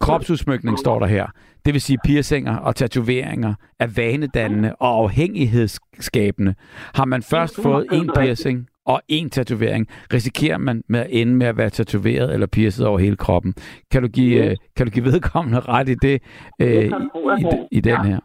Kropsudsmykning 0.00 0.78
står 0.78 0.98
der 0.98 1.06
her. 1.06 1.26
Det 1.64 1.74
vil 1.74 1.80
sige, 1.80 1.98
piercinger 2.04 2.56
og 2.56 2.76
tatoveringer 2.76 3.54
er 3.80 3.86
vanedannende 3.96 4.74
og 4.80 4.88
afhængighedsskabende. 5.02 6.54
Har 6.94 7.04
man 7.04 7.22
først 7.22 7.62
fået 7.62 7.86
en 7.92 8.10
piercing 8.18 8.68
og 8.86 9.00
en 9.08 9.30
tatovering, 9.30 9.86
risikerer 10.12 10.58
man 10.58 10.82
med 10.88 11.00
at 11.00 11.06
ende 11.10 11.34
med 11.34 11.46
at 11.46 11.56
være 11.56 11.70
tatoveret 11.70 12.34
eller 12.34 12.46
piercet 12.46 12.86
over 12.86 12.98
hele 12.98 13.16
kroppen. 13.16 13.54
Kan 13.92 14.02
du 14.02 14.08
give, 14.08 14.36
Yes. 14.44 14.50
øh, 14.50 14.56
kan 14.76 14.86
du 14.86 14.90
give 14.92 15.04
vedkommende 15.04 15.60
ret 15.60 15.88
i 15.88 15.94
det, 15.94 16.22
øh, 16.62 16.68
i, 16.68 16.86
i, 16.86 17.46
i 17.72 17.80
den 17.80 17.92
ja. 17.92 18.02
her? 18.02 18.18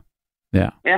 Ja. 0.53 0.69
Ja. 0.85 0.97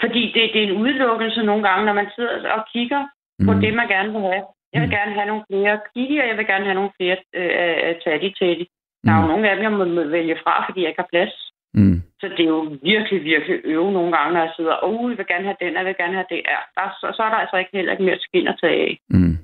Fordi 0.00 0.22
det, 0.34 0.42
det 0.54 0.64
er 0.64 0.68
en 0.72 0.80
udelukkelse 0.82 1.42
nogle 1.42 1.68
gange, 1.68 1.86
når 1.86 1.92
man 1.92 2.06
sidder 2.16 2.50
og 2.58 2.64
kigger 2.72 3.02
på 3.46 3.52
Mm. 3.52 3.60
det, 3.60 3.74
man 3.74 3.88
gerne 3.88 4.12
vil 4.12 4.20
have. 4.20 4.44
Jeg 4.72 4.80
vil 4.82 4.88
Mm. 4.90 4.96
gerne 4.98 5.12
have 5.18 5.26
nogle 5.26 5.44
flere 5.50 5.80
kigge, 5.94 6.22
og 6.22 6.28
jeg 6.28 6.36
vil 6.36 6.46
gerne 6.46 6.64
have 6.64 6.74
nogle 6.80 6.92
flere 6.98 7.16
øh, 7.40 7.94
tatti 8.04 8.30
til 8.40 8.68
Der 9.04 9.12
er 9.12 9.16
jo 9.16 9.22
Mm. 9.22 9.28
nogle 9.32 9.50
af 9.50 9.56
dem, 9.56 9.62
jeg 9.64 9.72
må 9.72 9.84
må 9.84 10.04
vælge 10.18 10.36
fra, 10.44 10.54
fordi 10.66 10.80
jeg 10.80 10.88
ikke 10.88 11.02
har 11.04 11.12
plads. 11.14 11.34
Mm. 11.74 11.98
Så 12.20 12.26
det 12.36 12.40
er 12.44 12.52
jo 12.58 12.62
virkelig, 12.82 13.24
virkelig 13.24 13.60
øve 13.64 13.92
nogle 13.92 14.16
gange, 14.16 14.32
når 14.34 14.40
jeg 14.40 14.52
sidder, 14.56 14.84
åh, 14.84 15.00
oh, 15.00 15.10
jeg 15.10 15.18
vil 15.18 15.26
gerne 15.32 15.44
have 15.44 15.56
den, 15.60 15.74
jeg 15.74 15.84
vil 15.84 15.96
gerne 16.02 16.14
have 16.14 16.26
det. 16.30 16.40
Ja, 16.52 16.58
der, 16.76 16.86
så, 17.00 17.06
så 17.16 17.22
er 17.22 17.30
der 17.30 17.36
altså 17.44 17.56
ikke 17.56 17.70
heller 17.72 17.92
ikke 17.92 18.04
mere 18.04 18.18
skin 18.18 18.48
at 18.48 18.58
tage 18.62 18.80
af. 18.86 18.98
Mm. 19.08 19.36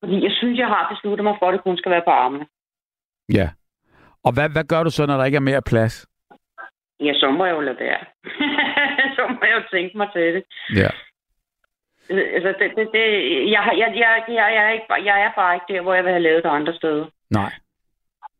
Fordi 0.00 0.24
jeg 0.24 0.32
synes, 0.32 0.58
jeg 0.58 0.66
har 0.66 0.88
besluttet 0.92 1.24
mig 1.24 1.36
for, 1.38 1.46
at 1.48 1.52
det 1.54 1.62
kun 1.64 1.76
skal 1.78 1.92
være 1.92 2.06
på 2.06 2.10
armene. 2.10 2.46
Ja. 3.38 3.48
Og 4.26 4.32
hvad, 4.34 4.48
hvad 4.54 4.64
gør 4.64 4.82
du 4.82 4.90
så, 4.90 5.06
når 5.06 5.16
der 5.16 5.24
ikke 5.24 5.36
er 5.42 5.48
mere 5.50 5.62
plads? 5.62 6.06
Ja, 7.00 7.12
så 7.20 7.30
må 7.30 7.44
jeg 7.46 7.54
jo 7.54 7.60
lade 7.60 7.80
være. 7.80 8.00
så 9.16 9.22
må 9.34 9.38
jeg 9.42 9.54
jo 9.58 9.62
tænke 9.76 9.98
mig 9.98 10.08
til 10.14 10.34
det. 10.34 10.44
Ja. 10.76 10.90
Øh, 12.10 12.22
Altså, 12.34 12.48
det, 12.58 12.68
det, 12.76 12.88
det, 12.92 13.04
jeg, 13.54 13.62
jeg, 13.82 13.88
jeg, 13.96 14.24
jeg, 14.28 14.34
jeg, 14.56 14.64
er 14.66 14.70
ikke, 14.72 14.86
jeg 15.10 15.22
er 15.26 15.30
bare 15.36 15.54
ikke 15.56 15.66
der, 15.74 15.80
hvor 15.82 15.94
jeg 15.94 16.04
vil 16.04 16.12
have 16.12 16.22
lavet 16.22 16.42
det 16.44 16.48
andre 16.50 16.74
steder. 16.74 17.06
Nej. 17.30 17.52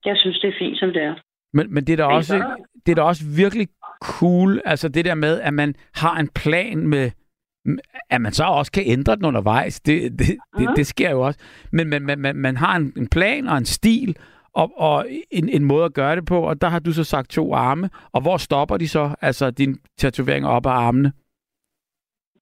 Jeg 0.04 0.16
synes, 0.16 0.38
det 0.40 0.48
er 0.48 0.58
fint, 0.58 0.78
som 0.78 0.92
det 0.92 1.02
er. 1.02 1.14
Men, 1.52 1.74
men 1.74 1.84
det 1.84 1.92
er 1.92 1.96
da 1.96 2.06
Men 2.08 2.16
også, 2.16 2.38
så- 2.38 2.64
det 2.86 2.92
er 2.92 2.96
da 2.96 3.02
også 3.02 3.22
virkelig 3.36 3.68
cool, 4.02 4.60
altså 4.64 4.88
det 4.88 5.04
der 5.04 5.14
med, 5.14 5.40
at 5.40 5.54
man 5.54 5.74
har 5.94 6.16
en 6.18 6.28
plan 6.28 6.78
med, 6.88 7.10
at 8.10 8.20
man 8.20 8.32
så 8.32 8.44
også 8.44 8.72
kan 8.72 8.82
ændre 8.86 9.16
den 9.16 9.24
undervejs. 9.24 9.80
Det, 9.80 10.18
det, 10.18 10.26
det, 10.58 10.68
det 10.76 10.86
sker 10.86 11.10
jo 11.10 11.20
også. 11.20 11.38
Men 11.72 11.88
man, 11.90 12.02
man, 12.02 12.18
man, 12.18 12.36
man 12.36 12.56
har 12.56 12.76
en, 12.76 12.92
en 12.96 13.08
plan 13.08 13.48
og 13.48 13.58
en 13.58 13.64
stil, 13.64 14.16
og, 14.54 14.72
og 14.76 15.06
en, 15.30 15.48
en 15.48 15.64
måde 15.64 15.84
at 15.84 15.94
gøre 15.94 16.16
det 16.16 16.26
på, 16.26 16.40
og 16.40 16.60
der 16.60 16.68
har 16.68 16.78
du 16.78 16.92
så 16.92 17.04
sagt 17.04 17.30
to 17.30 17.54
arme. 17.54 17.90
Og 18.12 18.20
hvor 18.20 18.36
stopper 18.36 18.76
de 18.76 18.88
så, 18.88 19.14
altså 19.22 19.50
dine 19.50 19.76
tatoveringer 19.98 20.48
op 20.48 20.66
af 20.66 20.70
armene? 20.70 21.12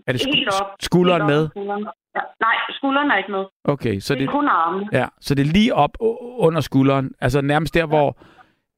Er 0.06 0.12
det 0.12 0.22
Helt 0.34 0.48
sku- 0.54 0.60
op. 0.64 0.66
skulderen 0.80 1.22
Helt 1.22 1.22
op 1.22 1.28
med? 1.40 1.48
Skulderen. 1.48 1.86
Ja. 2.16 2.20
Nej, 2.40 2.56
skulderen 2.70 3.10
er 3.10 3.16
ikke 3.16 3.30
med. 3.30 3.44
Okay, 3.64 3.98
så 4.00 4.14
det 4.14 4.20
det, 4.20 4.26
er 4.28 4.32
kun 4.32 4.48
armene. 4.48 4.88
ja, 4.92 5.06
så 5.20 5.34
det 5.34 5.42
er 5.46 5.52
lige 5.52 5.74
op 5.74 5.96
under 6.46 6.60
skulderen. 6.60 7.12
Altså 7.20 7.40
nærmest 7.40 7.74
der, 7.74 7.86
hvor... 7.86 8.16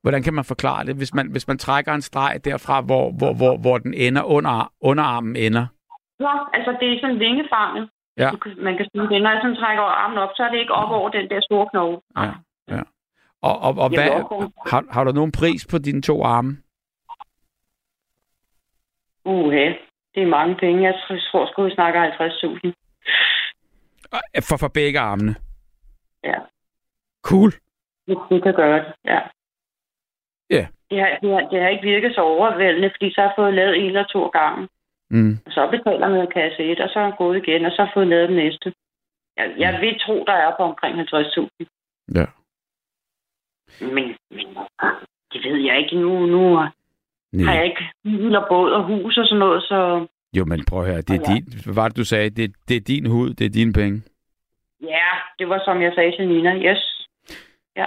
Hvordan 0.03 0.22
kan 0.22 0.35
man 0.35 0.45
forklare 0.45 0.85
det, 0.87 0.97
hvis 0.97 1.14
man, 1.14 1.31
hvis 1.31 1.49
man 1.49 1.59
trækker 1.59 1.93
en 1.95 2.03
streg 2.03 2.41
derfra, 2.45 2.81
hvor, 2.81 3.12
hvor, 3.18 3.33
hvor, 3.35 3.57
hvor 3.59 3.79
den 3.79 3.95
ender 3.95 4.22
under, 4.22 4.72
underarmen 4.81 5.37
ender? 5.37 5.66
Ja, 6.20 6.33
altså 6.55 6.77
det 6.81 6.93
er 6.93 6.99
sådan 7.01 7.18
vingefanget. 7.18 7.89
Ja. 8.16 8.31
Man 8.57 8.77
kan 8.77 8.87
sige 8.93 9.09
det. 9.09 9.22
Når 9.22 9.31
jeg 9.31 9.41
sådan 9.43 9.57
trækker 9.57 9.83
armen 9.83 10.18
op, 10.18 10.29
så 10.37 10.43
er 10.43 10.51
det 10.51 10.59
ikke 10.59 10.72
op 10.72 10.91
over 10.91 11.09
den 11.11 11.31
der 11.31 11.41
store 11.41 11.66
knogle. 11.70 11.99
Ja, 12.18 12.33
ja. 12.77 12.83
Og, 13.43 13.59
og, 13.59 13.74
og 13.79 13.89
hvad, 13.89 14.09
har, 14.70 14.85
har 14.91 15.05
du 15.05 15.12
nogen 15.12 15.33
pris 15.33 15.66
på 15.70 15.79
dine 15.79 16.03
to 16.03 16.22
arme? 16.24 16.57
Uha, 19.24 19.72
det 20.17 20.23
er 20.23 20.27
mange 20.39 20.55
penge. 20.57 20.83
Jeg 20.83 20.95
tror 21.31 21.47
sgu, 21.47 21.62
vi 21.64 21.71
snakker 21.75 22.11
50.000. 22.11 22.73
Øh, 24.37 24.43
For, 24.49 24.57
for 24.57 24.69
begge 24.69 24.99
armene. 25.01 25.35
Ja, 26.25 26.39
Cool. 27.25 27.53
du 28.09 28.41
kan 28.41 28.55
gøre 28.55 28.79
det. 28.79 28.95
Ja. 29.05 29.21
Ja. 30.51 30.67
Det 30.91 31.01
har, 31.01 31.19
det, 31.23 31.31
har, 31.35 31.41
det 31.51 31.62
har 31.62 31.69
ikke 31.69 31.83
virket 31.95 32.14
så 32.14 32.21
overvældende, 32.21 32.91
fordi 32.91 33.12
så 33.14 33.21
har 33.21 33.29
jeg 33.29 33.35
fået 33.39 33.55
lavet 33.55 33.77
en 33.77 33.87
eller 33.87 34.05
to 34.05 34.27
gange. 34.29 34.69
Mm. 35.11 35.39
Og 35.47 35.53
så 35.53 35.69
betaler 35.71 36.09
man 36.09 36.27
kasse 36.35 36.62
1, 36.62 36.81
og 36.81 36.89
så 36.91 36.99
er 37.01 37.17
gået 37.19 37.37
igen, 37.43 37.64
og 37.64 37.73
så 37.73 37.85
har 37.85 37.91
fået 37.95 38.07
lavet 38.07 38.29
den 38.29 38.37
næste. 38.37 38.75
Jeg, 39.37 39.55
jeg 39.59 39.81
vil 39.81 39.99
tro, 40.01 40.25
der 40.27 40.33
er 40.33 40.57
på 40.57 40.62
omkring 40.62 41.01
50.000. 41.01 41.49
Ja. 42.14 42.27
Men, 43.81 44.17
men 44.31 44.47
det 45.33 45.45
ved 45.45 45.57
jeg 45.61 45.79
ikke 45.79 45.97
nu. 45.97 46.27
Nu 46.27 46.69
har 47.45 47.53
Nej. 47.53 47.57
jeg 47.57 47.64
ikke 47.64 47.84
bil 48.05 48.37
og 48.37 48.47
båd 48.51 48.70
og 48.72 48.82
hus 48.84 49.18
og 49.18 49.26
sådan 49.26 49.39
noget, 49.39 49.62
så 49.62 50.07
Jo, 50.37 50.45
men 50.45 50.64
prøv 50.68 50.80
at 50.80 50.87
høre. 50.87 51.01
Det 51.09 51.11
er 51.11 51.24
Ja. 51.28 51.34
din, 51.34 51.45
hvad 51.64 51.74
var 51.74 51.89
det, 51.89 51.97
du 51.97 52.05
sagde? 52.05 52.30
Det, 52.30 52.53
det 52.68 52.76
er 52.76 52.80
din 52.80 53.07
hud, 53.11 53.30
det 53.34 53.45
er 53.47 53.51
dine 53.61 53.72
penge. 53.72 54.03
ja, 54.82 55.09
det 55.39 55.49
var 55.49 55.62
som 55.64 55.82
jeg 55.82 55.93
sagde 55.95 56.12
til 56.16 56.28
Nina. 56.28 56.55
Yes. 56.57 57.07
Ja. 57.76 57.84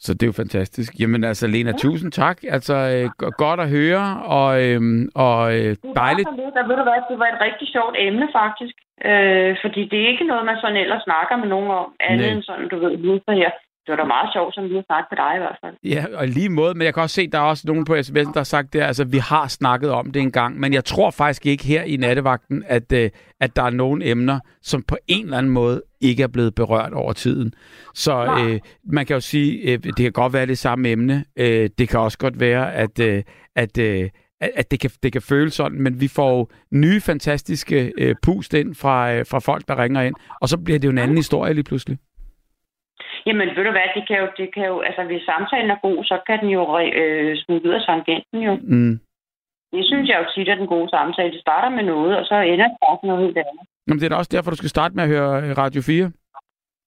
Så 0.00 0.14
det 0.14 0.22
er 0.22 0.26
jo 0.26 0.32
fantastisk. 0.32 0.90
Jamen 1.00 1.24
altså, 1.24 1.46
Lena, 1.46 1.72
tusind 1.72 2.12
tak. 2.12 2.38
Altså, 2.48 2.74
øh, 2.94 3.10
go- 3.18 3.30
godt 3.44 3.60
at 3.60 3.68
høre, 3.68 4.22
og, 4.38 4.50
øhm, 4.66 5.08
og 5.14 5.40
øh, 5.56 5.64
Det 5.64 5.78
var 5.84 5.92
dejligt. 6.04 6.28
lidt, 6.36 6.56
og 6.60 6.68
ved 6.68 6.76
du 6.76 6.82
hvad, 6.88 7.00
det 7.10 7.18
var 7.18 7.28
et 7.34 7.40
rigtig 7.46 7.68
sjovt 7.68 7.94
emne 7.98 8.28
faktisk. 8.40 8.74
Øh, 9.10 9.56
fordi 9.62 9.80
det 9.90 9.98
er 10.02 10.08
ikke 10.12 10.26
noget, 10.30 10.44
man 10.50 10.56
sådan 10.60 10.76
ellers 10.84 11.02
snakker 11.08 11.36
med 11.36 11.48
nogen 11.54 11.70
om, 11.80 11.86
andet 12.00 12.26
Nej. 12.26 12.34
end 12.34 12.42
sådan, 12.42 12.68
du 12.68 12.76
ved, 12.78 12.96
lige 12.96 13.22
her. 13.42 13.50
Det 13.88 13.96
var 13.96 14.02
da 14.02 14.08
meget 14.08 14.32
sjovt, 14.32 14.54
som 14.54 14.64
vi 14.64 14.74
har 14.74 14.82
snakket 14.86 15.08
med 15.10 15.18
dig 15.24 15.32
i 15.36 15.38
hvert 15.38 15.58
fald. 15.62 15.74
Ja, 15.84 16.18
og 16.20 16.28
lige 16.28 16.48
måde, 16.48 16.74
men 16.74 16.84
jeg 16.84 16.94
kan 16.94 17.02
også 17.02 17.14
se, 17.14 17.26
der 17.26 17.38
er 17.38 17.42
også 17.42 17.64
nogen 17.66 17.84
på 17.84 17.94
sms'en, 17.94 18.32
der 18.32 18.36
har 18.36 18.44
sagt 18.44 18.72
det, 18.72 18.80
altså 18.80 19.04
vi 19.04 19.18
har 19.18 19.48
snakket 19.48 19.90
om 19.90 20.10
det 20.12 20.22
en 20.22 20.32
gang, 20.32 20.60
men 20.60 20.72
jeg 20.72 20.84
tror 20.84 21.10
faktisk 21.10 21.46
ikke 21.46 21.64
her 21.64 21.82
i 21.82 21.96
nattevagten, 21.96 22.64
at, 22.66 22.92
øh, 22.92 23.10
at 23.40 23.56
der 23.56 23.62
er 23.62 23.70
nogen 23.70 24.02
emner, 24.02 24.40
som 24.62 24.82
på 24.82 24.96
en 25.06 25.24
eller 25.24 25.38
anden 25.38 25.52
måde 25.52 25.82
ikke 26.00 26.22
er 26.22 26.26
blevet 26.28 26.54
berørt 26.54 26.92
over 26.92 27.12
tiden. 27.12 27.52
Så 27.94 28.38
øh, 28.40 28.60
man 28.84 29.06
kan 29.06 29.14
jo 29.14 29.20
sige, 29.20 29.72
øh, 29.72 29.78
det 29.78 29.96
kan 29.96 30.12
godt 30.12 30.32
være 30.32 30.46
det 30.46 30.58
samme 30.58 30.88
emne, 30.88 31.24
øh, 31.36 31.70
det 31.78 31.88
kan 31.88 32.00
også 32.00 32.18
godt 32.18 32.40
være, 32.40 32.74
at, 32.74 32.98
øh, 33.00 33.22
at 33.56 33.78
øh, 33.78 34.08
at 34.40 34.70
det 34.70 34.80
kan, 34.80 34.90
det 35.02 35.12
kan 35.12 35.22
føles 35.22 35.54
sådan, 35.54 35.82
men 35.82 36.00
vi 36.00 36.08
får 36.08 36.38
jo 36.38 36.48
nye 36.70 37.00
fantastiske 37.00 37.92
øh, 37.98 38.14
pust 38.22 38.54
ind 38.54 38.74
fra, 38.74 39.12
øh, 39.12 39.26
fra 39.26 39.38
folk, 39.38 39.68
der 39.68 39.82
ringer 39.82 40.02
ind, 40.02 40.14
og 40.40 40.48
så 40.48 40.58
bliver 40.58 40.78
det 40.78 40.84
jo 40.84 40.90
en 40.90 40.98
anden 40.98 41.16
historie 41.16 41.52
lige 41.54 41.64
pludselig. 41.64 41.98
Jamen, 43.28 43.48
ved 43.56 43.64
du 43.68 43.72
hvad, 43.76 43.88
det 43.96 44.04
kan 44.08 44.16
jo, 44.22 44.26
det 44.40 44.48
kan 44.54 44.64
jo 44.72 44.76
altså 44.88 45.02
hvis 45.08 45.22
samtalen 45.30 45.70
er 45.70 45.80
god, 45.86 45.98
så 46.10 46.16
kan 46.26 46.36
den 46.42 46.50
jo 46.58 46.62
øh, 47.00 47.30
smutte 47.42 47.68
ud 47.68 47.74
af 47.78 47.82
tangenten 47.90 48.38
jo. 48.48 48.52
Mm. 48.74 48.94
Det 49.74 49.82
synes 49.90 50.06
jeg 50.08 50.16
jo 50.20 50.26
tit 50.34 50.48
er 50.48 50.54
den 50.62 50.66
gode 50.74 50.88
samtale. 50.96 51.32
Det 51.34 51.40
starter 51.40 51.68
med 51.76 51.84
noget, 51.92 52.12
og 52.18 52.24
så 52.30 52.36
ender 52.52 52.68
det 52.68 52.76
med 53.02 53.08
noget 53.10 53.24
helt 53.26 53.38
andet. 53.44 53.64
Jamen, 53.86 53.98
det 54.00 54.06
er 54.06 54.12
da 54.12 54.16
også 54.22 54.32
derfor, 54.34 54.50
du 54.50 54.56
skal 54.62 54.74
starte 54.76 54.94
med 54.96 55.02
at 55.04 55.10
høre 55.14 55.32
øh, 55.44 55.50
Radio 55.62 55.80
4. 55.82 56.10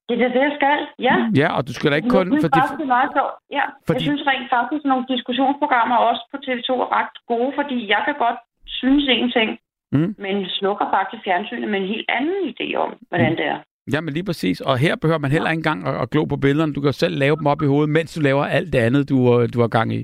Det 0.10 0.16
er 0.28 0.34
det, 0.38 0.44
jeg 0.50 0.54
skal, 0.60 0.80
ja. 1.08 1.16
Ja, 1.42 1.48
og 1.58 1.62
du 1.68 1.74
skal 1.74 1.88
da 1.92 1.96
ikke 2.00 2.14
kun... 2.18 2.26
jeg 2.28 2.32
synes 2.34 2.46
Fordi, 2.46 2.60
faktisk, 2.60 2.78
det 2.80 2.88
er 2.90 2.96
meget 2.98 3.12
sjovt. 3.18 3.36
Ja, 3.58 3.66
fordi... 3.88 3.98
jeg 4.00 4.08
synes 4.10 4.24
rent 4.32 4.50
faktisk, 4.58 4.84
at 4.86 4.90
nogle 4.92 5.06
diskussionsprogrammer 5.14 5.98
også 6.10 6.24
på 6.32 6.38
TV2 6.46 6.70
er 6.86 6.90
ret 7.00 7.16
gode, 7.32 7.52
fordi 7.60 7.78
jeg 7.94 8.02
kan 8.08 8.16
godt 8.26 8.40
synes 8.80 9.06
en 9.18 9.32
ting, 9.38 9.52
Mm. 9.94 10.16
men 10.26 10.36
slukker 10.58 10.86
faktisk 10.98 11.22
fjernsynet 11.24 11.70
med 11.70 11.80
en 11.82 11.88
helt 11.94 12.10
anden 12.18 12.40
idé 12.54 12.68
om, 12.84 12.92
hvordan 13.10 13.32
Mm. 13.32 13.38
det 13.40 13.46
er. 13.54 13.60
Ja, 13.94 14.02
men 14.02 14.14
lige 14.14 14.24
præcis. 14.26 14.62
Og 14.62 14.78
her 14.78 14.96
behøver 14.96 15.20
man 15.20 15.32
heller 15.32 15.50
ikke 15.50 15.60
engang 15.60 15.88
at, 15.88 16.02
at 16.02 16.10
glo 16.10 16.26
på 16.26 16.38
billederne. 16.38 16.74
Du 16.74 16.82
kan 16.82 16.94
selv 16.94 17.16
lave 17.18 17.36
dem 17.36 17.48
op 17.48 17.62
i 17.62 17.66
hovedet, 17.66 17.90
mens 17.90 18.14
du 18.16 18.22
laver 18.22 18.46
alt 18.46 18.74
det 18.74 18.80
andet, 18.80 19.10
du, 19.10 19.18
øh, 19.42 19.50
du 19.54 19.62
har 19.62 19.68
gang 19.68 19.94
i. 19.94 20.02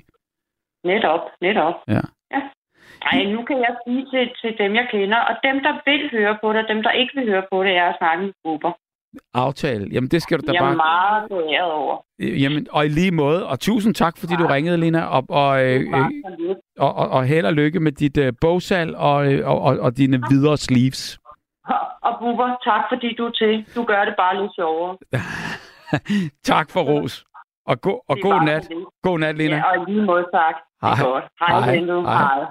Netop, 0.84 1.23
netop. 1.41 1.73
Ja. 1.88 2.01
ja. 2.34 2.41
Ej, 3.11 3.23
nu 3.36 3.43
kan 3.43 3.57
jeg 3.65 3.73
sige 3.86 4.05
til, 4.11 4.23
til 4.41 4.51
dem, 4.61 4.75
jeg 4.75 4.88
kender, 4.91 5.17
og 5.17 5.36
dem, 5.43 5.55
der 5.65 5.73
vil 5.86 6.11
høre 6.11 6.38
på 6.41 6.53
det, 6.53 6.59
og 6.63 6.67
dem, 6.73 6.84
der 6.84 6.91
ikke 6.91 7.13
vil 7.15 7.30
høre 7.30 7.45
på 7.51 7.63
det, 7.63 7.73
er 7.78 7.86
at 7.91 7.95
snakke 7.99 8.23
med 8.25 8.34
grupper. 8.45 8.71
Aftale. 9.34 9.88
Jamen, 9.91 10.09
det 10.09 10.21
skal 10.21 10.39
du 10.39 10.43
da 10.47 10.51
Jeg 10.51 10.59
er 10.59 10.63
bare... 10.63 10.75
meget 10.75 11.30
beæret 11.30 11.71
over. 11.71 11.95
Øh, 12.21 12.41
Jamen, 12.41 12.67
og 12.71 12.86
i 12.86 12.89
lige 12.89 13.11
måde. 13.11 13.47
Og 13.47 13.59
tusind 13.59 13.95
tak, 13.95 14.17
fordi 14.17 14.34
du 14.36 14.45
ringede, 14.45 14.78
Lena. 14.78 15.01
Og, 15.01 15.23
og, 15.30 15.65
øh, 15.65 15.82
øh, 15.82 15.91
Bare 15.91 16.11
og, 16.78 16.95
og, 16.95 17.09
og 17.09 17.25
held 17.25 17.45
og 17.45 17.53
lykke 17.53 17.80
med 17.80 17.91
dit 17.91 18.17
øh, 18.17 18.34
bogsal 18.41 18.95
og, 18.95 19.15
og, 19.43 19.61
og, 19.61 19.80
og 19.80 19.97
dine 19.97 20.21
videre 20.30 20.57
sleeves. 20.57 21.19
Og 22.01 22.13
Bubber, 22.20 22.49
tak 22.63 22.82
fordi 22.91 23.15
du 23.15 23.26
er 23.26 23.32
til. 23.32 23.65
Du 23.76 23.84
gør 23.84 24.05
det 24.05 24.15
bare 24.18 24.41
lidt 24.41 24.55
sjovere. 24.55 24.97
tak 26.51 26.72
for 26.72 26.82
ros. 26.82 27.26
Og, 27.65 27.82
go, 27.82 27.93
og 28.07 28.18
god 28.22 28.45
nat. 28.45 28.70
God 29.03 29.20
nat, 29.20 29.38
Lena. 29.38 29.55
Ja, 29.55 29.80
og 29.80 29.86
lige 29.88 30.01
måde 30.01 30.26
tak. 30.34 30.55
Det 30.82 30.89
er 30.89 30.95
Hej. 30.95 31.05
godt. 31.05 31.26
Hej, 31.39 31.59
Hej. 31.59 31.76
Hej. 31.76 32.03
Hej. 32.03 32.45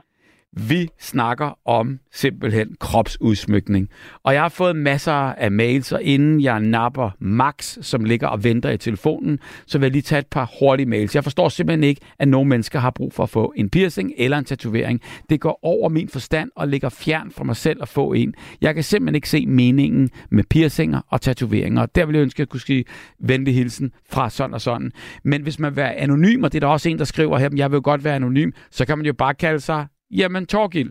Vi 0.59 0.89
snakker 1.01 1.59
om 1.65 1.99
simpelthen 2.13 2.77
kropsudsmykning. 2.81 3.89
Og 4.25 4.35
jeg 4.35 4.43
har 4.43 4.49
fået 4.49 4.77
masser 4.77 5.13
af 5.13 5.53
mails, 5.53 5.93
og 5.93 6.03
inden 6.03 6.41
jeg 6.41 6.61
napper 6.61 7.11
Max, 7.21 7.79
som 7.81 8.05
ligger 8.05 8.29
og 8.29 8.45
venter 8.45 8.71
i 8.71 8.79
telefonen, 8.79 9.39
så 9.67 9.79
vil 9.79 9.87
jeg 9.87 9.93
lige 9.93 10.03
tage 10.03 10.19
et 10.19 10.27
par 10.27 10.51
hurtige 10.61 10.87
mails. 10.87 11.15
Jeg 11.15 11.25
forstår 11.25 11.49
simpelthen 11.49 11.85
ikke, 11.85 12.01
at 12.19 12.29
nogle 12.29 12.49
mennesker 12.49 12.79
har 12.79 12.91
brug 12.91 13.13
for 13.13 13.23
at 13.23 13.29
få 13.29 13.53
en 13.57 13.71
piercing 13.71 14.13
eller 14.19 14.39
en 14.39 14.45
tatovering. 14.45 15.01
Det 15.31 15.41
går 15.41 15.59
over 15.63 15.89
min 15.89 16.09
forstand 16.09 16.51
og 16.57 16.69
ligger 16.69 16.89
fjern 16.89 17.31
fra 17.31 17.45
mig 17.45 17.57
selv 17.57 17.79
at 17.83 17.89
få 17.89 18.13
en. 18.13 18.35
Jeg 18.61 18.75
kan 18.75 18.85
simpelthen 18.85 19.15
ikke 19.15 19.29
se 19.29 19.47
meningen 19.47 20.11
med 20.31 20.45
piercinger 20.51 21.01
og 21.11 21.21
tatoveringer. 21.21 21.83
Og 21.83 21.95
der 21.95 22.07
vil 22.07 22.15
jeg 22.15 22.23
ønske, 22.23 22.37
at 22.37 22.41
jeg 22.41 22.49
kunne 22.49 22.61
sige 22.61 22.85
venlig 23.21 23.55
hilsen 23.55 23.93
fra 24.11 24.31
sådan 24.31 24.55
og 24.55 24.61
sådan. 24.61 24.93
Men 25.25 25.43
hvis 25.43 25.59
man 25.59 25.73
vil 25.73 25.77
være 25.77 25.95
anonym, 25.95 26.43
og 26.43 26.53
det 26.53 26.59
er 26.59 26.67
der 26.67 26.73
også 26.73 26.89
en, 26.89 26.99
der 26.99 27.05
skriver 27.05 27.39
her, 27.39 27.49
jeg 27.57 27.71
vil 27.71 27.77
jo 27.77 27.81
godt 27.85 28.05
være 28.05 28.17
anonym, 28.17 28.51
så 28.71 28.85
kan 28.85 28.99
man 28.99 29.07
jo 29.07 29.13
bare 29.13 29.35
kalde 29.35 29.61
sig 29.61 29.87
Jamen, 30.17 30.47
Torgild. 30.47 30.91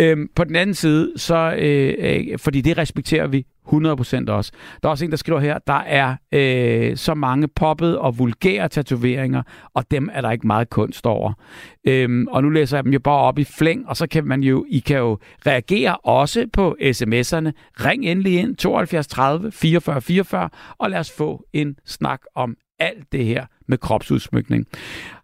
Øhm, 0.00 0.28
på 0.34 0.44
den 0.44 0.56
anden 0.56 0.74
side, 0.74 1.12
så, 1.16 1.54
øh, 1.58 1.94
øh, 1.98 2.38
fordi 2.38 2.60
det 2.60 2.78
respekterer 2.78 3.26
vi 3.26 3.46
100% 3.66 4.30
også. 4.30 4.52
Der 4.82 4.88
er 4.88 4.90
også 4.90 5.04
en, 5.04 5.10
der 5.10 5.16
skriver 5.16 5.40
her, 5.40 5.58
der 5.66 5.72
er 5.72 6.16
øh, 6.32 6.96
så 6.96 7.14
mange 7.14 7.48
poppede 7.48 7.98
og 7.98 8.18
vulgære 8.18 8.68
tatoveringer, 8.68 9.42
og 9.74 9.90
dem 9.90 10.08
er 10.12 10.20
der 10.20 10.30
ikke 10.30 10.46
meget 10.46 10.70
kunst 10.70 11.06
over. 11.06 11.32
Øhm, 11.86 12.26
og 12.26 12.42
nu 12.42 12.48
læser 12.48 12.76
jeg 12.76 12.84
dem 12.84 12.92
jo 12.92 12.98
bare 12.98 13.18
op 13.18 13.38
i 13.38 13.44
flæng, 13.44 13.88
og 13.88 13.96
så 13.96 14.06
kan 14.06 14.24
man 14.24 14.42
jo, 14.42 14.66
I 14.68 14.78
kan 14.78 14.98
jo 14.98 15.18
reagere 15.46 15.96
også 15.96 16.46
på 16.52 16.76
sms'erne. 16.80 17.50
Ring 17.86 18.04
endelig 18.04 18.38
ind 18.38 18.56
72 18.56 19.06
30 19.06 19.52
44 19.52 20.00
44, 20.00 20.48
og 20.78 20.90
lad 20.90 20.98
os 20.98 21.10
få 21.10 21.44
en 21.52 21.76
snak 21.86 22.20
om 22.34 22.56
alt 22.78 23.12
det 23.12 23.24
her 23.24 23.46
med 23.70 23.78
kropsudsmykning. 23.78 24.66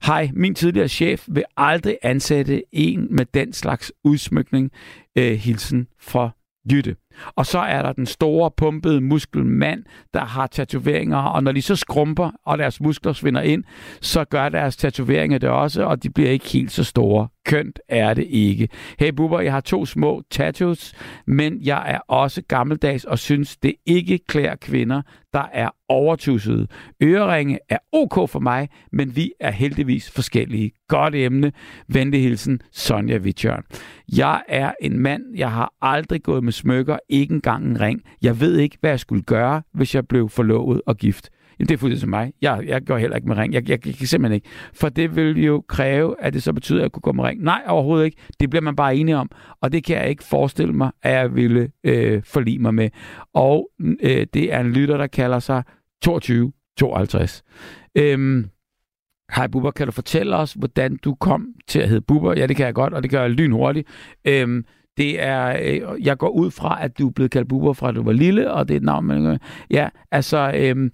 Hej, 0.07 0.31
min 0.35 0.55
tidligere 0.55 0.89
chef 0.89 1.25
vil 1.29 1.45
aldrig 1.57 1.99
ansætte 2.03 2.63
en 2.73 3.09
med 3.11 3.27
den 3.35 3.53
slags 3.53 3.93
udsmykning. 4.05 4.71
Øh, 5.17 5.33
hilsen 5.33 5.87
fra 6.01 6.31
Jytte. 6.73 6.97
Og 7.37 7.47
så 7.47 7.59
er 7.59 7.83
der 7.83 7.93
den 7.93 8.07
store, 8.07 8.51
pumpede 8.57 9.01
muskelmand, 9.01 9.85
der 10.15 10.25
har 10.25 10.47
tatoveringer, 10.47 11.19
og 11.19 11.43
når 11.43 11.53
de 11.53 11.63
så 11.63 11.77
skrumper, 11.77 12.31
og 12.45 12.59
deres 12.59 12.81
muskler 12.81 13.13
svinder 13.13 13.41
ind, 13.41 13.65
så 14.01 14.25
gør 14.25 14.49
deres 14.49 14.77
tatoveringer 14.77 15.39
det 15.39 15.49
også, 15.49 15.85
og 15.85 16.03
de 16.03 16.11
bliver 16.11 16.31
ikke 16.31 16.49
helt 16.49 16.73
så 16.73 16.85
store. 16.85 17.29
Kønt 17.47 17.81
er 17.89 18.15
det 18.15 18.27
ikke. 18.31 18.69
Hey 18.99 19.13
Bubber, 19.13 19.41
jeg 19.41 19.53
har 19.53 19.61
to 19.61 19.87
små 19.87 20.23
tattoos, 20.31 20.95
men 21.27 21.59
jeg 21.63 21.85
er 21.87 21.99
også 21.99 22.43
gammeldags 22.49 23.05
og 23.05 23.19
synes, 23.19 23.57
det 23.57 23.75
ikke 23.87 24.19
klæder 24.29 24.55
kvinder, 24.55 25.03
der 25.33 25.45
er 25.53 25.71
overtussede. 25.89 26.67
Øreringe 27.03 27.59
er 27.69 27.79
ok 27.93 28.29
for 28.31 28.39
mig, 28.39 28.69
men 28.93 29.17
vi 29.17 29.33
er 29.41 29.51
heldigvis 29.51 30.11
forskellige. 30.11 30.71
Godt 30.89 31.15
emne. 31.15 31.53
Venlig 31.89 32.23
hilsen, 32.23 32.61
Sonja 32.73 33.17
Vitjørn. 33.17 33.65
Jeg 34.17 34.43
er 34.49 34.73
en 34.81 34.99
mand, 34.99 35.23
jeg 35.37 35.53
har 35.53 35.73
aldrig 35.83 36.23
gået 36.23 36.45
med 36.45 36.53
smykker, 36.53 36.99
ikke 37.09 37.35
engang 37.35 37.67
en 37.67 37.81
ring. 37.81 38.03
Jeg 38.23 38.41
ved 38.41 38.59
ikke, 38.59 38.77
hvad 38.81 38.91
jeg 38.91 39.01
skulle 39.01 39.23
gøre, 39.23 39.63
hvis 39.75 39.95
jeg 39.95 40.09
blev 40.09 40.29
forlovet 40.29 40.81
og 40.87 40.97
gift. 40.97 41.31
Jamen, 41.59 41.69
det 41.69 41.75
er 41.75 41.79
fuldstændig 41.79 42.01
som 42.01 42.11
mig. 42.11 42.33
Jeg, 42.43 42.65
jeg 42.67 42.87
går 42.87 42.99
heller 42.99 43.17
ikke 43.17 43.29
med 43.29 43.37
ring. 43.37 43.55
Jeg, 43.55 43.69
jeg, 43.69 43.87
jeg 43.87 43.95
kan 43.95 44.07
simpelthen 44.07 44.35
ikke. 44.35 44.49
For 44.75 44.89
det 44.89 45.17
vil 45.17 45.45
jo 45.45 45.65
kræve, 45.69 46.15
at 46.21 46.35
det 46.35 46.43
så 46.43 46.53
betyder, 46.53 46.79
at 46.79 46.83
jeg 46.83 46.93
kunne 46.93 47.01
gå 47.01 47.13
med 47.13 47.25
ring. 47.25 47.43
Nej, 47.43 47.63
overhovedet 47.67 48.05
ikke. 48.05 48.17
Det 48.41 48.51
bliver 48.51 48.63
man 48.63 48.77
bare 48.77 48.97
enige 48.97 49.17
om. 49.17 49.31
Og 49.61 49.73
det 49.73 49.85
kan 49.85 49.97
jeg 49.97 50.09
ikke 50.09 50.25
forestille 50.25 50.73
mig, 50.73 50.91
at 51.03 51.13
jeg 51.13 51.35
ville 51.35 51.71
øh, 51.85 52.23
forlige 52.25 52.59
mig 52.59 52.75
med. 52.75 52.91
Og 53.35 53.71
øh, 53.81 54.27
det 54.35 54.53
er 54.53 54.61
en 54.61 54.73
lytter, 54.73 54.97
der 54.97 55.07
kalder 55.07 55.39
sig 55.39 55.63
2252. 56.03 57.43
Øhm, 57.95 58.51
Hej 59.35 59.47
Bubber, 59.47 59.71
kan 59.71 59.87
du 59.87 59.93
fortælle 59.93 60.37
os, 60.37 60.53
hvordan 60.53 60.97
du 60.97 61.15
kom 61.15 61.47
til 61.69 61.81
at 61.81 61.89
hedde 61.89 62.01
Bubber? 62.01 62.35
Ja, 62.37 62.47
det 62.47 62.57
kan 62.57 62.67
jeg 62.67 62.75
godt, 62.75 62.95
og 62.95 63.03
det 63.03 63.11
gør 63.11 63.21
jeg 63.21 63.31
lynhurtigt. 63.31 63.89
Øhm, 64.25 64.65
det 64.97 65.23
er, 65.23 65.59
øh, 65.63 66.07
jeg 66.07 66.19
går 66.19 66.29
ud 66.29 66.51
fra, 66.51 66.85
at 66.85 66.99
du 66.99 67.09
er 67.09 67.13
blevet 67.13 67.31
kaldt 67.31 67.49
Bubber 67.49 67.73
fra, 67.73 67.89
at 67.89 67.95
du 67.95 68.03
var 68.03 68.13
lille, 68.13 68.53
og 68.53 68.69
det 68.69 68.75
er 68.75 68.79
et 68.79 68.85
navn, 68.85 69.07
man... 69.07 69.39
Ja, 69.71 69.89
altså, 70.11 70.53
øhm, 70.55 70.91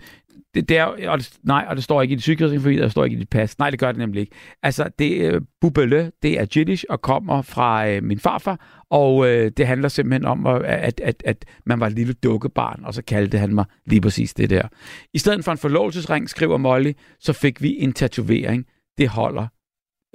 det, 0.55 0.69
det 0.69 0.79
er, 0.79 0.85
og 0.85 1.19
det, 1.19 1.39
nej, 1.43 1.67
og 1.69 1.77
det 1.77 1.85
står 1.85 2.03
ikke 2.03 2.13
i 2.13 2.15
dit 2.15 2.23
sygekrigsning, 2.23 2.79
og 2.79 2.83
der 2.83 2.89
står 2.89 3.05
ikke 3.05 3.17
i 3.17 3.21
dit 3.21 3.29
pas. 3.29 3.59
Nej, 3.59 3.71
det 3.71 3.79
gør 3.79 3.93
det 3.93 3.99
nemlig 3.99 4.21
ikke. 4.21 4.37
Altså, 4.63 4.91
det, 4.99 5.33
øh, 5.33 5.41
Bubele, 5.61 6.13
det 6.23 6.41
er 6.41 6.47
Jiddisch 6.57 6.85
og 6.89 7.03
kommer 7.03 7.43
fra 7.43 7.89
øh, 7.89 8.03
min 8.03 8.19
farfar, 8.19 8.85
og 8.91 9.29
øh, 9.29 9.53
det 9.57 9.67
handler 9.67 9.89
simpelthen 9.89 10.25
om, 10.25 10.47
at, 10.47 10.63
at, 10.65 11.01
at, 11.01 11.23
at 11.27 11.45
man 11.67 11.81
var 11.81 11.87
et 11.87 11.93
lille 11.93 12.13
dukkebarn, 12.13 12.85
og 12.85 12.95
så 12.95 13.03
kaldte 13.03 13.39
han 13.39 13.55
mig 13.55 13.65
lige 13.87 14.01
præcis 14.01 14.35
det 14.35 14.51
der. 14.51 14.69
I 15.15 15.19
stedet 15.19 15.45
for 15.45 15.53
en 15.53 15.59
forlovelsesring, 15.59 16.31
skriver 16.31 16.57
Molly, 16.57 16.93
så 17.21 17.33
fik 17.33 17.63
vi 17.63 17.77
en 17.79 17.93
tatovering. 17.93 18.67
Det 18.99 19.09
holder. 19.09 19.47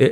Øh, 0.01 0.09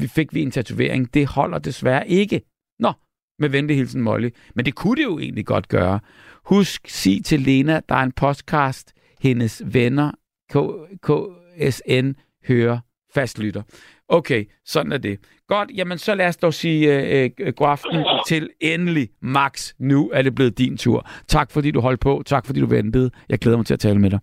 vi 0.00 0.06
fik 0.06 0.34
vi 0.34 0.42
en 0.42 0.50
tatovering. 0.50 1.14
Det 1.14 1.26
holder 1.26 1.58
desværre 1.58 2.08
ikke. 2.08 2.40
Nå, 2.78 2.92
med 3.38 3.48
venlig 3.48 3.76
hilsen 3.76 4.00
Molly. 4.00 4.30
Men 4.54 4.64
det 4.64 4.74
kunne 4.74 4.96
det 4.96 5.02
jo 5.02 5.18
egentlig 5.18 5.46
godt 5.46 5.68
gøre. 5.68 6.00
Husk, 6.44 6.88
sig 6.88 7.24
til 7.24 7.40
Lena, 7.40 7.80
der 7.88 7.94
er 7.94 8.02
en 8.02 8.12
podcast, 8.12 8.93
hendes 9.24 9.62
venner, 9.74 10.10
K- 10.52 10.98
KSN, 11.06 12.06
hører 12.48 12.78
Fast 13.14 13.38
lytter. 13.38 13.62
Okay, 14.08 14.44
sådan 14.64 14.92
er 14.92 14.98
det. 14.98 15.18
Godt, 15.46 15.70
jamen 15.78 15.98
så 15.98 16.14
lad 16.14 16.28
os 16.28 16.36
dog 16.36 16.54
sige 16.54 16.80
øh, 16.94 17.30
øh, 17.40 17.52
god 17.56 17.68
aften 17.68 18.04
til 18.26 18.50
endelig, 18.60 19.08
Max. 19.20 19.74
Nu 19.78 20.10
er 20.10 20.22
det 20.22 20.34
blevet 20.34 20.58
din 20.58 20.76
tur. 20.76 21.08
Tak 21.26 21.50
fordi 21.50 21.70
du 21.70 21.80
holdt 21.80 22.00
på. 22.00 22.22
Tak 22.26 22.46
fordi 22.46 22.60
du 22.60 22.66
ventede. 22.66 23.10
Jeg 23.28 23.38
glæder 23.38 23.56
mig 23.56 23.66
til 23.66 23.74
at 23.74 23.80
tale 23.80 23.98
med 23.98 24.10
dig. 24.10 24.20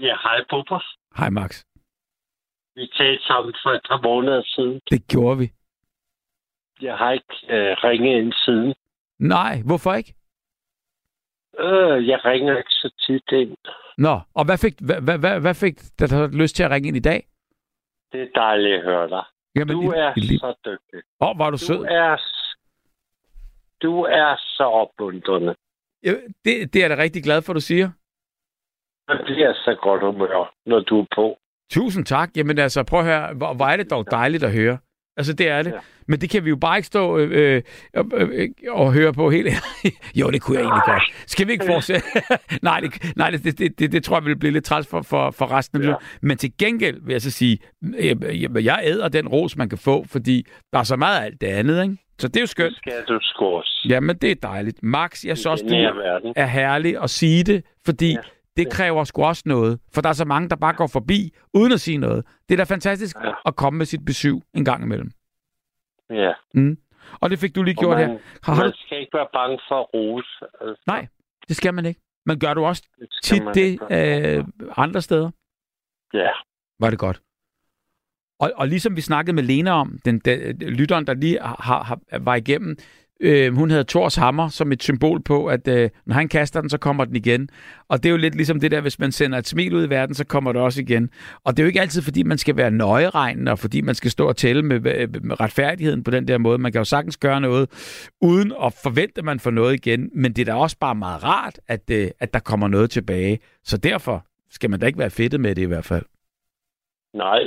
Ja, 0.00 0.14
hej 0.22 0.38
Bubber. 0.50 0.80
Hej 1.18 1.30
Max. 1.30 1.62
Vi 2.76 2.86
talte 2.96 3.22
sammen 3.24 3.54
for 3.62 3.70
et 3.70 3.80
par 3.88 4.00
måneder 4.02 4.42
siden. 4.46 4.80
Det 4.90 5.06
gjorde 5.08 5.38
vi. 5.38 5.50
Jeg 6.80 6.96
har 6.96 7.10
ikke 7.12 7.34
øh, 7.50 7.76
ringet 7.84 8.18
ind 8.20 8.32
siden. 8.32 8.74
Nej, 9.18 9.62
hvorfor 9.66 9.94
ikke? 9.94 10.14
Øh, 11.58 12.08
jeg 12.08 12.24
ringer 12.24 12.56
ikke 12.58 12.70
så 12.70 12.90
tit 13.06 13.32
ind. 13.32 13.56
Nå, 13.98 14.20
og 14.34 14.44
hvad 14.44 14.58
fik, 14.58 14.74
hvad, 14.80 15.18
hvad, 15.18 15.40
hvad, 15.40 15.54
fik 15.54 15.74
dig 15.98 16.28
lyst 16.28 16.56
til 16.56 16.62
at 16.62 16.70
ringe 16.70 16.88
ind 16.88 16.96
i 16.96 17.00
dag? 17.00 17.26
Det 18.12 18.22
er 18.22 18.26
dejligt 18.34 18.74
at 18.74 18.82
høre 18.82 19.08
dig. 19.08 19.24
Jamen, 19.56 19.76
Du 19.76 19.90
er 19.90 20.12
i 20.16 20.38
så 20.38 20.54
dygtig. 20.66 21.02
Åh, 21.20 21.38
var 21.38 21.50
du 21.50 21.56
Du 21.56 21.58
sød. 21.58 21.84
er, 21.84 22.16
du 23.82 24.02
er 24.02 24.36
så 24.38 24.64
opmuntrende. 24.64 25.54
Ja, 26.04 26.10
Det, 26.44 26.72
det 26.72 26.76
er 26.76 26.88
jeg 26.88 26.96
da 26.96 27.02
rigtig 27.02 27.22
glad 27.22 27.42
for, 27.42 27.52
du 27.52 27.60
siger. 27.60 27.90
Man 29.08 29.18
bliver 29.24 29.52
så 29.54 29.76
godt 29.82 30.00
humør, 30.02 30.54
når 30.66 30.80
du 30.80 31.00
er 31.00 31.06
på. 31.14 31.38
Tusind 31.70 32.04
tak. 32.04 32.30
Jamen 32.36 32.58
altså, 32.58 32.84
prøv 32.84 33.00
at 33.00 33.06
høre, 33.06 33.34
hvor, 33.34 33.54
hvor 33.54 33.64
er 33.64 33.76
det 33.76 33.90
dog 33.90 34.10
dejligt 34.10 34.44
at 34.44 34.52
høre. 34.52 34.78
Altså, 35.16 35.32
det 35.32 35.48
er 35.48 35.62
det. 35.62 35.70
Ja. 35.70 35.76
Men 36.08 36.20
det 36.20 36.30
kan 36.30 36.44
vi 36.44 36.48
jo 36.48 36.56
bare 36.56 36.78
ikke 36.78 36.86
stå 36.86 37.18
øh, 37.18 37.62
øh, 37.96 38.04
øh, 38.14 38.48
og 38.68 38.92
høre 38.92 39.12
på 39.12 39.30
helt 39.30 39.48
Jo, 40.20 40.30
det 40.30 40.42
kunne 40.42 40.58
jeg 40.58 40.64
egentlig 40.64 40.82
godt. 40.86 41.02
Skal 41.26 41.46
vi 41.46 41.52
ikke 41.52 41.66
fortsætte? 41.66 42.02
nej, 42.62 42.80
det, 42.80 43.16
nej 43.16 43.30
det, 43.30 43.58
det, 43.58 43.78
det, 43.78 43.92
det 43.92 44.04
tror 44.04 44.16
jeg 44.16 44.24
vil 44.24 44.36
blive 44.38 44.52
lidt 44.52 44.64
træls 44.64 44.86
for, 44.86 45.02
for, 45.02 45.30
for 45.30 45.50
resten 45.52 45.82
af 45.82 45.88
Ja. 45.88 45.94
Men 46.22 46.36
til 46.36 46.52
gengæld 46.58 47.00
vil 47.04 47.12
jeg 47.12 47.22
så 47.22 47.30
sige, 47.30 47.58
øh, 47.98 48.64
jeg 48.64 48.80
æder 48.84 49.08
den 49.08 49.28
ros, 49.28 49.56
man 49.56 49.68
kan 49.68 49.78
få, 49.78 50.04
fordi 50.08 50.46
der 50.72 50.78
er 50.78 50.82
så 50.82 50.96
meget 50.96 51.20
af 51.20 51.24
alt 51.24 51.40
det 51.40 51.46
andet, 51.46 51.82
ikke? 51.82 51.96
Så 52.18 52.28
det 52.28 52.36
er 52.36 52.40
jo 52.40 52.44
Det 52.44 52.50
skønt. 52.50 52.76
skal 52.76 52.92
du 53.08 53.14
også. 53.44 53.86
Jamen, 53.88 54.16
det 54.16 54.30
er 54.30 54.34
dejligt. 54.34 54.82
Max, 54.82 55.24
jeg 55.24 55.36
synes 55.36 55.46
også, 55.46 55.64
du 55.68 55.74
er 56.36 56.46
herlig 56.46 57.02
at 57.02 57.10
sige 57.10 57.44
det, 57.44 57.64
fordi 57.86 58.10
Ja. 58.10 58.16
Det 58.56 58.72
kræver 58.72 59.04
sgu 59.04 59.24
også 59.24 59.42
noget. 59.46 59.80
For 59.94 60.00
der 60.00 60.08
er 60.08 60.12
så 60.12 60.24
mange, 60.24 60.48
der 60.48 60.56
bare 60.56 60.72
går 60.72 60.86
forbi, 60.86 61.34
uden 61.54 61.72
at 61.72 61.80
sige 61.80 61.98
noget. 61.98 62.26
Det 62.48 62.54
er 62.54 62.56
da 62.64 62.74
fantastisk 62.74 63.16
Ja. 63.24 63.32
at 63.46 63.56
komme 63.56 63.78
med 63.78 63.86
sit 63.86 64.04
besøg 64.04 64.34
en 64.54 64.64
gang 64.64 64.82
imellem. 64.84 65.10
Ja. 66.10 66.32
Mm. 66.54 66.76
Og 67.20 67.30
det 67.30 67.38
fik 67.38 67.54
du 67.54 67.62
lige 67.62 67.74
Og 67.78 67.82
gjort 67.82 67.98
man, 67.98 68.10
her. 68.10 68.18
Har, 68.42 68.54
man 68.54 68.66
du... 68.66 68.72
skal 68.76 68.98
ikke 69.00 69.10
være 69.14 69.26
bange 69.32 69.58
for 69.68 69.80
at 69.80 69.86
rose. 69.94 70.28
Altså, 70.60 70.82
Nej, 70.86 71.06
det 71.48 71.56
skal 71.56 71.74
man 71.74 71.86
ikke. 71.86 72.00
Men 72.26 72.38
gør 72.38 72.54
du 72.54 72.64
også 72.64 72.82
det 73.00 73.08
tit 73.22 73.42
det 73.54 73.78
øh, 73.90 74.44
andre 74.76 75.02
steder? 75.02 75.30
Ja. 76.14 76.30
Var 76.80 76.90
det 76.90 76.98
godt. 76.98 77.20
Og, 78.40 78.52
og 78.56 78.68
ligesom 78.68 78.96
vi 78.96 79.00
snakkede 79.00 79.34
med 79.34 79.42
Lena 79.42 79.70
om, 79.70 79.98
den, 80.04 80.18
den 80.18 80.56
lytteren, 80.60 81.06
der 81.06 81.14
lige 81.14 81.38
har, 81.40 81.82
har, 81.84 81.98
var 82.20 82.34
igennem, 82.34 82.76
øh, 83.24 83.54
hun 83.54 83.70
havde 83.70 83.84
Thors 83.84 84.14
hammer 84.14 84.48
som 84.48 84.72
et 84.72 84.82
symbol 84.82 85.22
på, 85.22 85.46
at 85.46 85.68
øh, 85.68 85.90
når 86.06 86.14
han 86.14 86.28
kaster 86.28 86.60
den, 86.60 86.70
så 86.70 86.78
kommer 86.78 87.04
den 87.04 87.16
igen. 87.16 87.48
Og 87.88 88.02
det 88.02 88.08
er 88.08 88.10
jo 88.10 88.16
lidt 88.16 88.34
ligesom 88.34 88.60
det 88.60 88.70
der, 88.70 88.80
hvis 88.80 88.98
man 88.98 89.12
sender 89.12 89.38
et 89.38 89.46
smil 89.46 89.74
ud 89.74 89.86
i 89.86 89.90
verden, 89.90 90.14
så 90.14 90.26
kommer 90.26 90.52
det 90.52 90.62
også 90.62 90.80
igen. 90.80 91.10
Og 91.44 91.56
det 91.56 91.62
er 91.62 91.64
jo 91.64 91.66
ikke 91.66 91.80
altid, 91.80 92.02
fordi 92.02 92.22
man 92.22 92.38
skal 92.38 92.56
være 92.56 92.70
nøjeregnende, 92.70 93.52
og 93.52 93.58
fordi 93.58 93.80
man 93.80 93.94
skal 93.94 94.10
stå 94.10 94.28
og 94.28 94.36
tælle 94.36 94.62
med, 94.62 94.76
øh, 94.96 95.24
med 95.24 95.40
retfærdigheden 95.40 96.04
på 96.04 96.10
den 96.10 96.28
der 96.28 96.38
måde. 96.38 96.58
Man 96.58 96.72
kan 96.72 96.78
jo 96.78 96.84
sagtens 96.84 97.16
gøre 97.16 97.40
noget, 97.40 97.70
uden 98.20 98.52
at 98.64 98.72
forvente, 98.82 99.18
at 99.18 99.24
man 99.24 99.40
får 99.40 99.50
noget 99.50 99.74
igen. 99.74 100.10
Men 100.14 100.32
det 100.32 100.48
er 100.48 100.52
da 100.52 100.58
også 100.58 100.76
bare 100.80 100.94
meget 100.94 101.24
rart, 101.24 101.60
at, 101.68 101.90
øh, 101.90 102.10
at 102.20 102.34
der 102.34 102.40
kommer 102.40 102.68
noget 102.68 102.90
tilbage. 102.90 103.38
Så 103.64 103.76
derfor 103.76 104.26
skal 104.50 104.70
man 104.70 104.80
da 104.80 104.86
ikke 104.86 104.98
være 104.98 105.10
fedtet 105.10 105.40
med 105.40 105.54
det 105.54 105.62
i 105.62 105.66
hvert 105.66 105.84
fald. 105.84 106.04
Nej. 107.14 107.38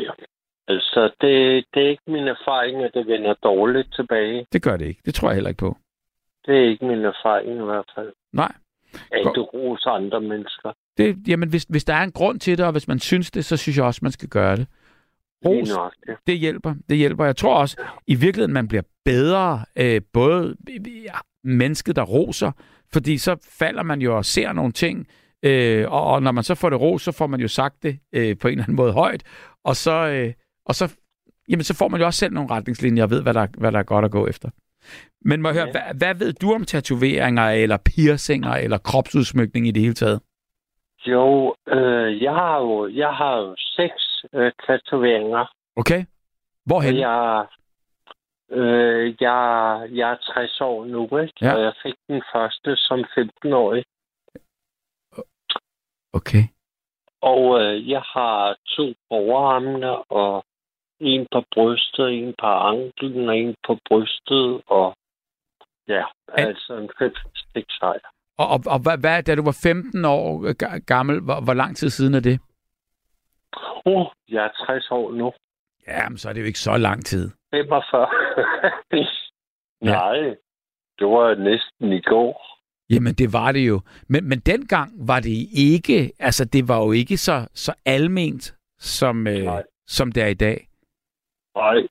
Altså, 0.68 1.12
det, 1.22 1.66
det 1.74 1.86
er 1.86 1.90
ikke 1.90 2.04
min 2.08 2.28
erfaring, 2.28 2.84
at 2.84 2.92
det 2.94 3.08
vender 3.08 3.34
dårligt 3.34 3.94
tilbage. 3.96 4.48
Det 4.54 4.62
gør 4.64 4.78
det 4.78 4.86
ikke. 4.86 5.02
Det 5.06 5.16
tror 5.16 5.30
jeg 5.30 5.36
heller 5.36 5.50
ikke 5.50 5.60
på. 5.60 5.78
Det 6.46 6.58
er 6.58 6.70
ikke 6.70 6.86
min 6.86 7.06
erfaring 7.06 7.62
i 7.62 7.64
hvert 7.64 7.92
fald. 7.96 8.14
Nej. 8.34 8.52
At 9.12 9.32
du 9.36 9.44
roser 9.44 9.90
andre 9.90 10.22
mennesker. 10.22 10.72
Det, 10.98 11.18
jamen, 11.28 11.50
hvis, 11.50 11.64
hvis 11.70 11.84
der 11.84 11.94
er 11.94 12.04
en 12.04 12.12
grund 12.12 12.40
til 12.40 12.58
det, 12.58 12.66
og 12.66 12.72
hvis 12.72 12.88
man 12.88 13.00
synes 13.00 13.32
det, 13.32 13.46
så 13.46 13.58
synes 13.58 13.78
jeg 13.78 13.86
også, 13.86 14.00
man 14.04 14.12
skal 14.12 14.30
gøre 14.30 14.56
det. 14.56 14.68
Ros, 15.46 15.70
nok, 15.70 15.94
ja. 16.08 16.14
det 16.28 16.38
hjælper. 16.40 16.76
Det 16.90 16.98
hjælper. 16.98 17.26
Jeg 17.26 17.36
tror 17.36 17.56
også, 17.56 17.82
i 18.08 18.16
virkeligheden, 18.16 18.54
man 18.54 18.68
bliver 18.68 18.82
bedre, 19.06 19.66
øh, 19.76 20.02
både 20.14 20.56
ja, 21.04 21.18
mennesket, 21.44 21.96
der 21.96 22.04
roser, 22.04 22.52
fordi 22.94 23.18
så 23.18 23.50
falder 23.60 23.84
man 23.84 24.02
jo 24.02 24.18
og 24.18 24.26
ser 24.26 24.54
nogle 24.54 24.72
ting, 24.72 25.08
øh, 25.44 25.92
og, 25.92 26.04
og 26.04 26.24
når 26.24 26.32
man 26.32 26.44
så 26.44 26.56
får 26.56 26.70
det 26.70 26.82
ros, 26.82 27.02
så 27.02 27.12
får 27.12 27.28
man 27.28 27.40
jo 27.40 27.48
sagt 27.48 27.84
det 27.84 28.00
øh, 28.14 28.38
på 28.38 28.48
en 28.48 28.52
eller 28.52 28.64
anden 28.64 28.76
måde 28.76 28.94
højt, 28.94 29.24
og 29.64 29.76
så, 29.76 30.08
øh, 30.08 30.34
og 30.70 30.74
så, 30.76 30.86
jamen, 31.50 31.64
så 31.64 31.74
får 31.80 31.88
man 31.88 32.00
jo 32.00 32.06
også 32.06 32.20
selv 32.20 32.34
nogle 32.34 32.50
retningslinjer 32.56 33.04
og 33.04 33.10
ved, 33.10 33.22
hvad 33.24 33.34
der, 33.34 33.48
hvad 33.58 33.72
der 33.72 33.80
er 33.80 33.84
godt 33.94 34.06
at 34.06 34.12
gå 34.12 34.28
efter. 34.28 34.50
Men 35.22 35.42
må 35.42 35.48
jeg 35.50 35.56
høre, 35.56 35.66
Ja. 35.66 35.72
hvad, 35.72 35.98
hvad 35.98 36.16
ved 36.16 36.34
du 36.34 36.54
om 36.54 36.66
tatoveringer, 36.66 37.50
eller 37.50 37.78
piercinger, 37.86 38.54
eller 38.54 38.78
kropsudsmykning 38.78 39.68
i 39.68 39.72
det 39.72 39.82
hele 39.82 39.94
taget? 39.94 40.22
Jo, 41.08 41.56
øh, 41.68 42.24
jeg 42.24 42.34
har 42.34 42.58
jo, 42.62 42.88
jeg 42.88 43.10
har 43.10 43.38
jo 43.38 43.56
seks 43.58 44.26
øh, 44.34 44.52
tatoveringer. 44.68 45.46
Okay. 45.76 46.06
Hvorhen? 46.66 46.96
Jeg, 46.98 47.46
øh, 48.52 49.16
jeg, 49.22 49.40
jeg 49.92 50.12
er 50.12 50.34
60 50.34 50.62
år 50.62 50.86
nu, 50.86 51.04
ikke? 51.18 51.34
Ja. 51.42 51.54
Og 51.56 51.62
jeg 51.62 51.74
fik 51.84 51.96
den 52.08 52.22
første 52.34 52.76
som 52.76 53.00
15-årig. 53.00 53.84
Okay. 56.14 56.44
Og 57.22 57.62
øh, 57.62 57.90
jeg 57.90 58.02
har 58.02 58.56
to 58.76 58.94
overarmene, 59.10 59.98
og 60.12 60.44
en 61.00 61.28
på 61.34 61.44
brystet, 61.54 62.10
en 62.14 62.34
på 62.40 62.46
anklen, 62.48 63.30
og 63.30 63.38
en 63.38 63.56
på 63.68 63.78
brystet, 63.90 64.62
og 64.68 64.96
ja, 65.88 66.04
Er- 66.28 66.46
altså 66.48 66.78
en 66.78 66.90
fem 67.00 67.14
seks 67.54 67.78
sejr. 67.80 68.08
Og, 68.38 68.48
og, 68.48 68.60
og 68.66 68.80
hvad, 68.80 68.98
hvad, 68.98 69.24
da 69.24 69.36
du 69.36 69.42
var 69.44 69.58
15 69.64 70.06
år 70.06 70.52
ga- 70.64 70.78
gammel, 70.78 71.20
hvor, 71.22 71.42
hvor 71.42 71.54
lang 71.54 71.78
tid 71.78 71.90
siden 71.90 72.14
er 72.14 72.20
det? 72.20 72.40
Uh, 73.86 74.08
jeg 74.30 74.46
er 74.46 74.66
60 74.66 74.92
år 74.92 75.12
nu. 75.12 75.34
Jamen, 75.88 76.18
så 76.18 76.30
er 76.30 76.34
det 76.34 76.42
jo 76.42 76.46
ikke 76.46 76.60
så 76.60 76.78
lang 76.78 77.06
tid. 77.06 77.32
45. 77.54 78.08
Nej, 79.82 80.18
det 81.00 81.08
var 81.08 81.36
næsten 81.36 81.94
i 81.94 82.02
går. 82.02 82.58
Jamen, 82.90 83.14
det 83.14 83.34
var 83.34 83.52
det 83.52 83.68
jo. 83.68 83.82
Men, 84.08 84.30
men 84.30 84.40
dengang 84.40 85.08
var 85.08 85.20
det 85.20 85.48
ikke, 85.58 86.12
altså 86.20 86.46
det 86.46 86.68
var 86.68 86.78
jo 86.86 86.92
ikke 86.92 87.18
så, 87.18 87.48
så 87.54 87.74
alment, 87.86 88.56
som, 88.80 89.28
øh, 89.28 89.44
Nej. 89.44 89.64
som 89.88 90.12
det 90.12 90.24
er 90.24 90.28
i 90.28 90.34
dag. 90.34 90.68
Nej, 91.58 91.88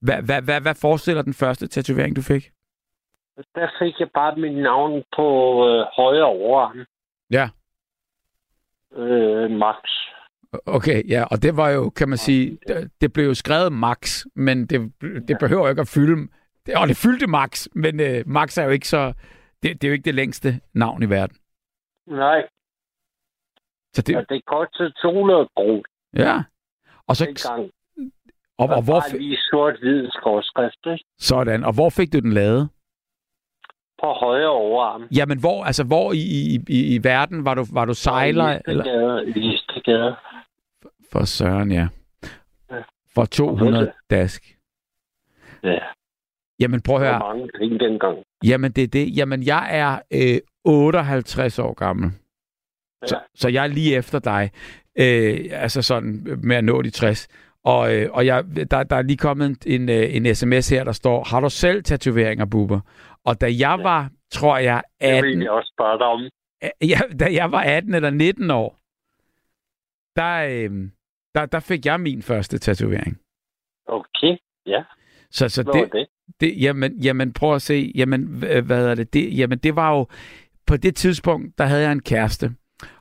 Hvad, 0.00 0.22
hvad, 0.22 0.42
hvad, 0.42 0.60
hvad 0.60 0.74
forestiller 0.74 1.22
den 1.22 1.34
første 1.34 1.66
tatovering, 1.68 2.16
du 2.16 2.22
fik? 2.22 2.50
der 3.54 3.68
fik 3.78 4.00
jeg 4.00 4.10
bare 4.14 4.36
mit 4.36 4.56
navn 4.62 5.02
på 5.16 5.26
øh, 5.68 5.86
højre 5.96 6.24
overarm. 6.24 6.84
Ja. 7.30 7.48
Øh, 8.92 9.50
Max. 9.50 9.76
Okay, 10.66 11.08
ja, 11.08 11.24
og 11.30 11.42
det 11.42 11.56
var 11.56 11.68
jo, 11.70 11.90
kan 11.90 12.08
man 12.08 12.18
sige, 12.18 12.58
det, 12.68 12.90
det 13.00 13.12
blev 13.12 13.24
jo 13.24 13.34
skrevet 13.34 13.72
Max, 13.72 14.24
men 14.34 14.66
det, 14.66 14.92
det 15.28 15.36
behøver 15.40 15.62
jo 15.62 15.68
ikke 15.68 15.80
at 15.80 15.92
fylde, 15.94 16.28
det, 16.66 16.74
og 16.76 16.88
det 16.88 16.96
fyldte 16.96 17.26
Max, 17.26 17.66
men 17.74 18.00
øh, 18.00 18.22
Max 18.26 18.58
er 18.58 18.64
jo 18.64 18.70
ikke 18.70 18.88
så, 18.88 19.12
det, 19.62 19.82
det 19.82 19.84
er 19.84 19.88
jo 19.88 19.92
ikke 19.92 20.04
det 20.04 20.14
længste 20.14 20.60
navn 20.74 21.02
i 21.02 21.10
verden. 21.10 21.36
Nej, 22.06 22.48
Så 23.94 24.02
det, 24.02 24.16
og 24.16 24.24
det 24.28 24.44
kostede 24.44 24.92
200 25.02 25.48
kroner 25.56 25.82
ja. 26.16 26.42
Og 27.06 27.16
så. 27.16 27.70
Og, 28.60 28.68
og, 28.76 28.82
hvor, 28.84 29.00
Bare 29.00 29.18
lige 29.18 29.36
sort-hvid 29.50 30.08
skorskrift, 30.10 30.86
ikke? 30.92 31.04
sådan, 31.18 31.64
og 31.64 31.72
hvor 31.74 31.90
fik 31.90 32.12
du 32.12 32.18
den 32.20 32.32
lavet? 32.32 32.68
På 34.02 34.06
højre 34.12 34.48
overarm. 34.50 35.02
Jamen, 35.16 35.40
hvor, 35.40 35.64
altså, 35.64 35.84
hvor 35.84 36.12
i, 36.12 36.18
i, 36.18 36.58
i, 36.68 36.94
i 36.94 37.04
verden 37.04 37.44
var 37.44 37.54
du, 37.54 37.64
var 37.72 37.84
du 37.84 37.94
sejler? 37.94 38.60
Eller? 38.66 38.84
Listegade. 38.84 39.32
Listegade. 39.40 40.16
For 41.12 41.24
søren, 41.24 41.72
ja. 41.72 41.88
Ja. 42.70 42.76
For 43.14 43.24
200 43.24 43.92
dask. 44.10 44.56
Ja, 45.64 45.78
Jamen, 46.60 46.80
prøv 46.82 46.96
at 46.96 47.02
høre. 47.02 47.18
mange 47.18 47.48
penge 47.58 47.78
dengang. 47.78 48.18
Jamen, 48.44 48.72
det 48.72 48.84
er 48.84 48.88
det. 48.88 49.16
Jamen, 49.16 49.42
jeg 49.46 49.68
er 49.70 49.98
øh, 50.34 50.40
58 50.64 51.58
år 51.58 51.74
gammel. 51.74 52.10
Så, 53.06 53.16
Ja. 53.16 53.20
så 53.34 53.48
jeg 53.48 53.62
er 53.64 53.68
lige 53.68 53.96
efter 53.96 54.18
dig. 54.18 54.50
Øh, 54.98 55.38
altså 55.52 55.82
sådan 55.82 56.38
med 56.42 56.56
at 56.56 56.64
nå 56.64 56.82
de 56.82 56.90
60. 56.90 57.28
Og, 57.64 57.94
øh, 57.96 58.08
og 58.12 58.26
jeg, 58.26 58.44
der, 58.70 58.82
der 58.82 58.96
er 58.96 59.02
lige 59.02 59.16
kommet 59.16 59.46
en, 59.46 59.82
en, 59.82 59.88
øh, 59.88 60.16
en 60.16 60.34
sms 60.34 60.68
her, 60.68 60.84
der 60.84 60.92
står, 60.92 61.24
har 61.24 61.40
du 61.40 61.50
selv 61.50 61.82
tatoveringer, 61.82 62.44
Bubber? 62.44 62.80
Og 63.24 63.40
da 63.40 63.46
jeg 63.46 63.58
Ja. 63.58 63.82
var, 63.82 64.10
tror 64.30 64.58
jeg, 64.58 64.82
Det 65.00 65.06
18, 65.06 65.30
vil 65.30 65.38
jeg 65.42 65.50
også 65.50 65.72
spørge 65.76 65.98
dig 65.98 66.06
om. 66.06 66.20
ja, 66.88 66.98
da 67.20 67.34
jeg 67.34 67.52
var 67.52 67.60
18 67.60 67.94
eller 67.94 68.10
19 68.10 68.50
år, 68.50 68.76
der, 70.16 70.46
øh, 70.50 70.88
der, 71.34 71.46
der 71.46 71.60
fik 71.60 71.86
jeg 71.86 72.00
min 72.00 72.22
første 72.22 72.58
tatovering. 72.58 73.18
Okay, 73.86 74.36
ja. 74.66 74.82
Så, 75.30 75.48
så 75.48 75.62
det, 75.62 75.92
det? 75.92 76.06
det, 76.40 76.62
jamen, 76.62 76.92
jamen, 76.98 77.32
prøv 77.32 77.54
at 77.54 77.62
se. 77.62 77.92
Jamen, 77.94 78.22
hvad 78.66 78.86
er 78.90 78.94
det? 78.94 79.12
det? 79.14 79.38
Jamen, 79.38 79.58
det 79.58 79.76
var 79.76 79.90
jo... 79.96 80.06
På 80.66 80.76
det 80.76 80.96
tidspunkt, 80.96 81.58
der 81.58 81.64
havde 81.64 81.82
jeg 81.82 81.92
en 81.92 82.02
kæreste. 82.02 82.50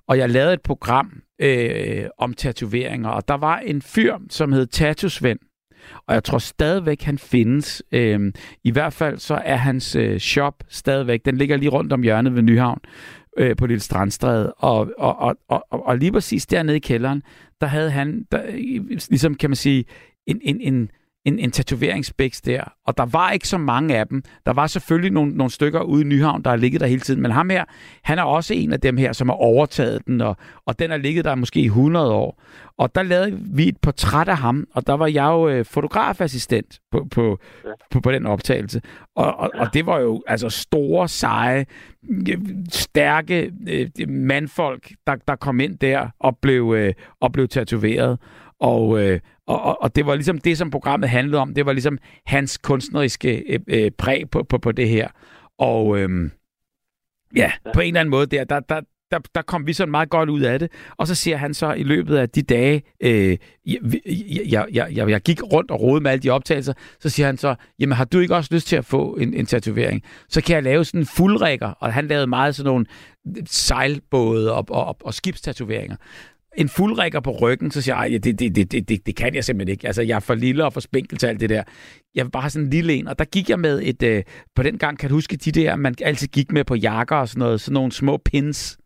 og 0.08 0.18
jeg 0.18 0.30
lavede 0.30 0.54
et 0.54 0.62
program 0.62 1.24
øh, 1.40 2.06
om 2.18 2.34
tatoveringer, 2.34 3.10
og 3.10 3.28
der 3.28 3.34
var 3.34 3.58
en 3.58 3.82
fyr, 3.82 4.18
som 4.30 4.52
hed 4.52 4.66
Tatusvend, 4.66 5.40
og 6.08 6.14
jeg 6.14 6.24
tror 6.24 6.38
stadigvæk, 6.38 7.02
han 7.02 7.18
findes. 7.18 7.84
Øh, 7.92 8.34
I 8.64 8.72
hvert 8.72 8.94
fald 8.94 9.18
så 9.18 9.42
er 9.46 9.56
hans 9.56 9.96
øh, 9.96 10.20
shop 10.20 10.64
stadigvæk, 10.68 11.26
den 11.26 11.38
ligger 11.38 11.58
lige 11.58 11.70
rundt 11.70 11.94
om 11.94 12.02
hjørnet 12.02 12.36
ved 12.36 12.42
Nyhavn, 12.42 12.80
øh, 13.38 13.56
på 13.56 13.66
Lille 13.66 13.82
Strandstræde, 13.82 14.54
og, 14.54 14.92
og, 14.98 15.20
og, 15.20 15.38
og, 15.48 15.86
og 15.86 15.98
lige 15.98 16.12
præcis 16.12 16.46
dernede 16.46 16.78
i 16.78 16.80
kælderen, 16.80 17.24
der 17.62 17.68
havde 17.68 17.92
han, 17.92 18.26
der, 18.32 18.42
ligesom 19.10 19.36
kan 19.36 19.50
man 19.50 19.56
sige, 19.56 19.86
en, 20.28 20.42
en, 20.44 20.62
en, 20.62 20.92
en, 21.26 21.40
en 21.40 21.52
tatoveringsbæks 21.52 22.42
der, 22.42 22.64
og 22.86 22.98
der 22.98 23.06
var 23.06 23.32
ikke 23.32 23.48
så 23.48 23.58
mange 23.58 23.98
af 23.98 24.08
dem. 24.08 24.24
Der 24.46 24.54
var 24.54 24.68
selvfølgelig 24.68 25.12
nogle, 25.12 25.32
nogle 25.32 25.52
stykker 25.52 25.82
ude 25.82 26.02
i 26.02 26.06
Nyhavn, 26.06 26.44
der 26.44 26.50
har 26.50 26.58
ligget 26.58 26.82
der 26.82 26.88
hele 26.88 27.02
tiden, 27.02 27.22
men 27.22 27.32
ham 27.32 27.50
her, 27.50 27.66
han 28.04 28.20
er 28.20 28.24
også 28.24 28.54
en 28.54 28.74
af 28.74 28.80
dem 28.82 28.98
her, 28.98 29.14
som 29.14 29.30
har 29.30 29.36
overtaget 29.36 30.06
den, 30.06 30.22
og, 30.22 30.38
og 30.66 30.80
den 30.80 30.90
har 30.90 30.98
ligget 30.98 31.26
der 31.26 31.36
måske 31.36 31.60
i 31.60 31.66
100 31.66 32.12
år. 32.14 32.44
Og 32.78 32.96
der 32.96 33.04
lavede 33.04 33.40
vi 33.54 33.68
et 33.68 33.78
portræt 33.82 34.28
af 34.28 34.38
ham, 34.38 34.68
og 34.74 34.88
der 34.88 34.94
var 34.94 35.08
jeg 35.08 35.24
jo 35.24 35.50
øh, 35.50 35.66
fotografassistent 35.66 36.80
på, 36.92 37.08
på, 37.12 37.40
Ja. 37.66 37.70
på, 37.92 38.00
på 38.02 38.12
den 38.12 38.26
optagelse. 38.26 38.82
Og, 39.16 39.36
og, 39.36 39.52
og 39.54 39.74
det 39.74 39.86
var 39.86 40.00
jo 40.00 40.24
altså 40.28 40.50
store, 40.50 41.08
seje, 41.08 41.66
stærke 42.70 43.52
øh, 43.70 43.90
mandfolk, 44.10 44.92
der, 45.08 45.16
der 45.28 45.36
kom 45.36 45.60
ind 45.60 45.78
der 45.78 46.08
og 46.20 46.38
blev, 46.38 46.74
øh, 46.78 46.94
og 47.22 47.32
blev 47.32 47.48
tatoveret. 47.48 48.20
Og, 48.60 49.02
øh, 49.04 49.20
og, 49.48 49.62
og, 49.62 49.82
og 49.82 49.96
det 49.96 50.06
var 50.06 50.16
ligesom 50.16 50.38
det, 50.38 50.58
som 50.58 50.72
programmet 50.72 51.10
handlede 51.10 51.42
om. 51.42 51.54
Det 51.54 51.66
var 51.66 51.74
ligesom 51.74 51.98
hans 52.26 52.58
kunstneriske 52.58 53.38
øh, 53.38 53.60
øh, 53.68 53.92
præg 53.92 54.30
på, 54.32 54.44
på, 54.44 54.58
på 54.58 54.72
det 54.72 54.90
her. 54.90 55.08
Og 55.58 55.98
øh, 56.00 56.30
ja, 57.36 57.52
på 57.74 57.80
en 57.80 57.88
eller 57.88 58.00
anden 58.00 58.12
måde 58.12 58.26
der, 58.26 58.44
der, 58.44 58.60
der, 58.60 58.82
der, 59.12 59.20
der 59.36 59.42
kom 59.42 59.68
vi 59.68 59.74
sådan 59.74 59.92
meget 59.92 60.10
godt 60.10 60.30
ud 60.30 60.42
af 60.42 60.60
det. 60.60 60.72
Og 60.98 61.08
så 61.08 61.16
siger 61.16 61.38
han 61.38 61.54
så 61.54 61.74
i 61.74 61.84
løbet 61.84 62.18
af 62.18 62.30
de 62.30 62.42
dage, 62.42 62.84
øh, 63.04 63.38
jeg, 63.66 63.80
jeg, 64.50 64.66
jeg, 64.72 64.88
jeg, 64.92 65.10
jeg 65.10 65.22
gik 65.22 65.44
rundt 65.44 65.72
og 65.72 65.82
rode 65.82 66.02
med 66.02 66.12
alle 66.12 66.22
de 66.22 66.30
optagelser, 66.30 66.74
så 67.00 67.10
siger 67.10 67.26
han 67.26 67.38
så, 67.38 67.56
jamen 67.80 67.96
har 67.96 68.06
du 68.06 68.20
ikke 68.20 68.36
også 68.36 68.54
lyst 68.54 68.68
til 68.68 68.76
at 68.76 68.86
få 68.86 69.16
en, 69.16 69.34
en 69.34 69.46
tatovering? 69.46 70.04
Så 70.30 70.42
kan 70.42 70.56
jeg 70.56 70.64
lave 70.64 70.86
sådan 70.86 71.00
en 71.00 71.06
fuldrækker, 71.06 71.68
og 71.68 71.94
han 71.94 72.08
lavede 72.08 72.28
meget 72.28 72.56
sådan 72.56 72.70
nogle 72.70 72.86
sejlbåde 73.46 74.54
og, 74.54 74.66
og, 74.70 74.86
og, 74.86 74.98
og 75.04 75.14
skibstatoveringer 75.14 75.96
en 76.58 76.70
fuldrækker 76.70 77.20
på 77.20 77.32
ryggen, 77.32 77.72
så 77.72 77.82
siger 77.82 77.96
jeg, 77.96 78.12
"Ej, 78.12 78.18
det, 78.24 78.40
det, 78.40 78.56
det, 78.56 78.72
det, 78.90 79.06
det, 79.06 79.16
kan 79.16 79.36
jeg 79.36 79.44
simpelthen 79.44 79.72
ikke. 79.72 79.88
Altså, 79.88 80.02
jeg 80.02 80.16
er 80.16 80.20
for 80.20 80.34
lille 80.36 80.66
og 80.66 80.74
for 80.74 80.80
spinkel 80.80 81.18
til 81.18 81.28
alt 81.28 81.40
det 81.40 81.50
der. 81.50 81.64
Jeg 82.16 82.26
vil 82.26 82.32
bare 82.32 82.42
have 82.44 82.50
sådan 82.50 82.66
en 82.66 82.72
lille 82.72 82.94
en. 82.94 83.08
Og 83.08 83.20
der 83.20 83.26
gik 83.26 83.50
jeg 83.50 83.60
med 83.60 83.82
et, 83.84 84.04
øh, 84.04 84.24
på 84.56 84.64
den 84.64 84.78
gang, 84.78 85.00
kan 85.00 85.10
du 85.10 85.16
huske 85.16 85.38
de 85.38 85.52
der, 85.52 85.76
man 85.76 85.96
altid 86.02 86.28
gik 86.28 86.52
med 86.52 86.64
på 86.64 86.76
jakker 86.76 87.16
og 87.16 87.30
sådan 87.30 87.40
noget, 87.40 87.62
sådan 87.62 87.74
nogle 87.74 87.92
små 87.92 88.18
pins. 88.18 88.78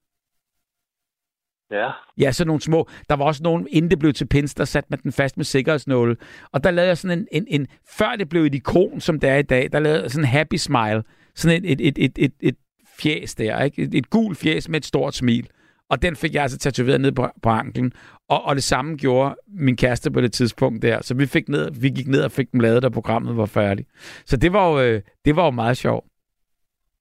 Ja. 1.72 1.90
Ja, 2.18 2.32
sådan 2.32 2.48
nogle 2.48 2.62
små. 2.62 2.90
Der 3.10 3.16
var 3.16 3.26
også 3.26 3.44
nogle, 3.44 3.66
inden 3.70 3.92
det 3.92 4.00
blev 4.00 4.14
til 4.14 4.26
pins, 4.28 4.54
der 4.54 4.66
satte 4.66 4.88
man 4.90 5.00
den 5.04 5.12
fast 5.12 5.38
med 5.38 5.46
sikkerhedsnåle. 5.46 6.16
Og 6.52 6.64
der 6.64 6.72
lavede 6.72 6.88
jeg 6.88 6.98
sådan 6.98 7.20
en, 7.20 7.28
en, 7.32 7.46
en 7.62 7.68
før 7.90 8.16
det 8.16 8.30
blev 8.30 8.44
et 8.44 8.56
ikon, 8.56 9.02
som 9.02 9.20
det 9.20 9.30
er 9.30 9.36
i 9.36 9.42
dag, 9.42 9.70
der 9.72 9.80
lavede 9.80 10.02
jeg 10.02 10.12
sådan 10.12 10.24
en 10.24 10.30
happy 10.30 10.56
smile. 10.56 11.04
Sådan 11.36 11.66
et, 11.66 11.72
et, 11.72 11.82
et, 11.82 11.98
et, 11.98 12.12
et, 12.18 12.34
et 12.40 12.56
fjes 13.00 13.36
der, 13.36 13.64
ikke? 13.64 13.82
Et, 13.82 13.96
et 13.96 14.10
gul 14.10 14.36
fjes 14.36 14.70
med 14.70 14.80
et 14.80 14.86
stort 14.86 15.16
smil. 15.16 15.48
Og 15.94 16.02
den 16.02 16.16
fik 16.16 16.34
jeg 16.36 16.42
altså 16.42 16.58
tatoveret 16.58 17.02
ned 17.02 17.12
på, 17.12 17.24
på 17.44 17.50
anklen. 17.50 17.94
Og, 18.30 18.40
og 18.46 18.56
det 18.56 18.64
samme 18.64 18.98
gjorde 18.98 19.36
min 19.48 19.78
kæreste 19.78 20.12
på 20.12 20.22
det 20.22 20.34
tidspunkt 20.34 20.82
der. 20.82 21.02
Så 21.02 21.16
vi, 21.16 21.26
fik 21.26 21.50
ned, 21.50 21.72
vi 21.82 21.90
gik 21.90 22.08
ned 22.08 22.24
og 22.24 22.32
fik 22.32 22.52
dem 22.52 22.60
lavet, 22.60 22.84
da 22.84 22.90
programmet 22.90 23.38
var 23.38 23.46
færdigt. 23.46 23.90
Så 24.26 24.38
det 24.38 24.54
var 24.54 24.70
jo, 24.70 24.82
øh, 24.82 25.02
det 25.26 25.36
var 25.36 25.46
jo 25.46 25.52
meget 25.52 25.78
sjovt. 25.78 26.06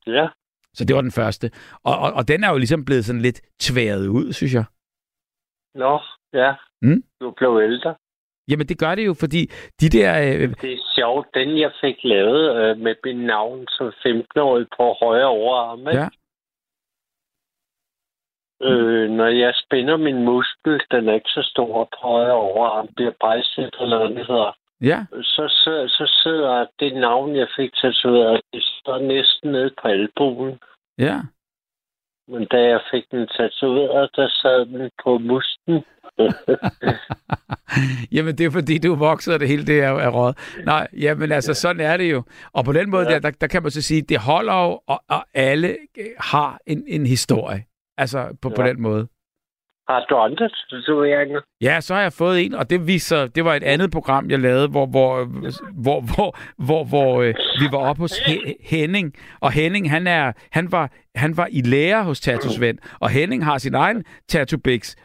Ja. 0.07 0.26
Så 0.74 0.84
det 0.84 0.97
var 0.97 1.03
den 1.03 1.11
første. 1.11 1.51
Og, 1.84 1.99
og, 1.99 2.12
og 2.12 2.28
den 2.28 2.45
er 2.45 2.51
jo 2.51 2.59
ligesom 2.59 2.84
blevet 2.84 3.05
sådan 3.05 3.22
lidt 3.22 3.40
tværet 3.61 4.07
ud, 4.07 4.32
synes 4.32 4.55
jeg. 4.55 4.64
Nå, 5.74 6.01
ja. 6.32 6.55
Mm. 6.82 7.03
Du 7.20 7.30
blev 7.30 7.61
ældre. 7.62 7.95
Jamen 8.49 8.66
det 8.68 8.78
gør 8.78 8.95
det 8.95 9.07
jo, 9.07 9.14
fordi 9.14 9.51
de 9.80 9.88
der... 9.88 10.18
Øh, 10.22 10.55
Det 10.62 10.72
er 10.72 10.82
sjovt. 10.97 11.26
Den, 11.34 11.59
jeg 11.59 11.72
fik 11.80 11.97
lavet 12.05 12.57
øh, 12.57 12.78
med 12.78 12.95
min 13.05 13.16
navn 13.26 13.66
som 13.68 13.86
15-årig 14.07 14.66
på 14.76 14.97
højre 15.03 15.26
overarm, 15.26 15.78
ikke? 15.80 16.01
ja, 16.01 16.09
Øh, 18.62 19.10
når 19.10 19.26
jeg 19.26 19.52
spænder 19.64 19.96
min 19.96 20.24
muskel, 20.24 20.80
den 20.90 21.08
er 21.08 21.14
ikke 21.14 21.28
så 21.38 21.42
stor 21.52 21.84
på 21.84 21.96
højre 22.08 22.32
overarm, 22.32 22.88
det 22.98 23.06
er 23.06 23.16
bicep 23.24 23.70
eller 23.80 23.98
hvad 23.98 24.16
det 24.16 24.26
hedder, 24.26 24.52
ja, 24.80 24.98
så, 25.22 25.44
så, 25.48 25.72
så 25.88 26.20
sidder 26.22 26.66
det 26.80 26.94
navn, 26.96 27.36
jeg 27.36 27.46
fik 27.56 27.70
tatoveret, 27.74 28.40
det 28.52 28.62
står 28.80 28.98
næsten 28.98 29.52
nede 29.52 29.70
på 29.82 29.88
albuen. 29.88 30.58
ja. 30.98 31.16
Men 32.28 32.46
da 32.46 32.56
jeg 32.60 32.80
fik 32.90 33.04
den 33.10 33.26
tatoveret, 33.26 34.10
der 34.16 34.28
sad 34.28 34.66
den 34.66 34.90
på 35.04 35.18
musken. 35.18 35.84
jamen 38.12 38.38
det 38.38 38.46
er 38.46 38.50
fordi, 38.50 38.78
du 38.78 38.94
vokser, 38.94 39.38
det 39.38 39.48
hele 39.48 39.66
det 39.66 39.80
er, 39.82 39.88
er 39.88 40.08
råd. 40.08 40.32
Nej, 40.64 40.88
jamen 41.00 41.32
altså, 41.32 41.54
sådan 41.54 41.80
er 41.80 41.96
det 41.96 42.12
jo. 42.12 42.22
Og 42.52 42.64
på 42.64 42.72
den 42.72 42.90
måde, 42.90 43.06
Ja. 43.08 43.12
der, 43.14 43.18
der, 43.18 43.30
der 43.30 43.46
kan 43.46 43.62
man 43.62 43.70
så 43.70 43.82
sige, 43.82 44.02
det 44.02 44.18
holder 44.20 44.54
jo, 44.64 44.80
og, 44.86 45.02
og 45.08 45.24
alle 45.34 45.76
har 46.18 46.58
en, 46.66 46.84
en 46.88 47.06
historie. 47.06 47.64
Altså 47.99 48.36
på, 48.43 48.49
ja. 48.49 48.55
på 48.55 48.62
den 48.62 48.82
måde. 48.82 49.09
Har 49.88 50.07
du 50.11 50.16
andre 50.16 50.51
tatoveringer? 50.70 51.40
Ja, 51.61 51.80
så 51.80 51.95
har 51.95 52.03
jeg 52.03 52.12
fået 52.12 52.45
en, 52.45 52.55
og 52.55 52.70
det 52.70 52.86
viser, 52.86 53.26
det 53.26 53.45
var 53.45 53.55
et 53.55 53.62
andet 53.62 53.90
program, 53.90 54.30
jeg 54.30 54.38
lavede, 54.38 54.68
hvor, 54.68 54.86
hvor, 54.86 55.24
hvor, 55.82 56.01
hvor, 56.01 56.36
hvor, 56.64 56.84
hvor 56.84 57.22
øh, 57.22 57.34
vi 57.61 57.66
var 57.72 57.78
oppe 57.78 58.01
hos 58.01 58.12
He- 58.12 58.55
Henning, 58.61 59.12
og 59.40 59.53
Henning, 59.53 59.90
han, 59.90 60.07
er, 60.07 60.32
han, 60.53 60.72
var, 60.72 60.93
han 61.14 61.36
var 61.36 61.49
i 61.51 61.61
lære 61.61 62.05
hos 62.05 62.20
Tattoo-Svend, 62.28 62.99
og 63.01 63.11
Henning 63.11 63.45
har 63.45 63.59
sin 63.59 63.74
egen 63.74 64.05
tattoo 64.28 64.61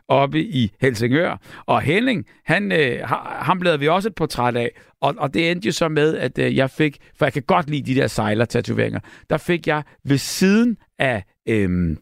oppe 0.08 0.40
i 0.40 0.72
Helsingør, 0.82 1.38
og 1.66 1.82
Henning, 1.82 2.26
han, 2.46 2.72
øh, 2.72 3.00
ham 3.24 3.62
lavede 3.62 3.80
vi 3.80 3.88
også 3.88 4.10
et 4.10 4.16
portræt 4.16 4.56
af, 4.56 4.72
og, 5.02 5.16
og 5.18 5.34
det 5.34 5.52
endte 5.52 5.66
jo 5.66 5.72
så 5.72 5.88
med, 5.90 6.18
at 6.18 6.38
øh, 6.40 6.58
jeg 6.58 6.70
fik, 6.70 6.98
for 7.18 7.26
jeg 7.26 7.34
kan 7.34 7.44
godt 7.48 7.70
lide 7.70 7.94
de 7.94 8.00
der 8.02 8.08
sejler-tatoveringer, 8.08 9.00
der 9.30 9.38
fik 9.38 9.68
jeg 9.68 9.84
ved 10.06 10.18
siden 10.18 10.78
af... 11.00 11.24
Øh, 11.50 11.98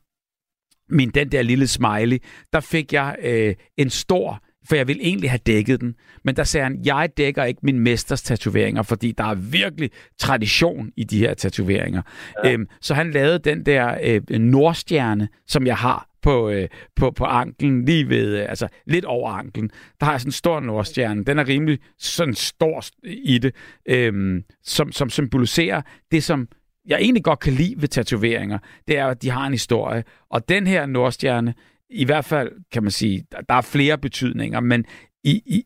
min 0.90 1.10
den 1.10 1.32
der 1.32 1.42
lille 1.42 1.68
smiley, 1.68 2.18
der 2.54 2.60
fik 2.60 2.94
jeg 2.94 3.16
øh, 3.24 3.56
en 3.78 3.90
stor, 3.90 4.44
for 4.68 4.76
jeg 4.76 4.88
ville 4.88 5.04
egentlig 5.04 5.30
have 5.30 5.40
dækket 5.46 5.82
den, 5.82 5.96
men 6.24 6.36
der 6.36 6.44
sagde 6.44 6.64
han, 6.64 6.80
jeg 6.86 7.10
dækker 7.18 7.44
ikke 7.44 7.60
min 7.64 7.80
mesters 7.80 8.22
tatoveringer, 8.22 8.84
fordi 8.84 9.12
der 9.12 9.24
er 9.24 9.36
virkelig 9.36 9.90
tradition 10.20 10.92
i 10.98 11.04
de 11.04 11.20
her 11.20 11.34
tatoveringer. 11.34 12.02
Ja. 12.44 12.52
Øhm, 12.52 12.68
så 12.82 12.94
han 12.94 13.12
lavede 13.12 13.40
den 13.40 13.66
der 13.66 13.98
øh, 14.04 14.40
nordstjerne, 14.40 15.28
som 15.48 15.68
jeg 15.68 15.78
har 15.78 16.08
på, 16.22 16.50
øh, 16.50 16.68
på, 16.96 17.12
på 17.12 17.26
anklen, 17.26 17.86
lige 17.86 18.10
ved, 18.10 18.38
øh, 18.38 18.50
altså 18.50 18.68
lidt 18.88 19.06
over 19.06 19.32
anklen. 19.32 19.70
Der 20.00 20.06
har 20.06 20.14
jeg 20.14 20.22
sådan 20.22 20.28
en 20.28 20.34
stor 20.34 20.60
nordstjerne. 20.60 21.24
Den 21.24 21.40
er 21.40 21.48
rimelig 21.48 21.80
sådan 21.98 22.34
stor 22.34 22.86
i 23.04 23.38
det, 23.38 23.56
øhm, 23.90 24.44
som, 24.64 24.92
som 24.92 25.10
symboliserer 25.10 25.82
det, 26.12 26.24
som 26.24 26.48
jeg 26.88 27.00
egentlig 27.02 27.24
godt 27.24 27.40
kan 27.40 27.54
lide 27.54 27.76
ved 27.78 27.88
tatoveringer, 27.88 28.58
det 28.88 28.98
er, 28.98 29.08
at 29.08 29.22
de 29.22 29.30
har 29.30 29.48
en 29.48 29.54
historie. 29.54 30.04
Og 30.30 30.50
den 30.50 30.68
her 30.68 30.86
nordstjerne, 30.86 31.54
i 31.90 32.06
hvert 32.06 32.26
fald 32.26 32.52
kan 32.72 32.84
man 32.84 32.92
sige, 32.92 33.26
der, 33.32 33.42
der 33.42 33.56
er 33.56 33.62
flere 33.62 33.98
betydninger, 33.98 34.60
men 34.60 34.86
i, 35.24 35.42
i, 35.46 35.64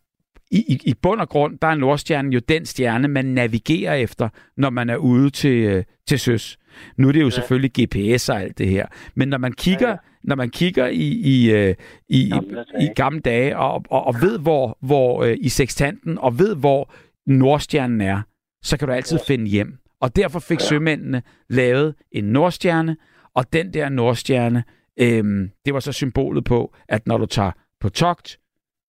i, 0.52 0.80
i 0.86 0.94
bund 1.02 1.22
og 1.22 1.30
grund, 1.30 1.60
der 1.60 1.68
er 1.68 1.76
nordstjernen 1.76 2.34
jo 2.34 2.40
den 2.40 2.66
stjerne, 2.66 3.08
man 3.08 3.26
navigerer 3.26 3.94
efter, 3.94 4.30
når 4.58 4.70
man 4.70 4.90
er 4.90 4.98
ude 4.98 5.30
til, 5.30 5.64
øh, 5.64 5.84
til 6.08 6.20
søs. 6.20 6.58
Nu 6.98 7.08
er 7.08 7.12
det 7.12 7.20
jo 7.20 7.26
ja. 7.26 7.30
selvfølgelig 7.30 7.72
GPS 7.72 8.30
og 8.30 8.42
alt 8.42 8.58
det 8.58 8.68
her, 8.68 8.88
men 9.16 9.28
når 9.28 9.38
man 9.38 9.54
kigger, 9.54 9.88
ja, 9.88 9.94
ja. 9.94 9.98
når 10.24 10.36
man 10.36 10.50
kigger 10.50 10.88
i, 10.88 11.08
i, 11.08 11.52
øh, 11.52 11.76
i, 12.10 12.30
Gamle 12.30 12.66
i, 12.80 12.84
i 12.84 12.86
dage. 12.86 12.94
gamle 12.96 13.20
dage 13.20 13.58
og, 13.58 13.84
og, 13.90 14.08
og 14.08 14.16
ved, 14.22 14.40
hvor, 14.40 14.78
hvor 14.82 15.24
øh, 15.24 15.38
i 15.42 15.50
sextanten, 15.50 16.18
og 16.18 16.40
ved, 16.40 16.56
hvor 16.56 16.94
nordstjernen 17.28 18.02
er, 18.02 18.22
så 18.64 18.78
kan 18.78 18.88
du 18.88 18.94
altid 18.94 19.18
ja. 19.18 19.34
finde 19.34 19.48
hjem. 19.48 19.78
Og 20.02 20.16
derfor 20.16 20.40
fik 20.40 20.60
ja. 20.60 20.66
sømændene 20.66 21.24
lavet 21.50 21.96
en 22.12 22.24
nordstjerne, 22.24 22.98
og 23.34 23.54
den 23.54 23.74
der 23.74 23.90
nordstjerne, 23.90 24.64
øhm, 25.00 25.52
det 25.66 25.74
var 25.74 25.80
så 25.80 25.92
symbolet 25.92 26.46
på, 26.46 26.76
at 26.88 27.08
når 27.08 27.18
du 27.18 27.26
tager 27.26 27.52
på 27.80 27.90
togt, 27.90 28.40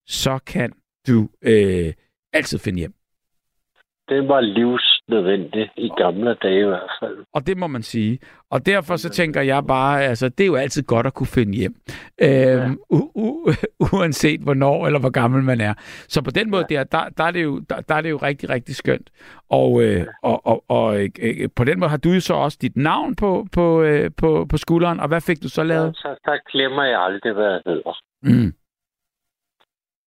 så 0.07 0.39
kan 0.39 0.73
du 1.07 1.29
øh, 1.43 1.93
altid 2.33 2.59
finde 2.59 2.79
hjem. 2.79 2.95
Det 4.11 4.29
var 4.29 4.41
livsnødvendigt 4.41 5.71
i 5.77 5.89
gamle 5.97 6.35
dage 6.35 6.61
i 6.61 6.65
hvert 6.65 6.91
fald. 7.01 7.17
Og 7.35 7.47
det 7.47 7.57
må 7.57 7.67
man 7.67 7.83
sige. 7.83 8.19
Og 8.51 8.67
derfor 8.67 8.97
så 8.97 9.09
tænker 9.09 9.41
jeg 9.43 9.65
bare, 9.69 10.03
altså 10.05 10.29
det 10.29 10.45
er 10.45 10.47
jo 10.47 10.55
altid 10.55 10.83
godt 10.83 11.07
at 11.07 11.15
kunne 11.15 11.27
finde 11.27 11.59
hjem. 11.59 11.75
Øhm, 12.23 12.79
u- 12.93 13.11
u- 13.25 13.55
uanset 13.97 14.41
hvornår 14.41 14.87
eller 14.87 15.01
hvor 15.01 15.11
gammel 15.11 15.43
man 15.43 15.61
er. 15.61 15.75
Så 16.09 16.23
på 16.23 16.31
den 16.31 16.51
måde 16.51 16.65
der, 16.69 16.85
der, 16.85 17.09
der, 17.09 17.25
er, 17.25 17.31
det 17.31 17.43
jo, 17.43 17.61
der, 17.71 17.81
der 17.81 17.95
er 17.95 18.01
det 18.01 18.11
jo 18.11 18.17
rigtig, 18.17 18.51
rigtig 18.51 18.77
skønt. 18.77 19.11
Og, 19.51 19.83
øh, 19.83 20.07
og, 20.23 20.47
og, 20.47 20.65
og 20.69 21.03
øh, 21.03 21.09
øh, 21.23 21.49
på 21.57 21.65
den 21.65 21.81
måde 21.81 21.91
har 21.91 21.97
du 21.97 22.09
jo 22.11 22.21
så 22.21 22.35
også 22.35 22.59
dit 22.63 22.77
navn 22.77 23.17
på, 23.17 23.47
på, 23.53 23.83
øh, 23.83 24.11
på, 24.17 24.47
på 24.51 24.57
skulderen. 24.57 25.01
Og 25.01 25.09
hvad 25.09 25.21
fik 25.21 25.43
du 25.43 25.49
så 25.49 25.63
lavet? 25.63 25.97
Så 25.97 26.09
der 26.25 26.37
glemmer 26.53 26.85
jeg 26.85 27.01
aldrig, 27.03 27.33
hvad 27.33 27.51
jeg 27.51 27.61
hedder. 27.67 27.99
Mm. 28.23 28.53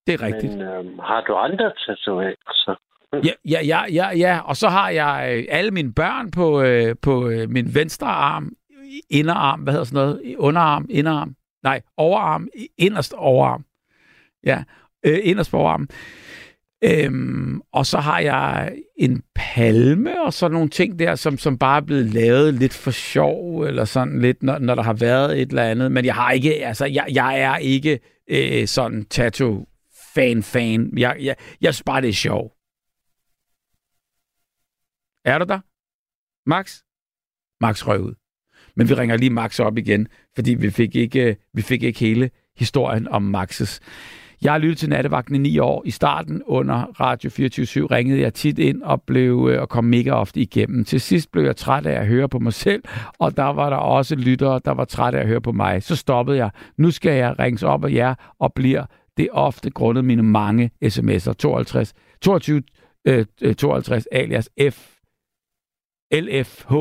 Det 0.07 0.13
er 0.13 0.21
rigtigt. 0.21 0.53
Men 0.57 0.61
øhm, 0.61 0.99
har 0.99 1.21
du 1.21 1.35
andre 1.35 1.71
tatoveringer 1.85 2.53
så? 2.53 2.75
Ja, 3.13 3.31
ja, 3.45 3.59
ja, 3.65 3.83
ja, 3.91 4.17
ja. 4.17 4.39
Og 4.39 4.57
så 4.57 4.69
har 4.69 4.89
jeg 4.89 5.35
øh, 5.37 5.45
alle 5.49 5.71
mine 5.71 5.93
børn 5.93 6.31
på, 6.31 6.61
øh, 6.61 6.95
på 7.01 7.29
øh, 7.29 7.49
min 7.49 7.75
venstre 7.75 8.07
arm, 8.07 8.51
inderarm, 9.09 9.59
hvad 9.59 9.73
hedder 9.73 9.85
sådan 9.85 9.95
noget? 9.95 10.35
Underarm, 10.37 10.85
inderarm. 10.89 11.35
Nej, 11.63 11.81
overarm. 11.97 12.47
Inderst 12.77 13.13
overarm. 13.13 13.65
Ja, 14.45 14.63
øh, 15.05 15.19
inderst 15.23 15.51
på 15.51 15.57
overarmen. 15.57 15.87
Øhm, 16.83 17.61
og 17.73 17.85
så 17.85 17.97
har 17.97 18.19
jeg 18.19 18.73
en 18.97 19.23
palme 19.35 20.21
og 20.23 20.33
sådan 20.33 20.53
nogle 20.53 20.69
ting 20.69 20.99
der, 20.99 21.15
som, 21.15 21.37
som 21.37 21.57
bare 21.57 21.77
er 21.77 21.85
blevet 21.85 22.05
lavet 22.05 22.53
lidt 22.53 22.73
for 22.73 22.91
sjov, 22.91 23.63
eller 23.63 23.85
sådan 23.85 24.21
lidt, 24.21 24.43
når, 24.43 24.59
når 24.59 24.75
der 24.75 24.83
har 24.83 24.93
været 24.93 25.41
et 25.41 25.49
eller 25.49 25.63
andet. 25.63 25.91
Men 25.91 26.05
jeg 26.05 26.15
har 26.15 26.31
ikke, 26.31 26.65
altså, 26.65 26.85
jeg, 26.85 27.05
jeg 27.11 27.39
er 27.39 27.57
ikke 27.57 27.99
øh, 28.29 28.67
sådan 28.67 29.05
tattoo-fan-fan. 29.09 30.97
Jeg, 30.97 31.15
jeg, 31.21 31.35
jeg 31.61 31.73
synes 31.73 31.83
bare, 31.83 32.01
det 32.01 32.09
er 32.09 32.13
sjovt. 32.13 32.53
Er 35.25 35.37
du 35.37 35.45
der? 35.45 35.59
Max? 36.49 36.81
Max 37.61 37.87
røg 37.87 38.01
ud. 38.01 38.13
Men 38.75 38.89
vi 38.89 38.93
ringer 38.93 39.17
lige 39.17 39.29
Max 39.29 39.59
op 39.59 39.77
igen, 39.77 40.07
fordi 40.35 40.53
vi 40.53 40.69
fik 40.69 40.95
ikke, 40.95 41.29
øh, 41.29 41.35
vi 41.53 41.61
fik 41.61 41.83
ikke 41.83 41.99
hele 41.99 42.29
historien 42.57 43.07
om 43.07 43.21
Maxes. 43.21 43.79
Jeg 44.41 44.51
har 44.51 44.59
lyttet 44.59 44.77
til 44.77 44.89
nattevagten 44.89 45.35
i 45.35 45.37
ni 45.37 45.59
år. 45.59 45.83
I 45.85 45.91
starten 45.91 46.43
under 46.45 46.75
Radio 46.75 47.29
24 47.29 47.85
ringede 47.85 48.21
jeg 48.21 48.33
tit 48.33 48.59
ind 48.59 48.81
og 48.81 49.01
blev 49.01 49.49
øh, 49.51 49.61
og 49.61 49.69
kom 49.69 49.83
mega 49.83 50.11
ofte 50.11 50.39
igennem. 50.39 50.85
Til 50.85 51.01
sidst 51.01 51.31
blev 51.31 51.43
jeg 51.43 51.55
træt 51.55 51.85
af 51.85 51.99
at 51.99 52.07
høre 52.07 52.29
på 52.29 52.39
mig 52.39 52.53
selv, 52.53 52.83
og 53.19 53.37
der 53.37 53.43
var 53.43 53.69
der 53.69 53.77
også 53.77 54.15
lyttere, 54.15 54.61
der 54.65 54.71
var 54.71 54.85
træt 54.85 55.15
af 55.15 55.19
at 55.19 55.27
høre 55.27 55.41
på 55.41 55.51
mig. 55.51 55.83
Så 55.83 55.95
stoppede 55.95 56.37
jeg. 56.37 56.49
Nu 56.77 56.91
skal 56.91 57.11
jeg 57.11 57.39
ringes 57.39 57.63
op 57.63 57.85
af 57.85 57.91
jer 57.91 58.15
og 58.39 58.53
bliver 58.53 58.85
det 59.17 59.27
ofte 59.31 59.69
grundet 59.69 60.05
mine 60.05 60.23
mange 60.23 60.71
sms'er. 60.85 61.33
52, 61.33 61.93
22, 62.21 62.63
øh, 63.07 63.25
øh 63.41 63.55
52 63.55 64.05
alias 64.11 64.49
F, 64.71 64.92
LFH, 66.13 66.73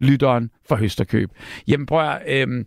lytteren 0.00 0.50
fra 0.68 0.76
Høsterkøb. 0.76 1.30
Jamen 1.68 1.86
prøv 1.86 2.00
at, 2.10 2.22
øh, 2.48 2.64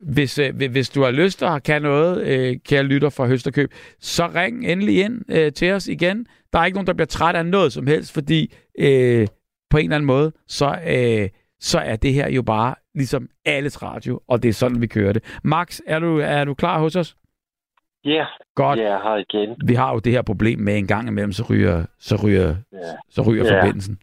hvis, 0.00 0.38
øh, 0.38 0.54
hvis 0.70 0.88
du 0.90 1.02
har 1.02 1.10
lyst 1.10 1.42
og 1.42 1.62
kan 1.62 1.82
noget, 1.82 2.26
øh, 2.26 2.56
kære 2.68 2.82
lytter 2.82 3.10
fra 3.10 3.26
Høsterkøb, 3.26 3.70
så 4.00 4.26
ring 4.34 4.66
endelig 4.66 5.04
ind 5.04 5.22
øh, 5.32 5.52
til 5.52 5.72
os 5.72 5.88
igen. 5.88 6.26
Der 6.52 6.58
er 6.58 6.64
ikke 6.64 6.76
nogen, 6.76 6.86
der 6.86 6.92
bliver 6.92 7.06
træt 7.06 7.36
af 7.36 7.46
noget 7.46 7.72
som 7.72 7.86
helst, 7.86 8.14
fordi 8.14 8.54
øh, 8.78 9.26
på 9.70 9.76
en 9.78 9.84
eller 9.84 9.94
anden 9.96 10.06
måde, 10.06 10.32
så, 10.48 10.78
øh, 10.86 11.28
så 11.60 11.78
er 11.78 11.96
det 11.96 12.12
her 12.12 12.28
jo 12.30 12.42
bare 12.42 12.74
ligesom 12.94 13.28
alles 13.44 13.82
radio, 13.82 14.20
og 14.28 14.42
det 14.42 14.48
er 14.48 14.52
sådan, 14.52 14.80
vi 14.80 14.86
kører 14.86 15.12
det. 15.12 15.38
Max, 15.44 15.80
er 15.86 15.98
du, 15.98 16.18
er 16.18 16.44
du 16.44 16.54
klar 16.54 16.78
hos 16.78 16.96
os? 16.96 17.16
Ja, 18.04 18.24
Godt. 18.54 18.78
jeg 18.78 18.86
er 18.86 19.02
her 19.02 19.16
igen. 19.28 19.56
Vi 19.66 19.74
har 19.74 19.92
jo 19.92 19.98
det 19.98 20.12
her 20.12 20.22
problem 20.22 20.58
med 20.58 20.78
en 20.78 20.86
gang 20.86 21.08
imellem, 21.08 21.32
så 21.32 21.42
ryger, 21.50 21.84
så 22.00 22.16
ryger, 22.24 22.56
Ja. 22.72 22.78
så 23.10 23.22
ryger 23.22 23.44
Ja. 23.44 23.60
forbindelsen. 23.60 23.98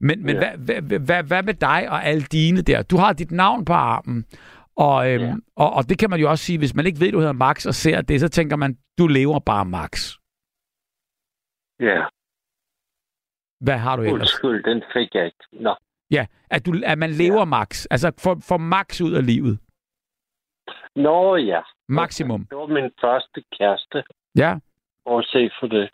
Men, 0.00 0.22
men 0.26 0.34
Ja. 0.36 0.56
hvad, 0.56 0.80
hvad, 0.82 0.98
hvad, 0.98 1.22
hvad 1.24 1.42
med 1.42 1.54
dig 1.54 1.90
og 1.90 2.04
alle 2.04 2.22
dine 2.22 2.62
der? 2.62 2.82
Du 2.82 2.96
har 2.96 3.12
dit 3.12 3.30
navn 3.30 3.64
på 3.64 3.72
armen, 3.72 4.24
og, 4.76 5.10
øhm, 5.12 5.24
Ja. 5.24 5.34
og, 5.56 5.72
og 5.72 5.88
det 5.88 5.98
kan 5.98 6.10
man 6.10 6.20
jo 6.20 6.30
også 6.30 6.44
sige, 6.44 6.58
hvis 6.58 6.74
man 6.74 6.86
ikke 6.86 7.00
ved, 7.00 7.12
du 7.12 7.18
hedder 7.18 7.32
Max 7.32 7.66
og 7.66 7.74
ser 7.74 8.00
det, 8.00 8.20
så 8.20 8.28
tænker 8.28 8.56
man, 8.56 8.78
du 8.98 9.06
lever 9.06 9.38
bare 9.38 9.64
Max. 9.64 9.92
Ja, 11.80 12.04
Hvad 13.60 13.78
har 13.78 13.96
du 13.96 14.02
ellers? 14.02 14.20
undskyld, 14.20 14.64
den 14.64 14.82
fik 14.92 15.14
jeg 15.14 15.24
ikke. 15.26 15.44
Nå, 15.52 15.74
Ja, 16.10 16.26
at, 16.50 16.66
du, 16.66 16.72
at 16.86 16.98
man 16.98 17.10
lever 17.10 17.44
Max. 17.44 17.86
Altså 17.90 18.12
får, 18.18 18.36
får 18.48 18.56
Max 18.56 19.00
ud 19.00 19.12
af 19.12 19.26
livet. 19.26 19.58
Nå 20.96 21.36
ja. 21.36 21.60
Maksimum. 21.88 22.46
Det 22.50 22.58
var 22.58 22.66
min 22.66 22.90
første 23.00 23.44
kæreste. 23.58 24.02
Ja, 24.36 24.58
Bortset 25.04 25.52
for 25.60 25.66
det. 25.66 25.90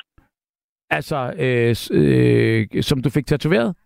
Altså, 0.91 1.16
øh, 1.39 1.74
øh, 2.01 2.82
som 2.82 3.03
du 3.03 3.11
fik 3.11 3.26
tatoveret? 3.26 3.76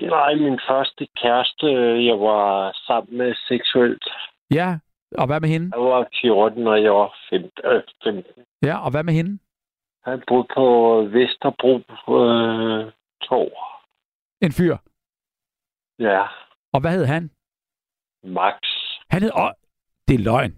Nej, 0.00 0.34
min 0.34 0.60
første 0.68 1.06
kæreste, 1.22 1.66
jeg 2.08 2.20
var 2.20 2.72
sammen 2.86 3.18
med 3.18 3.34
seksuelt. 3.48 4.04
Ja, 4.50 4.78
og 5.18 5.26
hvad 5.26 5.40
med 5.40 5.48
hende? 5.48 5.70
Jeg 5.76 5.84
var 5.84 6.08
14, 6.20 6.66
og 6.66 6.82
jeg 6.82 6.92
var 6.92 7.14
15. 7.30 7.50
Øh, 7.64 7.82
15. 8.04 8.44
Ja, 8.62 8.78
og 8.84 8.90
hvad 8.90 9.02
med 9.04 9.14
hende? 9.14 9.38
Han 10.04 10.22
boede 10.28 10.46
på 10.54 10.64
Vesterbro 11.12 11.74
øh, 12.18 12.92
Torv. 13.22 13.52
En 14.42 14.52
fyr. 14.52 14.76
Ja, 15.98 16.22
Og 16.72 16.80
hvad 16.80 16.90
hed 16.90 17.04
han? 17.06 17.30
Max. 18.24 18.54
Han 19.10 19.22
hed... 19.22 19.30
Åh, 19.36 19.50
det 20.08 20.14
er 20.14 20.24
løgn. 20.24 20.52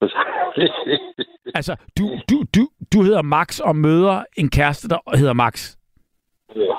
Altså, 1.54 1.76
du, 1.98 2.04
du, 2.30 2.36
du, 2.56 2.68
du 2.92 3.02
hedder 3.02 3.22
Max 3.22 3.60
og 3.60 3.76
møder 3.76 4.24
en 4.36 4.50
kæreste, 4.50 4.88
der 4.88 5.16
hedder 5.16 5.32
Max. 5.32 5.76
ja. 6.56 6.78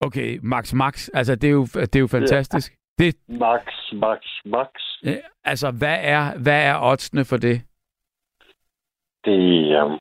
Okay, 0.00 0.38
Max 0.42 0.72
Max. 0.72 1.08
Altså, 1.14 1.34
det 1.34 1.48
er 1.48 1.52
jo, 1.52 1.62
det 1.64 1.96
er 1.96 2.00
jo 2.00 2.06
fantastisk. 2.06 2.72
Det, 2.98 3.16
Max, 3.28 3.62
Max, 3.92 4.20
Max. 4.44 4.68
øh, 5.06 5.16
altså, 5.44 5.70
hvad 5.70 5.96
er, 6.00 6.38
hvad 6.42 6.62
er 6.64 6.76
oddsene 6.82 7.24
for 7.24 7.36
det? 7.36 7.62
Det 9.24 9.82
um, 9.82 9.98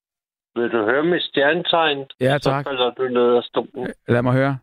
vil 0.55 0.69
du 0.71 0.83
høre 0.85 1.03
med 1.03 1.19
stjernetegn? 1.19 2.05
Ja, 2.19 2.37
Så 2.37 2.49
tak. 2.49 2.65
falder 2.65 2.91
du 2.91 3.03
ned 3.07 3.35
af 3.37 3.43
stolen. 3.43 3.87
Lad 4.07 4.21
mig 4.21 4.33
høre. 4.33 4.57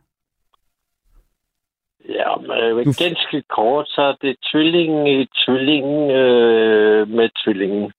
Ja, 2.09 2.35
men 2.35 2.51
øh, 2.51 2.85
Du- 2.85 2.93
ganske 3.03 3.41
kort, 3.49 3.87
så 3.89 4.01
er 4.01 4.15
det 4.21 4.35
tvillingen 4.51 5.07
i 5.07 5.25
tvillingen 5.45 6.11
øh, 6.11 7.07
med 7.07 7.29
tvillingen. 7.43 7.91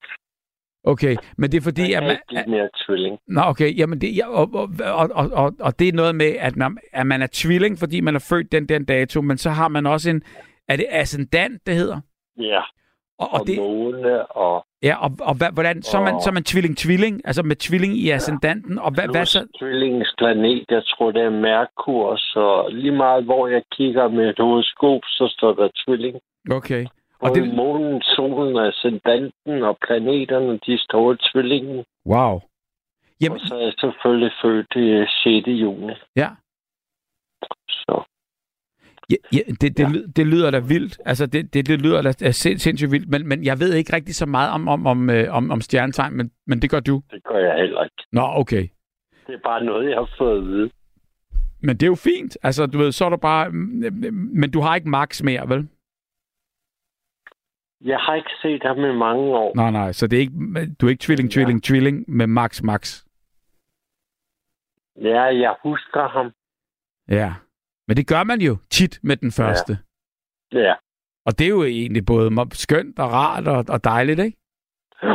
Okay, 0.85 1.17
men 1.39 1.53
det 1.53 1.59
er 1.59 1.63
fordi, 1.63 1.83
Jeg 1.83 1.91
at 1.91 2.03
er 2.03 2.07
man... 2.07 2.17
ikke 2.39 2.51
mere 2.51 2.69
tvilling. 2.87 3.19
Nå, 3.29 3.41
okay, 3.41 3.79
jamen 3.79 4.01
det, 4.01 4.17
ja, 4.17 4.29
og, 4.29 4.51
og, 4.55 4.69
og, 5.15 5.31
og, 5.33 5.53
og, 5.61 5.79
det 5.79 5.89
er 5.89 5.93
noget 5.93 6.15
med, 6.15 6.35
at, 6.39 6.57
når, 6.57 6.73
at 6.93 7.07
man 7.07 7.23
er 7.23 7.29
tvilling, 7.33 7.79
fordi 7.79 8.01
man 8.01 8.15
er 8.15 8.27
født 8.31 8.53
den 8.53 8.69
den 8.69 8.85
dato, 8.85 9.21
men 9.23 9.39
så 9.39 9.51
har 9.51 9.69
man 9.69 9.87
også 9.87 10.11
en... 10.11 10.23
Er 10.69 10.77
det 10.77 10.87
ascendant, 10.91 11.67
det 11.67 11.75
hedder? 11.75 12.01
Ja, 12.41 12.61
Og, 13.19 13.29
og, 13.33 13.41
og 13.41 13.47
det, 13.47 13.57
måne 13.59 14.27
og 14.27 14.67
ja, 14.83 14.95
og, 15.05 15.11
og 15.21 15.35
hvad, 15.39 15.49
hvordan, 15.53 15.83
så 15.83 15.99
er 15.99 16.03
man, 16.03 16.21
så 16.21 16.31
er 16.31 16.33
man 16.33 16.45
tvilling-tvilling, 16.45 17.21
altså 17.25 17.43
med 17.43 17.57
tvilling 17.57 17.95
i 17.97 18.11
ascendanten, 18.11 18.79
og 18.79 18.91
hvad, 18.95 19.05
hvad 19.13 19.27
så? 19.27 19.47
tvillingens 19.59 20.15
planet. 20.19 20.65
Jeg 20.71 20.83
tror, 20.85 21.11
det 21.11 21.23
er 21.23 21.31
Merkur, 21.31 22.17
så 22.17 22.69
lige 22.73 22.97
meget, 22.97 23.25
hvor 23.25 23.49
jeg 23.49 23.63
kigger 23.73 24.09
med 24.09 24.29
et 24.29 24.39
horoskop, 24.39 25.01
så 25.07 25.35
står 25.37 25.53
der 25.55 25.69
tvilling. 25.87 26.17
Okay. 26.51 26.87
Og 27.23 27.31
Og 27.31 27.35
det, 27.37 27.55
månen, 27.55 28.03
solen, 28.03 28.57
ascendanten 28.69 29.63
og 29.63 29.79
planeterne, 29.87 30.59
de 30.67 30.79
står 30.79 31.13
i 31.13 31.17
tvillingen. 31.33 31.85
wow. 32.07 32.41
Jamen, 33.21 33.41
Og 33.41 33.47
så 33.47 33.55
er 33.55 33.61
jeg 33.63 33.73
selvfølgelig 33.81 34.33
født 34.43 34.67
i 34.77 35.05
6. 35.25 35.49
juni. 35.49 35.93
ja. 36.17 36.29
Så 37.69 38.03
Ja, 39.11 39.17
ja 39.33 39.39
det, 39.61 39.77
det, 39.79 39.79
Ja. 39.79 39.89
det 40.17 40.27
lyder 40.27 40.51
da 40.51 40.59
vildt. 40.59 40.99
Altså, 41.07 41.27
det, 41.27 41.55
det, 41.55 41.67
det 41.69 41.83
lyder 41.83 42.03
da 42.03 42.31
sind, 42.33 42.59
sindssygt 42.59 42.93
vildt, 42.93 43.09
men, 43.09 43.29
men 43.29 43.45
jeg 43.45 43.61
ved 43.61 43.75
ikke 43.75 43.93
rigtig 43.97 44.15
så 44.15 44.27
meget 44.27 44.51
om, 44.51 44.69
om, 44.69 44.87
om, 44.87 45.11
øh, 45.11 45.35
om, 45.37 45.51
om 45.51 45.61
stjernetegn, 45.61 46.17
men, 46.17 46.31
men 46.47 46.63
det 46.63 46.71
gør 46.71 46.81
du. 46.81 47.03
det 47.11 47.25
gør 47.25 47.39
jeg 47.39 47.57
heller 47.57 47.83
ikke. 47.85 47.97
Nå, 48.13 48.23
okay. 48.35 48.69
Det 49.27 49.35
er 49.35 49.39
bare 49.45 49.65
noget, 49.65 49.91
jeg 49.91 49.97
har 49.99 50.11
fået 50.19 50.39
at 50.39 50.45
vide. 50.47 50.71
Men 51.63 51.77
det 51.77 51.83
er 51.83 51.87
jo 51.87 51.95
fint. 51.95 52.39
Altså, 52.43 52.67
du 52.67 52.79
ved, 52.79 52.93
så 52.93 53.05
er 53.05 53.09
du 53.11 53.17
bare... 53.17 53.49
mm, 53.51 53.85
øh, 53.85 54.13
Men 54.13 54.51
du 54.51 54.61
har 54.61 54.75
ikke 54.77 54.89
max 54.89 55.23
mere, 55.23 55.49
vel? 55.49 55.69
Jeg 57.85 57.99
har 57.99 58.15
ikke 58.15 58.31
set 58.43 58.63
ham 58.63 58.79
i 58.79 58.95
mange 59.07 59.23
år. 59.39 59.53
Nej, 59.57 59.71
nej, 59.71 59.93
så 59.93 60.07
det 60.07 60.17
er 60.17 60.21
ikke, 60.21 60.75
du 60.81 60.87
er 60.87 60.91
ikke 60.91 61.03
tvilling, 61.03 61.29
Ja. 61.29 61.33
tvilling, 61.35 61.63
tvilling 61.63 62.05
med 62.09 62.27
max, 62.27 62.63
max. 62.63 63.05
Ja, 64.97 65.23
jeg 65.23 65.57
husker 65.63 66.09
ham. 66.09 66.33
Ja. 67.09 67.35
Men 67.89 67.97
det 67.97 68.07
gør 68.09 68.25
man 68.25 68.41
jo 68.41 68.57
tit 68.71 68.99
med 69.03 69.17
den 69.17 69.33
første. 69.33 69.79
Ja. 70.53 70.59
Ja. 70.61 70.75
Og 71.27 71.39
det 71.39 71.45
er 71.45 71.49
jo 71.49 71.63
egentlig 71.65 72.07
både 72.07 72.31
skønt 72.53 72.99
og 72.99 73.13
rart 73.13 73.49
og, 73.49 73.65
og 73.69 73.85
dejligt, 73.85 74.21
ikke? 74.21 74.39
Jo, 75.03 75.09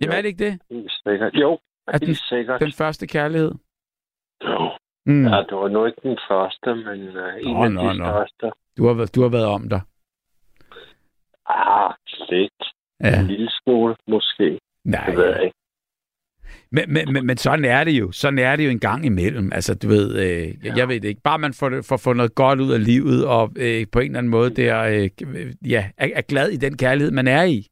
Jamen 0.00 0.12
Jo. 0.12 0.18
er 0.18 0.22
det 0.22 0.28
ikke 0.28 0.44
det? 0.44 0.60
helt 0.70 0.92
sikkert. 1.06 1.34
Jo, 1.34 1.52
Er 1.86 1.92
helt 1.92 2.06
den, 2.06 2.14
sikkert. 2.14 2.60
den 2.60 2.72
første 2.72 3.06
kærlighed? 3.06 3.52
Jo. 4.44 4.70
Mm. 5.06 5.26
Ja, 5.26 5.36
det 5.48 5.56
var 5.56 5.68
nu 5.68 5.84
ikke 5.84 6.00
den 6.02 6.18
første, 6.30 6.74
men 6.74 7.00
uh, 7.08 7.34
en 7.40 7.54
Nå, 7.56 7.64
af 7.64 7.72
nå, 7.72 7.92
de 7.92 7.98
nå. 7.98 8.04
største. 8.04 8.50
Du, 8.76 8.86
har, 8.86 8.94
været- 8.94 9.14
du 9.14 9.22
har 9.22 9.28
været 9.28 9.46
om 9.46 9.68
dig. 9.68 9.80
Ah, 11.48 11.94
lidt. 12.30 12.62
Ja. 13.00 13.20
En 13.20 13.26
lille 13.26 13.50
smule, 13.62 13.96
måske. 14.08 14.58
Nej. 14.84 15.06
Det 15.06 15.16
ved 15.16 15.26
jeg 15.34 15.44
ikke. 15.44 15.56
Men, 16.70 16.92
men, 16.92 17.12
men, 17.12 17.26
men 17.26 17.36
sådan 17.36 17.64
er 17.64 17.84
det 17.84 17.92
jo. 18.00 18.12
Sådan 18.12 18.38
er 18.38 18.56
det 18.56 18.64
jo 18.66 18.70
en 18.70 18.80
gang 18.80 19.06
imellem. 19.06 19.52
Altså, 19.52 19.74
du 19.74 19.88
ved, 19.88 20.18
øh, 20.18 20.64
jeg, 20.64 20.76
jeg 20.76 20.88
ved 20.88 21.00
det 21.00 21.08
ikke. 21.08 21.20
Bare 21.24 21.38
man 21.38 21.52
får, 21.54 21.70
får 21.88 21.96
fundet 21.96 22.16
noget 22.16 22.34
godt 22.34 22.60
ud 22.60 22.72
af 22.72 22.84
livet, 22.84 23.26
og 23.26 23.52
øh, 23.56 23.86
på 23.92 23.98
en 23.98 24.06
eller 24.06 24.18
anden 24.18 24.30
måde 24.30 24.54
der, 24.54 24.82
øh, 24.82 25.50
ja, 25.70 25.90
er, 25.96 26.08
er 26.14 26.22
glad 26.22 26.48
i 26.50 26.56
den 26.56 26.76
kærlighed, 26.76 27.10
man 27.10 27.26
er 27.28 27.42
i. 27.42 27.66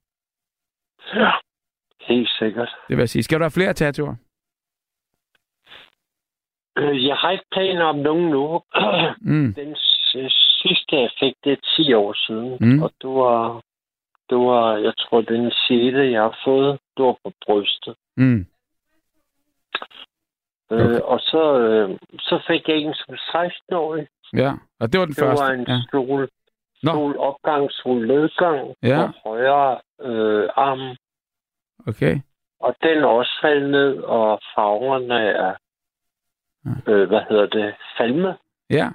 Ja, 1.15 1.31
helt 2.01 2.31
sikkert. 2.39 2.69
Det 2.89 2.97
vil 2.97 3.03
jeg 3.03 3.09
sige. 3.09 3.23
Skal 3.23 3.39
du 3.39 3.43
have 3.45 3.51
flere 3.51 3.73
tattooer? 3.73 4.15
Øh, 6.79 7.07
Jeg 7.07 7.17
har 7.17 7.31
ikke 7.31 7.45
planer 7.53 7.85
om 7.85 7.97
nogen 7.97 8.31
nu. 8.31 8.63
Mm. 9.33 9.55
Den 9.55 9.77
sidste, 10.65 10.97
jeg 10.97 11.11
fik, 11.21 11.35
det 11.45 11.53
er 11.53 11.67
10 11.77 11.93
år 11.95 12.13
siden. 12.27 12.57
Mm. 12.61 12.83
Og 12.83 12.91
det 13.03 13.11
var, 13.11 13.61
det 14.31 14.39
var, 14.39 14.77
jeg 14.77 14.95
tror, 14.99 15.21
den 15.21 15.51
6. 15.51 15.95
jeg 16.15 16.23
har 16.23 16.39
fået, 16.45 16.79
det 16.97 17.05
var 17.05 17.17
på 17.25 17.33
brystet. 17.47 17.95
Mm. 18.17 18.47
Okay. 20.71 20.85
Okay. 20.85 20.95
Øh, 20.95 21.01
og 21.05 21.21
så, 21.21 21.59
øh, 21.59 21.99
så 22.19 22.43
fik 22.47 22.69
jeg 22.69 22.77
en 22.77 22.95
som 22.95 23.15
16-årig. 23.15 24.07
Ja, 24.33 24.53
og 24.81 24.93
det 24.93 25.01
var 25.01 25.05
den 25.07 25.15
Det 25.15 25.23
første. 25.25 25.45
var 25.45 25.51
en 25.53 25.65
Ja. 25.69 25.79
stol. 25.89 26.29
Nå. 26.83 26.91
Solopgang, 26.93 27.71
solnedgang 27.73 28.75
Ja. 28.83 29.07
på 29.07 29.29
højre 29.29 29.81
øh, 30.01 30.49
arm. 30.57 30.97
Okay. 31.89 32.21
Og 32.61 32.77
den 32.83 32.99
er 32.99 33.07
også 33.07 33.33
faldet 33.43 33.71
ned, 33.71 33.99
og 33.99 34.41
farverne 34.55 35.15
er, 35.21 35.55
øh, 36.89 37.09
hvad 37.09 37.21
hedder 37.29 37.47
det, 37.47 37.75
falme. 37.99 38.37
Ja. 38.71 38.89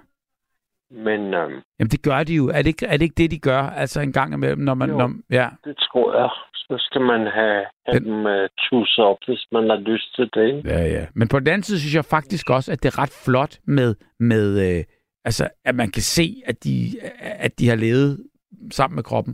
Men 0.91 1.33
øh, 1.33 1.49
Jamen, 1.79 1.89
det 1.91 2.01
gør 2.03 2.23
de 2.23 2.33
jo. 2.35 2.47
Er 2.47 2.61
det 2.61 2.67
ikke, 2.67 2.85
er 2.85 2.91
det, 2.97 3.01
ikke 3.01 3.15
det, 3.23 3.31
de 3.31 3.39
gør? 3.39 3.61
Altså 3.61 4.01
en 4.01 4.13
gang 4.13 4.33
imellem, 4.33 4.61
når 4.61 4.73
man... 4.73 4.89
Jo. 4.89 4.97
Når, 4.97 5.11
ja. 5.29 5.49
det 5.63 5.77
tror 5.77 6.19
jeg, 6.21 6.29
så 6.55 6.75
skal 6.79 7.01
man 7.01 7.21
have, 7.27 7.65
have 7.87 7.99
Den- 7.99 8.25
dem 8.25 8.49
tusset 8.59 9.05
op, 9.05 9.17
hvis 9.27 9.45
man 9.51 9.69
har 9.69 9.77
lyst 9.77 10.15
til 10.15 10.29
det. 10.33 10.47
Ikke? 10.57 10.69
Ja, 10.69 10.81
ja. 10.81 11.05
Men 11.15 11.27
på 11.27 11.39
den 11.39 11.47
anden 11.47 11.63
side 11.63 11.79
synes 11.79 11.95
jeg 11.95 12.05
faktisk 12.05 12.49
også, 12.49 12.71
at 12.71 12.83
det 12.83 12.93
er 12.93 12.99
ret 12.99 13.13
flot 13.25 13.57
med, 13.65 13.95
med 14.19 14.77
øh, 14.77 14.83
altså, 15.25 15.49
at 15.65 15.75
man 15.75 15.91
kan 15.91 16.01
se, 16.01 16.41
at 16.45 16.63
de, 16.63 16.73
at 17.19 17.59
de 17.59 17.69
har 17.69 17.75
levet 17.75 18.25
sammen 18.71 18.95
med 18.95 19.03
kroppen. 19.03 19.33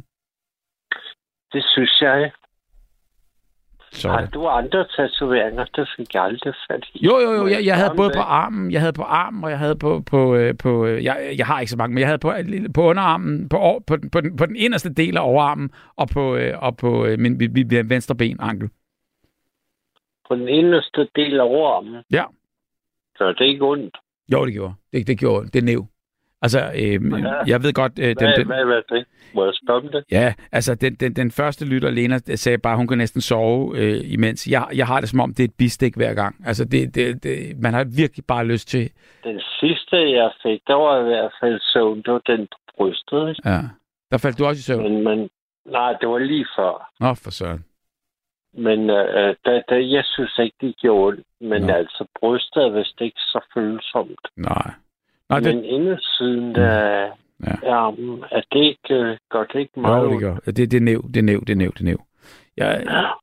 Det 1.53 1.63
synes 1.73 2.01
jeg. 2.01 2.31
Så, 3.95 4.09
Har 4.09 4.25
du 4.25 4.47
andre 4.47 4.85
tatoveringer? 4.95 5.65
Det 5.75 5.89
fik 5.97 6.13
jeg 6.13 6.23
aldrig 6.23 6.53
fat 6.67 6.85
i. 6.93 7.05
Jo, 7.05 7.19
jo, 7.19 7.31
jo. 7.31 7.47
Jeg, 7.47 7.65
jeg 7.65 7.75
havde 7.75 7.93
både 7.97 8.11
på 8.15 8.21
armen, 8.21 8.71
jeg 8.71 8.81
havde 8.81 8.93
på 8.93 9.01
armen, 9.03 9.43
og 9.43 9.49
jeg 9.49 9.59
havde 9.59 9.75
på, 9.75 10.03
på, 10.11 10.35
øh, 10.35 10.57
på 10.57 10.85
øh, 10.85 11.03
jeg, 11.03 11.35
jeg 11.37 11.45
har 11.45 11.59
ikke 11.59 11.71
så 11.71 11.77
mange, 11.77 11.93
men 11.93 11.99
jeg 12.01 12.07
havde 12.07 12.19
på, 12.19 12.33
på 12.73 12.81
underarmen, 12.81 13.49
på, 13.49 13.83
på, 13.87 13.95
den, 13.95 14.09
på, 14.09 14.21
den, 14.21 14.37
på 14.37 14.45
den 14.45 14.55
inderste 14.55 14.93
del 14.93 15.17
af 15.17 15.21
overarmen, 15.21 15.69
og 15.95 16.07
på, 16.13 16.35
øh, 16.35 16.53
og 16.61 16.77
på 16.77 17.05
min, 17.19 17.37
min, 17.37 17.53
min 17.53 17.89
venstre 17.89 18.15
ben, 18.15 18.37
ankel. 18.39 18.69
På 20.27 20.35
den 20.35 20.47
inderste 20.47 21.07
del 21.15 21.39
af 21.39 21.43
overarmen. 21.43 22.03
Ja. 22.11 22.23
Så 23.17 23.27
det 23.27 23.41
er 23.41 23.45
ikke 23.45 23.65
ondt. 23.65 23.97
Jo, 24.33 24.45
det 24.45 24.53
gjorde. 24.53 24.73
Det, 24.93 25.07
det 25.07 25.19
gjorde. 25.19 25.47
Det 25.47 25.55
er 25.55 25.65
næv. 25.65 25.87
Altså, 26.45 26.61
øh, 26.81 26.97
Ja. 27.27 27.33
jeg 27.51 27.63
ved 27.63 27.73
godt, 27.73 27.93
øh, 27.99 28.07
den, 28.07 28.15
Hvad, 28.17 28.33
den, 28.37 28.47
hvad, 28.47 28.65
hvad 28.65 28.77
er 28.77 28.95
det? 28.95 29.05
Må 29.35 29.45
jeg 29.45 29.75
om 29.75 29.87
det? 29.87 30.03
Ja, 30.11 30.33
altså 30.51 30.75
den, 30.75 30.93
den, 30.95 31.13
den 31.15 31.31
første 31.31 31.65
lytter, 31.65 31.89
Lena, 31.89 32.17
sagde 32.17 32.57
bare, 32.57 32.73
at 32.73 32.77
hun 32.77 32.87
kan 32.87 32.97
næsten 32.97 33.21
sove 33.21 33.77
øh, 33.77 34.01
imens. 34.13 34.47
Jeg, 34.47 34.67
jeg 34.75 34.87
har 34.87 34.99
det 34.99 35.09
som 35.09 35.19
om, 35.19 35.33
det 35.33 35.43
er 35.43 35.47
et 35.47 35.57
bistik 35.57 35.95
hver 35.95 36.13
gang. 36.13 36.35
Altså 36.45 36.65
det, 36.65 36.95
det, 36.95 37.23
det, 37.23 37.59
man 37.61 37.73
har 37.73 37.83
virkelig 37.97 38.25
bare 38.25 38.45
lyst 38.45 38.67
til... 38.67 38.91
Den 39.23 39.41
sidste, 39.59 39.95
jeg 40.19 40.31
fik, 40.43 40.59
der 40.67 40.73
var 40.73 40.99
i 40.99 41.03
hvert 41.03 41.31
fald 41.41 41.59
søvn. 41.73 41.97
Det 41.97 42.13
var 42.13 42.21
den 42.27 42.47
på 42.51 42.57
brystet. 42.77 43.29
Ikke? 43.29 43.49
Ja. 43.49 43.61
Der 44.11 44.17
faldt 44.17 44.39
du 44.39 44.45
også 44.45 44.59
i 44.59 44.67
søvn. 44.69 44.83
Men, 44.83 45.03
men 45.03 45.29
nej, 45.65 45.91
det 46.01 46.09
var 46.09 46.19
lige 46.19 46.47
før. 46.57 46.91
Nå, 46.99 47.13
for 47.13 47.31
søren. 47.31 47.65
Men 48.57 48.89
øh, 48.89 49.35
da, 49.45 49.61
da, 49.69 49.75
jeg 49.95 50.03
synes 50.05 50.39
ikke, 50.39 50.57
det 50.61 50.77
gjorde 50.77 51.07
ondt. 51.07 51.19
Men 51.41 51.61
Nå. 51.61 51.73
altså, 51.73 52.05
brystet 52.19 52.63
er 52.63 52.69
vist 52.69 53.01
ikke 53.01 53.19
så 53.19 53.39
følsomt. 53.53 54.23
Nej. 54.37 54.71
Nej, 55.29 55.39
det, 55.39 55.55
Men 55.55 55.63
indersiden 55.65 56.55
af 56.55 57.09
Ja. 57.45 57.69
armen, 57.73 58.23
er 58.31 58.41
det 58.53 58.59
ikke, 58.59 58.93
øh, 58.95 59.17
gør 59.31 59.43
det 59.43 59.59
ikke 59.59 59.79
meget 59.79 60.03
jo, 60.05 60.11
det 60.11 60.19
gør. 60.19 60.35
Det, 60.35 60.57
det 60.57 60.73
er 60.73 60.81
næv, 60.81 61.03
det 61.07 61.17
er 61.17 61.21
næv, 61.23 61.39
det 61.39 61.49
er 61.49 61.55
næv, 61.55 61.71
det 61.73 61.79
er 61.79 61.85
næv. 61.85 62.01
Ja, 62.57 62.77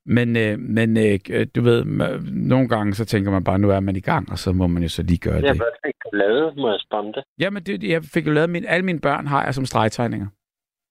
men, 0.07 0.37
øh, 0.37 0.59
men 0.59 0.97
øh, 0.97 1.47
du 1.57 1.61
ved, 1.63 1.85
nogle 2.33 2.69
gange 2.69 2.95
så 2.95 3.05
tænker 3.05 3.31
man 3.31 3.45
bare, 3.45 3.59
nu 3.59 3.71
er 3.71 3.81
man 3.81 3.97
i 3.97 4.01
gang, 4.01 4.31
og 4.33 4.39
så 4.39 4.53
må 4.53 4.67
man 4.67 4.83
jo 4.83 4.89
så 4.89 5.03
lige 5.03 5.19
gøre 5.19 5.35
Ja, 5.35 5.41
det. 5.41 5.57
hvad 5.57 5.67
fik 5.87 5.95
du 6.05 6.17
lavet? 6.17 6.57
Må 6.57 6.71
jeg 6.71 6.81
spørge 6.81 7.13
det? 7.13 7.25
Jamen, 7.41 7.63
det, 7.63 7.85
jeg 7.85 8.03
fik 8.15 8.27
jo 8.27 8.33
lavet 8.33 8.51
min, 8.51 8.65
alle 8.69 8.85
mine 8.85 9.01
børn 9.01 9.27
har 9.27 9.45
jeg 9.45 9.55
som 9.55 9.65
stregtegninger. 9.65 10.27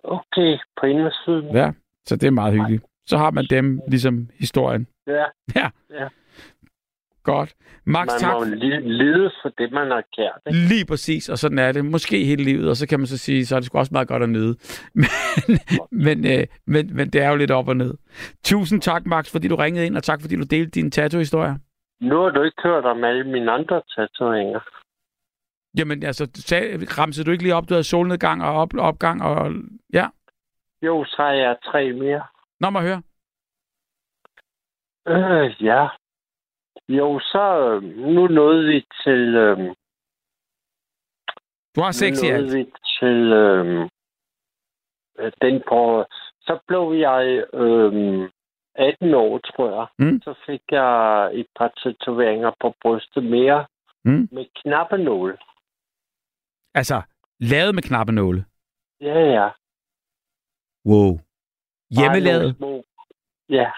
Okay, 0.04 0.58
på 0.80 0.86
indersiden. 0.86 1.56
Ja, 1.56 1.72
så 2.06 2.16
det 2.16 2.28
er 2.28 2.32
meget 2.32 2.54
hyggeligt. 2.54 2.84
Så 3.06 3.18
har 3.18 3.32
man 3.32 3.46
dem 3.50 3.80
ligesom 3.88 4.30
historien. 4.40 4.88
Ja, 5.08 5.26
Ja. 5.56 5.70
Ja. 5.94 6.08
Godt. 7.24 7.54
Max, 7.86 8.08
man 8.08 8.20
tak. 8.20 8.34
må 8.34 8.44
lide 8.84 9.32
for 9.42 9.50
det, 9.50 9.72
man 9.72 9.92
har 9.92 10.04
kært. 10.18 10.42
Ikke? 10.48 10.60
Lige 10.60 10.86
præcis, 10.86 11.30
og 11.30 11.38
sådan 11.38 11.60
er 11.60 11.72
det. 11.72 11.86
Måske 11.86 12.26
hele 12.26 12.44
livet, 12.44 12.70
og 12.70 12.76
så 12.76 12.88
kan 12.88 13.00
man 13.00 13.08
så 13.08 13.18
sige, 13.18 13.46
så 13.46 13.56
er 13.56 13.60
det 13.60 13.66
sgu 13.66 13.78
også 13.78 13.94
meget 13.94 14.08
godt 14.08 14.24
at 14.24 14.30
nyde. 14.30 14.56
Men, 15.02 15.08
men, 15.92 16.18
øh, 16.34 16.48
men, 16.68 16.96
men 16.96 17.10
det 17.10 17.22
er 17.22 17.30
jo 17.30 17.36
lidt 17.36 17.52
op 17.52 17.68
og 17.68 17.78
ned. 17.78 17.94
Tusind 18.44 18.82
tak, 18.82 19.06
Max, 19.06 19.32
fordi 19.32 19.48
du 19.48 19.56
ringede 19.56 19.86
ind, 19.86 19.98
og 19.98 20.04
tak 20.04 20.22
fordi 20.22 20.36
du 20.36 20.44
delte 20.44 20.72
din 20.72 20.92
tattoo-historie. 20.92 21.56
Nu 22.02 22.22
har 22.22 22.30
du 22.30 22.42
ikke 22.42 22.62
hørt 22.64 22.86
om 22.86 23.04
alle 23.04 23.24
mine 23.24 23.52
andre 23.52 23.82
tatoveringer. 23.96 24.60
Jamen, 25.78 26.04
altså, 26.04 26.30
sag, 26.34 26.64
ramsede 26.98 27.26
du 27.26 27.32
ikke 27.32 27.44
lige 27.44 27.56
op, 27.56 27.70
du 27.70 27.74
havde 27.74 27.84
solnedgang 27.84 28.44
og 28.44 28.54
op, 28.54 28.70
opgang, 28.80 29.24
og 29.24 29.52
ja. 29.94 30.08
Jo, 30.82 31.06
så 31.06 31.16
har 31.18 31.32
jeg 31.32 31.58
tre 31.66 31.94
mere. 31.94 32.24
Nå, 32.60 32.70
må 32.70 32.80
høre. 32.80 33.02
Øh, 35.08 35.66
ja. 35.66 35.88
Jo, 36.90 37.20
så 37.20 37.70
øh, 37.70 37.84
nu 38.16 38.28
nåede 38.28 38.68
vi 38.68 38.86
til... 39.04 39.36
Øh, 39.36 39.58
Du 41.76 41.82
har 41.82 41.92
seks 41.92 42.24
i 42.24 42.30
nu 42.30 42.36
alt. 42.36 42.54
vi 42.56 42.64
til... 43.00 43.18
Øh, 43.34 43.88
den 45.42 45.62
på... 45.70 46.06
Så 46.42 46.60
blev 46.68 46.94
jeg 47.00 47.46
øh, 47.54 48.30
18 48.76 49.14
år, 49.14 49.38
tror 49.38 49.70
jeg. 49.80 49.88
Mm. 50.00 50.22
Så 50.22 50.34
fik 50.46 50.62
jeg 50.72 51.30
et 51.34 51.48
par 51.58 51.68
tatoveringer 51.84 52.52
på 52.62 52.74
brystet 52.82 53.24
mere 53.24 53.66
Mm. 54.06 54.28
med 54.32 54.46
knappenål. 54.56 55.40
Altså, 56.74 57.02
lavet 57.40 57.76
med 57.76 57.84
knappenåle. 57.84 58.46
Ja, 59.02 59.20
ja. 59.20 59.50
Wow. 60.86 61.20
Hjemmelavet. 61.98 62.56
ja, 63.50 63.72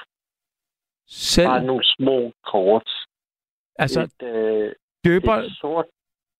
Selv. 1.13 1.47
bare 1.47 1.63
nogle 1.63 1.83
små 1.83 2.31
kort. 2.51 2.89
Altså, 3.79 4.01
et, 4.01 4.27
øh, 4.27 4.71
døber, 5.05 5.33
et 5.35 5.51
sort 5.51 5.85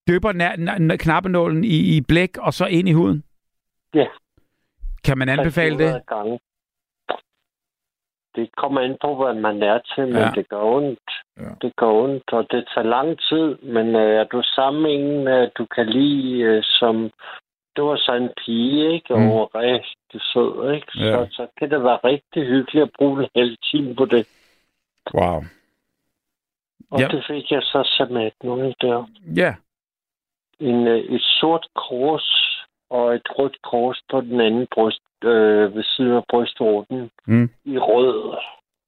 døber 0.08 0.32
nær, 0.32 0.56
nær, 0.80 0.96
knappenålen 0.96 1.64
i, 1.64 1.98
i 1.98 2.02
blæk, 2.02 2.38
og 2.38 2.54
så 2.54 2.66
ind 2.66 2.90
i 2.90 2.92
huden. 2.94 3.24
Ja. 3.96 4.08
Kan 5.04 5.18
man 5.18 5.30
anbefale 5.30 5.78
det? 5.78 5.80
300 5.92 6.04
Gange. 6.08 6.40
Det 8.36 8.50
kommer 8.58 8.82
an 8.82 8.98
på, 9.02 9.16
hvad 9.24 9.34
man 9.42 9.64
er 9.64 9.80
til, 9.96 10.04
men 10.08 10.16
Ja. 10.16 10.32
det 10.36 10.50
gør 10.50 10.62
ondt. 10.62 11.10
Ja. 11.38 11.50
Det 11.62 11.76
gør 11.76 11.88
ondt, 12.04 12.34
og 12.34 12.48
det 12.52 12.68
tager 12.74 12.88
lang 12.88 13.20
tid. 13.30 13.56
Men 13.74 13.88
øh, 13.96 14.16
er 14.20 14.24
du 14.24 14.42
sammen 14.56 14.84
med 14.84 14.92
en, 14.94 15.28
øh, 15.28 15.52
du 15.58 15.66
kan 15.66 15.86
lide, 15.88 16.40
øh, 16.42 16.64
som... 16.64 17.12
Det 17.76 17.84
var 17.84 17.96
så 17.98 18.14
en 18.14 18.30
pige, 18.46 18.94
ikke? 18.94 19.14
Og 19.14 19.20
Mm. 19.20 19.26
mm. 19.26 19.32
var 19.32 19.50
rigtig 19.56 20.22
sød, 20.34 20.74
ikke? 20.76 20.88
Ja. 21.00 21.12
Så, 21.26 21.28
så 21.32 21.48
kan 21.58 21.70
det 21.72 21.84
være 21.84 22.00
rigtig 22.04 22.44
hyggeligt 22.48 22.84
at 22.84 22.92
bruge 22.98 23.24
en 23.24 23.30
hel 23.36 23.58
time 23.72 23.96
på 23.96 24.06
det. 24.06 24.28
Wow. 25.14 25.44
Og 26.92 27.00
ja. 27.00 27.08
det 27.08 27.24
fik 27.28 27.52
jeg 27.52 27.62
så 27.62 27.84
som 27.98 28.18
et 28.18 28.34
nogle 28.44 28.76
der. 28.82 29.06
Ja. 29.36 29.56
En, 30.60 30.88
øh, 30.88 30.98
et 31.00 31.22
sort 31.22 31.68
kors 31.76 32.30
og 32.90 33.16
et 33.16 33.28
rødt 33.40 33.62
kors 33.62 34.02
på 34.12 34.22
den 34.22 34.42
anden 34.42 34.68
bryst, 34.74 35.02
øh, 35.24 35.76
ved 35.76 35.84
siden 35.84 36.12
af 36.12 36.24
brystvorten 36.30 37.12
Mm. 37.26 37.50
i 37.66 37.78
rød 37.78 38.24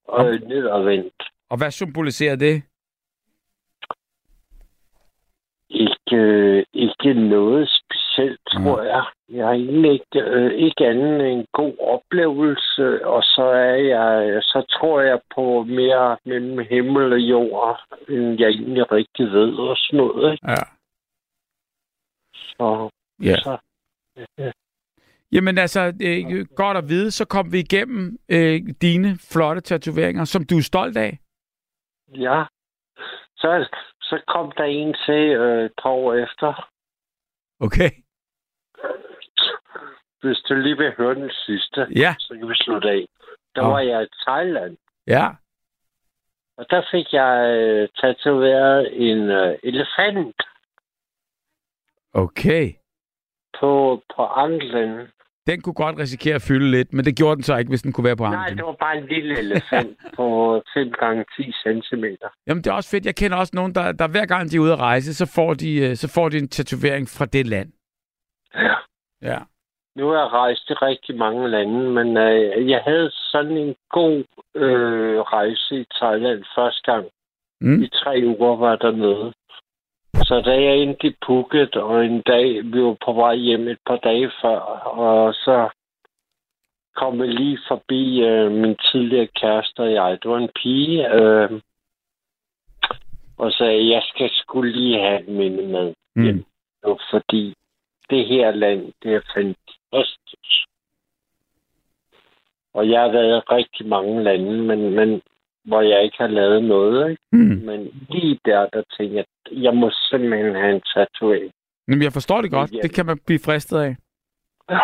og 0.08 0.24
Og- 0.24 0.24
nedadvendt. 0.48 1.22
Og 1.50 1.56
hvad 1.58 1.70
symboliserer 1.70 2.36
det? 2.36 2.62
Ikke, 5.70 6.16
øh, 6.16 6.64
ikke 6.72 7.14
noget 7.14 7.68
specielt, 8.16 8.40
tror 8.46 8.82
jeg. 8.82 9.04
Jeg 9.28 9.46
har 9.46 9.52
egentlig 9.52 9.92
ikke, 9.92 10.20
øh, 10.20 10.52
ikke 10.52 10.86
andet 10.86 11.32
en 11.32 11.46
god 11.52 11.74
oplevelse, 11.80 13.06
og 13.06 13.22
så 13.22 13.42
er 13.42 13.74
jeg, 13.74 14.42
så 14.42 14.64
tror 14.70 15.00
jeg 15.00 15.20
på 15.34 15.64
mere 15.64 16.16
mellem 16.24 16.58
himmel 16.70 17.12
og 17.12 17.18
jord, 17.18 17.80
end 18.08 18.40
jeg 18.40 18.48
egentlig 18.48 18.92
rigtig 18.92 19.26
ved 19.26 19.54
og 19.58 19.76
sådan 19.76 19.96
noget. 19.96 20.32
Ikke? 20.32 20.50
Ja. 20.50 20.64
Så, 22.34 22.90
Ja. 23.22 23.36
så 23.36 23.58
ja. 24.38 24.50
Jamen 25.32 25.58
altså, 25.58 25.80
øh, 26.02 26.46
godt 26.56 26.76
at 26.76 26.88
vide, 26.88 27.10
så 27.10 27.24
kom 27.24 27.52
vi 27.52 27.58
igennem 27.58 28.18
øh, 28.28 28.60
dine 28.82 29.18
flotte 29.32 29.60
tatoveringer, 29.60 30.24
som 30.24 30.44
du 30.44 30.56
er 30.56 30.62
stolt 30.62 30.96
af. 30.96 31.18
Ja. 32.14 32.44
Så, 33.36 33.68
så 34.00 34.22
kom 34.28 34.52
der 34.56 34.64
en 34.64 34.96
til 35.06 35.22
øh, 35.36 35.64
et 35.64 35.72
par 35.82 35.90
år 35.90 36.14
efter. 36.14 36.68
Okay. 37.60 37.90
Hvis 40.22 40.38
du 40.48 40.54
lige 40.54 40.76
vil 40.76 40.92
høre 40.98 41.14
den 41.14 41.30
sidste, 41.46 41.86
Ja. 41.96 42.14
så 42.18 42.34
kan 42.38 42.48
vi 42.48 42.54
slutte 42.54 42.88
af. 42.90 43.04
Der 43.54 43.62
Nå. 43.62 43.68
var 43.68 43.80
jeg 43.80 44.02
i 44.02 44.06
Thailand, 44.26 44.76
Ja. 45.06 45.28
og 46.56 46.66
der 46.70 46.82
fik 46.90 47.12
jeg 47.12 47.50
øh, 47.58 47.88
tatoveret 48.00 49.10
en 49.10 49.18
øh, 49.30 49.58
elefant 49.62 50.36
Okay. 52.14 52.72
på, 53.60 54.02
på 54.16 54.22
anklen. 54.24 55.08
Den 55.46 55.60
kunne 55.60 55.74
godt 55.74 55.98
risikere 55.98 56.34
at 56.34 56.42
fylde 56.42 56.70
lidt, 56.70 56.92
men 56.92 57.04
det 57.04 57.16
gjorde 57.16 57.36
den 57.36 57.42
så 57.42 57.56
ikke, 57.56 57.68
hvis 57.68 57.82
den 57.82 57.92
kunne 57.92 58.04
være 58.04 58.16
på 58.16 58.24
Nej, 58.24 58.34
anklen. 58.34 58.56
det 58.58 58.66
var 58.66 58.76
bare 58.80 58.96
en 58.98 59.06
lille 59.06 59.38
elefant 59.38 59.98
på 60.16 60.26
5 60.74 60.92
gange 60.92 61.24
10 61.36 61.52
cm. 61.52 62.04
Jamen, 62.46 62.64
det 62.64 62.70
er 62.70 62.74
også 62.74 62.90
fedt. 62.90 63.06
Jeg 63.06 63.16
kender 63.16 63.36
også 63.36 63.50
nogen, 63.56 63.74
der, 63.74 63.92
der 63.92 64.08
hver 64.08 64.26
gang 64.26 64.50
de 64.50 64.56
er 64.56 64.60
ude 64.60 64.72
at 64.72 64.78
rejse, 64.78 65.14
så 65.14 65.26
får 65.34 65.54
de, 65.54 65.74
øh, 65.90 65.96
så 65.96 66.08
får 66.14 66.28
de 66.28 66.38
en 66.38 66.48
tatovering 66.48 67.08
fra 67.08 67.24
det 67.26 67.46
land. 67.46 67.72
Ja. 68.54 68.74
Ja. 69.22 69.38
Nu 69.96 70.08
har 70.08 70.18
jeg 70.18 70.32
rejst 70.32 70.70
i 70.70 70.72
rigtig 70.72 71.16
mange 71.16 71.48
lande, 71.48 71.90
men 71.90 72.16
øh, 72.16 72.70
jeg 72.70 72.82
havde 72.84 73.10
sådan 73.10 73.56
en 73.56 73.74
god 73.90 74.24
øh, 74.54 75.20
rejse 75.20 75.80
i 75.80 75.86
Thailand 75.94 76.44
første 76.54 76.92
gang. 76.92 77.06
Mm. 77.60 77.82
I 77.82 77.88
tre 77.88 78.22
uger 78.24 78.56
var 78.56 78.76
der 78.76 78.90
noget. 78.90 79.34
Så 80.14 80.40
da 80.40 80.50
jeg 80.50 80.76
endte 80.76 81.06
i 81.06 81.16
Phuket, 81.22 81.76
og 81.76 82.04
en 82.06 82.22
dag, 82.22 82.64
vi 82.64 82.82
var 82.82 82.96
på 83.04 83.12
vej 83.12 83.34
hjem 83.34 83.68
et 83.68 83.78
par 83.86 83.96
dage 83.96 84.30
før, 84.42 84.58
og 85.04 85.34
så 85.34 85.68
kom 86.96 87.20
jeg 87.20 87.28
lige 87.28 87.58
forbi 87.68 88.22
øh, 88.22 88.52
min 88.52 88.76
tidligere 88.76 89.26
kæreste 89.26 89.80
og 89.80 89.92
jeg. 89.92 90.18
Det 90.22 90.30
var 90.30 90.38
en 90.38 90.50
pige, 90.62 91.14
øh, 91.14 91.60
og 93.38 93.52
sagde, 93.52 93.90
jeg 93.90 94.02
skal 94.02 94.30
skulle 94.32 94.72
lige 94.72 95.00
have 95.00 95.22
minde 95.22 95.66
med. 95.66 95.94
Mm. 96.16 96.24
Det 96.24 96.44
var 96.82 97.02
fordi, 97.10 97.54
det 98.10 98.26
her 98.26 98.50
land, 98.50 98.92
det 99.02 99.14
er 99.14 99.20
fantastisk. 99.96 100.58
Og 102.74 102.90
jeg 102.90 103.00
har 103.00 103.12
været 103.12 103.36
i 103.36 103.40
rigtig 103.58 103.86
mange 103.88 104.22
lande, 104.22 104.52
men, 104.62 104.90
men 104.94 105.22
hvor 105.64 105.80
jeg 105.80 106.04
ikke 106.04 106.16
har 106.18 106.26
lavet 106.26 106.64
noget. 106.64 107.10
Ikke? 107.10 107.22
Mm. 107.32 107.62
Men 107.68 108.06
lige 108.10 108.38
der, 108.44 108.66
der 108.72 108.82
tænkte 108.96 109.16
jeg, 109.16 109.24
jeg 109.52 109.74
må 109.74 109.90
simpelthen 110.10 110.54
have 110.54 110.74
en 110.74 110.82
tatovering. 110.94 111.52
Jamen, 111.88 112.02
jeg 112.02 112.12
forstår 112.12 112.40
det 112.40 112.50
godt. 112.50 112.70
Det 112.82 112.94
kan 112.94 113.06
man 113.06 113.18
blive 113.26 113.40
fristet 113.44 113.78
af. 113.78 113.96
Ja. 114.70 114.78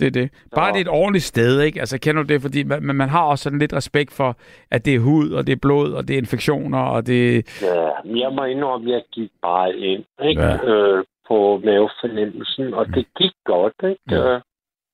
Det 0.00 0.06
er 0.06 0.10
det. 0.10 0.30
Bare 0.54 0.72
det 0.72 0.76
er 0.78 0.80
et 0.80 0.88
ordentligt 1.02 1.24
sted, 1.24 1.60
ikke? 1.60 1.80
Altså, 1.80 1.98
kender 2.00 2.22
du 2.22 2.28
det? 2.34 2.42
Fordi 2.42 2.62
man, 2.64 2.96
man- 2.96 3.08
har 3.08 3.24
også 3.24 3.42
sådan 3.42 3.58
lidt 3.58 3.72
respekt 3.72 4.12
for, 4.12 4.36
at 4.70 4.84
det 4.84 4.94
er 4.94 4.98
hud, 5.00 5.30
og 5.30 5.46
det 5.46 5.52
er 5.52 5.56
blod, 5.62 5.92
og 5.92 6.08
det 6.08 6.14
er 6.14 6.18
infektioner, 6.18 6.78
og 6.78 7.06
det... 7.06 7.22
Ja, 7.62 7.90
jeg 8.04 8.32
må 8.32 8.44
indrømme, 8.44 8.86
at 8.90 8.94
jeg 8.94 9.02
gik 9.12 9.30
bare 9.42 9.76
ind 9.76 10.04
ikke? 10.22 10.42
Ja. 10.42 10.64
Øh, 10.64 11.04
på 11.28 11.60
mavefornemmelsen, 11.64 12.74
og 12.74 12.86
det 12.86 13.06
gik 13.18 13.32
godt. 13.44 13.74
Ikke? 13.84 14.22
Øh, 14.22 14.40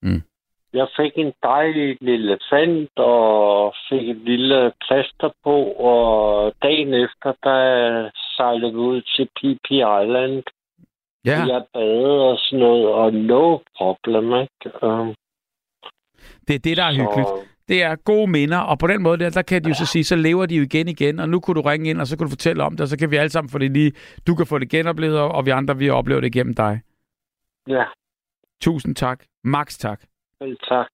Mm. 0.05 0.22
Jeg 0.72 0.89
fik 0.97 1.12
en 1.16 1.33
dejlig 1.43 1.99
lille 2.01 2.39
fand, 2.51 2.89
og 2.97 3.74
fik 3.89 4.09
et 4.09 4.16
lille 4.16 4.72
plaster 4.87 5.30
på, 5.45 5.57
og 5.91 6.53
dagen 6.62 6.95
efter, 6.95 7.33
der 7.43 8.11
sejlede 8.37 8.72
vi 8.72 8.78
ud 8.78 9.03
til 9.16 9.24
PP 9.37 9.70
Island. 9.70 10.43
Ja, 11.24 11.45
Jeg 11.47 11.64
badede 11.74 12.30
og 12.30 12.39
sådan 12.39 12.59
noget, 12.59 12.87
og 12.87 13.14
no 13.14 13.59
problem, 13.76 14.24
ikke? 14.41 14.87
Um, 14.87 15.14
det 16.49 16.55
er 16.55 16.59
det, 16.59 16.76
der 16.76 16.85
er 16.85 16.95
hyggeligt. 16.95 17.28
Det 17.69 17.83
er 17.83 17.97
gode 17.97 18.31
minder, 18.31 18.59
og 18.59 18.79
på 18.79 18.87
den 18.87 19.03
måde 19.03 19.19
der, 19.19 19.31
der 19.31 19.43
kan 19.43 19.65
de 19.65 19.69
jo 19.69 19.75
så 19.75 19.87
sige, 19.87 20.05
så 20.05 20.17
lever 20.17 20.47
de 20.47 20.57
jo 20.57 20.63
igen 20.63 20.89
igen, 20.89 21.19
og 21.19 21.29
nu 21.29 21.41
kunne 21.41 21.55
du 21.55 21.61
ringe 21.69 21.91
ind, 21.91 22.01
og 22.01 22.07
så 22.07 22.19
kan 22.19 22.27
du 22.27 22.31
fortælle 22.31 22.63
om 22.63 22.73
det, 22.73 22.81
og 22.81 22.89
så 22.89 22.99
kan 22.99 23.11
vi 23.11 23.17
alle 23.17 23.31
sammen 23.31 23.51
få 23.51 23.59
det 23.59 23.71
lige... 23.71 23.93
Du 24.27 24.35
kan 24.35 24.47
få 24.47 24.59
det 24.59 24.71
genoplevet, 24.71 25.19
og 25.19 25.47
vi 25.47 25.51
andre, 25.51 25.77
vi 25.77 25.91
oplever 25.91 26.21
det 26.21 26.35
igennem 26.35 26.55
dig. 26.55 26.81
Ja, 27.69 27.85
Tusind 28.61 28.95
tak. 28.97 29.25
Max 29.45 29.79
tak. 29.79 30.01
vel 30.41 30.57
tak. 30.69 30.87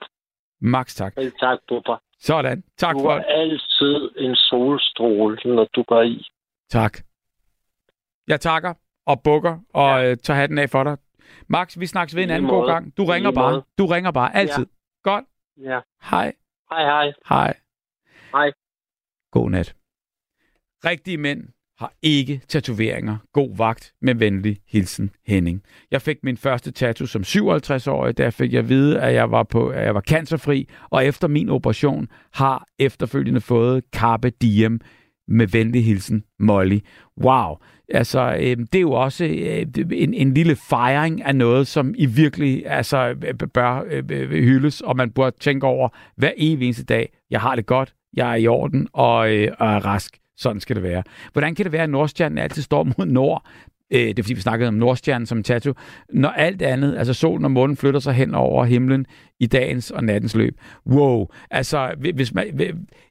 Max 0.60 0.94
tak. 0.94 1.16
Vel 1.16 1.32
tak, 1.40 1.58
Bubba. 1.68 1.94
Sådan. 2.20 2.62
Tak 2.78 2.94
Du 2.94 3.00
for 3.00 3.12
er 3.12 3.22
altid 3.24 4.10
en 4.16 4.34
solstråle, 4.36 5.38
når 5.44 5.64
du 5.76 5.82
går 5.82 6.02
i. 6.02 6.24
Tak. 6.70 6.98
Jeg 8.28 8.40
takker 8.40 8.74
og 9.06 9.22
bukker 9.22 9.58
og 9.74 10.00
ja. 10.02 10.10
øh, 10.10 10.16
tager 10.16 10.40
hatten 10.40 10.58
af 10.58 10.70
for 10.70 10.84
dig. 10.84 10.96
Max, 11.48 11.78
vi 11.78 11.86
snakkes 11.86 12.16
ved 12.16 12.22
en 12.22 12.30
anden 12.30 12.50
god 12.50 12.58
måde. 12.60 12.72
gang. 12.72 12.96
Du 12.96 13.04
ringer 13.04 13.30
bare. 13.32 13.62
Du 13.78 13.86
ringer 13.86 14.10
bare. 14.10 14.36
Altid. 14.36 14.66
Godt. 15.02 15.24
Ja. 15.62 15.80
Hej. 16.10 16.32
Hej, 16.70 16.84
hej. 16.84 17.12
Hej. 17.28 17.54
Hej. 18.32 18.52
God 19.32 19.50
nat. 19.50 19.74
Rigtige 20.84 21.18
mænd 21.18 21.48
har 21.78 21.92
ikke 22.02 22.40
tatoveringer. 22.48 23.16
God 23.32 23.56
vagt 23.56 23.92
med 24.00 24.14
venlig 24.14 24.58
hilsen 24.68 25.10
Henning. 25.26 25.62
Jeg 25.90 26.02
fik 26.02 26.16
min 26.22 26.36
første 26.36 26.70
tattoo 26.70 27.06
som 27.06 27.22
57-årig, 27.22 28.18
der 28.18 28.30
fik 28.30 28.52
jeg 28.52 28.58
at 28.58 28.68
vide, 28.68 29.00
at 29.00 29.14
jeg 29.14 29.30
var, 29.30 29.42
på, 29.42 29.68
at 29.68 29.84
jeg 29.84 29.94
var 29.94 30.00
cancerfri, 30.00 30.68
og 30.90 31.04
efter 31.04 31.28
min 31.28 31.48
operation 31.48 32.08
har 32.34 32.66
efterfølgende 32.78 33.40
fået 33.40 33.84
Carpe 33.92 34.30
Diem 34.30 34.80
med 35.28 35.46
venlig 35.46 35.84
hilsen 35.84 36.24
Molly. 36.38 36.78
Wow. 37.24 37.56
Altså, 37.88 38.36
øh, 38.40 38.56
det 38.56 38.74
er 38.74 38.80
jo 38.80 38.92
også 38.92 39.24
øh, 39.24 39.66
en, 39.92 40.14
en 40.14 40.34
lille 40.34 40.56
fejring 40.56 41.24
af 41.24 41.36
noget, 41.36 41.66
som 41.66 41.94
i 41.98 42.06
virkelig 42.06 42.66
altså, 42.66 43.14
bør 43.54 43.84
øh, 43.90 44.30
hyldes, 44.30 44.80
og 44.80 44.96
man 44.96 45.10
burde 45.10 45.36
tænke 45.40 45.66
over 45.66 45.88
hver 46.16 46.32
evig 46.36 46.64
eneste 46.64 46.84
dag, 46.84 47.12
jeg 47.30 47.40
har 47.40 47.54
det 47.54 47.66
godt, 47.66 47.94
jeg 48.14 48.30
er 48.30 48.34
i 48.34 48.46
orden 48.46 48.88
og, 48.92 49.34
øh, 49.34 49.48
og 49.58 49.68
er 49.68 49.84
rask. 49.86 50.18
Sådan 50.36 50.60
skal 50.60 50.76
det 50.76 50.82
være. 50.82 51.02
Hvordan 51.32 51.54
kan 51.54 51.64
det 51.64 51.72
være, 51.72 51.82
at 51.82 51.90
Nordstjernen 51.90 52.38
altid 52.38 52.62
står 52.62 52.84
mod 52.84 53.06
nord? 53.06 53.46
Øh, 53.92 54.00
det 54.00 54.18
er 54.18 54.22
fordi, 54.22 54.34
vi 54.34 54.40
snakkede 54.40 54.68
om 54.68 54.74
Nordstjernen 54.74 55.26
som 55.26 55.42
tattoo. 55.42 55.74
Når 56.12 56.28
alt 56.28 56.62
andet, 56.62 56.96
altså 56.98 57.14
solen 57.14 57.44
og 57.44 57.50
månen, 57.50 57.76
flytter 57.76 58.00
sig 58.00 58.14
hen 58.14 58.34
over 58.34 58.64
himlen 58.64 59.06
i 59.40 59.46
dagens 59.46 59.90
og 59.90 60.04
nattens 60.04 60.36
løb. 60.36 60.60
Wow. 60.86 61.26
Altså, 61.50 61.94
hvis 62.14 62.34
man... 62.34 62.46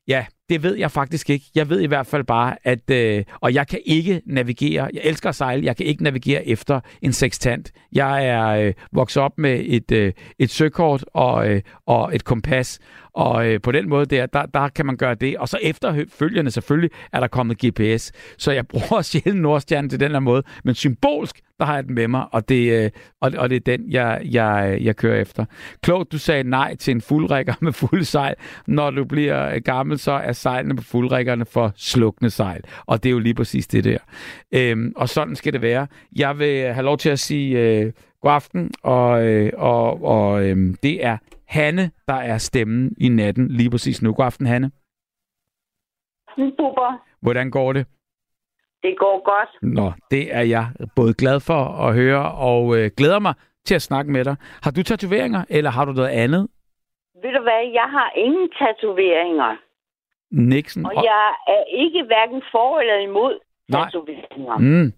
Ja, 0.07 0.26
det 0.49 0.63
ved 0.63 0.75
jeg 0.75 0.91
faktisk 0.91 1.29
ikke. 1.29 1.45
Jeg 1.55 1.69
ved 1.69 1.81
i 1.81 1.85
hvert 1.85 2.07
fald 2.07 2.23
bare, 2.23 2.55
at... 2.63 2.89
Øh, 2.89 3.23
og 3.41 3.53
jeg 3.53 3.67
kan 3.67 3.79
ikke 3.85 4.21
navigere. 4.25 4.89
Jeg 4.93 5.01
elsker 5.03 5.29
at 5.29 5.35
sejle. 5.35 5.65
Jeg 5.65 5.77
kan 5.77 5.85
ikke 5.85 6.03
navigere 6.03 6.47
efter 6.47 6.79
en 7.01 7.13
sextant. 7.13 7.71
Jeg 7.93 8.27
er 8.27 8.47
øh, 8.47 8.73
vokset 8.91 9.23
op 9.23 9.37
med 9.37 9.63
et, 9.65 9.91
øh, 9.91 10.13
et 10.39 10.49
søkort 10.49 11.05
og, 11.13 11.49
øh, 11.49 11.61
og 11.85 12.15
et 12.15 12.23
kompas. 12.23 12.79
Og 13.18 13.47
øh, 13.47 13.61
på 13.61 13.72
den 13.72 13.89
måde 13.89 14.05
der, 14.05 14.26
der, 14.26 14.45
der 14.45 14.70
kan 14.70 14.86
man 14.86 14.97
gøre 14.97 15.15
det. 15.15 15.38
Og 15.38 15.49
så 15.49 15.59
efterfølgende 15.61 16.51
selvfølgelig 16.51 16.91
er 17.13 17.20
der 17.20 17.28
kommet 17.28 17.65
GPS. 17.65 18.11
Så 18.38 18.51
jeg 18.51 18.68
bruger 18.68 19.01
sjældent 19.11 19.41
Nordstjernen 19.41 19.89
til 19.89 19.99
den 19.99 20.11
her 20.11 20.20
måde. 20.20 20.43
Men 20.63 20.76
symbolsk, 20.76 21.41
der 21.59 21.65
har 21.65 21.76
jeg 21.76 21.84
den 21.84 21.95
med 21.95 22.07
mig, 22.07 22.26
og 22.32 22.49
det, 22.49 22.84
øh, 22.84 22.91
og, 23.22 23.32
og 23.38 23.49
det 23.49 23.55
er 23.55 23.78
den, 23.78 23.91
jeg, 23.91 24.22
jeg, 24.32 24.78
jeg 24.82 24.95
kører 24.95 25.22
efter. 25.22 25.45
Klogt, 25.82 26.11
du 26.11 26.18
sagde 26.18 26.43
nej 26.43 26.76
til 26.76 26.91
en 26.91 27.01
fuldrækker 27.01 27.53
med 27.61 27.74
fuld 27.74 28.03
sejl. 28.03 28.36
Når 28.68 28.91
du 28.91 29.05
bliver 29.05 29.49
øh, 29.49 29.61
gammel, 29.61 29.99
så 29.99 30.11
er 30.11 30.32
sejlene 30.32 30.76
på 30.76 30.84
fuldrækkerne 30.84 31.45
for 31.45 31.74
slukne 31.76 32.30
sejl. 32.30 32.61
Og 32.86 33.03
det 33.03 33.09
er 33.09 33.13
jo 33.13 33.20
lige 33.20 33.34
præcis 33.34 33.68
det 33.68 33.84
der. 33.84 33.97
Øhm, 34.51 34.93
og 34.95 35.09
sådan 35.09 35.36
skal 35.36 35.53
det 35.53 35.61
være. 35.61 35.88
Jeg 36.15 36.39
vil 36.39 36.63
øh, 36.65 36.74
have 36.74 36.86
lov 36.86 36.97
til 36.97 37.09
at 37.09 37.20
sige 37.20 37.59
øh, 37.59 37.91
god 38.22 38.32
aften, 38.32 38.72
og, 38.84 39.28
øh, 39.28 39.51
og, 39.57 40.03
og 40.03 40.43
øh, 40.49 40.57
det 40.84 41.05
er 41.05 41.18
Hanne, 41.47 41.91
der 42.07 42.13
er 42.13 42.38
stemmen 42.38 42.95
i 42.97 43.09
natten 43.09 43.47
lige 43.47 43.70
præcis 43.70 44.01
nu. 44.01 44.13
God 44.13 44.26
aften, 44.26 44.45
Hanne. 44.45 44.72
Super. 46.36 47.03
Hvordan 47.22 47.51
går 47.51 47.74
det? 47.74 47.86
Det 48.84 48.97
går 48.97 49.24
godt. 49.26 49.49
Nå, 49.61 49.91
det 50.11 50.36
er 50.36 50.41
jeg 50.41 50.65
både 50.95 51.13
glad 51.13 51.39
for 51.39 51.61
at 51.88 51.93
høre, 51.95 52.32
og 52.32 52.78
øh, 52.78 52.91
glæder 52.97 53.20
mig 53.20 53.34
til 53.65 53.76
at 53.76 53.82
snakke 53.82 54.11
med 54.11 54.26
dig. 54.26 54.36
Har 54.63 54.72
du 54.72 54.84
tatoveringer, 54.84 55.45
eller 55.49 55.70
har 55.70 55.86
du 55.86 55.91
noget 55.91 56.09
andet? 56.09 56.47
Ved 57.24 57.32
du 57.38 57.41
hvad, 57.41 57.61
jeg 57.74 57.88
har 57.97 58.11
ingen 58.15 58.49
tatoveringer. 58.59 59.55
Nixon? 60.32 60.86
Og 60.86 60.93
jeg 60.95 61.36
er 61.47 61.63
ikke 61.84 62.03
hverken 62.03 62.41
for 62.51 62.80
eller 62.80 62.97
imod 63.09 63.39
Nej. 63.70 63.84
tatoveringer. 63.84 64.57
Mm, 64.57 64.93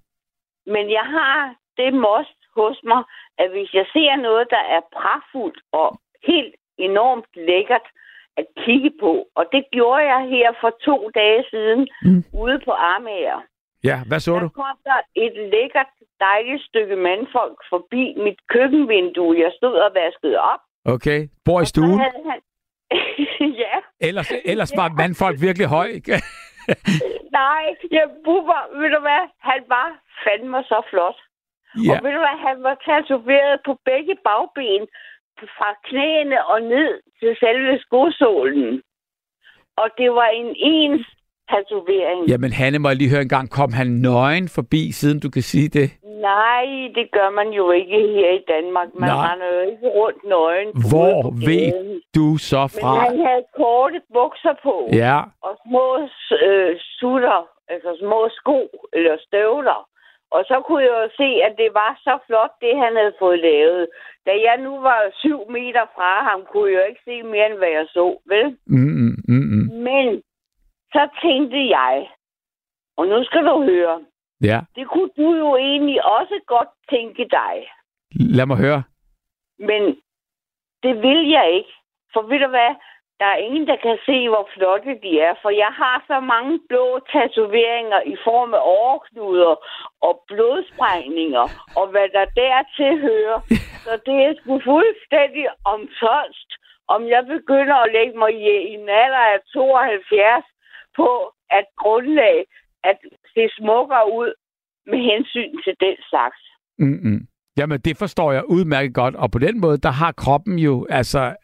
Men 0.74 0.84
jeg 0.97 1.05
har 1.15 1.55
det 1.78 1.93
most 1.93 2.38
hos 2.64 2.80
mig, 2.91 3.01
at 3.41 3.47
hvis 3.53 3.70
jeg 3.80 3.86
ser 3.95 4.16
noget, 4.28 4.45
der 4.55 4.64
er 4.76 4.82
pragtfuldt 4.97 5.60
og 5.82 5.88
helt 6.30 6.55
enormt 6.78 7.30
lækkert 7.49 7.88
at 8.39 8.45
kigge 8.66 8.91
på, 9.03 9.12
og 9.36 9.43
det 9.53 9.64
gjorde 9.72 10.03
jeg 10.14 10.22
her 10.36 10.49
for 10.62 10.72
to 10.88 11.10
dage 11.16 11.43
siden 11.51 11.82
Mm. 12.05 12.24
ude 12.43 12.57
på 12.66 12.72
Armager. 12.72 13.39
ja, 13.89 13.97
hvad 14.07 14.20
så 14.20 14.34
Der 14.34 14.39
du? 14.39 14.49
kom 14.49 14.78
der 14.89 14.99
et 15.16 15.36
lækkert, 15.53 15.91
dejligt 16.20 16.64
stykke 16.70 16.95
mandfolk 16.95 17.57
forbi 17.70 18.03
mit 18.26 18.39
køkkenvindue. 18.53 19.39
Jeg 19.43 19.51
stod 19.57 19.74
og 19.86 19.91
vaskede 19.95 20.39
op. 20.39 20.60
Okay, 20.86 21.20
bor 21.45 21.62
i 21.62 21.66
stuen? 21.66 21.99
han... 21.99 22.39
ja, 23.64 23.76
Ellers, 24.01 24.32
ellers 24.45 24.72
var 24.78 24.89
mandfolk 24.97 25.38
virkelig 25.41 25.68
høj. 25.68 25.89
nej, 27.41 27.64
jeg 27.91 28.05
bubber, 28.26 28.62
ved 28.80 28.89
du 28.95 28.99
hvad, 29.07 29.24
han 29.49 29.62
var 29.68 29.88
fandme 30.24 30.64
så 30.64 30.82
flot. 30.89 31.18
Ja. 31.88 31.91
Og 31.97 32.03
ved 32.03 32.11
du 32.17 32.22
hvad, 32.26 32.38
han 32.47 32.57
var 32.67 32.76
tatoveret 32.89 33.55
på 33.67 33.74
begge 33.89 34.15
bagben, 34.30 34.84
fra 35.57 35.70
knæene 35.88 36.45
og 36.45 36.61
ned 36.61 36.91
til 37.20 37.32
selve 37.39 37.80
skosålen. 37.86 38.82
Og 39.78 39.88
det 39.97 40.09
var 40.11 40.30
en 40.41 40.55
ens 40.57 41.05
tatovering. 41.51 42.20
Jamen, 42.28 42.51
Hanne, 42.51 42.80
må 42.80 42.88
jeg 42.89 42.97
lige 42.97 43.09
høre 43.09 43.22
en 43.22 43.36
gang, 43.38 43.49
kom 43.49 43.72
han 43.74 43.88
nøgen 43.88 44.49
forbi, 44.57 44.91
siden 44.91 45.20
du 45.20 45.30
kan 45.30 45.41
sige 45.41 45.70
det? 45.80 45.88
Nej, 46.32 46.65
det 46.97 47.07
gør 47.11 47.30
man 47.39 47.49
jo 47.59 47.72
ikke 47.72 47.97
her 48.15 48.30
i 48.39 48.43
Danmark. 48.53 48.88
Man 48.99 49.09
Nej. 49.09 49.26
render 49.28 49.47
jo 49.55 49.61
ikke 49.72 49.88
rundt 49.99 50.24
nøgen. 50.34 50.70
Hvor 50.91 51.17
ved 51.49 51.67
du 52.15 52.38
så 52.38 52.61
Men 52.61 52.82
fra? 52.82 52.93
han 53.07 53.17
havde 53.28 53.43
korte 53.57 54.01
bukser 54.13 54.55
på. 54.63 54.76
Ja, 54.93 55.17
og 55.47 55.53
små 55.67 55.86
øh, 56.47 56.72
sutter, 56.99 57.39
altså 57.74 57.91
små 58.03 58.20
sko 58.39 58.59
eller 58.93 59.15
støvler. 59.28 59.80
Og 60.32 60.41
så 60.49 60.61
kunne 60.65 60.84
jeg 60.84 60.95
jo 61.03 61.09
se, 61.17 61.30
at 61.47 61.53
det 61.57 61.69
var 61.73 61.91
så 62.03 62.19
flot, 62.25 62.53
det 62.61 62.73
han 62.84 62.95
havde 62.95 63.15
fået 63.19 63.39
lavet. 63.39 63.88
Da 64.25 64.32
jeg 64.47 64.57
nu 64.57 64.80
var 64.80 65.11
syv 65.13 65.39
meter 65.51 65.86
fra 65.95 66.23
ham, 66.30 66.45
kunne 66.51 66.71
jeg 66.71 66.80
jo 66.80 66.86
ikke 66.89 67.01
se 67.05 67.23
mere, 67.23 67.45
end 67.49 67.57
hvad 67.57 67.69
jeg 67.69 67.88
så, 67.89 68.17
vel? 68.25 68.57
mm, 68.65 68.93
mm, 68.99 69.15
mm, 69.27 69.47
mm. 69.53 69.65
Men 69.88 70.23
så 70.93 71.03
tænkte 71.21 71.69
jeg, 71.77 72.09
og 72.97 73.07
nu 73.07 73.23
skal 73.23 73.43
du 73.45 73.63
høre, 73.63 74.05
ja. 74.43 74.59
det 74.75 74.88
kunne 74.88 75.11
du 75.17 75.36
jo 75.36 75.55
egentlig 75.55 76.05
også 76.05 76.39
godt 76.45 76.69
tænke 76.89 77.27
dig. 77.32 77.55
Lad 78.11 78.45
mig 78.45 78.57
høre. 78.57 78.84
Men 79.59 79.82
det 80.84 81.01
vil 81.01 81.30
jeg 81.30 81.51
ikke. 81.57 81.73
For 82.13 82.21
ved 82.21 82.39
du 82.39 82.47
hvad? 82.47 82.75
Der 83.20 83.30
er 83.34 83.43
ingen, 83.47 83.65
der 83.72 83.78
kan 83.86 83.97
se, 84.09 84.17
hvor 84.32 84.45
flotte 84.53 84.91
de 85.03 85.11
er, 85.28 85.34
for 85.41 85.51
jeg 85.63 85.72
har 85.82 85.97
så 86.11 86.17
mange 86.34 86.55
blå 86.70 86.86
tatoveringer 87.13 88.01
i 88.13 88.15
form 88.28 88.51
af 88.59 88.63
overknuder 88.80 89.53
og 90.07 90.13
blodsprængninger, 90.30 91.45
og 91.80 91.86
hvad 91.93 92.07
der 92.17 92.26
dertil 92.41 92.93
hører. 93.07 93.39
Så 93.86 93.93
det 94.07 94.17
er 94.26 94.34
sgu 94.39 94.53
fuldstændig 94.72 95.45
omsonst, 95.76 96.49
om 96.95 97.01
jeg 97.13 97.24
begynder 97.36 97.78
at 97.86 97.91
lægge 97.97 98.15
mig 98.22 98.32
i, 98.41 98.45
en 98.74 98.89
alder 99.03 99.24
af 99.34 99.39
72 99.53 100.45
på 100.99 101.09
at 101.57 101.65
grundlag, 101.82 102.38
at 102.84 102.97
det 103.36 103.47
smukker 103.57 104.01
ud 104.20 104.32
med 104.91 104.99
hensyn 105.11 105.53
til 105.65 105.76
den 105.86 105.95
slags. 106.09 106.39
Mm-mm. 106.80 107.20
Jamen, 107.57 107.80
det 107.80 107.97
forstår 107.97 108.32
jeg 108.32 108.49
udmærket 108.49 108.93
godt, 108.93 109.15
og 109.15 109.32
på 109.32 109.39
den 109.39 109.59
måde, 109.59 109.78
der 109.78 109.91
har 109.91 110.11
kroppen 110.11 110.59
jo 110.59 110.88
altså 110.89 111.36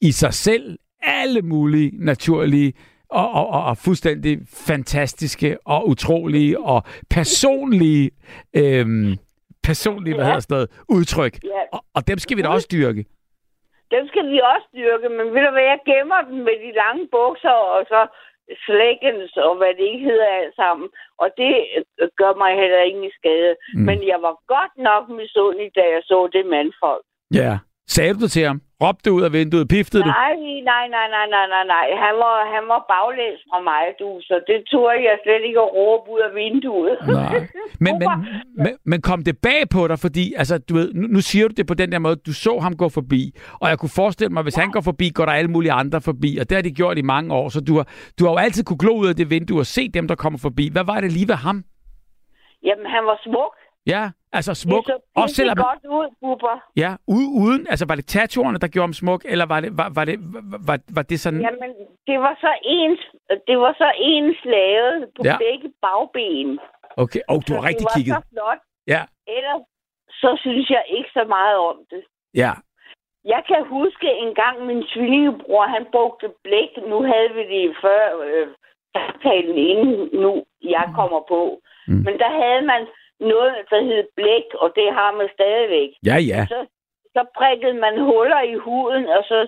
i 0.00 0.12
sig 0.12 0.34
selv 0.34 0.78
alle 1.02 1.42
mulige 1.42 1.90
naturlige 2.04 2.72
og, 3.10 3.30
og, 3.30 3.46
og, 3.48 3.64
og 3.64 3.76
fuldstændig 3.76 4.38
fantastiske 4.66 5.58
og 5.66 5.88
utrolige 5.88 6.60
og 6.60 6.82
personlige, 7.10 8.10
øhm, 8.56 9.16
personlige 9.68 10.14
hvad 10.14 10.24
Ja. 10.24 10.28
hedder 10.28 10.40
sådan 10.40 10.54
noget, 10.54 10.70
udtryk. 10.88 11.34
Ja. 11.44 11.62
Og, 11.72 11.80
og 11.94 12.08
dem 12.08 12.18
skal 12.18 12.36
vi 12.36 12.42
da 12.42 12.48
også 12.48 12.68
dyrke. 12.72 13.04
Dem 13.94 14.04
skal 14.10 14.24
vi 14.32 14.38
også 14.54 14.68
dyrke, 14.80 15.08
men 15.16 15.26
ved 15.34 15.42
du 15.46 15.50
hvad, 15.54 15.66
jeg 15.72 15.80
gemmer 15.90 16.20
dem 16.28 16.38
med 16.48 16.56
de 16.64 16.70
lange 16.82 17.04
bukser 17.16 17.56
og 17.76 17.82
så 17.92 18.00
slækkens 18.66 19.32
og 19.46 19.52
hvad 19.58 19.72
det 19.78 19.84
ikke 19.92 20.04
hedder 20.10 20.28
alt 20.40 20.54
sammen. 20.62 20.88
Og 21.22 21.28
det 21.40 21.52
øh, 21.76 22.08
gør 22.20 22.32
mig 22.42 22.52
heller 22.62 22.80
ingen 22.90 23.10
skade. 23.20 23.52
Mm. 23.74 23.80
Men 23.88 23.98
jeg 24.12 24.18
var 24.26 24.34
godt 24.54 24.74
nok 24.88 25.04
misundelig, 25.20 25.68
da 25.78 25.84
jeg 25.94 26.02
så 26.10 26.18
det 26.34 26.44
mandfolk. 26.54 27.04
Ja. 27.40 27.52
Sagde 27.94 28.14
du 28.14 28.18
det 28.24 28.30
til 28.30 28.44
ham? 28.46 28.60
Råbte 28.82 29.12
ud 29.12 29.22
af 29.22 29.32
vinduet? 29.32 29.68
Piftede 29.68 30.02
du? 30.02 30.08
Nej, 30.08 30.34
nej, 30.72 30.84
nej, 30.96 31.06
nej, 31.16 31.26
nej, 31.34 31.46
nej, 31.54 31.64
nej. 31.74 31.86
Han 32.04 32.14
var, 32.22 32.36
han 32.54 32.64
var 32.72 32.80
baglæns 32.92 33.40
fra 33.50 33.60
mig, 33.70 33.84
du, 34.00 34.08
så 34.28 34.34
det 34.46 34.58
turde 34.70 35.00
jeg 35.08 35.18
slet 35.24 35.42
ikke 35.48 35.60
at 35.66 35.70
råbe 35.78 36.10
ud 36.14 36.20
af 36.28 36.34
vinduet. 36.40 36.96
Nej. 37.06 37.46
Men, 37.84 37.92
men, 38.00 38.08
men, 38.64 38.72
men 38.90 38.98
kom 39.08 39.22
det 39.28 39.36
bag 39.42 39.62
på 39.76 39.88
dig, 39.88 39.98
fordi 39.98 40.24
altså, 40.40 40.58
du 40.58 40.74
ved, 40.74 40.88
nu, 40.94 41.06
nu 41.14 41.20
siger 41.20 41.48
du 41.48 41.54
det 41.56 41.66
på 41.66 41.74
den 41.74 41.92
der 41.92 41.98
måde, 41.98 42.16
du 42.16 42.32
så 42.32 42.58
ham 42.58 42.76
gå 42.76 42.88
forbi, 42.88 43.22
og 43.60 43.68
jeg 43.68 43.78
kunne 43.78 43.96
forestille 44.02 44.32
mig, 44.32 44.42
hvis 44.42 44.54
han 44.62 44.70
går 44.70 44.80
forbi, 44.80 45.06
går 45.14 45.24
der 45.26 45.32
alle 45.32 45.50
mulige 45.50 45.72
andre 45.72 46.00
forbi, 46.00 46.30
og 46.40 46.48
det 46.48 46.54
har 46.56 46.62
de 46.62 46.72
gjort 46.80 46.98
i 46.98 47.02
mange 47.02 47.34
år, 47.34 47.48
så 47.48 47.60
du 47.60 47.76
har, 47.76 47.86
du 48.18 48.24
har 48.24 48.32
jo 48.32 48.38
altid 48.38 48.64
kunne 48.64 48.78
glo 48.78 48.92
ud 49.02 49.08
af 49.08 49.16
det 49.16 49.30
vindue 49.30 49.60
og 49.60 49.66
se 49.66 49.88
dem, 49.88 50.08
der 50.08 50.14
kommer 50.14 50.38
forbi. 50.38 50.68
Hvad 50.72 50.84
var 50.84 51.00
det 51.00 51.12
lige 51.12 51.28
ved 51.28 51.34
ham? 51.46 51.64
Jamen, 52.62 52.86
han 52.86 53.04
var 53.04 53.20
smuk. 53.24 53.54
Ja, 53.86 54.10
altså 54.32 54.54
smuk. 54.54 54.86
Det 54.86 54.94
så 54.94 55.20
Også 55.22 55.34
selvom, 55.34 55.56
godt 55.56 55.84
ud, 55.98 56.08
Bubber. 56.20 56.56
ja, 56.76 56.90
u- 57.10 57.32
uden, 57.42 57.66
altså 57.70 57.84
var 57.88 57.94
det 57.94 58.06
tattooerne, 58.06 58.58
der 58.58 58.68
gjorde 58.68 58.86
ham 58.88 58.92
smuk, 58.92 59.22
eller 59.32 59.46
var 59.46 59.60
det, 59.60 59.70
var, 59.80 59.88
var 59.94 60.04
det, 60.04 60.16
var, 60.34 60.60
var, 60.66 60.78
var 60.96 61.02
det 61.02 61.20
sådan... 61.20 61.40
Jamen, 61.40 61.70
det 62.06 62.18
var 62.20 62.34
så 62.40 62.50
ens, 62.62 63.00
det 63.48 63.58
var 63.58 63.72
så 63.82 63.88
ens 63.98 64.38
lavet 64.44 65.08
på 65.16 65.22
Ja. 65.24 65.36
begge 65.46 65.68
bagben. 65.86 66.58
Okay, 66.96 67.20
og 67.28 67.36
oh, 67.36 67.40
du 67.48 67.52
har 67.54 67.62
rigtig 67.68 67.86
det 67.86 67.90
var 67.94 67.98
kigget. 67.98 68.14
så 68.16 68.22
flot. 68.32 68.60
Ja, 68.94 69.02
Ellers 69.36 69.62
så 70.22 70.30
synes 70.44 70.70
jeg 70.70 70.82
ikke 70.96 71.10
så 71.18 71.24
meget 71.36 71.56
om 71.70 71.76
det. 71.90 72.02
ja. 72.42 72.52
Jeg 73.34 73.42
kan 73.50 73.60
huske 73.78 74.08
en 74.24 74.32
gang 74.42 74.56
min 74.66 74.82
tvillingebror, 74.92 75.64
han 75.76 75.84
brugte 75.92 76.26
blæk. 76.44 76.72
Nu 76.90 76.98
havde 77.10 77.30
vi 77.38 77.42
det 77.54 77.76
før 77.84 78.02
øh, 78.26 78.46
samtalen 78.94 79.56
inden 79.70 80.08
nu 80.22 80.32
jeg 80.76 80.86
kommer 80.98 81.20
på. 81.34 81.40
Mm. 81.88 81.94
Mm. 81.94 82.02
Men 82.06 82.14
der 82.22 82.30
havde 82.42 82.62
man 82.72 82.82
noget, 83.20 83.52
der 83.70 83.80
hed 83.88 84.04
blæk, 84.18 84.46
og 84.62 84.68
det 84.78 84.88
har 84.98 85.10
man 85.18 85.28
stadigvæk. 85.36 85.90
Ja, 86.08 86.16
ja. 86.32 86.40
Så, 86.52 86.60
så 87.16 87.22
prikkede 87.38 87.76
man 87.84 87.94
huller 88.08 88.42
i 88.52 88.54
huden, 88.66 89.04
og 89.16 89.22
så 89.30 89.38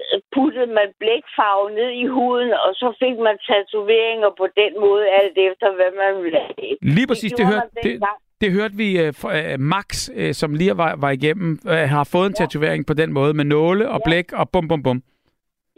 øh, 0.00 0.20
puttede 0.34 0.70
man 0.78 0.88
blækfarve 1.00 1.66
ned 1.78 1.90
i 2.02 2.06
huden, 2.14 2.50
og 2.64 2.70
så 2.80 2.88
fik 3.02 3.16
man 3.26 3.36
tatoveringer 3.48 4.30
på 4.40 4.46
den 4.60 4.72
måde, 4.84 5.04
alt 5.20 5.36
efter 5.48 5.68
hvad 5.76 5.90
man 6.02 6.12
ville 6.24 6.38
have. 6.38 6.76
Lige 6.96 7.06
præcis, 7.06 7.32
det, 7.32 7.38
gjorde 7.38 7.52
hørte, 7.52 7.68
det, 7.82 7.92
det 8.40 8.52
hørte 8.52 8.74
vi 8.82 8.88
uh, 9.02 9.08
uh, 9.24 9.60
Max, 9.74 9.88
uh, 10.20 10.32
som 10.40 10.54
lige 10.54 10.76
var, 10.76 10.96
var 11.04 11.10
igennem, 11.10 11.58
uh, 11.64 11.72
har 11.96 12.04
fået 12.12 12.26
en 12.26 12.34
tatovering 12.34 12.86
på 12.86 12.94
den 12.94 13.12
måde 13.12 13.34
med 13.34 13.44
nåle 13.44 13.88
og 13.88 14.00
Ja. 14.00 14.08
blæk 14.08 14.32
og 14.32 14.50
bum 14.52 14.68
bum 14.68 14.82
bum. 14.82 15.02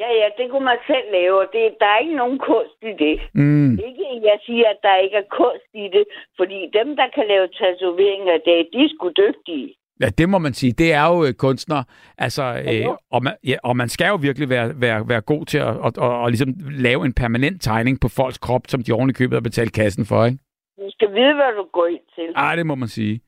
Ja, 0.03 0.11
ja, 0.21 0.27
det 0.39 0.47
kunne 0.51 0.67
man 0.73 0.81
selv 0.93 1.07
lave, 1.19 1.35
og 1.45 1.49
det, 1.55 1.63
der 1.81 1.89
er 1.95 1.99
ikke 2.05 2.17
nogen 2.23 2.39
kunst 2.51 2.79
i 2.91 2.93
det. 3.05 3.15
Mm. 3.35 3.73
Ikke, 3.89 4.05
jeg 4.31 4.39
siger, 4.47 4.67
at 4.75 4.81
der 4.87 4.97
ikke 5.05 5.17
er 5.25 5.29
kunst 5.41 5.71
i 5.85 5.87
det, 5.97 6.05
fordi 6.39 6.59
dem, 6.79 6.89
der 7.01 7.07
kan 7.15 7.25
lave 7.33 7.47
tatoveringer 7.59 8.35
i 8.41 8.43
dag, 8.51 8.59
de 8.73 8.79
er 8.85 8.89
sgu 8.95 9.09
dygtige. 9.25 9.69
Ja, 10.03 10.09
det 10.19 10.29
må 10.29 10.39
man 10.39 10.55
sige. 10.55 10.73
Det 10.73 10.93
er 10.93 11.07
jo 11.13 11.25
øh, 11.27 11.33
kunstner. 11.35 11.83
Altså, 12.19 12.43
øh, 12.43 12.87
og, 13.11 13.23
man, 13.23 13.35
ja, 13.51 13.57
og 13.63 13.77
man 13.77 13.89
skal 13.89 14.09
jo 14.09 14.19
virkelig 14.29 14.49
være, 14.49 14.81
være, 14.81 15.09
være 15.09 15.21
god 15.21 15.47
til 15.47 15.59
at 15.59 15.67
og, 15.67 15.93
og, 15.99 16.21
og 16.23 16.29
ligesom 16.31 16.49
lave 16.87 17.05
en 17.05 17.15
permanent 17.15 17.63
tegning 17.63 18.01
på 18.01 18.09
folks 18.09 18.39
krop, 18.39 18.63
som 18.69 18.83
de 18.83 18.93
i 19.11 19.13
købet 19.13 19.37
har 19.37 19.41
betalt 19.41 19.73
kassen 19.73 20.05
for, 20.07 20.25
ikke? 20.25 20.39
Du 20.79 20.91
skal 20.91 21.09
vide, 21.15 21.35
hvad 21.35 21.53
du 21.61 21.65
går 21.73 21.87
ind 21.87 22.07
til. 22.15 22.29
Ej, 22.37 22.57
det 22.57 22.67
må 22.67 22.75
man 22.75 22.89
sige. 22.89 23.21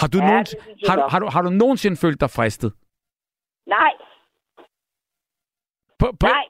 Har 0.00 0.08
du, 0.08 0.18
Ja, 0.18 0.26
nogen, 0.26 0.44
det 0.44 0.88
har, 0.88 1.08
har, 1.08 1.18
du, 1.18 1.26
har 1.34 1.42
du 1.42 1.50
nogensinde 1.50 1.96
følt 1.96 2.20
dig 2.20 2.30
fristet? 2.30 2.72
Nej, 3.66 3.92
På, 6.00 6.16
på, 6.20 6.26
nej. 6.26 6.44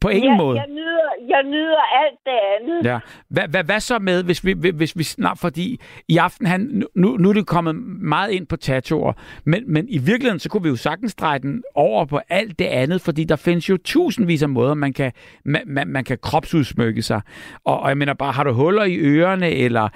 på 0.00 0.08
ingen 0.08 0.30
jeg, 0.30 0.38
måde? 0.38 0.58
Jeg 0.58 0.68
nyder, 0.68 1.10
jeg 1.28 1.42
nyder 1.42 1.82
alt 2.04 2.18
det 2.26 2.38
andet. 2.60 2.90
Ja. 2.90 2.98
Hvad, 3.28 3.48
hvad, 3.48 3.64
hvad 3.64 3.80
så 3.80 3.98
med, 3.98 4.22
hvis 4.22 4.44
vi, 4.44 4.52
hvis 4.74 4.98
vi 4.98 5.02
snart, 5.02 5.38
fordi 5.38 5.80
i 6.08 6.16
aften, 6.16 6.46
han, 6.46 6.82
nu, 6.94 7.16
nu 7.16 7.28
er 7.28 7.32
det 7.32 7.46
kommet 7.46 7.74
meget 8.00 8.30
ind 8.30 8.46
på 8.46 8.56
tattooer, 8.56 9.12
men, 9.44 9.72
men 9.72 9.86
i 9.88 9.98
virkeligheden, 9.98 10.38
så 10.38 10.48
kunne 10.48 10.62
vi 10.62 10.68
jo 10.68 10.76
sagtens 10.76 11.14
dreje 11.14 11.38
den 11.38 11.62
over 11.74 12.04
på 12.04 12.20
alt 12.28 12.58
det 12.58 12.64
andet, 12.64 13.00
fordi 13.00 13.24
der 13.24 13.36
findes 13.36 13.68
jo 13.70 13.76
tusindvis 13.84 14.42
af 14.42 14.48
måder, 14.48 14.74
man 14.74 14.92
kan, 14.92 15.12
man, 15.44 15.62
man, 15.66 15.88
man 15.88 16.04
kan 16.04 16.18
kropsudsmykke 16.22 17.02
sig. 17.02 17.20
Og, 17.64 17.80
og 17.80 17.88
jeg 17.88 17.98
mener 17.98 18.14
bare, 18.14 18.32
har 18.32 18.44
du 18.44 18.52
huller 18.52 18.84
i 18.84 18.96
ørerne, 18.96 19.50
eller 19.50 19.88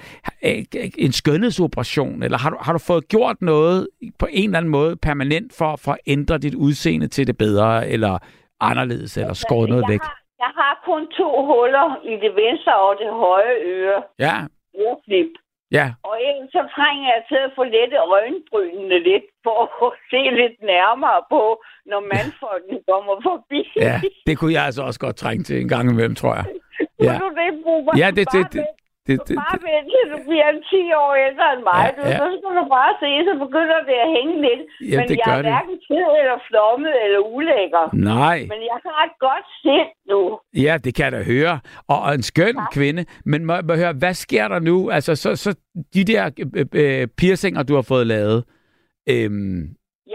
øh, 0.45 0.63
en 0.97 1.11
skønhedsoperation, 1.11 2.23
eller 2.23 2.37
har 2.37 2.49
du, 2.49 2.57
har 2.61 2.73
du 2.73 2.79
fået 2.79 3.07
gjort 3.07 3.41
noget 3.41 3.87
på 4.19 4.27
en 4.31 4.49
eller 4.49 4.57
anden 4.57 4.71
måde 4.71 4.95
permanent 4.95 5.53
for, 5.53 5.75
for 5.75 5.91
at 5.91 5.99
ændre 6.07 6.37
dit 6.37 6.55
udseende 6.55 7.07
til 7.07 7.27
det 7.27 7.37
bedre, 7.37 7.89
eller 7.89 8.17
anderledes, 8.69 9.17
eller 9.17 9.33
skåret 9.33 9.69
noget 9.69 9.83
jeg 9.85 9.91
væk? 9.93 10.01
Har, 10.01 10.17
jeg 10.45 10.51
har 10.61 10.73
kun 10.89 11.01
to 11.19 11.29
huller 11.49 11.87
i 12.11 12.13
det 12.23 12.31
venstre 12.43 12.73
og 12.87 12.93
det 13.01 13.09
højre 13.25 13.57
øre. 13.77 13.99
Ja, 14.25 14.35
Øreflip. 14.81 15.31
ja, 15.77 15.85
Og 16.09 16.15
ellers 16.27 16.49
så 16.55 16.61
trænger 16.75 17.05
jeg 17.13 17.21
til 17.31 17.39
at 17.47 17.51
få 17.57 17.63
lette 17.63 17.97
øjenbrynene 18.15 18.97
lidt, 19.09 19.25
for 19.45 19.57
at 19.65 19.91
se 20.11 20.21
lidt 20.41 20.57
nærmere 20.73 21.21
på, 21.33 21.43
når 21.91 21.99
mandfolkene 22.13 22.79
kommer 22.91 23.15
forbi. 23.29 23.61
Ja, 23.87 24.01
det 24.27 24.33
kunne 24.37 24.53
jeg 24.57 24.63
altså 24.69 24.81
også 24.89 24.99
godt 25.05 25.15
trænge 25.23 25.43
til 25.43 25.55
en 25.61 25.69
gang 25.73 25.85
imellem, 25.91 26.15
tror 26.15 26.35
jeg. 26.39 26.45
Ja, 27.07 27.13
du 27.21 27.27
det, 27.39 27.49
Bubber? 27.65 27.93
ja 28.01 28.07
det, 28.17 28.25
det, 28.35 28.43
det, 28.53 28.65
det, 29.09 29.17
det, 29.27 29.35
Bare 29.43 29.57
vent 29.67 29.87
til 29.93 30.03
du 30.13 30.19
bliver 30.29 30.49
10 30.69 30.81
år 31.03 31.11
ældre 31.27 31.45
end 31.55 31.63
mig. 31.71 31.83
Ja, 31.85 31.91
Ja, 31.97 32.07
ja. 32.07 32.11
ja. 32.11 32.17
Så 32.21 32.25
skal 32.39 32.51
du 32.61 32.65
bare 32.77 32.93
se, 33.01 33.09
så 33.29 33.33
begynder 33.45 33.79
det 33.89 33.97
at 34.05 34.09
hænge 34.17 34.35
lidt. 34.47 34.61
Jamen, 34.91 34.97
Men 34.99 35.05
det 35.11 35.17
jeg 35.25 35.31
er 35.37 35.41
det. 35.41 35.45
hverken 35.51 35.75
fed 35.87 36.07
eller 36.21 36.37
flommet 36.49 36.93
eller 37.05 37.19
ulækker. 37.35 37.85
nej, 38.13 38.37
Men 38.53 38.59
jeg 38.71 38.79
har 38.87 39.01
et 39.09 39.15
godt 39.27 39.47
sind 39.63 39.89
nu. 40.11 40.19
ja, 40.65 40.73
det 40.83 40.91
kan 40.95 41.03
jeg 41.07 41.13
da 41.17 41.21
høre. 41.33 41.55
Og, 41.91 41.97
og 42.05 42.11
en 42.19 42.25
skøn 42.31 42.55
kvinde. 42.75 43.01
Men 43.31 43.39
må, 43.49 43.53
må 43.67 43.73
høre, 43.81 43.93
hvad 44.03 44.13
sker 44.25 44.45
der 44.53 44.59
nu? 44.69 44.75
Altså, 44.97 45.11
så, 45.23 45.29
så 45.43 45.49
de 45.95 46.01
der 46.11 46.23
øh, 46.59 46.65
øh, 46.83 47.07
piercinger, 47.19 47.61
du 47.63 47.73
har 47.79 47.85
fået 47.93 48.07
lavet, 48.15 48.39
øhm, 49.13 49.59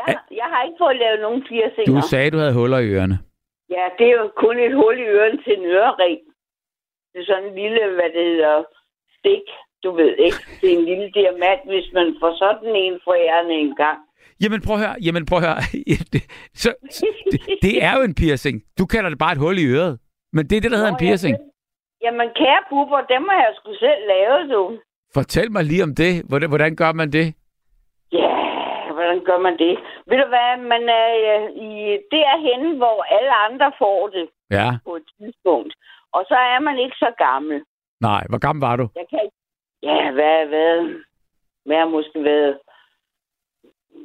Jeg, 0.01 0.07
jeg 0.41 0.49
har 0.53 0.61
ikke 0.67 0.79
fået 0.85 0.97
lavet 1.05 1.19
nogen 1.27 1.41
piercinger. 1.49 1.89
du 1.95 2.07
sagde, 2.13 2.31
du 2.31 2.39
havde 2.39 2.55
huller 2.61 2.79
i 2.79 2.89
ørerne. 2.95 3.19
Ja, 3.77 3.85
det 3.99 4.07
er 4.11 4.17
jo 4.23 4.27
kun 4.45 4.57
et 4.67 4.75
hul 4.81 4.97
i 4.99 5.07
øren 5.19 5.37
til 5.45 5.53
en 5.59 5.65
ørering. 5.77 6.19
Det 7.13 7.19
er 7.23 7.27
sådan 7.31 7.49
en 7.49 7.55
lille, 7.63 7.81
hvad 7.99 8.11
det 8.17 8.25
hedder, 8.33 8.57
stik, 9.25 9.45
du 9.85 9.91
ved 10.01 10.13
ikke. 10.27 10.41
Det 10.61 10.67
er 10.73 10.77
en 10.79 10.85
lille 10.91 11.09
diamant, 11.19 11.63
hvis 11.73 11.89
man 11.99 12.07
får 12.21 12.33
sådan 12.45 12.73
en 12.87 12.95
forærende 13.05 13.55
en 13.65 13.75
gang. 13.85 13.99
Jamen 14.43 14.61
prøv 14.67 14.75
at 14.77 14.83
høre, 14.85 14.97
jamen 15.07 15.25
prøv 15.27 15.39
at 15.39 15.45
høre. 15.49 15.61
Det- 16.13 16.27
så, 16.63 16.71
det, 17.33 17.41
det 17.63 17.75
er 17.87 17.93
jo 17.97 18.03
en 18.09 18.15
piercing. 18.23 18.57
Du 18.79 18.85
kalder 18.93 19.09
det 19.11 19.19
bare 19.19 19.33
et 19.33 19.39
hul 19.45 19.59
i 19.65 19.67
øret. 19.77 19.95
Men 20.37 20.43
det 20.49 20.55
er 20.57 20.61
det, 20.63 20.71
der 20.71 20.77
hedder 20.81 20.95
en 20.97 21.01
Nå, 21.03 21.05
piercing. 21.07 21.35
Jamen, 21.37 21.51
jamen 22.05 22.29
kære 22.41 22.63
pupper, 22.71 23.01
dem 23.15 23.23
har 23.31 23.39
jeg 23.47 23.53
sgu 23.59 23.71
selv 23.87 24.01
lavet, 24.13 24.43
du. 24.55 24.63
Fortæl 25.15 25.53
mig 25.53 25.65
lige 25.65 25.83
om 25.89 25.95
det. 26.03 26.13
Hvordan, 26.29 26.49
hvordan 26.49 26.77
gør 26.83 26.93
man 27.01 27.09
det? 27.19 27.27
Ja, 28.21 28.31
hvordan 28.97 29.19
gør 29.29 29.39
man 29.47 29.55
det? 29.65 29.75
Ved 30.09 30.17
du 30.23 30.27
hvad, 30.35 30.51
man 30.73 30.83
er 31.03 31.09
øh, 31.33 31.45
i 31.69 31.71
derhen, 32.15 32.63
hvor 32.81 32.97
alle 33.17 33.33
andre 33.47 33.69
får 33.83 34.09
det 34.17 34.27
Ja, 34.51 34.69
på 34.87 34.93
et 35.01 35.07
tidspunkt. 35.19 35.73
Og 36.17 36.23
så 36.31 36.35
er 36.55 36.61
man 36.69 36.77
ikke 36.85 36.97
så 37.05 37.11
gammel. 37.27 37.59
Nej. 38.01 38.23
Hvor 38.29 38.39
gammel 38.39 38.61
var 38.61 38.77
du? 38.77 38.89
Jeg 38.97 39.05
kan 39.11 39.19
ikke... 39.25 39.37
Ja, 39.83 40.11
hvad, 40.13 40.47
hvad? 40.47 41.01
Hvad 41.67 41.77
har 41.77 41.89
måske 41.89 42.25
været... 42.25 42.59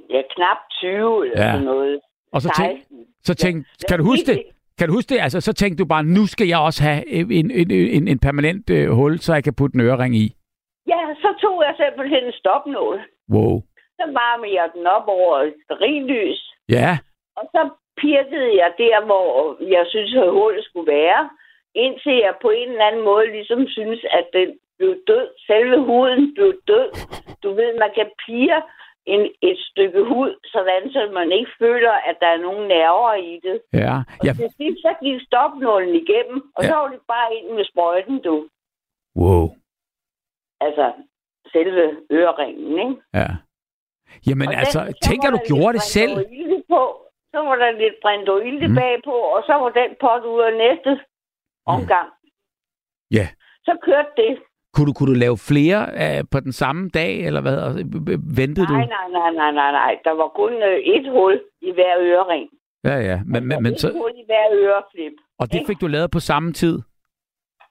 Ja, 0.10 0.22
knap 0.36 0.58
20 0.72 1.26
eller 1.28 1.46
Ja. 1.46 1.52
sådan 1.52 1.66
noget. 1.66 2.00
Og 2.34 2.42
så 2.42 2.50
tænk, 2.58 2.80
16. 2.80 3.08
så 3.24 3.34
tænk, 3.36 3.66
kan 3.90 4.00
du 4.00 4.06
huske 4.06 4.32
det? 4.32 4.44
Kan 4.78 4.88
du 4.88 4.94
huske 4.94 5.14
det? 5.14 5.22
Altså, 5.22 5.42
så 5.42 5.54
tænkte 5.54 5.84
du 5.84 5.88
bare, 5.88 6.04
nu 6.04 6.24
skal 6.28 6.48
jeg 6.48 6.60
også 6.60 6.84
have 6.84 7.08
en, 7.08 7.52
en, 7.52 7.72
en, 7.72 8.08
en 8.08 8.20
permanent 8.20 8.70
øh, 8.70 8.90
hul, 8.90 9.20
så 9.20 9.34
jeg 9.34 9.44
kan 9.44 9.54
putte 9.60 9.76
en 9.76 9.82
ørering 9.82 10.16
i. 10.16 10.26
Ja, 10.88 11.02
så 11.24 11.30
tog 11.42 11.64
jeg 11.68 11.74
simpelthen 11.82 12.24
en 12.26 12.34
stopnål. 12.42 12.98
Wow. 13.34 13.62
Så 14.00 14.06
varmede 14.22 14.54
jeg 14.60 14.70
den 14.76 14.88
op 14.88 15.08
over 15.08 15.38
et 15.38 15.54
sterillys. 15.66 16.42
Ja, 16.70 16.98
Og 17.38 17.46
så 17.54 17.62
pirkede 18.02 18.52
jeg 18.62 18.72
der, 18.78 19.06
hvor 19.06 19.26
jeg 19.76 19.86
synes, 19.90 20.16
at 20.16 20.32
hullet 20.32 20.64
skulle 20.66 20.92
være, 20.92 21.30
indtil 21.76 22.16
jeg 22.26 22.34
på 22.42 22.50
en 22.50 22.70
eller 22.70 22.86
anden 22.86 23.04
måde 23.04 23.28
ligesom 23.32 23.68
synes, 23.68 24.06
at 24.12 24.26
den 24.34 24.60
blev 24.78 24.96
død. 25.08 25.28
Selve 25.48 25.78
huden 25.86 26.34
blev 26.36 26.54
død. 26.68 26.90
Du 27.44 27.50
ved, 27.54 27.80
man 27.80 27.92
kan 27.96 28.10
pire 28.26 28.62
en, 29.06 29.32
et 29.42 29.58
stykke 29.70 30.04
hud, 30.04 30.32
sådan 30.46 30.92
så 30.92 31.10
man 31.14 31.32
ikke 31.32 31.52
føler, 31.60 31.92
at 31.92 32.16
der 32.22 32.28
er 32.28 32.38
nogen 32.38 32.68
nerver 32.68 33.14
i 33.14 33.40
det. 33.44 33.62
Ja, 33.74 33.96
Og 34.20 34.26
ja. 34.26 34.34
til 34.34 34.50
sidst, 34.58 34.82
så 34.82 34.94
gik 35.04 35.22
stopnålen 35.28 35.96
igennem, 35.96 36.38
og 36.56 36.64
Ja. 36.64 36.70
så 36.70 36.76
var 36.76 36.88
det 36.88 37.00
bare 37.08 37.36
ind 37.36 37.50
med 37.58 37.66
sprøjten, 37.66 38.22
du. 38.22 38.48
Wow. 39.16 39.46
Altså, 40.62 40.94
selve 41.52 41.98
øreringen, 42.12 42.72
ikke? 42.80 43.02
Ja. 43.14 43.28
Jamen 44.28 44.48
Og 44.48 44.52
den- 44.54 44.60
altså, 44.60 44.80
så 44.92 45.08
tænk, 45.10 45.20
at 45.28 45.34
du 45.36 45.42
gjorde 45.52 45.74
det 45.74 45.82
selv. 45.98 46.14
På. 46.74 46.82
Så 47.34 47.40
var 47.48 47.56
der 47.56 47.72
lidt 47.72 47.96
brindoilde 48.02 48.68
Mm. 48.68 48.74
mm. 48.74 48.76
bagpå, 48.80 49.12
og 49.36 49.44
så 49.48 49.54
var 49.54 49.70
den 49.70 49.90
pot 50.04 50.24
ud 50.34 50.42
af 50.42 50.54
næste 50.66 50.92
omgang. 51.76 52.08
Ja. 53.18 53.26
Så 53.68 53.74
kørte 53.88 54.12
det. 54.18 54.32
Kunne 54.74 54.88
du, 54.90 54.94
kunne 54.94 55.12
du 55.14 55.20
lave 55.26 55.38
flere 55.52 55.82
øh, 56.04 56.24
på 56.32 56.40
den 56.40 56.52
samme 56.62 56.90
dag, 56.90 57.12
eller 57.28 57.42
hvad? 57.42 57.58
Altså, 57.66 57.80
Ventede 58.40 58.68
du? 58.68 58.74
Nej, 58.74 58.86
nej, 58.98 59.08
nej, 59.20 59.32
nej, 59.42 59.52
nej, 59.52 59.72
nej. 59.72 59.94
Der 60.04 60.12
var 60.22 60.28
kun 60.42 60.54
øh, 60.70 60.78
et 60.96 61.06
hul 61.12 61.42
i 61.62 61.72
hver 61.78 61.94
ørering. 62.10 62.50
Ja, 62.84 62.98
ja. 63.10 63.18
Men, 63.26 63.48
men, 63.48 63.64
men 63.64 63.72
et 63.74 63.80
så, 63.80 63.92
hul 63.92 64.12
i 64.22 64.24
hver 64.30 64.46
øreflip. 64.54 65.14
og 65.40 65.46
det 65.54 65.62
fik 65.68 65.82
du 65.82 65.88
lavet 65.88 66.12
på 66.12 66.20
samme 66.20 66.54
tid? 66.54 66.76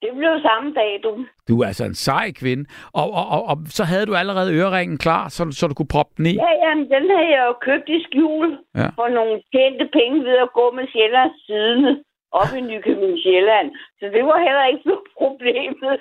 Det 0.02 0.10
blev 0.18 0.32
samme 0.48 0.74
dag, 0.74 1.00
du. 1.04 1.26
Du 1.48 1.60
er 1.62 1.66
altså 1.66 1.84
en 1.84 1.94
sej 1.94 2.26
kvinde. 2.40 2.64
Og, 3.00 3.08
og, 3.20 3.26
og, 3.34 3.42
og 3.50 3.56
så 3.78 3.84
havde 3.84 4.06
du 4.06 4.14
allerede 4.14 4.54
øreringen 4.58 4.98
klar, 4.98 5.28
så, 5.28 5.42
så 5.58 5.66
du 5.66 5.74
kunne 5.74 5.94
proppe 5.96 6.12
den 6.16 6.26
i? 6.26 6.34
Ja, 6.44 6.52
jamen, 6.64 6.84
den 6.94 7.04
havde 7.16 7.30
jeg 7.36 7.44
jo 7.48 7.54
købt 7.68 7.88
i 7.88 7.98
skjul 8.06 8.58
Ja. 8.74 8.88
for 8.98 9.08
nogle 9.18 9.34
tjente 9.52 9.84
penge 9.98 10.24
ved 10.28 10.36
at 10.46 10.50
gå 10.58 10.66
med 10.76 10.84
Sjællands 10.92 11.36
Tidene 11.46 11.92
op 12.40 12.50
i 12.58 12.60
Nykøbing 12.60 13.18
Sjælland. 13.22 13.68
Så 13.98 14.04
det 14.14 14.22
var 14.30 14.38
heller 14.46 14.64
ikke 14.72 14.84
noget 14.88 15.04
problemet. 15.20 16.00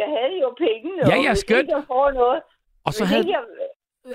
Jeg 0.00 0.08
havde 0.16 0.36
jo 0.44 0.48
pengene. 0.64 1.00
Ja, 1.10 1.16
og 1.16 1.22
ja, 1.24 1.30
hvis 1.30 1.38
skønt. 1.38 1.60
ikke 1.60 1.74
jeg 1.76 1.84
får 1.86 2.10
noget, 2.10 2.40
Og 2.86 2.92
så 2.92 3.02
hvis 3.04 3.10
havde, 3.12 3.26
jeg, 3.36 3.42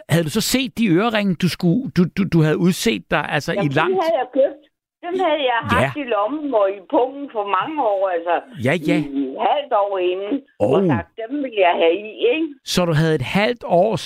havde 0.09 0.23
du 0.23 0.29
så 0.39 0.41
set 0.41 0.77
de 0.77 0.85
øreringe, 0.97 1.35
du, 1.43 1.49
skulle, 1.55 1.81
du, 1.97 2.01
du, 2.17 2.21
du 2.33 2.39
havde 2.45 2.57
udset 2.67 3.03
dig 3.11 3.23
altså 3.35 3.51
jamen, 3.53 3.71
i 3.71 3.73
lang 3.79 3.89
dem 3.91 3.99
havde 4.03 4.17
jeg 4.21 4.27
købt. 4.39 4.63
Dem 5.05 5.13
havde 5.25 5.41
jeg 5.51 5.59
Ja. 5.71 5.75
haft 5.75 5.97
i 5.97 6.03
lommen 6.03 6.53
og 6.53 6.67
i 6.77 6.79
pungen 6.93 7.29
for 7.35 7.43
mange 7.57 7.75
år, 7.93 8.09
altså 8.15 8.35
Ja, 8.67 8.73
ja. 8.89 8.97
i 9.17 9.19
et 9.31 9.37
halvt 9.49 9.73
år 9.83 9.97
inden. 9.97 10.35
Oh. 10.59 10.71
Og 10.71 10.79
sagt, 10.87 11.09
dem 11.21 11.43
vil 11.43 11.53
jeg 11.67 11.73
have 11.83 11.95
i, 12.09 12.11
ikke? 12.33 12.47
Så 12.65 12.85
du 12.85 12.93
havde 12.93 13.15
et 13.15 13.21
halvt 13.39 13.63
års 13.65 14.05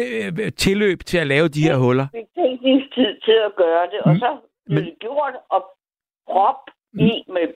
øh, 0.00 0.52
tilløb 0.52 0.98
til 1.10 1.18
at 1.18 1.26
lave 1.26 1.48
de 1.48 1.62
her 1.68 1.76
huller? 1.76 2.06
Betænkningstid 2.12 3.10
til 3.26 3.38
at 3.48 3.52
gøre 3.56 3.84
det, 3.92 4.00
og 4.00 4.12
Mm. 4.12 4.18
så 4.18 4.30
blev 4.66 4.82
det 4.84 4.94
gjort 5.00 5.34
og 5.54 5.60
prop 6.30 6.60
i 7.00 7.24
med 7.28 7.46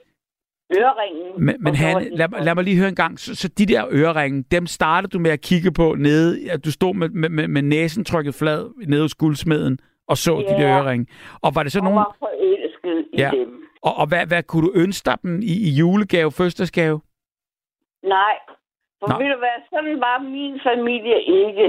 øreringen. 0.77 1.45
Men, 1.45 1.55
men 1.59 1.75
han, 1.75 2.07
lad, 2.11 2.43
lad 2.43 2.55
mig 2.55 2.63
lige 2.63 2.77
høre 2.77 2.89
en 2.89 2.95
gang. 2.95 3.19
Så, 3.19 3.35
så 3.35 3.47
de 3.47 3.65
der 3.65 3.85
øreringe, 3.91 4.43
dem 4.51 4.65
startede 4.67 5.11
du 5.11 5.19
med 5.19 5.31
at 5.31 5.41
kigge 5.41 5.71
på 5.71 5.95
nede, 5.97 6.51
at 6.51 6.65
du 6.65 6.71
stod 6.71 6.93
med, 6.93 7.09
med, 7.09 7.29
med, 7.29 7.47
med 7.47 7.61
næsen 7.61 8.05
trykket 8.05 8.35
flad 8.35 8.87
nede 8.87 9.01
hos 9.01 9.15
guldsmeden 9.15 9.79
og 10.07 10.17
så 10.17 10.33
de 10.49 10.53
der 10.61 10.67
Ja. 10.69 10.79
øreringe. 10.81 11.07
Og 11.41 11.55
var 11.55 11.63
det 11.63 11.71
så 11.71 11.79
og 11.79 11.83
nogen... 11.83 11.97
var 11.97 12.15
forelsket 12.19 13.05
i 13.13 13.17
Ja. 13.17 13.31
dem. 13.33 13.49
Og, 13.81 13.93
og 13.97 14.07
hvad, 14.07 14.27
hvad 14.27 14.43
kunne 14.43 14.67
du 14.67 14.71
ønske 14.75 15.05
dig 15.05 15.17
dem 15.23 15.41
i, 15.41 15.53
i 15.69 15.71
julegave, 15.79 16.31
fødselsdagsgave? 16.31 17.01
Nej, 18.03 18.35
for. 18.99 19.07
Nå. 19.07 19.15
ved 19.19 19.29
du 19.33 19.39
hvad, 19.45 19.57
sådan 19.69 19.99
var 20.07 20.17
min 20.37 20.59
familie 20.69 21.19
ikke. 21.45 21.65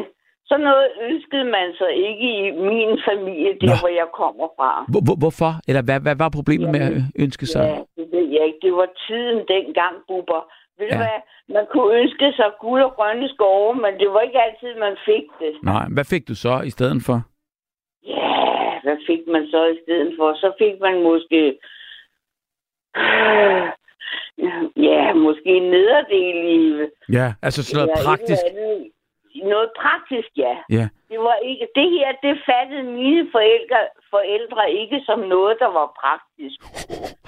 Sådan 0.50 0.64
noget 0.70 0.88
ønskede 1.08 1.44
man 1.56 1.68
sig 1.80 1.92
ikke 2.08 2.26
i 2.38 2.50
min 2.70 2.92
familie, 3.08 3.50
der 3.60 3.66
Nå. 3.72 3.76
hvor 3.82 3.92
jeg 4.00 4.08
kommer 4.20 4.46
fra. 4.58 4.70
Hvor, 4.92 5.02
hvor, 5.06 5.16
hvorfor? 5.22 5.52
Eller 5.68 5.82
hvad, 5.86 5.98
hvad 6.06 6.16
var 6.22 6.30
problemet 6.38 6.68
med 6.74 6.80
at 6.88 6.92
ønske 7.24 7.46
sig? 7.54 7.64
Ja, 7.70 7.76
det 7.96 8.06
ved 8.14 8.26
jeg 8.36 8.42
ikke. 8.48 8.60
Det 8.66 8.72
var 8.80 8.88
tiden 9.06 9.38
dengang, 9.54 9.94
Bubber. 10.08 10.42
Ved 10.78 10.86
du 10.88 10.94
Ja. 10.94 11.02
hvad, 11.04 11.18
man 11.56 11.64
kunne 11.72 11.90
ønske 12.00 12.26
sig 12.38 12.50
guld 12.64 12.82
og 12.88 12.92
grønne 12.98 13.28
skove, 13.34 13.74
men 13.84 13.92
det 14.00 14.08
var 14.14 14.20
ikke 14.20 14.40
altid, 14.46 14.72
man 14.86 14.96
fik 15.08 15.26
det. 15.42 15.52
Nej, 15.72 15.84
hvad 15.94 16.04
fik 16.12 16.28
du 16.28 16.34
så 16.44 16.54
i 16.68 16.70
stedet 16.76 17.00
for? 17.08 17.18
Ja, 18.16 18.32
hvad 18.84 18.98
fik 19.08 19.22
man 19.34 19.44
så 19.54 19.60
i 19.74 19.76
stedet 19.84 20.10
for? 20.18 20.28
Så 20.42 20.48
fik 20.60 20.74
man 20.86 20.94
måske... 21.08 21.40
Ja, 24.88 25.12
måske 25.12 25.50
en 25.60 25.62
nederdel 25.70 26.36
i... 26.58 26.86
Ja, 27.12 27.26
altså 27.42 27.60
sådan 27.64 27.86
noget 27.86 28.00
praktisk. 28.06 28.42
andet. 28.50 28.90
Noget 29.34 29.70
praktisk, 29.82 30.30
ja. 30.36 30.54
Ja. 30.70 30.88
Det 31.10 31.18
var 31.18 31.36
ikke... 31.50 31.66
Det 31.74 31.88
her, 31.96 32.08
det 32.22 32.34
fattede 32.48 32.82
mine 32.82 33.28
forældre, 33.32 33.80
forældre 34.10 34.72
ikke 34.72 35.00
som 35.06 35.18
noget, 35.18 35.56
der 35.62 35.70
var 35.78 35.88
praktisk. 36.02 36.58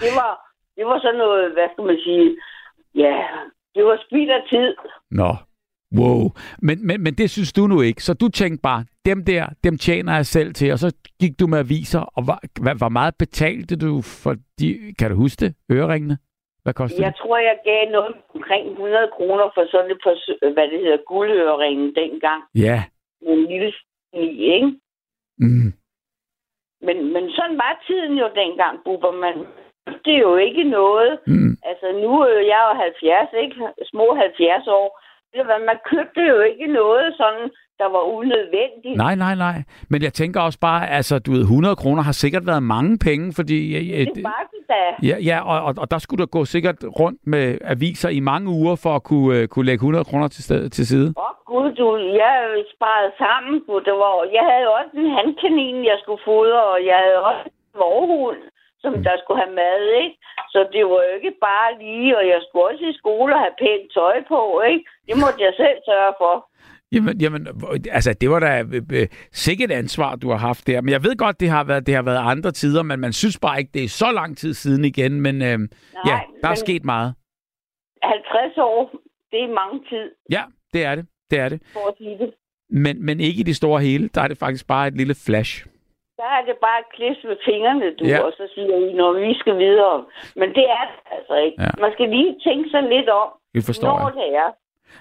Det 0.02 0.12
var, 0.20 0.32
det 0.76 0.84
var 0.86 0.98
sådan 1.00 1.18
noget, 1.18 1.52
hvad 1.52 1.68
skal 1.72 1.84
man 1.84 1.98
sige... 2.04 2.36
Ja, 2.94 3.16
det 3.74 3.84
var 3.84 3.98
spild 4.06 4.30
af 4.30 4.42
tid. 4.50 4.74
Nå, 5.10 5.36
wow. 5.98 6.30
Men, 6.62 6.86
men, 6.86 7.02
men 7.02 7.14
det 7.14 7.30
synes 7.30 7.52
du 7.52 7.66
nu 7.66 7.80
ikke. 7.80 8.02
Så 8.02 8.14
du 8.14 8.28
tænkte 8.28 8.62
bare, 8.62 8.84
dem 9.04 9.24
der, 9.24 9.46
dem 9.64 9.78
tjener 9.78 10.14
jeg 10.14 10.26
selv 10.26 10.54
til. 10.54 10.72
Og 10.72 10.78
så 10.78 10.92
gik 11.20 11.40
du 11.40 11.46
med 11.46 11.58
aviser, 11.58 12.00
og 12.00 12.26
var, 12.26 12.40
hvad, 12.60 12.74
hvor 12.74 12.88
meget 12.88 13.14
betalte 13.18 13.76
du 13.76 14.02
for 14.02 14.34
de... 14.60 14.94
Kan 14.98 15.10
du 15.10 15.16
huske 15.16 15.44
det? 15.44 15.54
Øreringene? 15.72 16.18
Hvad 16.62 16.74
kostede 16.74 17.02
Jeg 17.02 17.12
det? 17.12 17.20
tror, 17.20 17.36
jeg 17.38 17.58
gav 17.64 17.90
noget 17.90 18.14
omkring 18.34 18.70
100 18.70 19.10
kroner 19.16 19.46
for 19.54 19.64
sådan 19.70 19.90
et 19.90 20.00
par, 20.04 20.16
hvad 20.52 20.68
det 20.68 20.78
hedder, 20.80 21.06
guldøringen 21.12 21.94
dengang. 21.94 22.42
Ja. 22.54 22.84
En 23.22 23.46
lille 23.46 23.72
sni, 23.72 24.26
ikke? 24.54 24.70
Mm. 25.38 25.72
Men, 26.86 27.12
men 27.12 27.30
sådan 27.30 27.56
var 27.56 27.82
tiden 27.86 28.14
jo 28.18 28.28
dengang, 28.34 28.84
Bubber. 28.84 29.10
Man, 29.10 29.36
det 30.04 30.12
er 30.14 30.24
jo 30.30 30.36
ikke 30.36 30.64
noget. 30.64 31.18
Mm. 31.26 31.56
Altså, 31.70 31.86
nu 31.92 32.20
er 32.20 32.38
jeg 32.52 32.62
jo 32.68 32.72
70, 32.80 33.28
ikke? 33.42 33.56
Små 33.90 34.14
70 34.14 34.66
år. 34.66 34.88
Man 35.68 35.78
købte 35.90 36.20
jo 36.32 36.40
ikke 36.40 36.66
noget 36.66 37.14
sådan, 37.16 37.50
der 37.78 37.88
var 37.96 38.02
unødvendigt. 38.18 38.96
Nej, 38.96 39.14
nej, 39.14 39.34
nej. 39.34 39.56
Men 39.90 40.02
jeg 40.02 40.12
tænker 40.12 40.40
også 40.40 40.58
bare, 40.60 40.90
altså, 40.90 41.18
du 41.18 41.30
ved, 41.32 41.40
100 41.40 41.76
kroner 41.76 42.02
har 42.02 42.12
sikkert 42.12 42.46
været 42.46 42.62
mange 42.62 42.98
penge, 42.98 43.32
fordi... 43.38 43.58
øh, 43.76 44.06
Det 44.14 44.24
var 44.24 44.42
det 44.52 44.62
da. 44.68 45.06
Ja, 45.08 45.16
ja 45.30 45.36
og, 45.50 45.58
og, 45.66 45.74
og 45.82 45.90
der 45.90 45.98
skulle 45.98 46.20
du 46.24 46.28
gå 46.38 46.44
sikkert 46.44 46.78
rundt 47.00 47.20
med 47.26 47.58
aviser 47.64 48.08
i 48.08 48.20
mange 48.20 48.48
uger 48.50 48.76
for 48.82 48.92
at 48.98 49.02
kunne, 49.10 49.38
øh, 49.38 49.48
kunne 49.48 49.66
lægge 49.66 49.82
100 49.86 50.04
kroner 50.04 50.28
til, 50.28 50.42
sted, 50.44 50.68
til 50.76 50.86
side. 50.86 51.08
Åh, 51.16 51.24
oh, 51.24 51.34
gud, 51.52 51.68
du, 51.80 51.86
jeg 52.22 52.36
sparede 52.74 53.12
sammen. 53.24 53.54
Du. 53.66 53.72
Det 53.88 53.94
var, 54.02 54.12
jeg 54.38 54.44
havde 54.52 54.68
også 54.78 54.92
en 55.02 55.10
handkanin, 55.18 55.76
jeg 55.90 55.98
skulle 56.02 56.22
fodre, 56.30 56.62
og 56.74 56.78
jeg 56.90 56.98
havde 57.04 57.20
også 57.30 57.42
en 57.46 57.78
vorhund, 57.84 58.40
som 58.82 58.92
der 59.06 59.14
skulle 59.22 59.40
have 59.42 59.54
mad, 59.62 59.82
ikke? 60.04 60.16
Så 60.52 60.58
det 60.74 60.82
var 60.90 61.00
jo 61.06 61.12
ikke 61.18 61.34
bare 61.48 61.70
lige, 61.84 62.10
og 62.18 62.24
jeg 62.32 62.40
skulle 62.42 62.66
også 62.70 62.84
i 62.92 62.98
skole 63.02 63.30
og 63.36 63.40
have 63.44 63.56
pænt 63.64 63.86
tøj 63.98 64.16
på, 64.32 64.40
ikke? 64.72 64.84
Det 65.08 65.16
måtte 65.24 65.40
jeg 65.46 65.52
selv 65.56 65.78
sørge 65.84 66.14
for. 66.20 66.34
Jamen, 66.92 67.20
jamen, 67.20 67.46
altså, 67.90 68.12
det 68.20 68.30
var 68.30 68.40
da 68.40 68.60
øh, 68.60 68.82
øh, 68.92 69.06
sikkert 69.32 69.70
ansvar, 69.70 70.16
du 70.16 70.30
har 70.30 70.36
haft 70.36 70.66
der. 70.66 70.80
Men 70.80 70.92
jeg 70.92 71.02
ved 71.04 71.16
godt, 71.16 71.40
det 71.40 71.48
har 71.48 71.64
været, 71.64 71.86
det 71.86 71.94
har 71.94 72.02
været 72.02 72.30
andre 72.32 72.50
tider, 72.50 72.82
men 72.82 73.00
man 73.00 73.12
synes 73.12 73.38
bare 73.38 73.58
ikke, 73.58 73.70
det 73.74 73.84
er 73.84 73.88
så 73.88 74.10
lang 74.14 74.36
tid 74.38 74.54
siden 74.54 74.84
igen. 74.84 75.20
Men 75.20 75.42
øh, 75.42 75.58
ja, 76.10 76.20
der 76.42 76.48
er 76.48 76.54
sket 76.54 76.84
meget. 76.84 77.14
50 78.02 78.58
år, 78.58 78.90
det 79.32 79.40
er 79.44 79.48
mange 79.62 79.78
tid, 79.88 80.10
Ja, 80.30 80.42
det 80.72 80.84
er 80.84 80.94
det. 80.94 81.06
Det 81.30 81.38
er 81.38 81.48
det. 81.48 81.62
for 81.72 81.88
at 81.88 81.94
sige 81.98 82.18
det. 82.18 82.34
Men, 82.70 83.06
men 83.06 83.20
ikke 83.20 83.40
i 83.40 83.48
det 83.50 83.56
store 83.56 83.80
hele. 83.80 84.08
Der 84.14 84.20
er 84.22 84.28
det 84.28 84.38
faktisk 84.38 84.66
bare 84.68 84.86
et 84.88 84.96
lille 84.96 85.14
flash. 85.26 85.66
Der 86.16 86.28
er 86.38 86.42
det 86.48 86.56
bare 86.66 86.78
et 86.84 86.90
klips 86.96 87.20
med 87.30 87.36
fingrene, 87.48 87.86
du, 87.98 88.04
ja. 88.04 88.18
og 88.26 88.32
så 88.38 88.44
siger 88.54 88.74
I, 88.86 88.92
når 89.00 89.12
vi 89.26 89.34
skal 89.42 89.58
videre. 89.58 90.04
Men 90.36 90.48
det 90.58 90.64
er 90.78 90.84
det 90.90 90.98
altså 91.16 91.34
ikke. 91.44 91.56
Ja. 91.62 91.70
Man 91.84 91.92
skal 91.92 92.08
lige 92.08 92.30
tænke 92.46 92.70
sig 92.70 92.82
lidt 92.82 93.08
om, 93.08 93.28
Det 93.54 93.62
forstår 93.70 93.98
når 93.98 94.08
jeg. 94.08 94.14
det 94.20 94.28
er. 94.44 94.50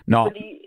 Nå, 0.08 0.24
Fordi 0.24 0.62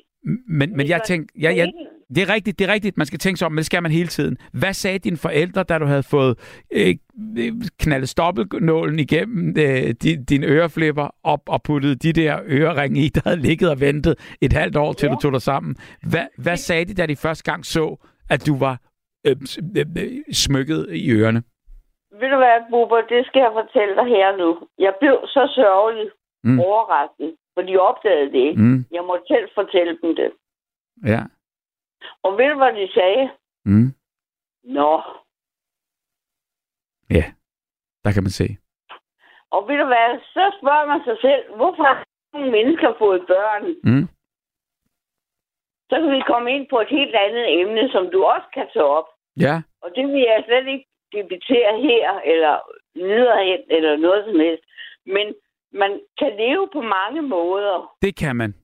men, 0.49 0.77
men 0.77 0.89
jeg 0.89 1.01
tænkte, 1.03 1.35
ja, 1.41 1.51
ja, 1.51 1.67
det 2.15 2.23
er 2.23 2.35
rigtigt, 2.35 2.59
det 2.59 2.69
er 2.69 2.73
rigtigt, 2.73 2.97
man 2.97 3.07
skal 3.07 3.19
tænke 3.19 3.39
sig 3.39 3.47
om, 3.47 3.53
men 3.53 3.57
det 3.57 3.67
skal 3.67 3.83
man 3.83 3.93
hele 3.93 4.09
tiden. 4.09 4.37
Hvad 4.53 4.73
sagde 4.73 4.99
dine 4.99 5.17
forældre, 5.17 5.63
da 5.63 5.79
du 5.79 5.87
havde 5.87 6.03
fået 6.03 6.65
øh, 6.73 6.95
knaldet 7.81 8.09
stoppelnålen 8.09 8.99
igennem 8.99 9.55
øh, 9.59 9.95
din, 10.03 10.25
din 10.25 10.45
øreflipper 10.45 11.09
op 11.25 11.41
og 11.49 11.63
puttet 11.63 12.03
de 12.03 12.13
der 12.13 12.41
øreringe 12.47 13.01
i, 13.01 13.09
der 13.09 13.21
havde 13.25 13.41
ligget 13.41 13.71
og 13.71 13.81
ventet 13.81 14.37
et 14.41 14.53
halvt 14.53 14.77
år, 14.77 14.93
til 14.93 15.07
ja. 15.07 15.13
du 15.15 15.19
tog 15.21 15.33
dig 15.33 15.43
sammen? 15.43 15.77
Hvad, 16.11 16.27
hvad 16.39 16.57
sagde 16.57 16.85
de, 16.85 16.95
da 16.95 17.07
de 17.07 17.17
første 17.17 17.51
gang 17.51 17.65
så, 17.67 17.97
at 18.31 18.47
du 18.47 18.59
var 18.59 18.79
øh, 19.27 19.37
øh, 19.77 19.87
øh, 19.99 20.23
smykket 20.33 20.89
i 20.91 21.11
ørerne? 21.11 21.43
Ved 22.21 22.29
du 22.31 22.37
hvad, 22.37 22.57
Bubber, 22.71 23.01
det 23.01 23.27
skal 23.27 23.41
jeg 23.41 23.53
fortælle 23.61 23.95
dig 23.95 24.07
her 24.17 24.37
nu. 24.37 24.69
Jeg 24.79 24.93
blev 25.01 25.17
så 25.27 25.53
sørgelig, 25.55 26.09
mm. 26.45 26.61
overrasket, 26.61 27.35
for 27.55 27.63
de 27.63 27.79
opdagede 27.79 28.33
det 28.33 28.39
ikke. 28.49 28.63
Mm. 28.63 28.85
Jeg 28.91 29.05
måtte 29.05 29.25
selv 29.29 29.49
fortælle 29.55 29.99
dem 30.03 30.17
det. 30.17 30.33
Ja. 31.07 31.21
Og 32.23 32.39
ved 32.39 32.49
du, 32.51 32.57
hvad 32.57 32.73
de 32.73 32.93
sagde? 32.93 33.31
Mm. 33.65 33.91
Nå. 34.65 35.03
Ja, 37.11 37.25
der 38.05 38.13
kan 38.13 38.23
man 38.23 38.31
se. 38.41 38.49
Og 39.51 39.69
ved 39.69 39.77
du 39.79 39.87
hvad, 39.87 40.11
så 40.35 40.45
spørger 40.61 40.87
man 40.87 41.01
sig 41.05 41.17
selv, 41.21 41.57
hvorfor 41.57 41.83
har 41.83 42.05
nogle 42.33 42.51
mennesker 42.51 42.95
fået 42.99 43.27
børn? 43.27 43.65
Mm. 43.85 44.07
Så 45.91 45.95
kan 46.01 46.11
vi 46.17 46.23
komme 46.33 46.49
ind 46.55 46.67
på 46.71 46.81
et 46.81 46.89
helt 46.89 47.15
andet 47.15 47.61
emne, 47.61 47.91
som 47.93 48.11
du 48.13 48.25
også 48.25 48.47
kan 48.55 48.67
tage 48.73 48.85
op. 48.99 49.09
Ja, 49.41 49.63
Og 49.83 49.89
det 49.97 50.05
vil 50.13 50.21
jeg 50.21 50.45
slet 50.47 50.67
ikke, 50.75 50.87
debitere 51.13 51.73
her, 51.89 52.21
eller 52.33 52.55
nederhen, 52.95 53.61
eller 53.71 53.97
noget 53.97 54.25
som 54.25 54.41
helst. 54.41 54.65
Men 55.07 55.35
man 55.83 55.91
kan 56.21 56.31
leve 56.43 56.69
på 56.73 56.81
mange 56.97 57.23
måder, 57.23 57.77
Det 58.03 58.17
kan 58.17 58.37
man. 58.37 58.55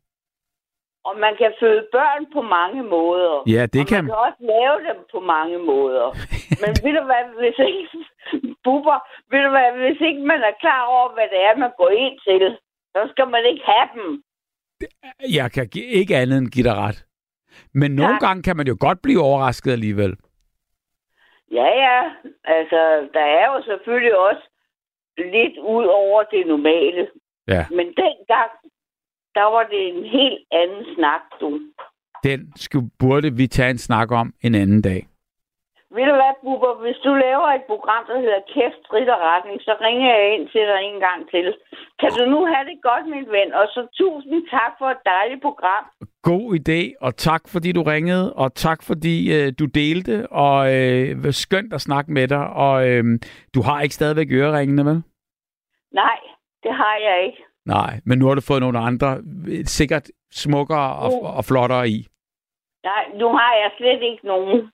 og 1.04 1.14
man 1.24 1.34
kan 1.40 1.52
føde 1.60 1.82
børn 1.92 2.22
på 2.34 2.40
mange 2.42 2.82
måder. 2.82 3.34
Ja, 3.54 3.62
det 3.72 3.80
og 3.82 3.86
kan 3.92 4.04
man 4.04 4.10
kan 4.12 4.18
også 4.26 4.42
lave 4.54 4.76
dem 4.88 4.98
på 5.12 5.20
mange 5.20 5.58
måder. 5.58 6.06
Men 6.62 6.70
ved 6.84 6.92
du 6.98 7.04
hvad, 7.10 7.22
hvis 7.40 7.58
ikke, 7.68 7.88
Bubber, 8.64 8.98
ved 9.30 9.40
du 9.44 9.50
hvad, 9.56 9.68
hvis 9.82 10.00
ikke 10.08 10.22
man 10.32 10.40
er 10.50 10.54
klar 10.60 10.82
over, 10.94 11.06
hvad 11.14 11.28
det 11.32 11.40
er, 11.48 11.56
man 11.64 11.72
går 11.80 11.90
ind 12.04 12.16
til, 12.26 12.58
så 12.94 13.00
skal 13.12 13.28
man 13.34 13.42
ikke 13.50 13.64
have 13.72 13.88
dem. 13.96 14.22
Jeg 15.38 15.52
kan 15.52 15.68
ikke 16.00 16.16
andet 16.16 16.38
end 16.38 16.48
give 16.54 16.64
dig 16.68 16.76
ret. 16.76 17.04
Men 17.74 17.90
nogle 17.90 18.12
Tak. 18.14 18.20
gange 18.20 18.42
kan 18.42 18.56
man 18.56 18.66
jo 18.66 18.76
godt 18.80 18.98
blive 19.02 19.20
overrasket 19.22 19.72
alligevel. 19.72 20.16
Ja, 21.52 21.68
ja. 21.86 22.00
Altså, 22.44 23.08
der 23.14 23.20
er 23.40 23.46
jo 23.52 23.62
selvfølgelig 23.62 24.18
også 24.18 24.49
lidt 25.18 25.58
ud 25.58 25.84
over 25.84 26.22
det 26.22 26.46
normale. 26.46 27.08
Ja. 27.48 27.64
Men 27.70 27.86
dengang, 27.86 28.50
der 29.34 29.46
var 29.54 29.64
det 29.72 29.88
en 29.88 30.04
helt 30.04 30.42
anden 30.50 30.84
snak, 30.94 31.20
du. 31.40 31.60
Den 32.24 32.52
skulle, 32.56 32.90
burde 32.98 33.32
vi 33.36 33.46
tage 33.46 33.70
en 33.70 33.78
snak 33.78 34.10
om 34.10 34.32
en 34.42 34.54
anden 34.54 34.82
dag. 34.82 35.06
Ved 35.96 36.04
du 36.10 36.14
hvad, 36.20 36.34
Bubber? 36.42 36.74
Hvis 36.84 37.00
du 37.06 37.12
laver 37.26 37.48
et 37.58 37.64
program, 37.72 38.04
der 38.10 38.18
hedder 38.24 38.40
Kæft, 38.54 38.82
Rit 38.94 39.10
og 39.16 39.20
Retning, 39.30 39.58
så 39.66 39.72
ringer 39.86 40.10
jeg 40.18 40.34
ind 40.34 40.46
til 40.54 40.64
dig 40.70 40.80
en 40.82 41.00
gang 41.06 41.20
til. 41.32 41.46
Kan 42.00 42.10
du 42.18 42.24
nu 42.34 42.40
have 42.52 42.64
det 42.70 42.78
godt, 42.88 43.04
min 43.14 43.28
ven? 43.36 43.50
Og 43.60 43.64
så 43.74 43.80
tusind 44.00 44.40
tak 44.56 44.72
for 44.78 44.88
et 44.90 45.02
dejligt 45.14 45.42
program. 45.42 45.84
God 46.22 46.58
idé, 46.60 46.92
og 47.00 47.16
tak 47.16 47.42
fordi 47.48 47.72
du 47.72 47.82
ringede, 47.82 48.32
og 48.34 48.54
tak 48.54 48.82
fordi 48.82 49.34
øh, 49.36 49.52
du 49.58 49.64
delte, 49.66 50.26
og 50.32 50.74
øh, 50.76 51.24
var 51.24 51.30
skønt 51.30 51.72
at 51.72 51.80
snakke 51.80 52.12
med 52.12 52.28
dig. 52.28 52.46
Og 52.46 52.88
øh, 52.88 53.04
du 53.54 53.62
har 53.62 53.80
ikke 53.82 53.94
stadigvæk 53.94 54.26
øreringene, 54.30 54.84
vel? 54.84 55.02
Nej, 55.92 56.18
det 56.62 56.72
har 56.74 56.96
jeg 57.08 57.26
ikke. 57.26 57.42
Nej, 57.66 58.00
men 58.06 58.18
nu 58.18 58.26
har 58.26 58.34
du 58.34 58.40
fået 58.40 58.60
nogle 58.60 58.78
andre, 58.78 59.18
øh, 59.48 59.64
sikkert 59.64 60.10
smukkere 60.32 60.96
og, 60.96 61.12
Uh. 61.12 61.36
og 61.36 61.44
flottere 61.44 61.88
i. 61.88 62.06
Nej, 62.84 63.04
nu 63.20 63.28
har 63.28 63.52
jeg 63.62 63.70
slet 63.78 64.02
ikke 64.12 64.26
nogen. 64.26 64.70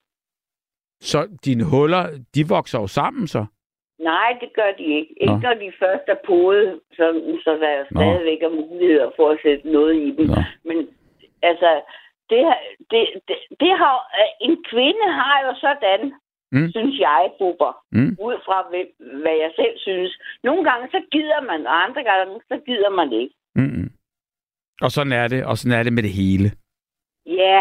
Så 1.01 1.29
dine 1.45 1.65
huller, 1.65 2.05
de 2.35 2.49
vokser 2.49 2.79
jo 2.81 2.87
sammen 2.87 3.27
så. 3.27 3.45
Nej, 3.99 4.29
det 4.41 4.51
gør 4.55 4.71
de 4.79 4.85
ikke. 4.85 5.13
Ikke 5.21 5.35
Nå. 5.35 5.39
når 5.47 5.55
de 5.55 5.73
først 5.79 6.05
er 6.09 6.21
podet, 6.27 6.81
så, 6.93 7.05
så 7.45 7.51
der 7.51 7.79
Nå. 7.79 8.01
stadigvæk 8.01 8.41
er 8.43 8.53
muligheder 8.61 9.11
for 9.17 9.31
at 9.31 9.39
sætte 9.43 9.73
noget 9.73 9.95
i 9.95 10.11
dem. 10.17 10.27
Nå. 10.27 10.43
Men 10.65 10.89
altså, 11.51 11.71
det, 12.31 12.41
har- 12.49 12.65
det, 12.91 13.01
det, 13.29 13.37
det 13.63 13.73
har, 13.83 13.95
en 14.41 14.57
kvinde 14.71 15.07
har 15.21 15.37
jo 15.47 15.53
sådan, 15.67 16.03
Mm. 16.53 16.59
mm. 16.63 16.71
synes 16.71 16.99
jeg, 17.01 17.31
Bubber, 17.39 17.73
Mm. 17.93 18.17
ud 18.29 18.37
fra 18.47 18.59
hvad 19.23 19.37
jeg 19.45 19.53
selv 19.57 19.75
synes. 19.87 20.13
Nogle 20.45 20.65
gange 20.71 20.89
så 20.91 21.01
gider 21.13 21.41
man, 21.51 21.67
og 21.67 21.85
andre 21.85 22.03
gange 22.05 22.41
så 22.51 22.57
gider 22.67 22.91
man 22.91 23.13
ikke. 23.13 23.35
Mm-mm. 23.55 23.89
Og 24.85 24.91
sådan 24.91 25.13
er 25.13 25.29
det, 25.29 25.45
og 25.47 25.57
sådan 25.59 25.79
er 25.79 25.83
det 25.83 25.93
med 25.93 26.03
det 26.03 26.13
hele. 26.23 26.49
Ja, 27.27 27.59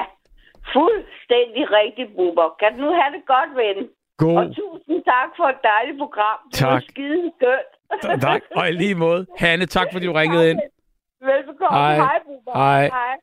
fuldstændig 0.74 1.64
rigtigt, 1.82 2.10
Bubber. 2.18 2.48
Kan 2.60 2.70
du 2.74 2.80
nu 2.86 2.90
have 3.00 3.12
det 3.18 3.24
godt, 3.34 3.52
ven? 3.62 3.78
God. 4.18 4.38
Og 4.38 4.46
tusind 4.60 5.04
tak 5.14 5.30
for 5.38 5.48
et 5.54 5.62
dejligt 5.74 5.98
program. 6.04 6.40
Det 6.54 6.66
var 6.66 6.80
Tak. 6.80 6.84
skide 6.90 7.32
skønt. 7.38 8.22
tak. 8.22 8.42
Og 8.60 8.70
i 8.70 8.72
lige 8.72 8.96
måde. 8.96 9.26
Hanne, 9.38 9.66
tak 9.66 9.88
fordi 9.92 10.06
du 10.06 10.14
ringede 10.14 10.50
ind. 10.52 10.60
Velbekomme. 11.30 11.78
Hej. 11.80 11.96
Hej, 11.96 12.20
Bubber. 12.26 12.52
Hej. 12.64 12.84
Hej. 13.00 13.16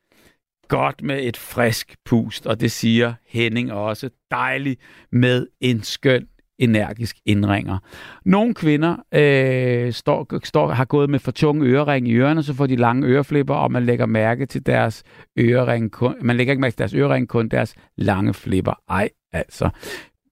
Godt 0.73 1.03
med 1.03 1.23
et 1.23 1.37
frisk 1.37 1.95
pust, 2.05 2.47
og 2.47 2.61
det 2.61 2.71
siger 2.71 3.13
Henning 3.27 3.71
også. 3.71 4.09
Dejligt 4.31 4.79
med 5.11 5.47
en 5.61 5.83
skøn, 5.83 6.27
energisk 6.59 7.17
indringer. 7.25 7.77
Nogle 8.25 8.53
kvinder 8.53 8.95
øh, 9.13 9.93
står, 9.93 10.39
står, 10.43 10.69
har 10.69 10.85
gået 10.85 11.09
med 11.09 11.19
for 11.19 11.31
tunge 11.31 11.65
ørering 11.65 12.07
i 12.07 12.13
ørerne, 12.13 12.43
så 12.43 12.53
får 12.53 12.67
de 12.67 12.75
lange 12.75 13.07
øreflipper, 13.07 13.55
og 13.55 13.71
man 13.71 13.85
lægger 13.85 14.05
mærke 14.05 14.45
til 14.45 14.65
deres 14.65 15.03
ørering 15.39 15.91
kun, 15.91 16.15
man 16.21 16.37
lægger 16.37 16.51
ikke 16.51 16.61
mærke 16.61 16.73
til 16.73 16.79
deres 16.79 16.93
ørering, 16.93 17.27
kun 17.27 17.47
deres 17.47 17.75
lange 17.97 18.33
flipper. 18.33 18.73
Ej, 18.89 19.09
altså 19.31 19.69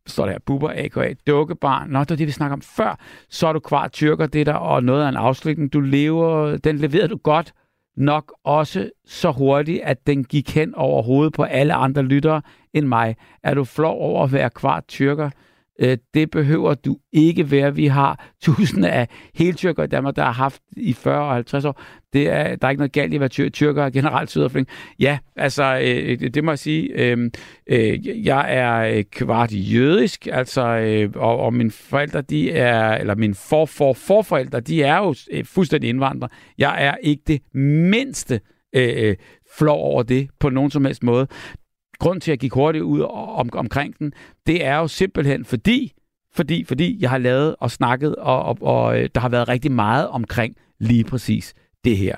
står 0.08 0.26
der 0.26 0.38
buber, 0.46 0.72
aka, 0.76 1.14
dukkebarn. 1.28 1.90
Nå, 1.90 2.00
det 2.00 2.10
var 2.10 2.16
det, 2.16 2.28
vi 2.28 2.32
snakker 2.32 2.54
om 2.54 2.62
før. 2.62 3.00
Så 3.30 3.48
er 3.48 3.54
du 3.54 3.60
kvar 3.60 3.88
tyrker, 3.88 4.26
det 4.26 4.46
der, 4.46 4.54
og 4.54 4.84
noget 4.84 5.04
af 5.04 5.10
en 5.10 5.16
afslutning. 5.16 5.74
Du 5.74 5.80
lever, 5.80 6.58
den 6.58 6.78
leverede 6.78 7.08
du 7.08 7.18
godt 7.18 7.54
nok 7.96 8.34
også 8.44 8.90
så 9.06 9.32
hurtigt, 9.32 9.82
at 9.84 10.08
den 10.08 10.24
gik 10.24 10.56
hen 10.56 10.76
over 10.76 11.04
hovedet 11.04 11.34
på 11.34 11.44
alle 11.44 11.74
andre 11.74 12.02
lyttere 12.02 12.42
end 12.74 12.88
mig. 12.88 13.16
Er 13.44 13.54
du 13.54 13.64
flov 13.64 14.02
over 14.02 14.24
at 14.24 14.34
være 14.34 14.50
kvart 14.50 14.88
tyrker? 14.88 15.30
Øh, 15.82 15.98
Det 16.14 16.32
behøver 16.32 16.74
du 16.74 16.98
ikke 17.14 17.52
være. 17.52 17.76
Vi 17.76 17.88
har 17.88 18.28
tusinder 18.44 18.90
af 18.90 19.08
heltyrker 19.36 19.84
i 19.84 19.88
Danmark, 19.88 20.16
der 20.16 20.24
har 20.24 20.32
haft 20.32 20.62
i 20.78 20.94
40 20.94 21.24
og 21.24 21.34
50 21.34 21.66
år. 21.66 21.82
Det 22.14 22.30
er, 22.30 22.56
der 22.56 22.68
er 22.68 22.70
ikke 22.70 22.80
noget 22.80 22.92
galt 22.92 23.14
i 23.14 23.16
at 23.16 23.20
være 23.20 23.30
tyr- 23.30 23.50
tyrker 23.50 23.90
generelt 23.90 24.30
sydafrika. 24.30 24.72
Ja, 25.00 25.18
altså, 25.36 25.80
øh, 25.84 26.20
det, 26.34 26.44
må 26.44 26.52
jeg 26.52 26.60
sige. 26.60 26.90
Øh, 26.94 27.32
øh, 27.68 28.26
jeg 28.26 28.56
er 28.56 28.98
øh, 28.98 29.04
kvart 29.04 29.52
jødisk, 29.54 30.28
altså, 30.32 30.62
øh, 30.62 31.10
og, 31.16 31.40
og 31.40 31.54
mine 31.54 31.72
forældre, 31.72 32.22
de 32.22 32.52
er, 32.52 32.92
eller 32.92 33.16
mine 33.16 33.36
for, 33.36 33.66
for, 33.66 33.94
forforældre, 33.94 34.60
de 34.60 34.84
er 34.84 34.98
jo 34.98 35.16
øh, 35.32 35.46
fuldstændig 35.46 35.90
indvandrere. 35.90 36.30
Jeg 36.58 36.86
er 36.86 36.96
ikke 37.02 37.24
det 37.28 37.42
mindste 37.54 38.40
øh, 38.76 38.90
øh 38.96 39.16
flov 39.58 39.80
over 39.80 40.04
det 40.04 40.30
på 40.40 40.50
nogen 40.50 40.72
som 40.72 40.86
helst 40.86 41.04
måde. 41.04 41.28
Grund 42.02 42.22
til, 42.22 42.32
at 42.32 42.34
jeg 42.34 42.40
gik 42.40 42.54
hurtigt 42.54 42.84
ud 42.84 43.02
om, 43.10 43.50
omkring 43.54 44.00
den, 44.00 44.14
det 44.48 44.66
er 44.66 44.78
jo 44.78 44.88
simpelthen 44.88 45.46
fordi, 45.46 45.94
fordi, 46.34 46.64
fordi 46.64 46.98
jeg 47.02 47.10
har 47.10 47.18
lavet 47.18 47.56
og 47.60 47.72
snakket, 47.72 48.16
og, 48.16 48.44
og, 48.44 48.58
og 48.62 49.00
øh, 49.00 49.10
der 49.16 49.22
har 49.22 49.30
været 49.30 49.48
rigtig 49.48 49.72
meget 49.72 50.08
omkring 50.08 50.56
lige 50.80 51.04
præcis 51.04 51.54
det 51.84 51.98
her. 51.98 52.16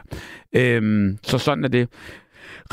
Øhm, 0.53 1.17
så 1.23 1.37
sådan 1.37 1.63
er 1.63 1.67
det. 1.67 1.89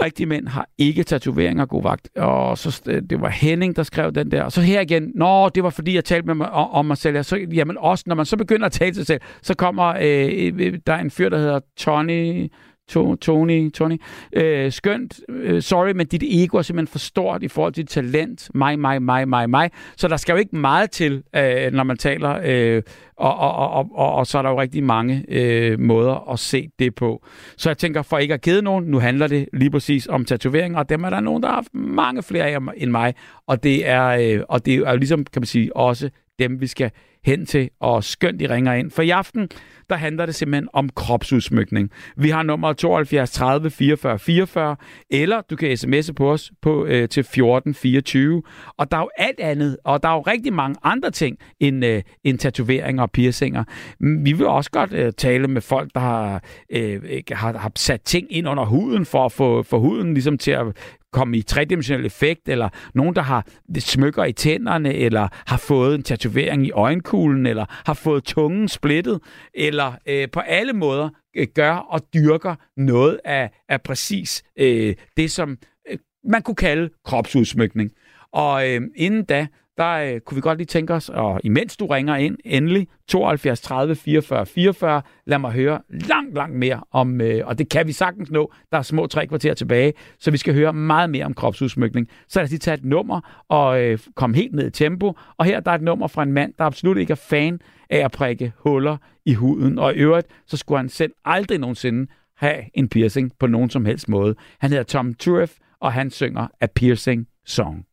Rigtige 0.01 0.27
mænd 0.27 0.49
har 0.49 0.69
ikke 0.78 1.03
tatoveringer, 1.03 1.66
god 1.66 1.82
vagt. 1.82 2.09
Og 2.16 2.59
så, 2.59 3.01
det 3.11 3.20
var 3.20 3.28
Henning, 3.28 3.77
der 3.77 3.82
skrev 3.82 4.12
den 4.12 4.31
der. 4.31 4.43
Og 4.43 4.53
så 4.53 4.61
her 4.61 4.81
igen, 4.81 5.12
nå, 5.15 5.49
det 5.49 5.62
var 5.62 5.70
fordi, 5.70 5.95
jeg 5.95 6.05
talte 6.05 6.27
med 6.27 6.35
mig 6.35 6.51
om, 6.51 6.87
mig 6.87 6.97
selv. 6.97 7.23
Så, 7.23 7.37
jamen 7.37 7.77
også, 7.78 8.05
når 8.07 8.15
man 8.15 8.27
så 8.27 8.37
begynder 8.37 8.66
at 8.66 8.73
tale 8.73 8.91
til 8.91 8.97
sig 8.97 9.07
selv, 9.07 9.20
så 9.43 9.55
kommer, 9.55 9.87
øh, 9.87 10.53
øh 10.59 10.78
der 10.87 10.93
er 10.93 11.01
en 11.01 11.11
fyr, 11.11 11.28
der 11.28 11.39
hedder 11.39 11.61
Tony, 11.77 12.51
To- 12.91 13.15
Tony, 13.17 13.71
Tony. 13.71 14.01
Øh, 14.33 14.73
skønt. 14.73 15.21
Øh, 15.29 15.62
sorry, 15.62 15.91
men 15.91 16.07
dit 16.07 16.23
ego 16.27 16.57
er 16.59 16.62
simpelthen 16.62 16.93
for 16.93 16.99
stort 16.99 17.43
i 17.43 17.49
forhold 17.49 17.73
til 17.73 17.83
dit 17.85 17.91
talent. 17.91 18.51
Mig, 18.55 18.79
mig, 18.79 19.03
mig, 19.03 19.29
mig, 19.29 19.51
mig. 19.51 19.71
Så 19.97 20.09
der 20.09 20.17
skal 20.17 20.33
jo 20.33 20.39
ikke 20.39 20.57
meget 20.57 20.91
til, 20.91 21.23
øh, 21.37 21.73
når 21.73 21.83
man 21.85 21.97
taler. 21.97 22.41
Øh, 22.45 22.83
og, 23.17 23.37
og, 23.39 23.57
og, 23.57 23.71
og, 23.71 23.89
og, 23.95 24.12
og 24.15 24.27
så 24.27 24.39
er 24.39 24.43
der 24.43 24.51
jo 24.51 24.61
rigtig 24.61 24.85
mange 24.85 25.25
øh, 25.29 25.81
måder 25.81 26.33
at 26.33 26.39
se 26.39 26.69
det 26.79 26.95
på. 26.95 27.25
Så 27.57 27.71
jeg 27.71 27.79
tænker, 27.79 28.03
for 28.03 28.19
ikke 28.19 28.35
at 28.35 28.41
kede 28.41 28.62
nogen, 28.62 28.85
nu 28.85 28.99
handler 28.99 29.27
det 29.27 29.49
lige 29.53 29.71
præcis 29.71 30.07
om 30.07 30.25
tatoveringer, 30.25 30.79
og 30.79 30.89
dem 30.89 31.05
er 31.05 31.11
der 31.11 31.21
nogen, 31.21 31.43
der 31.43 31.49
har 31.49 31.55
haft 31.55 31.75
mange 31.75 32.23
flere 32.23 32.47
af 32.47 32.59
end 32.77 32.91
mig. 32.91 33.15
Og 33.47 33.62
det 33.62 33.89
er, 33.89 34.07
øh, 34.07 34.41
og 34.49 34.67
det 34.67 34.75
er 34.75 34.91
jo 34.91 34.97
ligesom, 34.97 35.25
kan 35.25 35.41
man 35.41 35.47
sige, 35.47 35.77
også 35.77 36.11
dem, 36.39 36.61
vi 36.61 36.67
skal 36.67 36.91
hen 37.25 37.47
til, 37.47 37.71
og 37.81 38.05
skønt, 38.05 38.41
de 38.41 38.55
ringer 38.55 38.73
ind. 38.73 38.91
For 38.91 39.03
i 39.03 39.11
aften, 39.11 39.49
der 39.91 39.97
handler 39.97 40.27
det 40.27 40.35
simpelthen 40.35 40.69
om 40.73 40.89
kropsudsmykning. 40.89 41.91
Vi 42.17 42.31
har 42.31 42.43
nummer 42.43 42.73
72 42.73 43.31
30 43.31 43.71
44 43.71 44.19
44, 44.19 44.77
eller 45.11 45.41
du 45.51 45.57
kan 45.57 45.73
sms'e 45.73 46.12
på 46.12 46.33
os 46.33 46.53
på, 46.62 46.87
øh, 46.87 47.09
til 47.09 47.25
14 47.25 47.75
24. 47.75 48.43
Og 48.77 48.91
der 48.91 48.97
er 48.97 49.01
jo 49.01 49.11
alt 49.17 49.41
andet, 49.41 49.77
og 49.85 50.03
der 50.03 50.09
er 50.09 50.15
jo 50.15 50.21
rigtig 50.21 50.53
mange 50.53 50.77
andre 50.83 51.11
ting 51.11 51.39
end, 51.61 51.85
øh, 51.85 52.03
end 52.25 52.39
tatoveringer 52.39 53.03
og 53.03 53.11
piercinger. 53.11 53.65
Vi 54.01 54.33
vil 54.33 54.47
også 54.47 54.71
godt 54.71 54.93
øh, 54.93 55.12
tale 55.12 55.49
med 55.49 55.61
folk, 55.61 55.91
der 55.95 56.01
har, 56.01 56.43
øh, 56.73 57.23
har, 57.33 57.59
har 57.59 57.73
sat 57.77 58.03
ting 58.03 58.27
ind 58.31 58.49
under 58.49 58.65
huden 58.65 59.07
for 59.07 59.25
at 59.25 59.33
få 59.33 59.62
for 59.62 59.79
huden 59.79 60.15
ligesom 60.15 60.39
til 60.39 60.51
at 60.51 60.67
komme 61.12 61.37
i 61.37 61.43
tredimensionel 61.43 62.07
effekt, 62.07 62.49
eller 62.49 62.69
nogen, 62.95 63.15
der 63.15 63.23
har 63.23 63.47
smykker 63.78 64.24
i 64.24 64.32
tænderne, 64.32 64.95
eller 64.95 65.28
har 65.47 65.57
fået 65.57 65.95
en 65.95 66.03
tatovering 66.03 66.66
i 66.66 66.70
øjenkuglen, 66.70 67.47
eller 67.47 67.65
har 67.87 67.95
fået 67.95 68.24
tungen 68.24 68.69
splittet, 68.69 69.20
eller 69.55 69.93
øh, 70.07 70.28
på 70.32 70.41
alle 70.41 70.73
måder 70.73 71.09
øh, 71.37 71.47
gør 71.55 71.73
og 71.73 72.01
dyrker 72.15 72.55
noget 72.77 73.20
af, 73.24 73.51
af 73.69 73.82
præcis 73.82 74.43
øh, 74.59 74.95
det, 75.16 75.31
som 75.31 75.59
øh, 75.91 75.99
man 76.24 76.43
kunne 76.43 76.55
kalde 76.55 76.91
kropsudsmykning. 77.05 77.91
Og 78.32 78.69
øh, 78.69 78.82
inden 78.97 79.24
da, 79.24 79.47
der 79.81 80.15
øh, 80.15 80.20
kunne 80.20 80.35
vi 80.35 80.40
godt 80.40 80.59
lige 80.59 80.66
tænke 80.66 80.94
os, 80.94 81.09
og 81.09 81.40
imens 81.44 81.77
du 81.77 81.86
ringer 81.86 82.16
ind, 82.16 82.36
endelig 82.44 82.89
72 83.09 83.61
30 83.61 83.94
44 83.94 84.47
44, 84.47 85.02
lad 85.27 85.39
mig 85.39 85.52
høre 85.52 85.81
langt, 85.89 86.35
langt 86.35 86.57
mere 86.57 86.81
om, 86.93 87.20
øh, 87.20 87.47
og 87.47 87.59
det 87.59 87.69
kan 87.69 87.86
vi 87.86 87.93
sagtens 87.93 88.31
nå, 88.31 88.52
der 88.73 88.78
er 88.78 88.82
små 88.82 89.07
tre 89.07 89.27
kvarter 89.27 89.55
tilbage, 89.55 89.93
så 90.19 90.31
vi 90.31 90.36
skal 90.36 90.55
høre 90.55 90.73
meget 90.73 91.11
mere 91.11 91.24
om 91.24 91.35
kropsudsmykning. 91.35 92.09
Så 92.28 92.39
lad 92.39 92.44
os 92.44 92.51
lige 92.51 92.59
tage 92.59 92.74
et 92.74 92.85
nummer 92.85 93.44
og 93.48 93.82
øh, 93.82 93.98
komme 94.15 94.36
helt 94.36 94.55
ned 94.55 94.66
i 94.66 94.70
tempo, 94.70 95.12
og 95.36 95.44
her 95.44 95.61
der 95.61 95.70
er 95.70 95.74
et 95.74 95.82
nummer 95.82 96.07
fra 96.07 96.23
en 96.23 96.32
mand, 96.32 96.55
der 96.59 96.65
absolut 96.65 96.98
ikke 96.98 97.11
er 97.11 97.23
fan 97.28 97.61
af 97.90 97.98
at 97.98 98.11
prikke 98.11 98.52
huller 98.59 98.97
i 99.27 99.35
huden, 99.35 99.78
og 99.78 99.94
i 99.94 99.97
øvrigt, 99.97 100.27
så 100.47 100.57
skulle 100.57 100.78
han 100.78 100.89
selv 100.89 101.12
aldrig 101.24 101.59
nogensinde 101.59 102.07
have 102.36 102.57
en 102.74 102.89
piercing 102.89 103.32
på 103.39 103.47
nogen 103.47 103.70
som 103.70 103.85
helst 103.85 104.09
måde. 104.09 104.35
Han 104.61 104.70
hedder 104.70 104.85
Tom 104.85 105.15
Turef, 105.15 105.52
og 105.81 105.93
han 105.93 106.11
synger 106.11 106.47
A 106.61 106.66
Piercing 106.66 107.27
Song. 107.47 107.85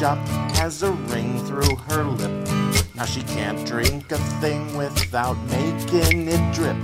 Shop 0.00 0.16
has 0.56 0.82
a 0.82 0.92
ring 1.12 1.38
through 1.44 1.76
her 1.76 2.04
lip. 2.04 2.48
Now 2.94 3.04
she 3.04 3.20
can't 3.20 3.66
drink 3.66 4.10
a 4.10 4.16
thing 4.40 4.74
without 4.74 5.36
making 5.50 6.26
it 6.26 6.54
drip. 6.54 6.78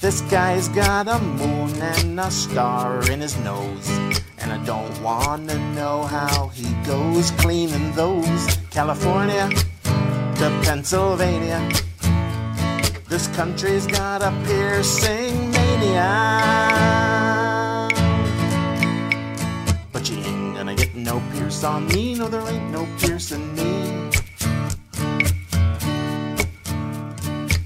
This 0.00 0.20
guy's 0.30 0.68
got 0.68 1.08
a 1.08 1.18
moon 1.18 1.70
and 1.82 2.20
a 2.20 2.30
star 2.30 3.02
in 3.10 3.20
his 3.20 3.36
nose. 3.38 3.88
And 4.38 4.52
I 4.52 4.64
don't 4.64 4.96
wanna 5.02 5.58
know 5.74 6.04
how 6.04 6.52
he 6.54 6.72
goes 6.86 7.32
cleaning 7.32 7.90
those. 7.96 8.42
California 8.70 9.50
to 9.82 10.60
Pennsylvania. 10.62 11.60
This 13.08 13.26
country's 13.38 13.88
got 13.88 14.22
a 14.22 14.30
piercing 14.46 15.50
mania. 15.50 17.01
No 21.12 21.22
pierce 21.32 21.62
on 21.62 21.86
me. 21.88 22.14
No, 22.14 22.26
there 22.26 22.48
ain't 22.48 22.70
no 22.70 22.88
piercing 22.98 23.54
me. 23.54 24.08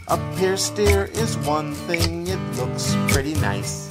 A 0.08 0.18
pierced 0.36 0.76
ear 0.80 1.08
is 1.12 1.38
one 1.38 1.72
thing, 1.72 2.26
it 2.26 2.40
looks 2.56 2.96
pretty 3.06 3.34
nice. 3.34 3.88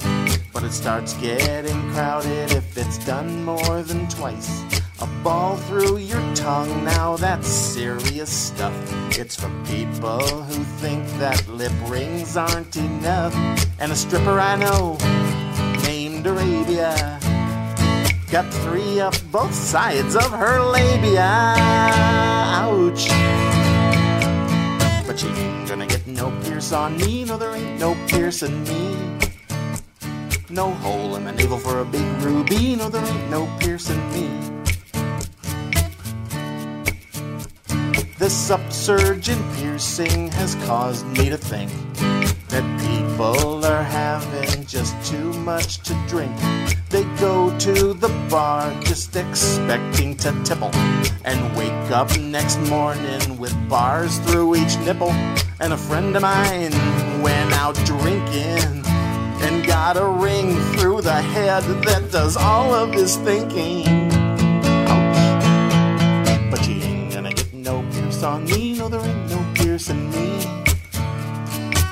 But 0.52 0.62
it 0.64 0.72
starts 0.72 1.14
getting 1.14 1.80
crowded 1.92 2.52
if 2.52 2.76
it's 2.76 2.98
done 3.06 3.44
more 3.44 3.82
than 3.82 4.06
twice. 4.08 4.62
A 5.00 5.06
ball 5.24 5.56
through 5.56 5.98
your 5.98 6.24
tongue, 6.34 6.84
now 6.84 7.16
that's 7.16 7.48
serious 7.48 8.30
stuff. 8.30 8.76
It's 9.18 9.36
for 9.36 9.50
people 9.64 10.20
who 10.20 10.64
think 10.82 11.06
that 11.18 11.48
lip 11.48 11.72
rings 11.86 12.36
aren't 12.36 12.76
enough. 12.76 13.34
And 13.78 13.90
a 13.90 13.96
stripper 13.96 14.38
I 14.38 14.56
know, 14.56 14.98
named 15.86 16.26
Arabia, 16.26 17.18
got 18.42 18.52
three 18.52 19.00
up 19.00 19.14
both 19.32 19.54
sides 19.54 20.14
of 20.14 20.30
her 20.30 20.60
labia. 20.60 21.54
Ouch. 22.60 23.08
But 25.06 25.18
she 25.18 25.28
ain't 25.28 25.66
gonna 25.66 25.86
get 25.86 26.06
no 26.06 26.30
pierce 26.44 26.70
on 26.74 26.98
me, 26.98 27.24
no, 27.24 27.38
there 27.38 27.56
ain't 27.56 27.80
no 27.80 27.96
piercing 28.08 28.62
me. 28.64 28.94
No 30.50 30.70
hole 30.84 31.16
in 31.16 31.24
the 31.24 31.32
navel 31.32 31.56
for 31.56 31.80
a 31.80 31.84
big 31.86 32.04
ruby, 32.20 32.76
no, 32.76 32.90
there 32.90 33.02
ain't 33.06 33.30
no 33.30 33.48
piercing 33.58 34.02
me. 34.12 34.28
This 38.18 38.50
upsurge 38.50 39.30
in 39.30 39.42
piercing 39.54 40.30
has 40.32 40.56
caused 40.66 41.06
me 41.06 41.30
to 41.30 41.38
think 41.38 41.70
that 42.48 42.64
people 42.80 43.64
are 43.64 43.82
having 43.82 44.64
just 44.66 44.94
too 45.10 45.32
much 45.40 45.78
to 45.80 45.94
drink. 46.08 46.32
They 46.90 47.04
go 47.18 47.56
to 47.58 47.94
the 47.94 48.08
bar 48.30 48.72
just 48.82 49.16
expecting 49.16 50.16
to 50.18 50.32
tipple 50.44 50.70
and 51.24 51.56
wake 51.56 51.90
up 51.90 52.16
next 52.18 52.58
morning 52.60 53.38
with 53.38 53.54
bars 53.68 54.18
through 54.20 54.56
each 54.56 54.78
nipple. 54.78 55.10
And 55.60 55.72
a 55.72 55.76
friend 55.76 56.14
of 56.14 56.22
mine 56.22 56.72
went 57.22 57.52
out 57.54 57.74
drinking 57.84 58.84
and 59.42 59.66
got 59.66 59.96
a 59.96 60.06
ring 60.06 60.54
through 60.76 61.02
the 61.02 61.20
head 61.20 61.62
that 61.84 62.12
does 62.12 62.36
all 62.36 62.72
of 62.72 62.92
his 62.92 63.16
thinking. 63.16 64.08
But 66.50 66.68
you 66.68 66.80
ain't 66.82 67.12
gonna 67.12 67.32
get 67.32 67.52
no 67.52 67.84
pierce 67.90 68.22
on 68.22 68.44
me, 68.44 68.78
no, 68.78 68.88
there 68.88 69.00
ain't 69.00 69.30
no 69.30 69.44
pierce 69.54 69.90
in 69.90 70.10
me. 70.10 70.55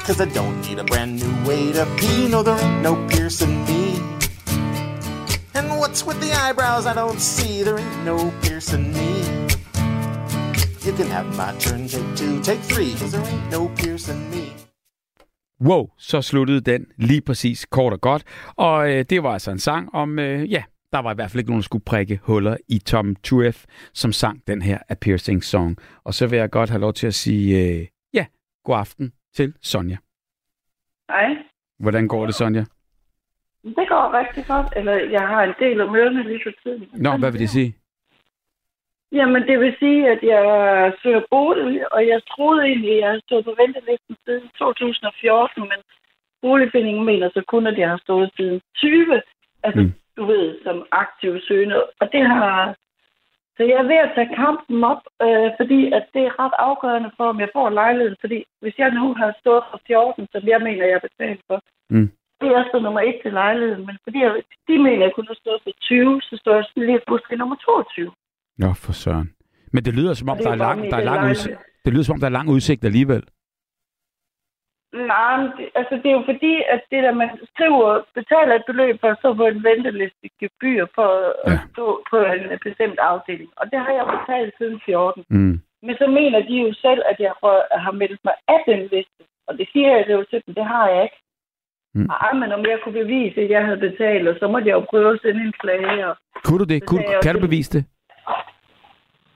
Cause 0.07 0.21
I 0.21 0.27
don't 0.27 0.61
need 0.69 0.79
a 0.79 0.85
brand 0.85 1.19
new 1.19 1.49
way 1.49 1.73
to 1.73 1.87
pee, 1.97 2.29
no, 2.29 2.43
there 2.43 2.59
ain't 2.59 2.83
no 2.83 2.95
piercing 3.09 3.65
me. 3.65 3.99
And 5.55 5.67
what's 5.81 6.05
with 6.05 6.21
the 6.21 6.31
eyebrows 6.45 6.85
I 6.85 6.93
don't 6.93 7.19
see, 7.19 7.63
there 7.63 7.79
ain't 7.79 8.05
no 8.05 8.31
piercing 8.43 8.93
me. 8.93 9.25
You 10.85 10.93
can 10.93 11.07
have 11.07 11.27
my 11.39 11.59
turn, 11.59 11.89
take 11.89 12.17
two, 12.17 12.43
take 12.43 12.61
three, 12.61 12.93
cause 12.99 13.13
there 13.13 13.25
ain't 13.25 13.51
no 13.51 13.71
piercing 13.77 14.31
me. 14.31 14.53
Wow, 15.61 15.91
så 15.99 16.23
sluttede 16.23 16.61
den 16.61 16.87
lige 16.97 17.21
præcis 17.21 17.67
kort 17.67 17.93
og 17.93 18.01
godt. 18.01 18.25
Og 18.57 18.91
øh, 18.91 19.05
det 19.11 19.23
var 19.23 19.33
altså 19.33 19.51
en 19.51 19.59
sang 19.59 19.95
om, 19.95 20.19
øh, 20.19 20.53
ja, 20.53 20.63
der 20.93 20.99
var 20.99 21.13
i 21.13 21.15
hvert 21.15 21.31
fald 21.31 21.39
ikke 21.39 21.51
nogen, 21.51 21.61
der 21.61 21.65
skulle 21.65 21.85
prikke 21.85 22.21
huller 22.23 22.57
i 22.69 22.79
Tom 22.79 23.17
Tuef, 23.17 23.65
som 23.95 24.13
sang 24.13 24.43
den 24.47 24.63
her 24.63 24.79
A 24.89 24.95
Piercing 24.95 25.45
Song. 25.45 25.77
Og 26.05 26.15
så 26.15 26.27
vil 26.27 26.39
jeg 26.39 26.51
godt 26.51 26.71
have 26.71 26.81
lov 26.81 26.93
til 26.93 27.07
at 27.07 27.15
sige, 27.15 27.61
øh, 27.61 27.87
ja, 28.15 28.27
god 28.65 28.77
aften 28.79 29.13
til 29.35 29.55
Sonja. 29.63 29.97
Hej. 31.11 31.37
Hvordan 31.79 32.09
går 32.09 32.27
det, 32.27 32.35
Sonja? 32.35 32.65
Det 33.65 33.89
går 33.89 34.19
rigtig 34.21 34.45
godt. 34.47 34.69
Eller 34.77 34.95
jeg 35.17 35.29
har 35.29 35.43
en 35.43 35.55
del 35.59 35.81
om 35.81 35.97
ørerne 35.97 36.23
lige 36.23 36.41
for 36.43 36.53
tiden. 36.63 36.89
Nå, 36.93 37.17
hvad 37.17 37.31
vil 37.33 37.41
det 37.41 37.51
sige? 37.51 37.75
Jamen, 39.13 39.43
det 39.49 39.61
vil 39.61 39.77
sige, 39.79 40.11
at 40.11 40.23
jeg 40.23 40.45
søger 41.03 41.23
bolig, 41.31 41.93
og 41.93 42.07
jeg 42.07 42.21
troede 42.33 42.63
egentlig, 42.67 42.93
at 42.93 42.99
jeg 43.01 43.09
havde 43.09 43.27
stået 43.27 43.45
på 43.45 43.55
ventelisten 43.63 44.17
siden 44.25 44.49
2014, 44.59 45.63
men 45.63 45.81
boligfindingen 46.43 47.05
mener 47.05 47.29
så 47.35 47.43
kun, 47.49 47.67
at 47.67 47.79
jeg 47.79 47.89
har 47.89 48.01
stået 48.07 48.31
siden 48.37 48.61
20. 48.77 49.23
Altså, 49.63 49.83
mm. 49.83 49.93
du 50.17 50.25
ved, 50.25 50.63
som 50.65 50.87
aktiv 50.93 51.41
søgende. 51.49 51.77
Og 52.01 52.13
det 52.13 52.27
har... 52.27 52.77
Så 53.57 53.63
jeg 53.71 53.77
er 53.83 53.89
ved 53.93 54.01
at 54.07 54.13
tage 54.17 54.35
kampen 54.45 54.79
op, 54.93 55.03
øh, 55.27 55.49
fordi 55.59 55.81
at 55.99 56.05
det 56.15 56.23
er 56.29 56.35
ret 56.43 56.57
afgørende 56.69 57.11
for, 57.17 57.27
om 57.33 57.39
jeg 57.45 57.51
får 57.57 57.67
lejligheden. 57.71 58.17
Fordi 58.25 58.39
hvis 58.63 58.77
jeg 58.83 58.91
nu 58.99 59.05
har 59.21 59.31
stået 59.43 59.65
for 59.71 59.81
14, 59.87 60.27
som 60.33 60.43
jeg 60.53 60.61
mener, 60.67 60.85
jeg 60.87 60.97
har 60.99 61.07
betalt 61.11 61.43
for, 61.49 61.59
Mm. 61.95 62.09
det 62.41 62.49
er 62.59 62.65
så 62.73 62.79
nummer 62.85 63.01
et 63.01 63.19
til 63.23 63.33
lejligheden. 63.33 63.87
Men 63.89 63.97
fordi 64.05 64.19
jeg, 64.25 64.31
de 64.69 64.75
mener, 64.87 65.03
at 65.03 65.07
jeg 65.07 65.13
kunne 65.15 65.31
have 65.33 65.43
stået 65.45 65.61
for 65.65 65.73
20, 65.81 66.21
så 66.29 66.35
står 66.43 66.55
jeg 66.55 66.65
lige 66.77 67.01
pludselig 67.07 67.39
nummer 67.39 67.57
22. 67.57 68.13
Nå, 68.63 68.69
for 68.85 68.93
søren. 68.93 69.29
Men 69.73 69.85
det 69.85 69.95
lyder 69.99 70.15
som 70.15 70.29
om, 70.29 70.37
det 70.37 70.45
der 70.47 70.53
er 70.53 70.63
lang, 70.67 70.79
der 70.91 70.97
er 70.97 71.05
lang 71.05 71.05
lejlighed. 71.05 71.31
udsigt. 71.31 71.59
Det 71.85 71.93
lyder 71.93 72.05
som 72.05 72.15
om, 72.17 72.21
der 72.21 72.27
er 72.27 72.37
lang 72.39 72.49
udsigt 72.57 72.85
alligevel. 72.85 73.23
Nej, 75.13 75.37
men 75.41 75.47
det, 75.57 75.67
altså 75.75 75.95
det 76.03 76.07
er 76.11 76.17
jo 76.19 76.25
fordi, 76.33 76.55
at 76.75 76.81
det 76.91 77.03
der, 77.03 77.13
man 77.23 77.31
skriver, 77.53 77.89
betaler 78.15 78.55
et 78.55 78.65
beløb 78.71 79.01
for 79.01 79.09
at 79.11 79.19
stå 79.19 79.35
på 79.35 79.47
en 79.47 79.65
venteliste 79.65 80.27
gebyr 80.41 80.87
for 80.95 81.09
at 81.49 81.53
Ja. 81.53 81.59
stå 81.73 81.87
på 82.11 82.17
en 82.19 82.59
bestemt 82.67 82.99
afdeling. 82.99 83.51
Og 83.57 83.65
det 83.71 83.79
har 83.85 83.93
jeg 83.99 84.07
betalt 84.15 84.55
siden 84.59 84.81
14. 84.85 85.25
Mm. 85.31 85.61
Men 85.87 85.95
så 86.01 86.07
mener 86.07 86.41
de 86.49 86.55
jo 86.67 86.73
selv, 86.87 87.03
at 87.11 87.19
jeg 87.21 87.33
har- 87.45 87.93
meldt 88.03 88.21
mig 88.25 88.35
af 88.49 88.61
den 88.67 88.81
liste. 88.93 89.21
Og 89.49 89.59
det 89.59 89.67
siger 89.73 89.89
jeg 89.97 90.07
jo 90.11 90.25
til 90.31 90.43
dem, 90.47 90.55
det 90.55 90.65
har 90.65 90.89
jeg 90.89 91.03
ikke. 91.03 91.21
Mm. 91.95 92.09
Ej, 92.11 92.33
men 92.33 92.53
om 92.53 92.63
jeg 92.71 92.79
kunne 92.83 92.99
bevise, 93.05 93.41
at 93.41 93.51
jeg 93.51 93.65
havde 93.65 93.81
betalt, 93.89 94.29
og 94.29 94.37
så 94.41 94.49
måtte 94.49 94.69
jeg 94.69 94.75
jo 94.75 94.85
prøve 94.91 95.13
at 95.15 95.21
sende 95.23 95.41
en 95.45 95.53
klage. 95.63 96.07
Og, 96.09 96.17
Kunne 96.45 96.59
du 96.59 96.65
det? 96.65 96.87
Kunne, 96.87 97.05
kan 97.23 97.35
du 97.35 97.41
bevise 97.41 97.71
det? 97.79 97.85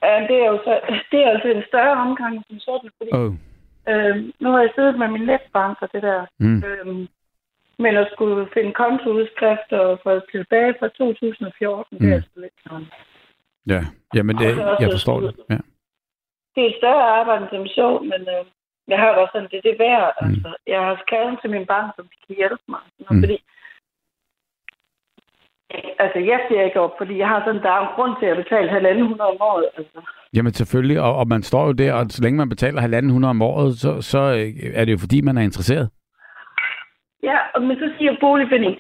ja, 0.03 0.15
det 0.29 0.37
er 0.45 0.47
jo 0.53 0.59
så, 0.67 0.81
det 1.11 1.19
er 1.25 1.29
altså 1.31 1.49
en 1.49 1.63
større 1.69 1.97
omgang 2.07 2.35
som 2.49 2.59
sådan, 2.59 2.91
fordi 2.97 3.11
Oh. 3.13 3.33
Øh, 3.90 4.16
nu 4.40 4.48
har 4.52 4.60
jeg 4.60 4.70
siddet 4.74 4.98
med 4.98 5.09
min 5.09 5.27
netbank 5.27 5.77
og 5.81 5.89
det 5.93 6.02
der. 6.02 6.27
Mm. 6.39 6.62
Øhm, 6.66 7.09
men 7.78 7.97
at 7.97 8.09
skulle 8.12 8.48
finde 8.55 8.73
kontoudskrifter 8.73 9.97
for 10.02 10.23
tilbage 10.32 10.74
fra 10.78 10.89
2014, 10.89 11.85
mm. 11.90 11.98
det 11.98 12.06
er 12.06 12.09
Mm. 12.09 12.12
altså 12.15 12.31
lidt 12.36 12.59
sådan. 12.66 12.86
Ja, 13.73 13.81
Jamen, 14.15 14.36
det, 14.39 14.48
også 14.65 14.82
jeg 14.85 14.90
forstår 14.97 15.20
det. 15.20 15.32
Ja. 15.51 15.59
Det 16.55 16.60
er 16.65 16.69
et 16.70 16.81
større 16.82 17.05
arbejde 17.19 17.43
end 17.43 17.51
som 17.51 17.66
så, 17.66 17.89
men 18.12 18.20
øh, 18.35 18.44
jeg 18.89 18.98
har 18.98 19.09
også 19.09 19.32
sådan, 19.35 19.48
det 19.52 19.59
er 19.59 19.66
det 19.70 19.78
værd. 19.78 20.15
Mm. 20.20 20.28
Altså, 20.28 20.51
jeg 20.66 20.81
har 20.86 20.97
skrevet 21.06 21.39
til 21.40 21.51
min 21.51 21.66
bank, 21.66 21.86
som 21.97 22.05
de 22.12 22.16
kan 22.27 22.36
hjælpe 22.36 22.65
mig. 22.74 22.81
Sådan, 22.98 23.16
mm. 23.16 23.23
Fordi, 23.23 23.36
altså, 25.99 26.19
jeg 26.19 26.40
siger 26.49 26.62
ikke 26.62 26.81
op, 26.81 26.95
fordi 26.99 27.19
jeg 27.19 27.28
har 27.28 27.40
sådan, 27.45 27.62
der 27.62 27.70
er 27.70 27.81
en 27.81 27.95
grund 27.97 28.15
til 28.20 28.27
at 28.27 28.36
betale 28.36 28.69
halvanden 28.70 29.07
hundrede 29.07 29.31
om 29.31 29.40
året. 29.40 29.66
Altså. 29.77 29.99
Jamen 30.35 30.53
selvfølgelig, 30.53 31.01
og, 31.01 31.16
og 31.16 31.28
man 31.28 31.43
står 31.43 31.66
jo 31.66 31.73
der, 31.73 31.93
og 31.93 32.05
så 32.09 32.23
længe 32.23 32.39
man 32.39 32.49
betaler 32.49 32.81
halvanden 32.81 33.12
hundrede 33.12 33.31
om 33.31 33.43
året, 33.43 33.74
så, 33.74 33.90
så 34.01 34.19
øh, 34.19 34.49
er 34.74 34.85
det 34.85 34.93
jo 34.93 34.99
fordi, 34.99 35.20
man 35.20 35.39
er 35.39 35.43
interesseret. 35.43 35.90
Ja, 37.23 37.39
og, 37.55 37.62
men 37.62 37.77
så 37.77 37.90
siger 37.99 38.16
boligfinding, 38.20 38.77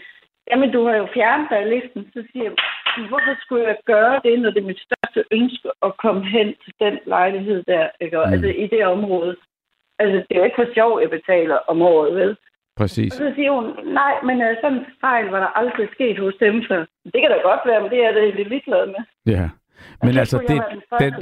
jamen 0.50 0.72
du 0.72 0.86
har 0.86 0.96
jo 0.96 1.06
fjernet 1.14 1.48
dig 1.50 1.66
listen. 1.66 2.10
Så 2.14 2.20
siger 2.32 2.44
jeg, 2.44 2.54
hvorfor 3.08 3.34
skulle 3.40 3.64
jeg 3.66 3.76
gøre 3.84 4.20
det, 4.24 4.40
når 4.40 4.50
det 4.50 4.62
er 4.62 4.70
mit 4.72 4.86
største 4.88 5.24
ønske 5.30 5.68
at 5.82 5.96
komme 5.96 6.24
hen 6.24 6.48
til 6.64 6.72
den 6.80 6.98
lejlighed 7.06 7.62
der, 7.66 7.88
ikke? 8.00 8.16
Mm. 8.16 8.32
altså 8.32 8.48
i 8.48 8.66
det 8.66 8.86
område. 8.86 9.36
Altså 9.98 10.16
det 10.16 10.32
er 10.34 10.38
jo 10.38 10.44
ikke 10.44 10.62
for 10.62 10.74
sjov, 10.74 11.00
jeg 11.00 11.10
betaler 11.10 11.58
om 11.68 11.82
året, 11.82 12.14
vel? 12.14 12.36
Præcis. 12.80 13.12
Og 13.12 13.18
så 13.24 13.32
siger 13.36 13.50
hun, 13.58 13.64
nej, 14.00 14.14
men 14.28 14.36
uh, 14.46 14.52
sådan 14.62 14.78
en 14.78 14.84
fejl 15.04 15.26
var 15.34 15.40
der 15.44 15.50
aldrig 15.60 15.88
sket 15.96 16.18
hos 16.24 16.34
dem 16.44 16.54
før. 16.68 16.80
Det 17.12 17.18
kan 17.22 17.30
da 17.30 17.38
godt 17.50 17.62
være, 17.70 17.80
men 17.82 17.90
det 17.90 17.98
er 17.98 18.04
jeg 18.08 18.14
da 18.14 18.20
egentlig 18.20 18.46
ligeglad 18.54 18.86
med. 18.94 19.02
Ja. 19.34 19.46
Men 20.02 20.12
så 20.12 20.18
altså, 20.22 20.38
det, 20.50 20.58
jeg 20.60 20.64
den 21.02 21.12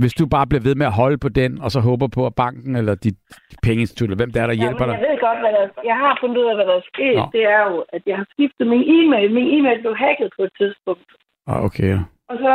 hvis 0.00 0.14
du 0.20 0.24
bare 0.36 0.46
bliver 0.50 0.64
ved 0.68 0.74
med 0.80 0.86
at 0.86 0.96
holde 1.02 1.18
på 1.24 1.28
den, 1.40 1.52
og 1.64 1.70
så 1.74 1.80
håber 1.88 2.08
på, 2.16 2.20
at 2.26 2.34
banken 2.44 2.72
eller 2.80 2.94
dit 2.94 3.18
pengeinstitut, 3.66 4.06
eller 4.08 4.20
hvem 4.22 4.32
der 4.32 4.40
er, 4.42 4.46
der 4.52 4.60
hjælper 4.62 4.84
ja, 4.84 4.86
men 4.86 4.94
dig. 4.94 5.00
jeg 5.00 5.10
ved 5.10 5.18
godt, 5.28 5.38
hvad 5.42 5.52
der 5.56 5.62
Jeg 5.90 5.96
har 6.04 6.12
fundet 6.20 6.36
ud 6.42 6.46
af, 6.50 6.54
hvad 6.58 6.66
der 6.70 6.76
er 6.82 6.86
sket. 6.94 7.16
Nå. 7.20 7.26
Det 7.36 7.44
er 7.56 7.60
jo, 7.70 7.76
at 7.96 8.02
jeg 8.10 8.16
har 8.20 8.26
skiftet 8.34 8.66
min 8.74 8.84
e-mail. 8.98 9.28
Min 9.38 9.48
e-mail 9.56 9.78
blev 9.84 9.94
hacket 10.04 10.30
på 10.36 10.42
et 10.48 10.52
tidspunkt. 10.60 11.08
Ah, 11.50 11.58
okay, 11.68 11.88
ja. 11.94 12.00
Og 12.32 12.36
så, 12.44 12.52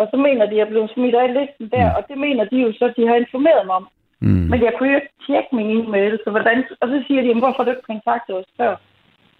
og 0.00 0.06
så 0.10 0.16
mener 0.26 0.44
de, 0.46 0.54
at 0.56 0.60
jeg 0.62 0.68
blev 0.72 0.84
smidt 0.94 1.14
af 1.14 1.26
listen 1.38 1.66
der, 1.74 1.86
Mm. 1.88 1.96
og 1.96 2.02
det 2.08 2.16
mener 2.26 2.44
de 2.52 2.56
jo 2.66 2.70
så, 2.78 2.84
at 2.90 2.94
de 2.98 3.06
har 3.08 3.16
informeret 3.24 3.62
mig 3.68 3.74
om. 3.80 3.86
Mm. 4.22 4.46
Men 4.50 4.58
jeg 4.66 4.72
kunne 4.74 4.90
jo 4.92 4.96
ikke 5.00 5.14
tjekke 5.26 5.50
min 5.58 5.70
e-mail, 5.78 6.20
så 6.24 6.30
hvordan, 6.30 6.64
og 6.80 6.86
så 6.88 6.96
siger 7.06 7.20
de, 7.20 7.28
"Jamen, 7.28 7.42
hvorfor 7.42 7.58
har 7.60 7.64
du 7.64 7.70
ikke 7.70 7.90
kontaktet 7.92 8.36
os 8.40 8.50
før? 8.60 8.72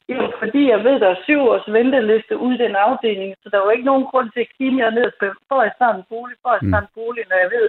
Jo, 0.08 0.32
fordi 0.38 0.62
jeg 0.72 0.84
ved, 0.84 1.00
der 1.00 1.08
er 1.10 1.22
syv 1.24 1.40
års 1.50 1.72
venteliste 1.72 2.34
ude 2.44 2.54
i 2.54 2.62
den 2.64 2.76
afdeling, 2.76 3.34
så 3.42 3.48
der 3.48 3.56
er 3.58 3.64
jo 3.64 3.70
ikke 3.76 3.90
nogen 3.90 4.06
grund 4.10 4.28
til 4.30 4.40
at 4.40 4.52
kigge 4.58 4.76
mig 4.76 4.90
ned 4.90 5.04
og 5.10 5.12
spørge, 5.16 5.34
får 5.48 5.62
jeg 5.62 5.72
snart 5.76 5.96
en 5.96 6.08
bolig, 6.08 6.36
får 6.42 6.52
jeg 6.52 6.64
snart 6.68 6.82
en 6.82 6.94
bolig, 6.94 7.24
når 7.30 7.38
jeg 7.44 7.50
ved, 7.56 7.66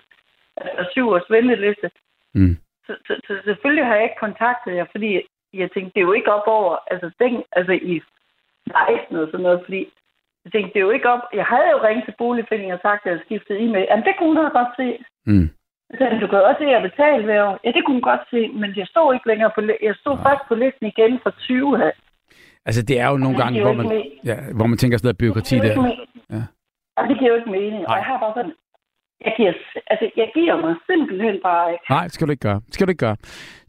at 0.58 0.64
der 0.66 0.84
er 0.84 0.90
syv 0.92 1.06
års 1.10 1.30
venteliste. 1.30 1.88
Mm. 2.34 2.56
Så, 2.86 2.94
så, 3.08 3.14
så 3.28 3.34
selvfølgelig 3.46 3.86
har 3.86 3.96
jeg 3.96 4.04
ikke 4.04 4.24
kontaktet 4.26 4.76
jer, 4.76 4.86
fordi 4.92 5.10
jeg 5.54 5.72
tænkte, 5.72 5.92
det 5.94 6.02
er 6.02 6.10
jo 6.10 6.18
ikke 6.20 6.34
op 6.38 6.48
over, 6.48 6.78
altså, 6.92 7.08
den, 7.20 7.44
altså 7.52 7.74
i 7.94 8.02
16 8.68 9.18
og 9.18 9.28
sådan 9.28 9.44
noget, 9.48 9.62
fordi 9.64 9.82
jeg 10.44 10.52
tænkte, 10.52 10.74
det 10.74 10.80
er 10.80 10.88
jo 10.90 10.98
ikke 10.98 11.10
op, 11.10 11.24
jeg 11.34 11.46
havde 11.46 11.70
jo 11.74 11.80
ringet 11.84 12.06
til 12.06 12.16
boligforeningen 12.18 12.74
og 12.78 12.82
sagt, 12.82 13.02
at 13.02 13.06
jeg 13.06 13.12
havde 13.12 13.26
skiftet 13.26 13.62
e-mail. 13.64 13.88
Jamen, 13.90 14.06
det 14.06 14.16
kunne 14.16 14.30
hun 14.32 14.38
da 14.38 14.60
godt 14.60 14.74
se. 14.82 14.88
Mm. 15.26 15.50
Så 15.98 16.04
du 16.22 16.28
kan 16.28 16.40
også 16.50 16.60
se, 16.60 16.66
at 16.66 16.72
jeg 16.76 16.82
betalte 16.90 17.24
hver 17.26 17.44
år. 17.48 17.60
Ja, 17.64 17.70
det 17.76 17.82
kunne 17.86 17.96
hun 18.00 18.10
godt 18.12 18.24
se, 18.34 18.42
men 18.62 18.70
jeg 18.82 18.88
stod 18.88 19.14
ikke 19.14 19.28
længere 19.32 19.52
på, 19.56 19.62
jeg 19.90 19.96
stod 20.02 20.16
først 20.26 20.44
på 20.48 20.56
listen 20.56 20.86
igen 20.94 21.20
fra 21.24 21.32
20 21.40 21.78
her. 21.78 21.92
Altså, 22.68 22.82
det 22.90 22.96
er 23.00 23.08
jo 23.12 23.18
nogle 23.18 23.38
gange, 23.44 23.62
hvor 23.62 23.74
man, 23.74 23.88
ja, 24.30 24.36
hvor 24.58 24.68
man 24.72 24.78
tænker 24.78 24.98
sådan 24.98 25.08
noget 25.08 25.22
byråkrati 25.24 25.56
der. 25.66 25.74
Ja. 26.36 26.44
Ja, 26.98 27.02
det 27.10 27.16
giver 27.20 27.32
jo 27.32 27.38
ikke 27.40 27.52
mening. 27.60 27.82
Og 27.88 27.92
Nej. 27.94 27.96
jeg 28.02 28.06
har 28.12 28.20
bare 28.24 28.34
sådan, 28.38 28.54
jeg 29.26 29.34
giver, 29.38 29.54
altså, 29.92 30.06
jeg 30.22 30.28
giver 30.38 30.56
mig 30.66 30.74
simpelthen 30.90 31.36
bare 31.50 31.66
ikke. 31.74 31.86
Nej, 31.90 32.04
det 32.08 32.14
skal 32.14 32.28
du 32.28 32.32
ikke 32.32 32.48
gøre. 32.50 32.60
Det 32.68 32.74
skal 32.74 32.88
du 32.88 32.92
ikke 32.92 33.06
gøre. 33.08 33.18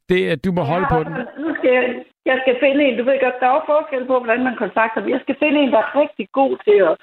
Det, 0.09 0.19
er- 0.31 0.37
du 0.47 0.51
må 0.53 0.63
holde 0.73 0.87
Jeg 0.87 0.93
på 0.95 0.99
har 1.01 1.05
den. 1.09 1.45
Nu 1.45 1.49
skal 1.59 1.71
jeg, 1.79 1.85
jeg 2.31 2.37
skal 2.43 2.55
finde 2.63 2.81
en, 2.85 2.99
du 2.99 3.05
ved 3.05 3.19
godt, 3.25 3.41
der 3.41 3.47
er 3.49 3.55
jo 3.59 3.63
forskel 3.75 4.05
på, 4.11 4.15
hvordan 4.19 4.45
man 4.49 4.57
kontakter 4.65 5.01
dem. 5.01 5.11
Jeg 5.15 5.21
skal 5.25 5.37
finde 5.43 5.59
en, 5.61 5.73
der 5.75 5.79
er 5.85 5.91
rigtig 6.03 6.27
god 6.41 6.53
til 6.67 6.79
at, 6.91 6.95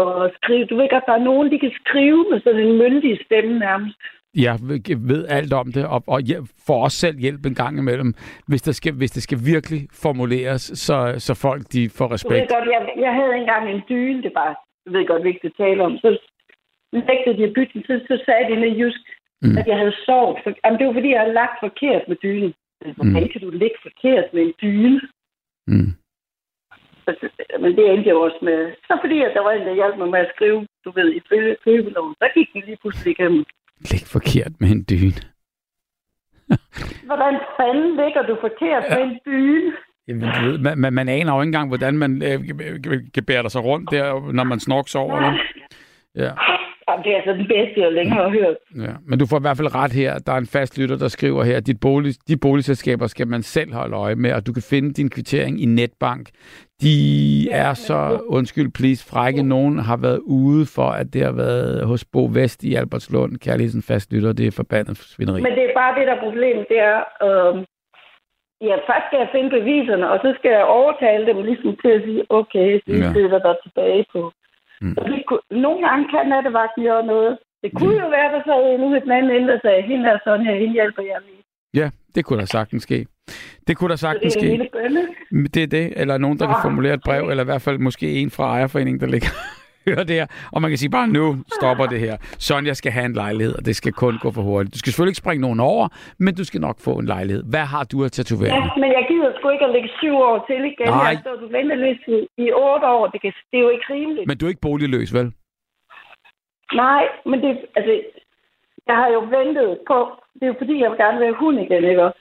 at 0.00 0.32
skrive. 0.38 0.64
Du 0.70 0.76
ved 0.80 0.88
godt, 0.94 1.06
der 1.10 1.16
er 1.16 1.28
nogen, 1.30 1.46
de 1.52 1.58
kan 1.64 1.72
skrive 1.82 2.20
med 2.30 2.38
sådan 2.44 2.60
en 2.66 2.78
myndig 2.82 3.12
stemme 3.26 3.58
nærmest. 3.66 3.96
Jeg 4.36 4.58
ved 5.12 5.26
alt 5.28 5.52
om 5.52 5.72
det, 5.72 5.86
og, 5.86 6.02
og 6.06 6.20
jeg 6.28 6.40
får 6.66 6.84
også 6.84 6.96
selv 6.96 7.18
hjælp 7.18 7.46
en 7.46 7.54
gang 7.54 7.78
imellem, 7.78 8.14
hvis, 8.46 8.62
der 8.62 8.72
skal, 8.72 8.92
hvis 8.92 9.10
det 9.10 9.22
skal 9.22 9.38
virkelig 9.54 9.88
formuleres, 9.92 10.62
så, 10.62 11.14
så 11.18 11.34
folk 11.34 11.62
de 11.72 11.90
får 11.90 12.04
Du 12.04 12.08
ved 12.08 12.14
respekt. 12.14 12.48
godt, 12.54 12.68
jeg, 12.74 12.92
jeg 13.06 13.12
havde 13.14 13.34
engang 13.36 13.70
en 13.70 13.82
dyne, 13.88 14.22
det 14.22 14.32
var, 14.34 14.50
du 14.86 14.92
ved 14.92 15.06
godt, 15.06 15.22
hvilket 15.22 15.42
det 15.42 15.52
taler 15.56 15.84
om. 15.84 15.98
Så 15.98 16.08
nægtede 16.92 17.36
de 17.38 17.44
at 17.48 17.54
bytte 17.56 17.82
så, 17.86 17.94
så 18.08 18.22
sagde 18.26 18.44
de 18.54 18.60
med 18.60 18.68
just, 18.84 19.04
Mm. 19.42 19.50
mm. 19.50 19.58
at 19.58 19.66
jeg 19.66 19.78
havde 19.82 19.96
sovet. 20.06 20.36
For, 20.42 20.50
jamen, 20.64 20.78
det 20.78 20.86
var 20.86 20.92
fordi, 20.98 21.10
jeg 21.10 21.20
havde 21.20 21.38
lagt 21.42 21.56
forkert 21.66 22.02
med 22.08 22.16
dynen. 22.26 22.52
Hvordan 22.96 23.22
Mm. 23.22 23.28
kan 23.32 23.40
du 23.40 23.50
ligge 23.50 23.78
forkert 23.88 24.26
med 24.34 24.42
en 24.42 24.54
dyne? 24.62 25.00
Mm. 25.72 25.90
Altså, 27.08 27.24
Men 27.62 27.70
det 27.76 27.84
endte 27.92 28.08
jeg 28.08 28.16
også 28.26 28.40
med. 28.42 28.60
Så 28.88 28.94
fordi, 29.02 29.18
at 29.26 29.32
der 29.36 29.42
var 29.46 29.50
en, 29.52 29.66
der 29.68 29.74
hjalp 29.80 29.96
mig 29.98 30.08
med 30.14 30.18
at 30.26 30.32
skrive, 30.34 30.60
du 30.84 30.90
ved, 30.98 31.08
i 31.18 31.20
følge 31.30 31.56
købeloven, 31.64 32.14
så 32.20 32.26
gik 32.36 32.48
den 32.52 32.62
lige 32.68 32.78
pludselig 32.82 33.10
igennem. 33.16 33.44
Læg 33.90 34.00
forkert 34.06 34.52
med 34.60 34.68
en 34.70 34.84
dyne. 34.90 35.20
Hvordan 37.10 37.34
fanden 37.56 37.90
ligger 37.96 38.22
du 38.28 38.36
forkert 38.40 38.84
med 38.90 39.02
en 39.02 39.18
dyne? 39.26 39.72
Jamen, 40.08 40.62
man, 40.62 40.78
man, 40.78 40.92
man 40.92 41.08
aner 41.08 41.34
jo 41.34 41.40
ikke 41.40 41.48
engang, 41.48 41.68
hvordan 41.68 41.98
man 41.98 42.22
øh, 42.22 43.24
bære 43.26 43.50
sig 43.50 43.64
rundt 43.64 43.90
der, 43.90 44.32
når 44.32 44.44
man 44.44 44.60
snorks 44.60 44.94
over. 44.94 45.38
Ja, 46.14 46.30
Jamen, 46.88 47.04
det 47.04 47.12
er 47.12 47.16
altså 47.16 47.32
den 47.32 47.48
bedste, 47.48 47.80
jeg 47.80 47.92
længere 47.92 48.22
har 48.22 48.28
hørt. 48.40 48.56
ja. 48.86 48.92
Men 49.06 49.18
du 49.18 49.26
får 49.26 49.38
i 49.38 49.40
hvert 49.40 49.56
fald 49.56 49.74
ret 49.74 49.92
her. 49.92 50.18
Der 50.18 50.32
er 50.32 50.36
en 50.36 50.46
fast 50.46 50.78
lytter, 50.78 50.96
der 50.98 51.08
skriver 51.08 51.44
her, 51.44 51.56
at 51.56 51.66
dit 51.66 51.80
bolig, 51.80 52.14
de 52.28 52.36
boligselskaber 52.36 53.06
skal 53.06 53.28
man 53.28 53.42
selv 53.42 53.74
holde 53.74 53.96
øje 53.96 54.14
med, 54.14 54.32
og 54.32 54.46
du 54.46 54.52
kan 54.52 54.62
finde 54.62 54.92
din 54.92 55.10
kvittering 55.10 55.62
i 55.62 55.66
netbank. 55.66 56.28
De 56.82 56.96
er 57.50 57.74
så, 57.74 58.20
undskyld 58.26 58.70
please, 58.78 59.06
frække. 59.12 59.42
Nogen 59.42 59.78
har 59.78 59.96
været 59.96 60.18
ude 60.24 60.66
for, 60.76 60.88
at 61.00 61.06
det 61.14 61.22
har 61.24 61.32
været 61.32 61.86
hos 61.86 62.04
Bo 62.12 62.24
Vest 62.32 62.64
i 62.64 62.74
Albertslund. 62.74 63.32
Kærligheden 63.38 63.82
fast 63.82 64.12
lytter, 64.12 64.32
det 64.32 64.46
er 64.46 64.50
forbandet 64.50 64.96
svineri. 64.96 65.40
Men 65.42 65.52
det 65.52 65.64
er 65.70 65.74
bare 65.76 65.98
det, 65.98 66.06
der 66.06 66.14
er 66.14 66.20
problemet, 66.20 66.66
det 66.68 66.78
er, 66.78 66.98
øh, 67.26 67.54
ja, 68.68 68.74
først 68.90 69.04
skal 69.08 69.18
jeg 69.22 69.28
finde 69.34 69.50
beviserne, 69.58 70.10
og 70.10 70.18
så 70.24 70.34
skal 70.38 70.50
jeg 70.50 70.64
overtale 70.64 71.26
dem 71.26 71.38
ligesom 71.42 71.76
til 71.82 71.90
at 71.96 72.02
sige, 72.06 72.22
okay, 72.28 72.80
vi 72.86 72.96
Ja. 72.98 73.12
sætter 73.12 73.38
dig 73.48 73.54
tilbage 73.64 74.04
på. 74.12 74.32
Mm. 74.80 74.88
Mm. 74.88 74.94
Det 74.94 75.22
kunne, 75.28 75.44
nogle 75.64 75.80
gange 75.88 76.02
kan 76.12 76.28
nattevagten 76.28 76.82
gøre 76.84 77.06
noget. 77.06 77.38
Det 77.62 77.70
kunne 77.78 77.96
jo 78.02 78.08
være, 78.16 78.28
der 78.34 78.40
sad 78.48 78.60
en 78.74 78.84
ude 78.86 78.96
i 78.98 79.00
den 79.00 79.12
anden 79.12 79.30
ende, 79.36 79.48
der 79.52 79.58
sagde, 79.64 79.82
hende 79.82 80.08
er 80.08 80.18
sådan 80.24 80.46
her, 80.46 80.54
hende 80.54 80.72
hjælper 80.72 81.02
jeg 81.02 81.18
lige. 81.28 81.42
Ja, 81.80 81.90
det 82.14 82.24
kunne 82.24 82.40
da 82.40 82.46
sagtens 82.46 82.82
ske. 82.82 83.06
Det 83.66 83.76
kunne 83.76 83.90
da 83.90 83.96
Så 83.96 84.08
det 84.12 84.32
sagtens 84.32 84.36
er 84.36 84.40
en 84.40 84.66
ske. 85.30 85.48
Det 85.54 85.62
er 85.62 85.66
det, 85.66 85.92
eller 86.00 86.18
nogen, 86.18 86.38
der 86.38 86.46
kan 86.46 86.54
Ah, 86.58 86.62
formulere 86.62 86.94
et 86.94 87.00
brev, 87.04 87.28
eller 87.30 87.44
i 87.44 87.50
hvert 87.50 87.62
fald 87.62 87.78
måske 87.78 88.12
en 88.12 88.30
fra 88.30 88.44
ejerforeningen, 88.44 89.00
der 89.00 89.06
ligger 89.06 89.28
hører 89.88 90.04
det 90.10 90.16
her. 90.20 90.26
Og 90.52 90.58
man 90.62 90.70
kan 90.70 90.78
sige 90.78 90.90
bare, 90.90 91.08
nu 91.08 91.24
stopper 91.58 91.86
det 91.86 92.00
her. 92.00 92.16
Sonja 92.38 92.74
skal 92.80 92.92
have 92.92 93.06
en 93.06 93.16
lejlighed, 93.22 93.54
og 93.58 93.64
det 93.68 93.76
skal 93.76 93.92
kun 93.92 94.14
gå 94.24 94.28
for 94.36 94.42
hurtigt. 94.42 94.74
Du 94.74 94.78
skal 94.78 94.90
selvfølgelig 94.90 95.12
ikke 95.14 95.24
springe 95.24 95.42
nogen 95.46 95.60
over, 95.60 95.84
men 96.24 96.34
du 96.34 96.44
skal 96.44 96.60
nok 96.60 96.76
få 96.86 96.92
en 97.02 97.06
lejlighed. 97.14 97.42
Hvad 97.52 97.66
har 97.74 97.84
du 97.84 98.04
af 98.04 98.10
tatoveringer? 98.10 98.64
Ja, 98.64 98.80
men 98.82 98.90
jeg 98.98 99.04
gider 99.10 99.30
sgu 99.38 99.48
ikke 99.50 99.64
at 99.64 99.72
lægge 99.76 99.90
syv 100.00 100.14
år 100.28 100.44
til 100.48 100.60
igen. 100.72 100.86
Nej. 100.86 100.98
Jeg 100.98 101.16
har 101.16 101.24
stået 101.26 101.40
på 101.40 101.48
venteliste 101.58 102.14
i 102.44 102.46
otte 102.68 102.86
år. 102.96 103.06
Det, 103.12 103.18
kan, 103.22 103.32
det 103.50 103.56
er 103.58 103.64
jo 103.66 103.70
ikke 103.76 103.86
rimeligt. 103.94 104.26
Men 104.26 104.36
du 104.38 104.44
er 104.44 104.48
ikke 104.48 104.66
boligløs, 104.68 105.14
vel? 105.18 105.28
Nej, 106.84 107.04
men 107.30 107.38
det, 107.44 107.50
altså, 107.76 107.92
jeg 108.88 108.96
har 109.00 109.08
jo 109.16 109.20
ventet 109.38 109.68
på, 109.90 109.98
det 110.34 110.42
er 110.42 110.52
jo 110.52 110.60
fordi, 110.62 110.74
jeg 110.82 110.90
vil 110.90 110.98
gerne 111.04 111.20
være 111.20 111.40
hund 111.42 111.58
igen, 111.60 111.84
ikke 111.84 112.04
også? 112.08 112.20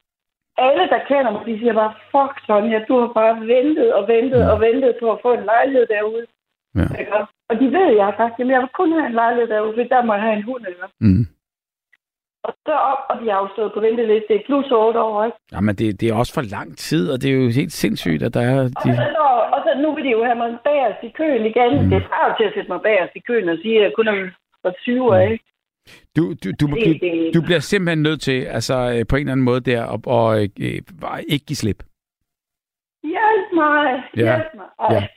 Alle, 0.57 0.83
der 0.93 0.99
kender 1.09 1.31
mig, 1.31 1.41
de 1.45 1.59
siger 1.59 1.73
bare, 1.73 1.93
fuck 2.11 2.35
Sonja, 2.45 2.79
du 2.87 2.93
har 2.99 3.11
bare 3.19 3.35
ventet 3.53 3.93
og 3.93 4.07
ventet 4.07 4.51
og 4.51 4.57
ventet 4.61 4.95
på 5.01 5.11
at 5.11 5.19
få 5.21 5.33
en 5.33 5.45
lejlighed 5.53 5.85
derude. 5.95 6.25
Ja. 6.75 6.87
Ikke? 6.99 7.11
Og 7.49 7.55
de 7.61 7.65
ved, 7.77 7.87
jeg 7.99 8.05
har 8.09 8.15
sagt, 8.21 8.33
at 8.39 8.47
jeg 8.53 8.59
vil 8.61 8.69
kun 8.79 8.91
have 8.91 9.05
en 9.11 9.13
lejlighed 9.21 9.47
derude, 9.53 9.73
for 9.77 9.83
der 9.95 10.03
må 10.05 10.13
jeg 10.13 10.21
have 10.27 10.37
en 10.37 10.43
hund, 10.49 10.63
ikke? 10.69 10.81
Mm. 10.99 11.25
Og 12.47 12.53
så 12.67 12.73
op, 12.91 13.01
og 13.09 13.15
de 13.21 13.25
har 13.31 13.39
jo 13.43 13.47
stået 13.55 13.71
på 13.73 13.79
venteliste 13.79 14.35
i 14.35 14.43
plus 14.45 14.71
otte 14.71 14.99
år, 14.99 15.25
ikke? 15.25 15.37
Jamen, 15.51 15.75
det, 15.75 16.01
det 16.01 16.09
er 16.09 16.15
også 16.21 16.33
for 16.33 16.45
lang 16.57 16.77
tid, 16.77 17.03
og 17.11 17.21
det 17.21 17.27
er 17.29 17.35
jo 17.43 17.49
helt 17.61 17.71
sindssygt, 17.71 18.23
at 18.23 18.33
der 18.33 18.41
er... 18.41 18.59
Og, 18.63 18.83
De... 18.83 18.95
så, 19.01 19.05
står- 19.13 19.47
og 19.55 19.59
så 19.65 19.71
nu 19.81 19.95
vil 19.95 20.03
de 20.03 20.09
jo 20.17 20.23
have 20.23 20.35
mig 20.43 20.49
bagerst 20.63 21.03
i 21.03 21.09
køen 21.19 21.45
igen. 21.51 21.71
Mm. 21.77 21.83
Mm. 21.83 21.89
Det 21.89 21.97
er 21.97 22.23
jo 22.29 22.33
til 22.37 22.43
at 22.49 22.53
sætte 22.55 22.71
mig 22.71 22.81
bagerst 22.81 23.11
i 23.15 23.19
køen 23.19 23.49
og 23.49 23.57
sige, 23.61 23.77
at 23.77 23.83
jeg 23.83 23.91
kun 23.95 24.07
er 24.07 24.29
for 24.61 24.71
20 24.71 25.17
af, 25.17 25.31
ikke? 25.31 25.43
Du, 26.17 26.23
du, 26.43 26.49
du, 26.61 26.65
Det- 26.67 26.83
give, 26.83 26.99
det- 26.99 27.33
du 27.35 27.41
bliver 27.41 27.59
simpelthen 27.59 28.03
nødt 28.03 28.21
til, 28.21 28.37
altså 28.57 28.73
øh, 28.95 29.05
på 29.09 29.15
en 29.15 29.19
eller 29.21 29.31
anden 29.31 29.45
måde 29.45 29.61
der, 29.61 29.81
at 29.93 29.99
og, 30.07 30.43
øh, 30.43 30.79
bare 31.01 31.23
ikke 31.33 31.45
give 31.45 31.57
slip. 31.63 31.79
Hjælp 33.03 33.49
mig! 33.53 34.03
Ja. 34.17 34.21
Hjælp 34.35 34.53
mig! 34.55 34.67
Ej. 34.79 35.07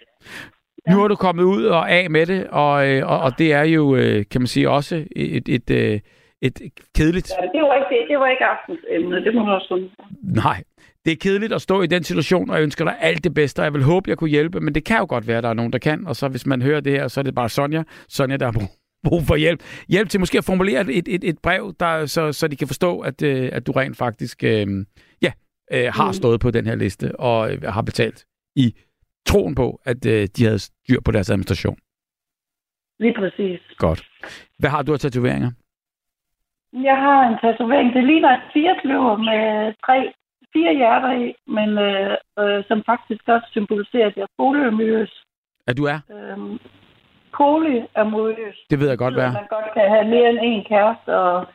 Ja. 0.87 0.93
Nu 0.95 1.05
er 1.05 1.09
du 1.09 1.15
kommet 1.15 1.43
ud 1.45 1.65
og 1.65 1.91
af 1.91 2.11
med 2.11 2.27
det, 2.27 2.47
og, 2.51 2.89
øh, 2.89 3.07
og, 3.11 3.21
og 3.21 3.39
det 3.39 3.53
er 3.53 3.63
jo, 3.63 3.97
øh, 3.97 4.25
kan 4.31 4.41
man 4.41 4.47
sige, 4.47 4.71
også 4.71 5.05
et, 5.17 5.49
et, 5.49 5.71
et, 5.71 6.01
et 6.43 6.61
kedeligt... 6.97 7.31
Ja, 7.43 7.47
det 7.59 7.63
var 7.63 7.75
ikke, 7.75 7.87
det, 7.91 8.09
det 8.11 8.19
var 8.19 8.29
ikke 8.31 8.45
aftens 8.45 8.79
emne, 8.91 9.25
det 9.25 9.35
må 9.35 9.45
man 9.45 9.55
også 9.55 9.67
sådan. 9.69 9.89
Nej, 10.23 10.63
det 11.05 11.13
er 11.13 11.17
kedeligt 11.17 11.53
at 11.53 11.63
stå 11.63 11.83
i 11.83 11.87
den 11.87 12.03
situation, 12.03 12.51
og 12.51 12.57
jeg 12.57 12.63
ønsker 12.63 12.85
dig 12.85 12.95
alt 13.01 13.25
det 13.25 13.35
bedste, 13.35 13.61
og 13.61 13.65
jeg 13.65 13.73
vil 13.75 13.83
håbe, 13.83 14.11
jeg 14.11 14.19
kunne 14.19 14.31
hjælpe, 14.31 14.61
men 14.61 14.75
det 14.75 14.85
kan 14.85 14.99
jo 14.99 15.07
godt 15.09 15.27
være, 15.29 15.37
at 15.39 15.43
der 15.45 15.51
er 15.51 15.55
nogen, 15.55 15.73
der 15.73 15.79
kan, 15.79 16.07
og 16.07 16.17
så 16.17 16.29
hvis 16.29 16.47
man 16.47 16.63
hører 16.63 16.81
det 16.81 16.93
her, 16.93 17.09
så 17.09 17.21
er 17.21 17.25
det 17.25 17.35
bare 17.35 17.49
Sonja, 17.49 17.83
Sonja, 18.09 18.37
der 18.37 18.45
har 18.47 18.53
brug- 18.53 18.79
brug 19.05 19.23
for 19.23 19.37
hjælp. 19.37 19.61
Hjælp 19.89 20.09
til 20.09 20.21
måske 20.21 20.39
at 20.39 20.45
formulere 20.45 20.81
et, 20.93 21.09
et, 21.09 21.25
et 21.25 21.39
brev, 21.43 21.75
der, 21.81 22.07
så, 22.07 22.33
så 22.33 22.49
de 22.49 22.57
kan 22.57 22.67
forstå, 22.67 23.01
at, 23.01 23.23
øh, 23.23 23.49
at 23.53 23.67
du 23.67 23.73
rent 23.73 23.97
faktisk 23.97 24.45
øh, 24.45 24.67
ja, 25.23 25.33
øh, 25.73 25.87
har 25.95 26.07
Mm. 26.07 26.13
stået 26.13 26.41
på 26.41 26.51
den 26.51 26.67
her 26.67 26.75
liste, 26.75 27.17
og 27.21 27.53
øh, 27.53 27.63
har 27.63 27.83
betalt 27.83 28.25
i 28.57 28.75
troen 29.27 29.55
på, 29.55 29.81
at 29.85 30.07
øh, 30.07 30.29
de 30.37 30.45
havde 30.45 30.59
styr 30.59 31.01
på 31.05 31.11
deres 31.13 31.31
administration. 31.31 31.79
Lige 32.99 33.15
præcis. 33.15 33.61
Godt. 33.79 34.03
Hvad 34.59 34.71
har 34.71 34.83
du 34.83 34.93
af 34.93 34.99
tatoveringer? 34.99 35.51
Jeg 36.73 36.97
har 36.97 37.21
en 37.29 37.39
tatovering. 37.43 37.95
Det 37.95 38.05
ligner 38.05 38.31
et 38.37 38.43
firekløver 38.53 39.17
med 39.17 39.75
tre, 39.87 40.13
fire 40.53 40.75
hjerter 40.75 41.13
i, 41.25 41.35
men 41.47 41.69
øh, 41.79 42.17
øh, 42.39 42.65
som 42.69 42.83
faktisk 42.87 43.23
også 43.29 43.49
symboliserer, 43.51 44.07
at 44.07 44.17
jeg 44.17 44.23
er 44.23 44.35
polyamorøs. 44.39 45.25
At 45.67 45.77
du 45.77 45.85
er? 45.85 45.99
Øh, 46.17 46.39
polyamorøs. 47.37 48.57
Det 48.71 48.81
ved 48.81 48.89
jeg 48.89 48.99
godt, 48.99 49.15
hvad. 49.15 49.33
Man 49.33 49.47
godt 49.57 49.69
kan 49.75 49.89
have 49.95 50.09
mere 50.15 50.29
end 50.31 50.41
én 50.49 50.69
kæreste, 50.69 51.17
og 51.17 51.47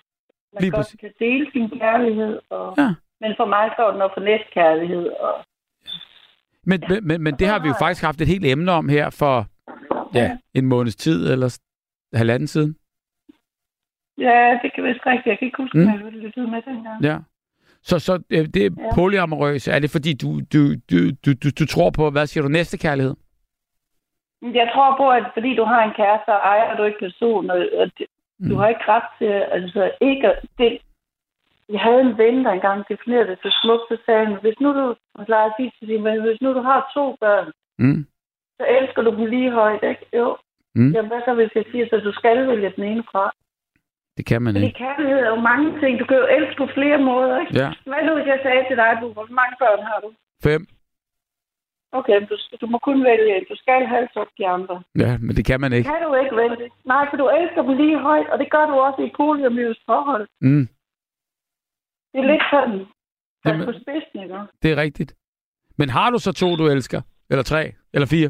man 0.53 0.61
Lige 0.61 0.72
godt 0.72 0.80
præcis. 0.85 0.99
kan 0.99 1.14
dele 1.19 1.45
sin 1.53 1.69
kærlighed. 1.80 2.39
Og, 2.49 2.76
Ja. 2.77 2.89
Men 3.23 3.34
for 3.38 3.45
mig 3.45 3.69
står 3.76 3.91
den 3.91 4.02
op 4.02 4.11
for 4.14 4.22
næstkærlighed. 4.22 5.06
Og, 5.07 5.34
Men, 6.65 6.83
men, 6.89 7.07
men, 7.07 7.23
men 7.23 7.33
det 7.39 7.47
har 7.47 7.59
vi 7.59 7.67
jo 7.67 7.73
faktisk 7.79 8.03
haft 8.05 8.21
et 8.21 8.27
helt 8.27 8.45
emne 8.45 8.71
om 8.71 8.89
her 8.89 9.09
for 9.09 9.45
ja, 10.13 10.38
en 10.53 10.65
måneds 10.65 10.95
tid, 10.95 11.31
eller 11.31 11.59
halvanden 12.13 12.47
siden. 12.47 12.75
ja, 14.17 14.59
det 14.63 14.73
kan 14.75 14.83
vist 14.83 15.05
rigtigt. 15.05 15.27
Jeg 15.27 15.39
kan 15.39 15.45
ikke 15.45 15.61
huske, 15.63 15.77
Mm. 15.77 15.83
mm. 15.83 15.89
at 15.93 16.03
jeg 16.03 16.11
lyttede 16.11 16.47
med 16.47 16.61
dengang. 16.61 17.03
Ja. 17.03 17.17
Så, 17.83 17.99
så 17.99 18.13
øh, 18.29 18.45
det 18.53 18.65
er 18.65 18.69
Ja. 18.77 18.95
polyamorøse. 18.95 19.71
Er 19.71 19.79
det 19.79 19.91
fordi, 19.91 20.13
du, 20.13 20.29
du, 20.53 20.61
du, 20.91 20.97
du, 21.25 21.29
du, 21.43 21.49
du 21.59 21.65
tror 21.65 21.89
på, 21.89 22.09
hvad 22.09 22.27
siger 22.27 22.41
du, 22.41 22.47
næste 22.49 22.77
kærlighed? 22.77 23.15
Jeg 24.41 24.69
tror 24.73 24.97
på, 24.97 25.09
at 25.09 25.23
fordi 25.33 25.55
du 25.55 25.63
har 25.63 25.83
en 25.83 25.93
kæreste, 25.97 26.25
så 26.27 26.31
ejer 26.31 26.77
du 26.77 26.83
ikke 26.83 26.99
personen, 26.99 27.51
og 27.51 27.57
og 27.77 27.85
det- 27.97 28.07
du 28.49 28.53
Mm. 28.53 28.57
har 28.59 28.67
ikke 28.67 28.81
ret 28.88 29.09
til, 29.19 29.33
altså 29.57 29.91
ikke 30.01 30.27
det, 30.57 30.77
jeg 31.73 31.81
havde 31.88 32.02
en 32.02 32.18
ven, 32.18 32.45
der 32.45 32.52
engang 32.52 32.80
definerede 32.89 33.27
det 33.31 33.38
så 33.43 33.49
smukt, 33.61 33.84
så 33.89 33.95
sagde 34.06 34.26
han, 34.26 34.35
hvis 34.43 34.60
nu 34.64 34.69
du, 34.80 34.95
han 35.18 35.26
plejer 35.26 35.48
at 35.49 35.53
sige 35.57 35.72
til 35.80 35.88
sin 35.88 36.03
ven, 36.03 36.22
hvis 36.22 36.41
nu 36.41 36.49
du 36.53 36.61
har 36.61 36.91
to 36.98 37.06
børn, 37.22 37.52
Mm. 37.84 38.06
så 38.60 38.64
elsker 38.80 39.02
du 39.02 39.11
dem 39.18 39.26
lige 39.26 39.52
højt, 39.52 39.84
ikke? 39.91 40.06
Jo. 40.19 40.38
Mm. 40.76 40.91
Jamen, 40.93 41.10
hvad 41.11 41.22
så 41.26 41.34
hvis 41.34 41.56
jeg 41.56 41.65
siger, 41.72 41.85
at 41.91 42.03
du 42.03 42.11
skal 42.11 42.48
vælge 42.48 42.73
den 42.76 42.84
ene 42.84 43.03
fra? 43.11 43.31
Det 44.18 44.26
kan 44.26 44.41
man 44.41 44.56
ikke. 44.56 44.77
kærlighed 44.77 45.19
er 45.19 45.30
jo 45.35 45.41
mange 45.52 45.80
ting. 45.81 45.99
Du 45.99 46.06
kan 46.06 46.18
jo 46.18 46.27
elske 46.38 46.56
på 46.57 46.68
flere 46.77 46.98
måder, 47.10 47.39
ikke? 47.41 47.53
Ja. 47.61 47.69
Hvad 47.89 48.02
nu, 48.07 48.14
hvis 48.15 48.27
jeg 48.34 48.39
sagde 48.43 48.64
til 48.69 48.77
dig, 48.77 48.91
du, 49.02 49.07
hvor 49.14 49.27
mange 49.39 49.56
børn 49.60 49.81
har 49.89 49.99
du? 50.03 50.10
Fem. 50.43 50.61
Okay, 51.99 52.18
du, 52.30 52.35
du 52.61 52.65
må 52.68 52.77
kun 52.77 53.03
vælge 53.03 53.38
en. 53.38 53.45
Du 53.52 53.56
skal 53.56 53.85
have 53.85 54.07
top 54.14 54.27
de 54.38 54.48
andre. 54.48 54.84
Ja, 55.03 55.11
men 55.26 55.35
det 55.38 55.45
kan 55.45 55.61
man 55.61 55.73
ikke. 55.73 55.89
Kan 55.89 56.02
du 56.07 56.14
ikke 56.23 56.35
vælge? 56.35 56.69
Nej, 56.85 57.03
for 57.10 57.18
du 57.18 57.26
elsker 57.39 57.61
dem 57.61 57.77
lige 57.77 57.99
højt, 57.99 58.27
og 58.30 58.39
det 58.39 58.52
gør 58.52 58.65
du 58.65 58.73
også 58.73 59.02
i 59.02 59.11
polyamorøse 59.18 59.81
forhold. 59.85 60.27
Mm, 60.41 60.68
Det 62.13 62.19
er 62.19 62.27
lidt 62.31 62.43
sådan, 62.51 62.85
Jamen- 63.45 63.65
på 63.65 63.73
spidsen, 63.81 64.23
ikke? 64.23 64.39
det 64.61 64.71
er 64.71 64.77
rigtigt. 64.77 65.13
Men 65.77 65.89
har 65.89 66.09
du 66.09 66.17
så 66.19 66.31
to, 66.33 66.55
du 66.55 66.65
elsker? 66.67 67.01
Eller 67.29 67.43
tre? 67.43 67.61
Eller 67.93 68.07
fire? 68.07 68.29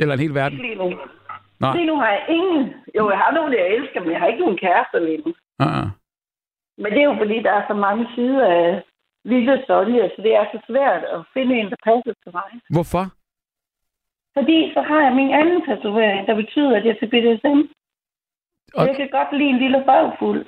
Eller 0.00 0.14
en 0.14 0.20
hel 0.20 0.34
verden? 0.34 0.58
Lige 0.58 0.74
nu. 0.74 0.88
Nej. 1.60 1.76
Lige 1.76 1.86
nu 1.86 1.96
har 1.96 2.10
jeg 2.16 2.24
ingen. 2.28 2.74
Jo, 2.98 3.10
jeg 3.10 3.18
har 3.18 3.32
nogen, 3.32 3.52
jeg 3.52 3.66
elsker, 3.76 4.00
men 4.00 4.10
jeg 4.12 4.20
har 4.20 4.26
ikke 4.26 4.40
nogen 4.40 4.58
kærester 4.58 4.98
lige 4.98 5.22
nu. 5.26 5.30
Uh-uh. 5.62 5.88
Men 6.82 6.92
det 6.92 7.00
er 7.00 7.08
jo 7.12 7.16
fordi, 7.22 7.36
der 7.42 7.52
er 7.52 7.64
så 7.68 7.74
mange 7.74 8.08
sider 8.14 8.46
af 8.46 8.82
vilde 9.24 9.62
Sonja, 9.66 10.08
så 10.08 10.22
det 10.22 10.34
er 10.34 10.44
så 10.52 10.58
svært 10.68 11.02
at 11.04 11.20
finde 11.34 11.54
en, 11.60 11.70
der 11.70 11.76
passer 11.84 12.12
til 12.22 12.32
mig. 12.38 12.48
Hvorfor? 12.70 13.04
Fordi 14.36 14.58
så 14.74 14.80
har 14.82 15.00
jeg 15.06 15.12
min 15.20 15.30
anden 15.40 15.60
tatovering, 15.66 16.26
der 16.26 16.34
betyder, 16.34 16.76
at 16.76 16.84
jeg 16.84 16.92
er 16.94 16.98
til 17.00 17.10
BDSM. 17.12 17.60
Og 18.74 18.86
jeg 18.88 18.96
kan 18.96 19.08
godt 19.18 19.30
lide 19.38 19.50
en 19.54 19.58
lille 19.58 19.78
røvfuld. 19.88 20.46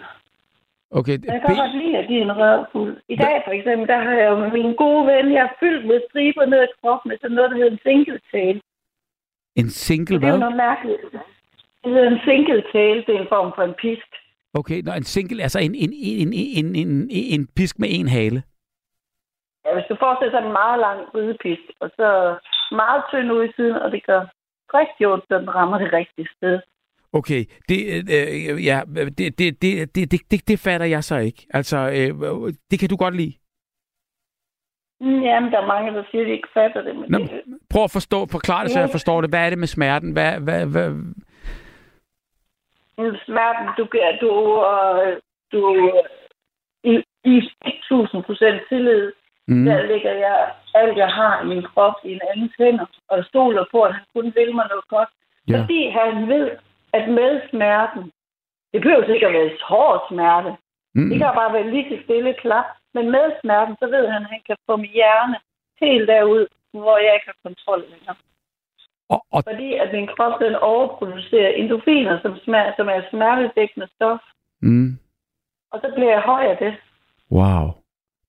Okay, 0.98 1.16
Jeg 1.32 1.40
kan 1.40 1.54
B- 1.54 1.58
godt 1.62 1.74
lide 1.82 1.98
at 1.98 2.08
give 2.08 2.22
en 2.22 2.36
røvfuld. 2.40 2.94
I 3.08 3.16
dag 3.16 3.36
for 3.46 3.52
eksempel, 3.58 3.88
der 3.88 3.98
har 4.06 4.14
jeg 4.20 4.28
jo 4.30 4.36
min 4.58 4.74
gode 4.74 5.06
ven, 5.06 5.32
jeg 5.36 5.42
er 5.48 5.54
fyldt 5.60 5.86
med 5.86 6.00
striber 6.08 6.44
ned 6.46 6.58
ad 6.58 6.72
kroppen 6.80 7.08
med 7.08 7.18
sådan 7.20 7.34
noget, 7.36 7.50
der 7.50 7.56
hedder 7.56 7.70
en 7.72 7.84
single 7.88 8.20
tail. 8.32 8.56
en 9.56 9.70
single 9.70 10.16
Det 10.20 10.24
er 10.24 10.28
jo 10.28 10.32
hvad? 10.32 10.40
noget 10.46 10.56
mærkeligt. 10.56 11.00
Det 11.82 11.90
hedder 11.94 12.10
en 12.10 12.20
single 12.28 12.62
tail, 12.72 12.96
det 13.06 13.12
er 13.16 13.20
en 13.20 13.32
form 13.36 13.52
for 13.56 13.62
en 13.62 13.74
pisk. 13.84 14.08
Okay, 14.54 14.78
nå, 14.82 14.92
en 14.92 15.08
single, 15.14 15.42
altså 15.42 15.58
en, 15.66 15.74
en, 15.74 15.92
en, 15.92 16.32
en, 16.32 16.66
en, 16.76 16.86
en, 16.86 17.10
en 17.34 17.42
pisk 17.56 17.78
med 17.78 17.88
en 17.98 18.08
hale. 18.08 18.42
Ja, 19.64 19.70
hvis 19.74 19.88
du 19.90 19.96
forestiller 20.04 20.32
sig 20.34 20.46
en 20.46 20.52
meget 20.62 20.78
lang 20.86 21.00
ridepisk, 21.14 21.62
og 21.80 21.88
så 21.98 22.08
meget 22.82 23.02
tynd 23.10 23.32
ud 23.32 23.44
i 23.48 23.52
siden, 23.56 23.76
og 23.84 23.88
det 23.92 24.06
gør 24.06 24.22
rigtig 24.78 25.06
ondt, 25.12 25.24
så 25.28 25.38
den 25.38 25.54
rammer 25.54 25.78
det 25.78 25.92
rigtige 25.92 26.28
sted. 26.36 26.60
Okay, 27.12 27.44
det, 27.68 27.78
øh, 28.16 28.64
ja, 28.64 28.80
det, 29.18 29.38
det, 29.38 29.62
det, 29.62 29.94
det, 29.94 30.30
det, 30.30 30.48
det, 30.48 30.58
fatter 30.58 30.86
jeg 30.86 31.04
så 31.04 31.16
ikke. 31.16 31.46
Altså, 31.50 31.76
øh, 31.76 32.52
det 32.70 32.78
kan 32.80 32.88
du 32.88 32.96
godt 32.96 33.16
lide. 33.16 33.34
Mm, 35.00 35.22
Jamen, 35.22 35.52
der 35.52 35.58
er 35.60 35.66
mange, 35.66 35.92
der 35.92 36.04
siger, 36.10 36.22
at 36.22 36.26
de 36.26 36.32
ikke 36.32 36.48
fatter 36.54 36.82
det, 36.82 36.96
men 36.96 37.10
Nå, 37.10 37.18
det, 37.18 37.30
prøv 37.70 37.84
at 37.84 37.90
forstå, 37.90 38.26
forklare 38.26 38.64
det, 38.64 38.72
så 38.72 38.80
jeg 38.80 38.90
forstår 38.90 39.20
det. 39.20 39.30
Hvad 39.30 39.46
er 39.46 39.50
det 39.50 39.58
med 39.58 39.66
smerten? 39.66 40.12
Hvad, 40.12 40.40
hvad, 40.40 40.66
hvad? 40.66 40.90
en 42.98 43.16
smerten, 43.26 43.66
du 43.78 43.84
du, 44.20 44.32
øh, 44.72 45.16
du 45.52 45.60
i, 46.84 46.94
i 47.24 47.36
1000 47.88 48.22
procent 48.22 48.60
tillid, 48.68 49.12
Mm. 49.48 49.64
der 49.64 49.82
lægger 49.82 50.12
jeg 50.12 50.52
alt, 50.74 50.96
jeg 50.96 51.08
har 51.08 51.42
i 51.42 51.46
min 51.46 51.62
krop 51.62 51.94
i 52.04 52.12
en 52.12 52.20
andens 52.30 52.52
hænder, 52.58 52.86
og 53.08 53.24
stoler 53.24 53.64
på, 53.70 53.82
at 53.82 53.94
han 53.94 54.04
kun 54.14 54.32
vil 54.36 54.54
mig 54.54 54.66
noget 54.72 54.88
godt. 54.88 55.08
Ja. 55.48 55.60
Fordi 55.60 55.80
han 55.88 56.28
ved, 56.28 56.50
at 56.92 57.08
med 57.08 57.40
smerten, 57.50 58.12
det 58.72 58.80
behøver 58.82 59.14
ikke 59.14 59.26
at 59.26 59.32
være 59.32 59.50
hård 59.62 60.04
smerte, 60.08 60.56
Mm. 60.94 61.08
det 61.10 61.18
kan 61.18 61.30
bare 61.40 61.52
være 61.52 61.70
lige 61.70 61.88
til 61.90 62.04
stille 62.04 62.34
klap, 62.34 62.64
men 62.94 63.10
med 63.10 63.26
smerten, 63.40 63.76
så 63.80 63.86
ved 63.86 64.08
han, 64.08 64.22
at 64.22 64.30
han 64.34 64.42
kan 64.46 64.56
få 64.66 64.76
min 64.76 64.90
hjerne 65.00 65.36
helt 65.80 66.08
derud, 66.08 66.46
hvor 66.72 66.96
jeg 67.04 67.14
ikke 67.14 67.26
har 67.26 67.38
kontrol 67.42 67.80
længere. 67.90 68.16
Og, 69.08 69.20
og, 69.32 69.42
Fordi 69.48 69.74
at 69.74 69.88
min 69.92 70.08
krop, 70.16 70.40
den 70.40 70.54
overproducerer 70.54 71.48
endorfiner, 71.48 72.20
som, 72.22 72.36
smer, 72.44 72.72
som 72.76 72.88
er 72.88 73.02
smertedækkende 73.10 73.88
stof, 73.94 74.20
mm. 74.62 74.98
og 75.72 75.80
så 75.82 75.92
bliver 75.94 76.10
jeg 76.10 76.20
høj 76.20 76.42
af 76.52 76.56
det. 76.56 76.74
Wow. 77.30 77.64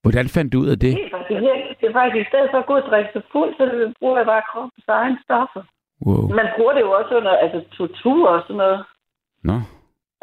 Hvordan 0.02 0.28
fandt 0.28 0.52
du 0.52 0.58
ud 0.58 0.68
af 0.68 0.78
det? 0.78 0.92
Det 0.96 1.04
er 1.06 1.10
faktisk, 1.18 1.40
det 1.80 1.88
er 1.88 1.92
faktisk 1.92 2.26
i 2.26 2.30
stedet 2.30 2.48
for 2.50 2.58
at 2.58 2.66
gå 2.66 2.76
og 2.76 2.88
drikke 2.90 3.10
sig 3.12 3.22
fuld, 3.32 3.50
så 3.56 3.92
bruger 3.98 4.16
jeg 4.16 4.26
bare 4.26 4.42
kroppens 4.52 4.88
egen 4.88 5.18
stoffer. 5.24 5.62
Wow. 6.06 6.28
Man 6.40 6.48
bruger 6.56 6.72
det 6.72 6.80
jo 6.86 6.90
også 7.00 7.12
under 7.18 7.30
altså, 7.44 7.60
tortur 7.76 8.28
og 8.28 8.42
sådan 8.42 8.56
noget. 8.56 8.84
Nå. 9.48 9.56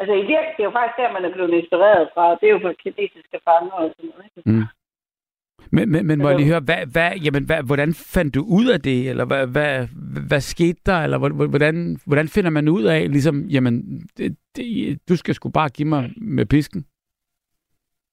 Altså 0.00 0.12
i 0.14 0.24
virkeligheden, 0.30 0.54
det 0.56 0.62
er 0.62 0.68
jo 0.70 0.76
faktisk 0.78 0.96
der, 1.00 1.12
man 1.16 1.24
er 1.24 1.32
blevet 1.36 1.52
inspireret 1.60 2.08
fra. 2.14 2.24
Det 2.38 2.46
er 2.48 2.54
jo 2.56 2.60
fra 2.64 2.72
kinesiske 2.82 3.38
fanger 3.46 3.72
og 3.82 3.88
sådan 3.96 4.10
noget. 4.10 4.30
Ikke? 4.36 4.50
Mm. 4.50 4.64
Men, 5.74 5.92
men, 5.92 6.06
men 6.06 6.18
må 6.18 6.28
jeg 6.28 6.36
lige 6.38 6.52
høre, 6.52 6.60
hvad, 6.68 6.82
hvad, 6.94 7.10
jamen, 7.24 7.44
hvad, 7.46 7.62
hvordan 7.66 7.90
fandt 8.14 8.34
du 8.34 8.42
ud 8.58 8.66
af 8.74 8.80
det? 8.80 9.10
Eller 9.10 9.24
hvad, 9.24 9.46
hvad, 9.46 9.88
hvad 10.28 10.40
skete 10.40 10.80
der? 10.86 10.98
Eller 11.04 11.18
hvor- 11.18 11.46
hvordan, 11.54 11.96
hvordan 12.06 12.28
finder 12.28 12.50
man 12.50 12.68
ud 12.68 12.84
af, 12.84 13.00
ligesom, 13.10 13.36
jamen, 13.54 13.74
det, 14.16 14.36
det, 14.56 14.64
du 15.08 15.16
skal 15.16 15.34
sgu 15.34 15.48
bare 15.50 15.68
give 15.68 15.88
mig 15.88 16.10
med 16.16 16.46
pisken? 16.46 16.84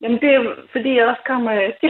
Jamen 0.01 0.19
det 0.21 0.29
er 0.35 0.41
fordi 0.71 0.89
jeg 0.97 1.07
også 1.07 1.21
kommer... 1.27 1.51
Det 1.81 1.89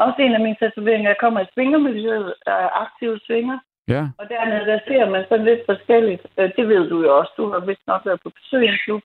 er 0.00 0.04
også 0.04 0.22
en 0.22 0.34
af 0.34 0.40
mine 0.40 0.56
tatoveringer. 0.60 1.10
Jeg 1.10 1.16
kommer 1.20 1.40
i 1.40 1.46
svingermiljøet, 1.54 2.34
der 2.46 2.52
er 2.52 2.68
aktive 2.84 3.18
svinger. 3.26 3.58
Ja. 3.88 4.02
Og 4.18 4.28
dernede, 4.28 4.66
der 4.66 4.78
ser 4.88 5.10
man 5.10 5.24
sådan 5.28 5.44
lidt 5.44 5.60
forskelligt. 5.66 6.26
Øh, 6.38 6.50
Det 6.56 6.68
ved 6.68 6.88
du 6.90 7.02
jo 7.02 7.18
også. 7.18 7.32
Du 7.36 7.52
har 7.52 7.60
vist 7.60 7.86
nok 7.86 8.02
været 8.06 8.20
på 8.22 8.30
besøg 8.30 8.64
i 8.64 8.68
en 8.68 8.78
klub. 8.84 9.02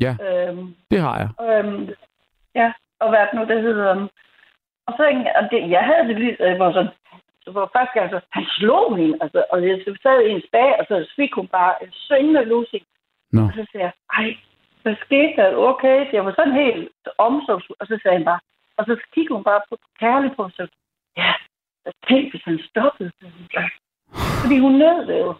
Ja. 0.00 0.12
Øhm, 0.26 0.74
Det 0.90 1.00
har 1.00 1.16
jeg. 1.22 1.30
øhm, 1.48 1.88
ja, 2.54 2.72
og 3.00 3.08
hvad 3.08 3.20
det 3.20 3.34
nu, 3.34 3.44
der 3.54 3.60
hedder... 3.60 3.90
øhm, 3.96 4.08
Og 4.86 4.92
så, 4.96 5.02
og 5.38 5.44
det, 5.50 5.70
jeg 5.70 5.84
havde 5.90 6.08
det 6.08 6.16
lige, 6.18 6.36
jeg 6.40 6.58
var 6.58 6.72
sådan, 6.72 6.92
så 7.44 7.52
var 7.52 7.70
første 7.76 7.94
gang, 7.98 8.10
så, 8.10 8.20
han 8.30 8.44
slog 8.58 8.96
hende, 8.96 9.18
altså, 9.20 9.44
og 9.52 9.68
jeg 9.68 9.80
sad 10.02 10.20
i 10.26 10.30
en 10.30 10.42
bag, 10.52 10.70
og 10.80 10.84
så 10.88 11.12
fik 11.16 11.32
hun 11.34 11.48
bare 11.48 11.74
en 11.84 11.92
syngende 11.92 12.44
lusing. 12.44 12.84
Nå. 13.32 13.42
Og 13.42 13.52
så 13.56 13.66
sagde 13.72 13.84
jeg, 13.84 13.92
ej, 14.18 14.36
hvad 14.82 14.96
skete 15.04 15.32
der? 15.36 15.56
Okay, 15.56 16.12
jeg 16.12 16.24
var 16.24 16.34
sådan 16.38 16.52
helt 16.64 16.88
omsorgsfuld, 17.18 17.76
og 17.80 17.86
så 17.86 17.98
sagde 18.02 18.16
han 18.16 18.24
bare, 18.24 18.40
og 18.78 18.84
så 18.86 18.94
kiggede 19.14 19.34
hun 19.34 19.44
bare 19.44 19.60
på 19.68 19.76
kærligt 20.00 20.36
på, 20.36 20.50
så 20.56 20.66
ja, 21.16 21.32
tænkte, 22.08 22.30
hvis 22.30 22.44
han 22.44 22.58
stoppede. 22.70 23.12
Fordi 24.42 24.58
hun 24.58 24.72
nød 24.72 25.06
det 25.10 25.18
jo. 25.24 25.34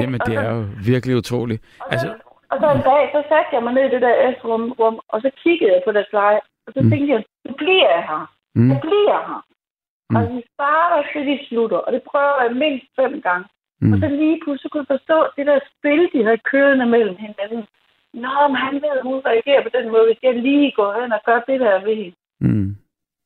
Jamen, 0.00 0.20
det 0.26 0.34
er 0.44 0.50
jo 0.56 0.62
virkelig 0.92 1.16
utroligt. 1.16 1.60
og 1.80 1.92
Altså, 1.92 2.06
så, 2.06 2.14
og 2.52 2.56
så 2.60 2.66
en 2.76 2.82
dag, 2.90 3.02
så 3.14 3.20
satte 3.30 3.50
jeg 3.56 3.62
mig 3.62 3.72
ned 3.74 3.84
i 3.88 3.92
det 3.94 4.02
der 4.06 4.14
S-rum, 4.38 4.64
rum, 4.80 4.96
og 5.12 5.18
så 5.24 5.30
kiggede 5.42 5.72
jeg 5.74 5.82
på 5.86 5.92
deres 5.92 6.12
leje, 6.12 6.40
og 6.66 6.70
så 6.74 6.80
Mm. 6.82 6.90
tænkte 6.90 7.12
jeg, 7.14 7.24
nu 7.46 7.52
bliver 7.62 7.88
jeg 7.96 8.04
her. 8.10 8.22
mm, 8.54 8.70
Jeg 8.70 8.80
bliver 8.86 9.18
her. 9.28 9.40
Mm. 10.10 10.16
Og 10.16 10.22
vi 10.34 10.40
starter 10.54 11.00
til 11.12 11.22
de 11.30 11.36
slutter, 11.48 11.76
og 11.86 11.92
det 11.92 12.02
prøver 12.10 12.42
jeg 12.44 12.52
mindst 12.64 12.86
fem 13.00 13.12
gange. 13.26 13.46
mm, 13.80 13.92
Og 13.92 13.96
så 14.02 14.08
lige 14.08 14.40
pludselig 14.44 14.70
kunne 14.70 14.84
jeg 14.88 14.94
forstå 14.98 15.18
det 15.36 15.44
der 15.50 15.58
spil, 15.72 16.02
de 16.14 16.24
havde 16.26 16.40
kørende 16.52 16.86
mellem 16.86 17.16
hinanden. 17.24 17.62
Nå, 18.24 18.34
men 18.48 18.56
han 18.66 18.74
ved, 18.82 18.92
at 18.98 19.02
hun 19.08 19.18
reagerer 19.30 19.62
på 19.62 19.72
den 19.78 19.86
måde, 19.92 20.04
hvis 20.08 20.22
jeg 20.22 20.34
lige 20.48 20.72
går 20.78 20.90
hen 21.00 21.12
og 21.12 21.20
gør 21.28 21.40
det 21.48 21.60
der 21.60 21.84
ved 21.86 21.96
hende. 22.02 22.16
mm, 22.40 22.76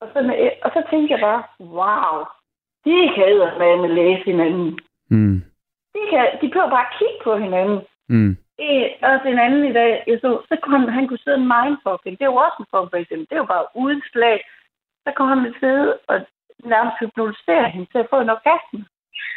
Og 0.00 0.06
så, 0.12 0.18
og 0.64 0.70
så 0.74 0.80
tænkte 0.90 1.12
jeg 1.14 1.20
bare, 1.28 1.42
wow, 1.78 2.16
de 2.86 2.96
kan 3.16 3.80
med 3.82 3.90
læse 4.00 4.24
hinanden. 4.30 4.78
mm, 5.10 5.36
De, 5.94 6.00
kan, 6.12 6.24
de 6.40 6.46
behøver 6.48 6.70
bare 6.78 6.88
kigge 6.98 7.18
på 7.24 7.32
hinanden. 7.44 7.80
mm. 8.14 8.32
Øh, 8.66 8.88
og 9.08 9.14
den 9.28 9.38
anden 9.44 9.64
i 9.70 9.72
dag, 9.80 9.90
jeg 10.06 10.18
så, 10.24 10.30
så 10.50 10.54
kunne 10.62 10.92
han, 10.96 11.06
kunne 11.08 11.24
sidde 11.24 11.38
en 11.42 11.50
mindfucking. 11.54 12.14
Det 12.18 12.24
er 12.24 12.32
jo 12.34 12.42
også 12.46 12.58
en 12.60 12.72
form 12.74 12.88
for 12.92 12.98
eksempel. 13.02 13.26
Det 13.28 13.34
er 13.36 13.42
jo 13.44 13.52
bare 13.54 13.66
uden 13.82 14.02
slag. 14.12 14.38
Så 15.04 15.08
kunne 15.16 15.30
han 15.34 15.54
sidde 15.62 15.88
og 16.10 16.16
nærmest 16.72 16.96
hypnotisere 17.00 17.66
hende 17.74 17.86
til 17.92 17.98
at 18.04 18.10
få 18.12 18.18
en 18.20 18.34
orgasme. 18.36 18.80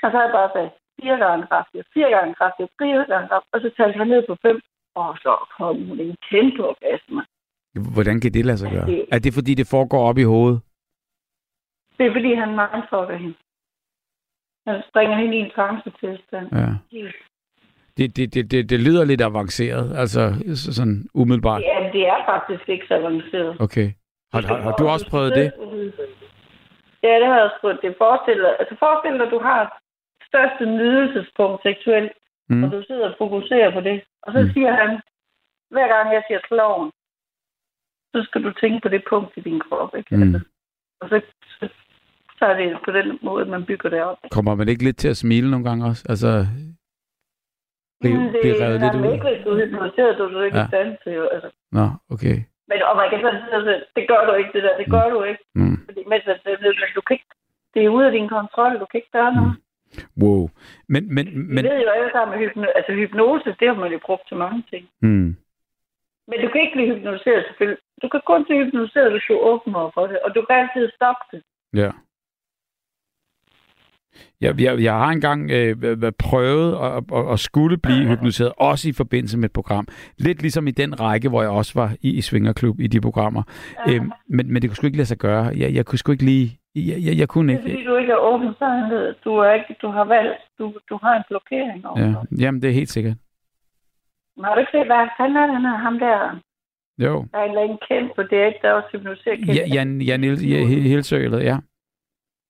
Og 0.03 0.07
så 0.11 0.15
havde 0.17 0.27
jeg 0.29 0.37
bare 0.39 0.51
sagt, 0.55 0.73
fire 1.01 1.17
gange 1.25 1.43
kraftigt, 1.51 1.85
fire 1.93 2.09
gange 2.15 2.33
kraftigt, 2.39 2.69
fire 2.81 3.01
gange 3.11 3.27
kraftigt. 3.31 3.53
Og 3.55 3.59
så 3.63 3.69
talte 3.77 3.97
han 4.01 4.07
ned 4.13 4.21
på 4.29 4.35
fem. 4.45 4.57
Og 5.01 5.09
så 5.23 5.31
kom 5.57 5.75
hun 5.87 5.99
en 5.99 6.15
kæmpe 6.29 6.61
orgasme. 6.73 7.21
Hvordan 7.95 8.17
kan 8.21 8.31
det 8.35 8.45
lade 8.45 8.57
sig 8.57 8.71
gøre? 8.75 8.85
Det- 8.91 9.05
Er 9.15 9.19
det, 9.25 9.31
fordi 9.33 9.51
det 9.59 9.67
foregår 9.75 10.01
op 10.09 10.17
i 10.17 10.27
hovedet? 10.33 10.59
Det 11.99 12.07
er 12.07 12.11
fordi, 12.13 12.33
han 12.33 12.49
mindfucker 12.49 13.17
hende. 13.17 13.35
Han 14.67 14.83
springer 14.89 15.17
hende 15.17 15.37
i 15.37 15.39
en 15.39 15.51
trancetilstand. 15.55 16.47
Ja. 16.55 16.67
Det, 17.97 18.15
det, 18.17 18.33
det, 18.33 18.51
det, 18.51 18.69
det 18.69 18.79
lyder 18.79 19.05
lidt 19.05 19.21
avanceret, 19.21 19.97
altså 19.97 20.21
så- 20.55 20.73
sådan 20.73 21.07
umiddelbart. 21.13 21.61
Ja, 21.61 21.89
det 21.93 22.07
er 22.07 22.25
faktisk 22.25 22.69
ikke 22.69 22.87
så 22.87 22.93
avanceret. 22.95 23.61
Okay. 23.61 23.87
Har, 24.33 24.41
har, 24.41 24.57
har 24.61 24.71
du 24.75 24.87
også 24.87 25.09
prøvet 25.09 25.35
det? 25.35 25.47
Ja, 27.03 27.13
det 27.19 27.25
har 27.27 27.35
jeg 27.35 27.43
også 27.43 27.57
prøvet. 27.61 27.79
Det 27.81 27.95
forestiller, 27.97 28.49
altså 28.59 28.75
forestil 28.79 29.13
dig, 29.13 29.25
at 29.27 29.31
du 29.31 29.39
har 29.39 29.81
største 30.29 30.65
nydelsespunkt 30.65 31.61
seksuelt, 31.63 32.11
Mm. 32.51 32.63
og 32.63 32.71
du 32.71 32.83
sidder 32.87 33.09
og 33.09 33.15
fokuserer 33.17 33.71
på 33.73 33.81
det. 33.81 34.03
Og 34.23 34.33
så 34.33 34.39
Mm. 34.39 34.45
mm. 34.45 34.53
siger 34.53 34.71
han, 34.81 34.89
hver 35.71 35.87
gang 35.93 36.13
jeg 36.13 36.23
siger 36.27 36.39
kloven, 36.49 36.91
så 38.13 38.19
skal 38.27 38.43
du 38.43 38.51
tænke 38.53 38.79
på 38.83 38.89
det 38.89 39.03
punkt 39.09 39.31
i 39.37 39.41
din 39.41 39.59
krop. 39.59 39.95
Ikke? 39.95 40.15
Mm. 40.15 40.21
Altså, 40.23 40.39
og 41.01 41.09
så, 41.09 41.21
så, 41.59 41.69
så 42.39 42.45
er 42.45 42.55
det 42.61 42.77
på 42.85 42.91
den 42.91 43.19
måde, 43.21 43.45
man 43.45 43.65
bygger 43.65 43.89
det 43.89 44.01
op. 44.03 44.17
Kommer 44.31 44.55
man 44.55 44.69
ikke 44.69 44.83
lidt 44.83 44.97
til 44.97 45.09
at 45.09 45.17
smile 45.17 45.51
nogle 45.51 45.65
gange 45.69 45.85
også? 45.85 46.03
Altså, 46.09 46.29
blive, 48.01 48.17
Mm, 48.17 48.31
det 48.33 48.39
blive 48.43 48.59
revet 48.65 48.79
lidt 48.83 48.95
er 48.95 49.01
ud? 49.07 49.13
ikke, 49.13 49.27
hvis 49.29 49.41
du 49.45 49.49
er 49.53 49.59
hypnotiseret, 49.65 50.17
du 50.17 50.23
er 50.39 50.45
ikke 50.45 50.57
Ja. 50.57 50.65
i 50.65 50.71
stand 50.73 50.89
til. 51.03 51.15
Altså, 51.35 51.49
Nå, 51.77 51.85
okay. 52.13 52.35
men, 52.69 52.77
og 52.89 52.93
man 52.99 53.07
kan 53.09 53.19
sådan 53.25 53.41
altså, 53.57 53.73
det 53.95 54.03
gør 54.11 54.21
du 54.27 54.33
ikke, 54.39 54.51
det 54.55 54.63
der. 54.67 54.73
Det 54.81 54.87
gør 54.95 55.07
du 55.15 55.19
ikke. 55.31 55.43
Mm. 55.59 55.77
Fordi, 55.87 56.01
men, 56.11 56.19
men, 56.45 56.55
men 56.63 56.91
du 56.97 57.01
kan 57.05 57.13
ikke, 57.17 57.29
det 57.73 57.79
er 57.85 57.89
ude 57.95 58.05
af 58.09 58.11
din 58.17 58.29
kontrol. 58.37 58.73
Du 58.81 58.85
kan 58.89 58.97
ikke 59.01 59.15
gøre 59.19 59.33
noget. 59.37 59.53
Wow. 60.23 60.43
Men, 60.93 61.03
men, 61.15 61.25
Men... 61.53 61.61
Vi 61.65 61.69
ved 61.69 61.81
jo 61.87 61.91
alle 61.97 62.11
sammen, 62.15 62.31
at 62.35 62.39
hypno- 62.43 62.73
altså, 62.79 62.91
hypnose, 63.01 63.55
det 63.59 63.67
har 63.67 63.77
man 63.83 63.91
jo 63.95 63.99
brugt 64.07 64.25
til 64.27 64.37
mange 64.37 64.63
ting. 64.71 64.83
mm. 65.01 65.29
Men 66.29 66.37
du 66.43 66.47
kan 66.51 66.61
ikke 66.61 66.75
blive 66.77 66.95
hypnotiseret 66.95 67.45
selvfølgelig. 67.47 67.81
Du 68.01 68.07
kan 68.09 68.21
kun 68.25 68.45
blive 68.45 68.65
hypnotiseret, 68.65 69.11
hvis 69.11 69.23
du 69.29 69.35
åbner 69.51 69.91
for 69.93 70.07
det. 70.07 70.17
Og 70.25 70.29
du 70.35 70.41
kan 70.47 70.55
altid 70.63 70.91
stoppe 70.97 71.23
det. 71.31 71.41
ja. 71.81 71.91
Jeg, 74.41 74.61
jeg, 74.61 74.83
jeg 74.83 74.93
har 74.93 75.09
engang 75.09 75.51
øh, 75.51 76.11
prøvet 76.19 76.75
at, 76.85 77.03
at, 77.17 77.31
at 77.33 77.39
skulle 77.39 77.77
blive 77.77 78.07
hypnotiseret, 78.07 78.51
også 78.57 78.89
i 78.89 78.91
forbindelse 78.93 79.37
med 79.37 79.45
et 79.45 79.53
program. 79.53 79.87
Lidt 80.17 80.41
ligesom 80.41 80.67
i 80.67 80.71
den 80.71 80.99
række, 80.99 81.29
hvor 81.29 81.41
jeg 81.41 81.51
også 81.51 81.71
var 81.75 81.91
i, 82.01 82.09
i 82.17 82.21
Svingerklub 82.21 82.79
i 82.79 82.87
de 82.87 83.01
programmer. 83.01 83.43
Ja. 83.87 83.93
Øhm, 83.93 84.11
men, 84.29 84.53
men 84.53 84.61
det 84.61 84.69
kunne 84.69 84.75
sgu 84.75 84.85
ikke 84.87 84.97
lade 84.97 85.07
sig 85.07 85.17
gøre. 85.17 85.43
Jeg, 85.57 85.73
jeg 85.73 85.85
kunne 85.85 85.97
sgu 85.99 86.11
ikke 86.11 86.25
lige... 86.25 86.59
Jeg, 86.75 86.97
jeg, 87.05 87.17
jeg 87.17 87.27
kunne 87.27 87.53
Det 87.53 87.59
er 87.59 87.63
ikke. 87.63 87.71
fordi, 87.77 87.85
du 87.85 87.95
ikke 87.97 88.11
er 88.11 88.17
åben 88.17 88.53
sandhed. 88.59 89.15
Du, 89.25 89.35
er 89.37 89.53
ikke, 89.53 89.75
du 89.81 89.87
har 89.91 90.05
valgt, 90.05 90.41
du, 90.59 90.73
du 90.89 90.99
har 91.03 91.13
en 91.17 91.23
blokering 91.29 91.87
over. 91.87 91.99
Ja, 91.99 92.13
jamen, 92.45 92.61
det 92.61 92.69
er 92.69 92.73
helt 92.73 92.89
sikkert. 92.89 93.17
Men 94.37 94.45
Har 94.45 94.53
du 94.55 94.59
ikke 94.59 94.71
set, 94.71 94.85
hvad 94.85 95.07
fanden 95.19 95.37
er 95.37 95.47
den 95.47 95.61
her, 95.61 95.77
ham 95.77 95.99
der? 95.99 96.39
Jo. 97.05 97.25
Der 97.31 97.37
er 97.39 97.43
en 97.43 97.49
eller 97.49 97.61
anden 97.61 97.79
kendt 97.89 98.15
på 98.15 98.23
det, 98.23 98.53
der 98.61 98.71
også 98.71 98.89
hypnotiserer 98.91 99.35
kendt. 99.35 99.55
Ja, 99.55 99.65
Jan, 99.73 100.01
Jan 100.01 100.19
Niels, 100.19 100.43
ja, 100.43 101.57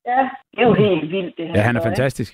ja. 0.06 0.12
ja, 0.18 0.30
det 0.52 0.60
er 0.64 0.68
jo 0.68 0.74
helt 0.74 1.12
vildt, 1.16 1.38
det 1.38 1.46
her. 1.48 1.54
Ja, 1.56 1.62
han 1.62 1.76
er 1.76 1.80
ikke? 1.80 1.90
fantastisk. 1.90 2.32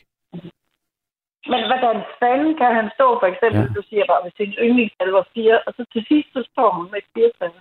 Men 1.51 1.61
hvordan 1.69 1.97
fanden 2.21 2.53
kan 2.61 2.71
han 2.79 2.87
stå, 2.97 3.07
for 3.21 3.27
eksempel, 3.31 3.61
Ja. 3.61 3.67
ja. 3.69 3.75
du 3.77 3.81
siger 3.89 4.05
bare, 4.11 4.21
hvis 4.23 4.33
sin 4.39 4.51
yndlingstal 4.65 5.09
var 5.19 5.25
fire, 5.33 5.57
og 5.67 5.71
så 5.77 5.81
til 5.93 6.05
sidst, 6.09 6.29
så 6.35 6.41
står 6.51 6.69
hun 6.77 6.85
med 6.91 6.99
et 7.03 7.09
firetal. 7.13 7.51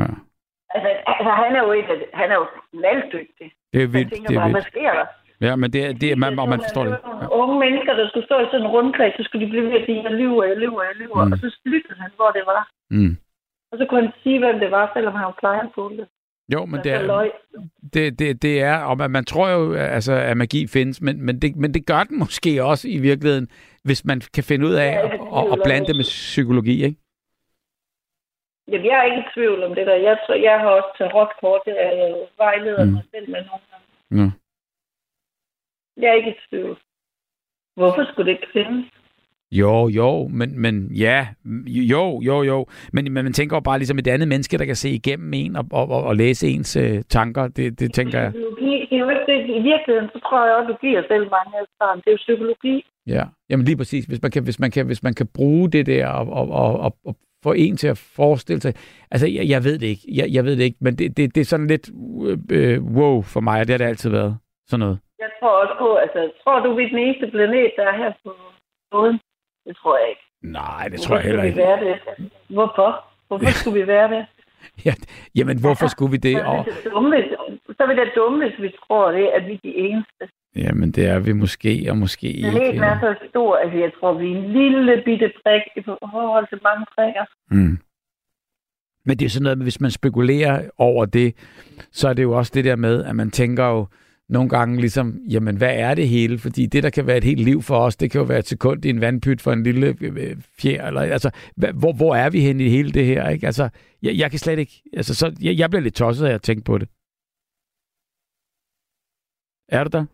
Ja. 0.00 0.06
Altså, 0.74 0.88
altså, 1.12 1.30
han 1.42 1.50
er 1.58 1.62
jo 1.66 1.70
af, 1.72 1.84
han 2.20 2.28
er 2.32 2.36
jo 2.42 2.46
knalddygtig. 2.70 3.48
Det 3.72 3.82
er 3.82 3.86
vildt, 3.96 4.10
tænker 4.12 4.28
det 4.28 4.36
er 4.36 4.40
bare, 4.40 4.50
hvad 4.56 4.60
vildt. 4.62 4.72
sker 4.74 4.92
der? 4.98 5.06
Ja, 5.46 5.52
men 5.60 5.68
det, 5.74 5.80
er- 5.86 5.92
det, 6.00 6.08
er- 6.12 6.16
man, 6.24 6.38
og 6.42 6.48
man 6.54 6.60
forstår 6.66 6.84
det. 6.84 6.92
nogle 7.04 7.32
Unge 7.40 7.56
mennesker, 7.64 7.92
der 7.98 8.08
skulle 8.08 8.26
stå 8.28 8.36
i 8.40 8.46
sådan 8.50 8.60
en 8.66 8.72
rundkreds, 8.74 9.14
så 9.16 9.22
skulle 9.24 9.42
de 9.46 9.50
blive 9.50 9.64
ved 9.68 9.80
at 9.80 9.86
sige, 9.86 10.02
jeg 10.02 10.12
lyver, 10.22 10.44
jeg 10.44 10.56
lyver, 10.64 10.82
jeg 10.90 10.96
lyver. 11.02 11.24
Mm. 11.24 11.32
Og 11.32 11.38
så 11.38 11.46
lyttede 11.72 11.98
han, 12.02 12.10
hvor 12.18 12.30
det 12.36 12.44
var. 12.52 12.62
Mm. 12.90 13.12
Og 13.70 13.74
så 13.78 13.84
kunne 13.86 14.02
han 14.04 14.12
sige, 14.22 14.38
hvem 14.38 14.58
det 14.64 14.70
var, 14.70 14.84
selvom 14.94 15.14
han 15.14 15.24
var 15.30 15.36
plejefuld. 15.42 15.98
Jo, 16.52 16.64
men 16.66 16.80
det 16.84 16.92
er, 16.92 17.30
det, 17.94 18.18
det, 18.18 18.42
det 18.42 18.60
er, 18.62 18.76
og 18.78 18.96
man, 18.98 19.10
man 19.10 19.24
tror 19.24 19.48
jo, 19.48 19.74
altså, 19.74 20.12
at 20.12 20.36
magi 20.36 20.66
findes, 20.66 21.00
men, 21.00 21.22
men, 21.22 21.42
det, 21.42 21.56
men 21.56 21.74
det 21.74 21.86
gør 21.86 22.02
den 22.04 22.18
måske 22.18 22.64
også 22.64 22.88
i 22.88 22.98
virkeligheden, 22.98 23.48
hvis 23.84 24.04
man 24.04 24.20
kan 24.34 24.44
finde 24.44 24.66
ud 24.66 24.74
af 24.74 24.90
Jeg 24.92 25.04
at, 25.04 25.12
at, 25.12 25.18
at 25.20 25.52
om 25.54 25.60
blande 25.64 25.80
det. 25.80 25.88
det 25.88 25.96
med 25.96 26.04
psykologi, 26.04 26.84
ikke? 26.84 26.96
Jamen, 28.68 28.86
jeg 28.86 28.98
er 28.98 29.02
ikke 29.04 29.20
i 29.28 29.30
tvivl 29.34 29.62
om 29.62 29.74
det 29.74 29.86
der. 29.86 29.94
Jeg, 29.94 30.18
tror, 30.26 30.34
jeg 30.34 30.60
har 30.60 30.70
også 30.70 30.88
taget 30.98 31.14
rotkort. 31.14 31.60
Jeg 31.66 31.76
er 31.78 32.26
vejleder 32.36 32.84
Mm. 32.84 32.92
mig 32.92 33.04
selv 33.14 33.30
med 33.30 33.40
nogle 33.44 33.64
gange. 33.70 34.32
Jeg 35.96 36.08
er 36.10 36.14
ikke 36.14 36.30
i 36.30 36.40
tvivl. 36.50 36.78
Hvorfor 37.76 38.04
skulle 38.12 38.26
det 38.32 38.38
ikke 38.38 38.52
findes? 38.52 38.84
Jo, 39.60 39.88
jo, 39.88 40.28
men, 40.28 40.60
men 40.64 40.74
ja, 41.06 41.26
jo, 41.66 42.20
jo, 42.28 42.42
jo. 42.42 42.66
Men, 42.92 43.12
men 43.12 43.24
man 43.24 43.32
tænker 43.32 43.56
jo 43.56 43.60
bare 43.60 43.78
ligesom 43.78 43.98
et 43.98 44.08
andet 44.08 44.28
menneske, 44.28 44.58
der 44.58 44.64
kan 44.64 44.76
se 44.76 44.90
igennem 44.90 45.34
en 45.34 45.56
og, 45.56 45.64
og, 45.72 45.86
og, 45.90 46.02
og 46.02 46.16
læse 46.16 46.48
ens 46.48 46.76
øh, 46.76 47.02
tanker. 47.08 47.48
Det, 47.48 47.80
det 47.80 47.94
tænker 47.94 48.20
jeg. 48.20 48.30
Psykologi, 48.30 48.86
det 48.90 48.96
er 48.96 48.98
jo 48.98 49.08
ikke 49.08 49.26
det. 49.32 49.38
I 49.58 49.62
virkeligheden, 49.72 50.08
så 50.14 50.18
tror 50.26 50.46
jeg 50.46 50.54
også, 50.54 50.68
du 50.72 50.76
giver 50.86 51.02
selv 51.08 51.26
mange 51.36 51.52
af. 51.58 51.96
Det 51.96 52.06
er 52.06 52.10
jo 52.10 52.16
psykologi. 52.16 52.84
Ja, 53.06 53.24
jamen 53.50 53.64
lige 53.66 53.76
præcis. 53.76 54.04
Hvis 54.04 54.22
man 54.22 54.30
kan, 54.30 54.42
hvis 54.44 54.60
man 54.60 54.70
kan, 54.70 54.86
hvis 54.86 55.02
man 55.02 55.14
kan 55.14 55.26
bruge 55.34 55.70
det 55.70 55.86
der 55.86 56.06
og, 56.08 56.26
og, 56.38 56.46
og, 56.50 56.80
og, 56.80 56.96
og 57.04 57.16
få 57.44 57.52
en 57.52 57.76
til 57.76 57.88
at 57.88 57.98
forestille 58.16 58.60
sig. 58.60 58.72
Altså, 59.10 59.26
jeg, 59.36 59.44
jeg 59.48 59.64
ved 59.64 59.78
det 59.78 59.86
ikke. 59.86 60.04
Jeg, 60.18 60.26
jeg 60.36 60.44
ved 60.44 60.56
det 60.56 60.64
ikke, 60.64 60.78
men 60.80 60.92
det, 60.98 61.16
det, 61.16 61.34
det 61.34 61.40
er 61.40 61.44
sådan 61.52 61.66
lidt 61.66 61.86
øh, 62.28 62.38
øh, 62.58 62.78
wow 62.98 63.16
for 63.32 63.40
mig, 63.48 63.60
og 63.60 63.66
det 63.66 63.72
har 63.74 63.78
det 63.78 63.92
altid 63.92 64.10
været. 64.10 64.34
Sådan 64.70 64.80
noget. 64.84 64.98
Jeg 65.24 65.30
tror 65.40 65.52
også 65.62 65.74
på, 65.82 65.88
altså, 66.04 66.20
tror 66.42 66.58
du, 66.64 66.74
vi 66.78 66.82
er 66.84 66.88
den 66.88 66.98
eneste 66.98 67.26
planet, 67.34 67.72
der 67.76 67.84
er 67.92 67.96
her 68.02 68.12
på 68.24 68.30
kloden? 68.90 69.18
Det 69.66 69.76
tror 69.76 69.98
jeg 69.98 70.08
ikke. 70.08 70.22
Nej, 70.42 70.82
det 70.84 70.90
Hvorfor 70.90 71.06
tror 71.08 71.16
jeg 71.16 71.24
heller 71.24 71.42
ikke. 71.42 71.56
vi 71.56 71.62
være 71.62 71.80
det? 71.84 71.96
Hvorfor? 72.48 73.04
Hvorfor 73.28 73.50
skulle 73.60 73.80
vi 73.80 73.86
være 73.86 74.08
det? 74.16 74.26
Ja, 74.84 74.94
jamen, 75.34 75.60
hvorfor 75.60 75.86
skulle 75.86 76.10
vi 76.10 76.16
det? 76.16 76.36
Så 76.36 76.44
Og, 76.44 76.64
det 76.64 76.92
dumme, 76.92 77.16
så 77.76 77.82
er 77.82 77.86
det 78.04 78.10
dumme, 78.16 78.38
hvis 78.48 78.62
vi 78.62 78.70
tror 78.86 79.10
det, 79.12 79.26
at 79.36 79.46
vi 79.46 79.52
er 79.54 79.58
de 79.62 79.74
eneste. 79.76 80.24
jamen, 80.56 80.92
det 80.92 81.06
er 81.06 81.18
vi 81.18 81.32
måske, 81.32 81.86
og 81.90 81.96
måske 81.96 82.26
ikke. 82.26 82.50
Planeten 82.50 82.82
er 82.82 83.00
så 83.00 83.14
stor, 83.30 83.56
at 83.56 83.80
jeg 83.80 83.90
tror, 84.00 84.12
vi 84.12 84.32
er 84.32 84.36
en 84.36 84.52
lille 84.52 85.02
bitte 85.04 85.32
prik 85.42 85.62
i 85.76 85.82
forhold 85.82 86.48
til 86.48 86.60
mange 86.62 86.86
prikker. 86.96 87.24
Mm. 87.50 87.78
Men 89.06 89.18
det 89.18 89.24
er 89.24 89.30
sådan 89.30 89.42
noget, 89.42 89.58
hvis 89.58 89.80
man 89.80 89.90
spekulerer 89.90 90.68
over 90.78 91.04
det, 91.04 91.34
så 91.92 92.08
er 92.08 92.12
det 92.12 92.22
jo 92.22 92.32
også 92.32 92.52
det 92.54 92.64
der 92.64 92.76
med, 92.76 93.04
at 93.04 93.16
man 93.16 93.30
tænker 93.30 93.64
jo 93.66 93.86
nogle 94.28 94.48
gange 94.48 94.80
ligesom, 94.80 95.18
jamen 95.30 95.56
hvad 95.56 95.78
er 95.78 95.94
det 95.94 96.08
hele? 96.08 96.38
Fordi 96.38 96.66
det, 96.66 96.82
der 96.82 96.90
kan 96.90 97.06
være 97.06 97.16
et 97.16 97.24
helt 97.24 97.40
liv 97.40 97.62
for 97.62 97.78
os, 97.78 97.96
det 97.96 98.10
kan 98.10 98.20
jo 98.20 98.24
være 98.24 98.38
et 98.38 98.46
sekund 98.46 98.84
i 98.84 98.88
en 98.88 99.00
vandpyt 99.00 99.40
for 99.40 99.52
en 99.52 99.62
lille 99.62 99.96
øh, 100.00 100.16
øh, 100.16 100.36
fjer. 100.42 100.86
Eller, 100.86 101.00
altså, 101.00 101.30
hvor, 101.56 101.92
hvor 101.92 102.14
er 102.16 102.30
vi 102.30 102.40
hen 102.40 102.60
i 102.60 102.68
hele 102.68 102.92
det 102.92 103.06
her? 103.06 103.28
Ikke? 103.28 103.46
Altså, 103.46 103.68
jeg, 104.02 104.16
jeg 104.16 104.30
kan 104.30 104.38
slet 104.38 104.58
ikke... 104.58 104.82
Altså, 104.92 105.14
så, 105.14 105.36
jeg, 105.40 105.58
jeg 105.58 105.70
bliver 105.70 105.82
lidt 105.82 105.94
tosset 105.94 106.26
af 106.26 106.34
at 106.34 106.42
tænke 106.42 106.64
på 106.64 106.78
det. 106.78 106.88
Er 109.68 109.84
du 109.84 109.90
der? 109.98 110.04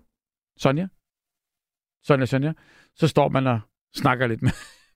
Sonja? 0.56 0.86
Sonja, 2.02 2.26
Sonja? 2.26 2.52
Så 2.94 3.08
står 3.08 3.28
man 3.28 3.46
og 3.46 3.60
snakker 3.94 4.26
lidt 4.26 4.42
med, 4.42 4.50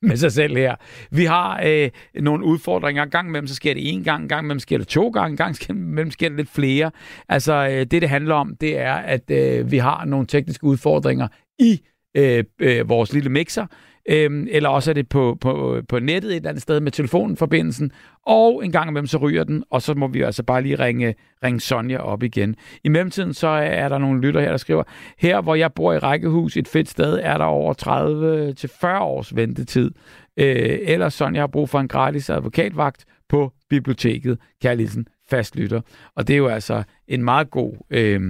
med 0.09 0.17
sig 0.17 0.31
selv 0.31 0.57
her. 0.57 0.75
Vi 1.11 1.25
har 1.25 1.61
øh, 1.65 1.89
nogle 2.15 2.45
udfordringer. 2.45 3.03
En 3.03 3.09
gang 3.09 3.27
imellem, 3.27 3.47
så 3.47 3.55
sker 3.55 3.73
det 3.73 3.93
en 3.93 4.03
gang, 4.03 4.23
en 4.23 4.29
gang 4.29 4.45
imellem 4.45 4.59
sker 4.59 4.77
det 4.77 4.87
to 4.87 5.09
gange, 5.09 5.31
en 5.31 5.37
gang 5.37 5.69
imellem 5.69 6.11
sker 6.11 6.29
det 6.29 6.37
lidt 6.37 6.49
flere. 6.49 6.91
Altså, 7.29 7.53
øh, 7.53 7.79
det 7.79 7.91
det 7.91 8.09
handler 8.09 8.35
om, 8.35 8.55
det 8.61 8.77
er, 8.77 8.93
at 8.93 9.31
øh, 9.31 9.71
vi 9.71 9.77
har 9.77 10.05
nogle 10.05 10.27
tekniske 10.27 10.63
udfordringer 10.63 11.27
i 11.59 11.81
øh, 12.17 12.43
øh, 12.59 12.89
vores 12.89 13.13
lille 13.13 13.29
mixer, 13.29 13.65
Øhm, 14.09 14.47
eller 14.51 14.69
også 14.69 14.91
er 14.91 14.93
det 14.93 15.09
på, 15.09 15.37
på, 15.41 15.81
på 15.89 15.99
nettet 15.99 16.31
et 16.31 16.35
eller 16.35 16.49
andet 16.49 16.61
sted 16.61 16.79
med 16.79 16.91
telefonforbindelsen, 16.91 17.91
og 18.25 18.65
en 18.65 18.71
gang 18.71 18.89
imellem 18.89 19.07
så 19.07 19.17
ryger 19.17 19.43
den, 19.43 19.63
og 19.69 19.81
så 19.81 19.93
må 19.93 20.07
vi 20.07 20.21
altså 20.21 20.43
bare 20.43 20.61
lige 20.61 20.75
ringe, 20.75 21.15
ringe 21.43 21.59
Sonja 21.59 21.97
op 21.97 22.23
igen. 22.23 22.55
I 22.83 22.89
mellemtiden 22.89 23.33
så 23.33 23.47
er 23.47 23.89
der 23.89 23.97
nogle 23.97 24.21
lytter 24.21 24.41
her, 24.41 24.49
der 24.49 24.57
skriver, 24.57 24.83
her 25.17 25.41
hvor 25.41 25.55
jeg 25.55 25.73
bor 25.73 25.93
i 25.93 25.97
rækkehus 25.97 26.57
et 26.57 26.67
fedt 26.67 26.89
sted, 26.89 27.19
er 27.23 27.37
der 27.37 27.45
over 27.45 27.73
30 27.73 28.53
til 28.53 28.69
40 28.81 29.01
års 29.01 29.35
ventetid. 29.35 29.91
Øh, 30.37 30.79
eller 30.81 31.09
Sonja 31.09 31.39
har 31.39 31.47
brug 31.47 31.69
for 31.69 31.79
en 31.79 31.87
gratis 31.87 32.29
advokatvagt 32.29 33.05
på 33.29 33.51
biblioteket, 33.69 34.39
kærligheden 34.61 35.07
fastlytter. 35.29 35.81
Og 36.15 36.27
det 36.27 36.33
er 36.33 36.37
jo 36.37 36.47
altså 36.47 36.83
en 37.07 37.23
meget 37.23 37.49
god, 37.49 37.73
øh, 37.89 38.21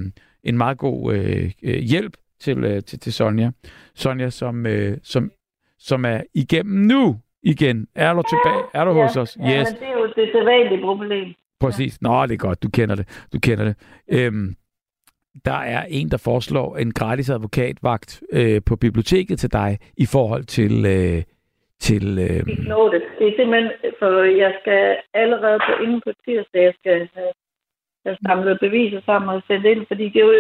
en 0.44 0.58
meget 0.58 0.78
god 0.78 1.14
øh, 1.14 1.52
øh 1.64 1.80
hjælp 1.80 2.18
til, 2.40 2.64
øh, 2.64 2.84
til, 2.84 3.00
til 3.00 3.14
Sonja. 3.14 3.52
Sonja, 3.96 4.30
som, 4.30 4.66
øh, 4.66 4.98
som, 5.04 5.32
som 5.80 6.06
er 6.06 6.22
igennem 6.34 6.76
nu 6.88 7.16
igen. 7.44 7.88
Er 7.96 8.14
du 8.14 8.22
tilbage? 8.30 8.64
Er 8.74 8.86
du 8.86 8.92
hos 8.92 9.18
os? 9.18 9.38
Ja, 9.40 9.60
Yes. 9.60 9.72
men 9.72 9.80
det 9.82 9.88
er 9.88 9.94
jo 10.00 10.06
det 10.16 10.30
sædvanlige 10.34 10.82
problem. 10.82 11.34
Præcis. 11.60 12.02
Nå, 12.02 12.26
det 12.26 12.32
er 12.34 12.38
godt. 12.38 12.64
Du 12.64 12.70
kender 12.70 12.96
det. 12.96 13.28
Du 13.34 13.40
kender 13.40 13.64
det. 13.66 13.76
Øhm, 14.12 14.56
der 15.46 15.60
er 15.76 15.86
en, 15.90 16.12
der 16.12 16.18
foreslår 16.18 16.78
en 16.78 16.92
gratis 16.94 17.30
advokatvagt 17.30 18.24
øh, 18.32 18.62
på 18.66 18.76
biblioteket 18.76 19.40
til 19.40 19.52
dig 19.54 19.80
i 19.98 20.06
forhold 20.06 20.44
til... 20.44 20.86
Øh, 20.86 21.24
til 21.80 22.06
øh, 22.20 22.44
Ikke 22.54 22.64
nå 22.76 22.90
det. 22.94 23.02
Det 23.20 23.28
er 23.28 23.34
simpelthen, 23.40 23.72
for 24.00 24.24
jeg 24.24 24.52
skal 24.62 24.98
allerede 25.14 25.60
på 25.68 25.84
inden 25.84 26.02
på 26.06 26.12
tirsdag, 26.26 26.64
jeg 26.64 26.74
skal 26.80 27.10
have, 27.16 27.32
have 28.06 28.18
samlet 28.28 28.60
beviser 28.60 29.02
sammen 29.06 29.30
og 29.36 29.42
sendt 29.48 29.66
ind, 29.66 29.86
fordi 29.88 30.04
det 30.10 30.16
er 30.22 30.26
jo 30.26 30.34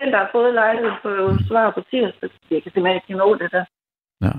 den, 0.00 0.08
der 0.12 0.18
har 0.18 0.28
fået 0.32 0.54
lejlighed 0.54 0.92
på 1.02 1.08
jo 1.10 1.38
svar 1.48 1.70
på 1.70 1.80
tirsdag. 1.90 2.30
Jeg 2.50 2.62
kan 2.62 2.72
simpelthen 2.72 3.00
ikke 3.02 3.18
nå 3.22 3.34
det 3.34 3.48
der. 3.52 3.64
ja. 4.26 4.32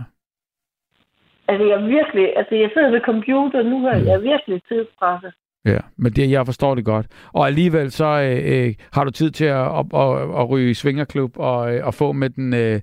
Altså, 1.48 1.64
jeg 1.70 1.76
er 1.82 1.88
virkelig, 1.98 2.38
altså, 2.38 2.56
jeg 2.56 2.70
sidder 2.74 2.92
ved 2.92 3.02
computer 3.02 3.64
nu 3.64 3.82
her, 3.82 3.96
jeg 4.08 4.14
er 4.14 4.20
virkelig 4.32 4.62
tidspresset. 4.70 5.34
Ja, 5.66 5.80
men 5.98 6.12
det, 6.12 6.32
jeg 6.32 6.46
forstår 6.46 6.76
det 6.76 6.86
godt. 6.86 7.08
Og 7.34 7.48
alligevel 7.48 7.92
så 7.92 8.06
øh, 8.06 8.40
øh, 8.54 8.74
har 8.94 9.04
du 9.04 9.12
tid 9.12 9.32
til 9.32 9.46
at, 9.46 9.68
at, 9.80 9.86
at, 10.02 10.10
at 10.40 10.50
ryge 10.50 10.70
i 10.70 10.74
svingerklub 10.74 11.32
og, 11.40 11.76
øh, 11.76 11.88
og 11.88 11.94
få 11.94 12.12
med 12.12 12.30
den 12.30 12.54
øh, 12.54 12.80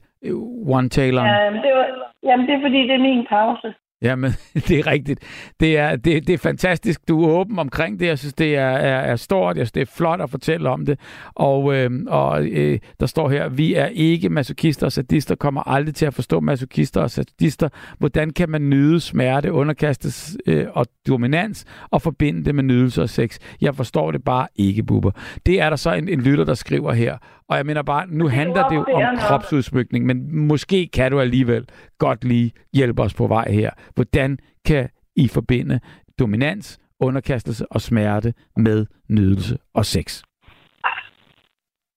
one-taileren. 0.77 1.31
Ja, 1.35 1.51
det, 1.65 1.73
var, 1.78 1.86
jamen, 2.23 2.47
det 2.47 2.55
er 2.55 2.62
fordi, 2.66 2.81
det 2.89 2.95
er 2.95 2.99
min 3.09 3.27
pause. 3.28 3.74
Jamen, 4.03 4.33
det 4.69 4.79
er 4.79 4.87
rigtigt. 4.87 5.21
Det 5.61 5.79
er, 5.79 5.97
det, 5.97 6.27
det 6.27 6.33
er 6.33 6.39
fantastisk. 6.39 7.09
Du 7.09 7.25
er 7.25 7.29
åben 7.29 7.59
omkring 7.59 8.01
det. 8.01 8.07
Jeg 8.07 8.19
synes, 8.19 8.35
det 8.35 8.57
er, 8.57 8.71
er, 8.71 9.01
er 9.01 9.16
stort. 9.16 9.57
Jeg 9.57 9.66
synes, 9.66 9.73
det 9.73 9.81
er 9.81 9.93
flot 9.97 10.21
at 10.21 10.31
fortælle 10.31 10.71
om 10.71 10.87
det. 10.87 11.01
Og, 11.35 11.75
øh, 11.75 11.91
og 12.07 12.47
øh, 12.47 12.79
der 13.01 13.07
står 13.07 13.29
her, 13.31 13.49
vi 13.49 13.75
er 13.75 13.87
ikke 13.87 14.29
masochister 14.29 14.87
og 14.87 14.93
sadister, 14.93 15.35
kommer 15.35 15.69
aldrig 15.69 15.95
til 15.95 16.07
at 16.07 16.15
forstå 16.15 16.41
masochister 16.41 17.01
og 17.01 17.11
sadister. 17.11 17.69
Hvordan 17.99 18.31
kan 18.31 18.51
man 18.51 18.71
nyde 18.71 19.01
smerte, 19.01 19.53
underkastes 19.53 20.37
øh, 20.47 20.66
og 20.73 20.87
dominans 21.09 21.65
og 21.91 22.03
forbinde 22.03 22.45
det 22.45 22.55
med 22.55 22.65
nydelse 22.65 23.03
og 23.03 23.09
sex? 23.09 23.39
Jeg 23.61 23.75
forstår 23.75 24.11
det 24.12 24.25
bare 24.25 24.47
ikke, 24.57 24.83
buber. 24.83 25.11
Det 25.47 25.61
er 25.61 25.71
der 25.71 25.77
så 25.77 25.93
en, 25.93 26.09
en 26.09 26.21
lytter, 26.21 26.45
der 26.45 26.55
skriver 26.55 26.93
her. 26.93 27.19
Og 27.49 27.57
jeg 27.57 27.66
mener 27.66 27.83
bare, 27.83 28.07
nu 28.07 28.29
handler 28.29 28.69
det 28.69 28.77
jo 28.77 28.85
om 28.93 29.16
kropsudsmykning, 29.19 30.07
men 30.07 30.47
måske 30.47 30.89
kan 30.95 31.11
du 31.12 31.21
alligevel 31.21 31.69
godt 31.99 32.25
lige 32.25 32.53
hjælpe 32.75 33.03
os 33.03 33.15
på 33.15 33.27
vej 33.27 33.51
her. 33.51 33.71
Hvordan 33.95 34.39
kan 34.66 34.89
I 35.16 35.29
forbinde 35.29 35.81
dominans, 36.19 36.81
underkastelse 37.01 37.66
og 37.71 37.81
smerte 37.81 38.35
med 38.57 38.87
nydelse 39.09 39.59
og 39.75 39.85
sex? 39.85 40.23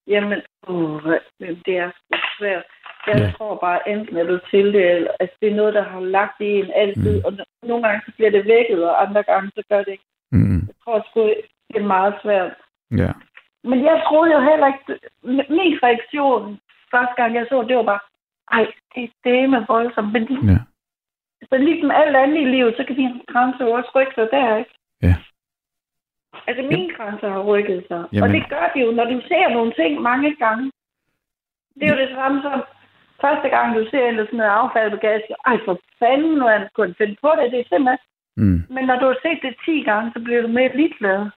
Jamen, 0.07 0.39
uh, 0.69 1.01
det 1.65 1.75
er 1.77 1.91
svært. 2.39 2.63
Jeg 3.07 3.17
Ja. 3.19 3.31
tror 3.37 3.57
bare, 3.65 3.89
enten 3.89 4.17
er 4.17 4.23
du 4.23 4.39
til 4.51 4.65
det, 4.73 4.91
eller 4.95 5.11
altså, 5.19 5.35
det 5.41 5.51
er 5.51 5.55
noget, 5.55 5.73
der 5.73 5.83
har 5.83 5.99
lagt 5.99 6.41
i 6.41 6.45
en 6.63 6.71
altid, 6.75 7.15
Mm. 7.19 7.25
og 7.25 7.31
no- 7.33 7.67
nogle 7.67 7.87
gange 7.87 8.01
så 8.05 8.11
bliver 8.15 8.31
det 8.31 8.45
vækket, 8.45 8.89
og 8.89 9.01
andre 9.07 9.23
gange 9.23 9.51
så 9.55 9.63
gør 9.69 9.77
det 9.77 9.87
ikke. 9.91 10.03
Mm. 10.31 10.55
Jeg 10.67 10.75
tror 10.83 11.05
sgu, 11.09 11.21
det 11.73 11.75
er 11.81 11.87
meget 11.97 12.13
svært. 12.23 12.51
Ja. 12.91 13.11
Men 13.69 13.79
jeg 13.85 14.01
troede 14.07 14.33
jo 14.33 14.39
heller 14.49 14.67
ikke, 14.67 14.99
min 15.57 15.79
reaktion 15.83 16.59
første 16.91 17.13
gang 17.17 17.35
jeg 17.35 17.45
så, 17.49 17.65
det 17.67 17.75
var 17.77 17.83
bare, 17.83 18.03
ej, 18.51 18.65
det 18.95 19.03
er 19.03 19.09
det 19.25 19.49
med 19.49 19.61
voldsomt. 19.67 20.13
Men 20.13 20.27
de, 20.27 20.35
Ja. 20.51 20.59
så 21.49 21.57
ligesom 21.57 21.91
alt 21.91 22.15
andet 22.15 22.41
i 22.41 22.45
livet, 22.55 22.73
så 22.77 22.83
kan 22.83 22.95
dine 22.95 23.21
grænser 23.31 23.65
jo 23.65 23.71
også 23.71 23.91
rykke 23.95 24.13
sig 24.15 24.27
der, 24.31 24.57
ikke? 24.57 24.73
Ja. 25.01 25.15
Altså, 26.47 26.63
mine 26.63 26.93
grænser 26.97 27.29
har 27.29 27.43
rykket 27.51 27.85
sig. 27.87 27.97
Jamen. 27.97 28.09
Jamen. 28.13 28.23
Og 28.23 28.29
det 28.35 28.49
gør 28.49 28.65
de 28.73 28.79
jo, 28.79 28.91
når 28.91 29.05
du 29.05 29.21
ser 29.27 29.47
nogle 29.49 29.73
ting 29.73 30.01
mange 30.01 30.35
gange. 30.35 30.71
Det 31.77 31.83
er 31.83 31.93
jo 31.95 32.01
det 32.05 32.15
samme 32.15 32.41
som 32.41 32.63
første 33.21 33.49
gang, 33.49 33.75
du 33.75 33.89
ser 33.91 34.07
eller 34.07 34.25
sådan 34.25 34.37
noget 34.37 34.51
affald 34.51 34.91
på 34.91 34.97
gas. 34.97 35.21
Ej, 35.45 35.57
for 35.65 35.79
fanden, 35.99 36.33
nu 36.39 36.45
han 36.47 36.67
kunne 36.73 36.95
finde 36.97 37.15
på 37.21 37.31
det. 37.37 37.51
Det 37.51 37.59
er 37.59 37.69
simpelthen... 37.69 37.97
Mm. 38.37 38.61
Men 38.69 38.83
når 38.85 38.99
du 38.99 39.05
har 39.05 39.17
set 39.21 39.39
det 39.41 39.55
10 39.65 39.83
gange, 39.83 40.11
så 40.15 40.19
bliver 40.23 40.41
du 40.41 40.47
mere 40.47 40.77
ligeglad. 40.77 41.29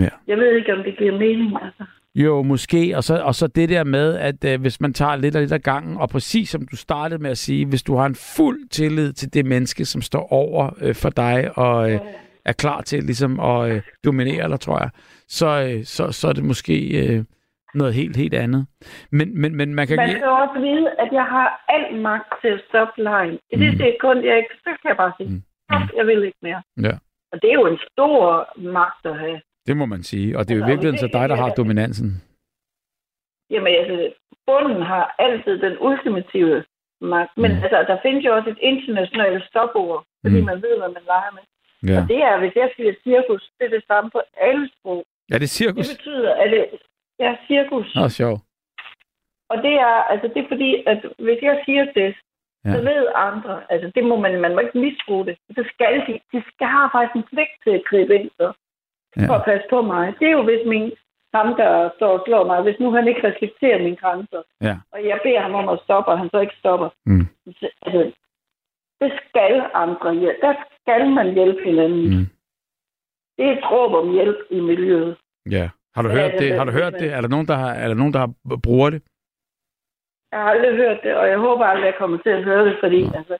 Ja. 0.00 0.08
Jeg 0.26 0.36
ved 0.38 0.56
ikke, 0.56 0.72
om 0.74 0.82
det 0.82 0.98
giver 0.98 1.12
mening, 1.18 1.52
altså. 1.64 1.84
Jo, 2.14 2.42
måske. 2.42 2.92
Og 2.96 3.04
så, 3.04 3.22
og 3.22 3.34
så 3.34 3.46
det 3.46 3.68
der 3.68 3.84
med, 3.84 4.16
at 4.16 4.44
øh, 4.44 4.60
hvis 4.60 4.80
man 4.80 4.92
tager 4.92 5.16
lidt 5.16 5.34
og 5.36 5.40
lidt 5.40 5.52
af 5.52 5.62
gangen, 5.62 5.96
og 5.96 6.08
præcis 6.08 6.48
som 6.48 6.66
du 6.70 6.76
startede 6.76 7.22
med 7.22 7.30
at 7.30 7.38
sige, 7.38 7.66
hvis 7.66 7.82
du 7.82 7.96
har 7.96 8.06
en 8.06 8.14
fuld 8.36 8.68
tillid 8.70 9.12
til 9.12 9.34
det 9.34 9.46
menneske, 9.46 9.84
som 9.84 10.02
står 10.02 10.32
over 10.32 10.70
øh, 10.80 10.94
for 10.94 11.10
dig, 11.10 11.58
og 11.58 11.92
øh, 11.92 12.00
er 12.44 12.52
klar 12.52 12.80
til 12.80 13.02
ligesom 13.04 13.40
at 13.40 13.70
øh, 13.70 13.82
dominere 14.04 14.48
dig, 14.48 14.60
tror 14.60 14.78
jeg, 14.78 14.90
så, 15.28 15.46
øh, 15.70 15.84
så, 15.84 16.12
så 16.12 16.28
er 16.28 16.32
det 16.32 16.44
måske 16.44 16.76
øh, 17.06 17.24
noget 17.74 17.94
helt, 17.94 18.16
helt 18.16 18.34
andet. 18.34 18.66
Men, 19.12 19.40
men, 19.40 19.56
men 19.56 19.74
man 19.74 19.86
kan... 19.86 19.96
Man 19.96 20.10
skal 20.10 20.28
også 20.28 20.60
vide, 20.60 20.90
at 20.98 21.08
jeg 21.12 21.24
har 21.24 21.64
al 21.68 22.00
magt 22.00 22.28
til 22.42 22.48
at 22.48 22.60
stoppe 22.68 23.02
lejen. 23.02 23.38
I 23.52 23.56
det 23.56 23.72
Mm. 23.72 23.78
sekund, 23.78 24.18
jeg 24.24 24.36
ikke, 24.36 24.54
så 24.64 24.70
kan 24.82 24.88
jeg 24.88 24.96
bare 24.96 25.12
sige, 25.20 25.28
Mm. 25.30 25.42
jeg 25.96 26.06
vil 26.06 26.24
ikke 26.24 26.38
mere. 26.42 26.62
Ja, 26.82 26.94
Og 27.32 27.42
det 27.42 27.48
er 27.50 27.54
jo 27.54 27.66
en 27.66 27.78
stor 27.92 28.48
magt 28.78 29.06
at 29.12 29.18
have. 29.18 29.40
Det 29.66 29.76
må 29.76 29.86
man 29.86 30.02
sige. 30.02 30.38
Og 30.38 30.48
det 30.48 30.50
er 30.54 30.58
jo 30.58 30.64
i 30.64 30.70
virkeligheden 30.70 30.98
så 30.98 31.06
det- 31.06 31.12
dig, 31.18 31.28
der 31.28 31.36
har 31.36 31.50
dominansen. 31.60 32.08
Jamen, 33.50 33.72
altså, 33.80 34.12
bunden 34.46 34.82
har 34.82 35.14
altid 35.18 35.54
den 35.66 35.76
ultimative 35.88 36.64
magt. 37.00 37.32
Men 37.42 37.50
Mm. 37.52 37.62
altså, 37.64 37.78
der 37.90 37.98
findes 38.04 38.24
jo 38.26 38.36
også 38.36 38.50
et 38.50 38.58
internationalt 38.60 39.44
stopord, 39.50 40.04
fordi 40.24 40.40
Mm. 40.40 40.46
man 40.50 40.62
ved, 40.62 40.78
hvad 40.78 40.88
man 40.96 41.02
leger 41.12 41.32
med. 41.36 41.42
Ja, 41.90 41.96
Og 42.02 42.08
det 42.08 42.18
er, 42.28 42.38
hvis 42.42 42.54
jeg 42.56 42.68
siger 42.76 42.92
cirkus, 43.04 43.42
det 43.58 43.64
er 43.66 43.70
det 43.76 43.84
samme 43.86 44.10
på 44.10 44.20
alle 44.36 44.70
sprog. 44.74 45.04
ja 45.30 45.34
det 45.34 45.34
er 45.34 45.38
Det 45.38 45.50
cirkus. 45.60 45.88
betyder, 45.96 46.34
at 46.42 46.50
det 47.18 47.24
er 47.30 47.36
cirkus. 47.48 47.94
Nå, 47.94 48.08
sjov. 48.08 48.34
Og 49.52 49.56
det 49.66 49.74
er, 49.88 49.94
altså, 50.12 50.26
det 50.34 50.40
er 50.44 50.48
fordi, 50.48 50.70
at 50.86 50.98
hvis 51.26 51.40
jeg 51.48 51.62
siger 51.66 51.84
det, 52.00 52.10
Ja. 52.64 52.72
så 52.74 52.78
ved 52.90 53.06
andre, 53.14 53.54
altså 53.72 53.90
det 53.94 54.04
må 54.04 54.16
man, 54.24 54.40
man 54.40 54.54
må 54.54 54.60
ikke 54.60 54.78
misbruge 54.78 55.26
det. 55.26 55.36
Det 55.56 55.66
skal 55.74 55.94
de, 56.06 56.12
de 56.32 56.38
skal 56.52 56.66
have 56.76 56.88
faktisk 56.94 57.16
en 57.16 57.22
pligt 57.32 57.54
til 57.64 57.70
at 57.78 57.84
gribe 57.90 58.14
ind 58.18 58.30
så, 58.40 58.52
Ja. 59.20 59.26
for 59.28 59.34
at 59.34 59.44
passe 59.44 59.66
på 59.70 59.78
mig. 59.82 60.14
Det 60.18 60.26
er 60.28 60.32
jo, 60.38 60.42
hvis 60.42 60.62
min, 60.66 60.92
ham, 61.34 61.48
der 61.60 61.90
står 61.96 62.18
og 62.18 62.22
slår 62.26 62.44
mig, 62.46 62.62
hvis 62.62 62.80
nu 62.80 62.90
han 62.96 63.08
ikke 63.08 63.28
respekterer 63.28 63.78
mine 63.82 63.96
grænser, 63.96 64.42
Ja. 64.68 64.74
og 64.92 64.98
jeg 65.10 65.20
beder 65.24 65.40
ham 65.40 65.54
om 65.54 65.68
at 65.68 65.80
stoppe, 65.84 66.10
og 66.12 66.18
han 66.18 66.28
så 66.30 66.38
ikke 66.40 66.56
stopper. 66.62 66.88
Mm. 67.06 67.26
Så, 67.58 67.68
altså, 67.82 68.12
det 69.00 69.10
skal 69.28 69.62
andre 69.74 70.14
hjælpe. 70.14 70.40
Der 70.46 70.54
skal 70.80 71.10
man 71.10 71.34
hjælpe 71.34 71.62
hinanden. 71.64 72.04
Mm. 72.16 72.26
Det 73.36 73.44
er 73.48 73.52
et 73.58 73.70
råb 73.72 73.92
om 74.02 74.12
hjælp 74.12 74.36
i 74.50 74.60
miljøet. 74.60 75.16
Ja. 75.50 75.68
Har 75.94 76.02
du 76.02 76.08
Ja, 76.08 76.14
hørt 76.14 76.32
det- 76.32 76.40
det? 76.40 76.58
Har 76.58 76.64
du 76.64 76.70
hørt 76.72 76.92
det? 76.92 77.12
Er 77.12 77.20
der 77.20 77.28
nogen, 77.28 77.46
der 77.46 77.54
har, 77.54 77.70
er 77.82 77.88
der 77.88 77.94
nogen, 77.94 78.12
der 78.12 78.18
har 78.18 78.30
bruger 78.66 78.90
det? 78.90 79.02
Jeg 80.32 80.38
har 80.40 80.50
aldrig 80.50 80.76
hørt 80.76 81.00
det, 81.02 81.14
og 81.16 81.28
jeg 81.28 81.38
håber 81.38 81.64
aldrig, 81.64 81.86
jeg 81.86 81.94
kommer 81.98 82.18
til 82.18 82.30
at 82.30 82.44
høre 82.44 82.64
det, 82.68 82.76
fordi 82.82 83.02
Nå. 83.02 83.12
altså, 83.18 83.36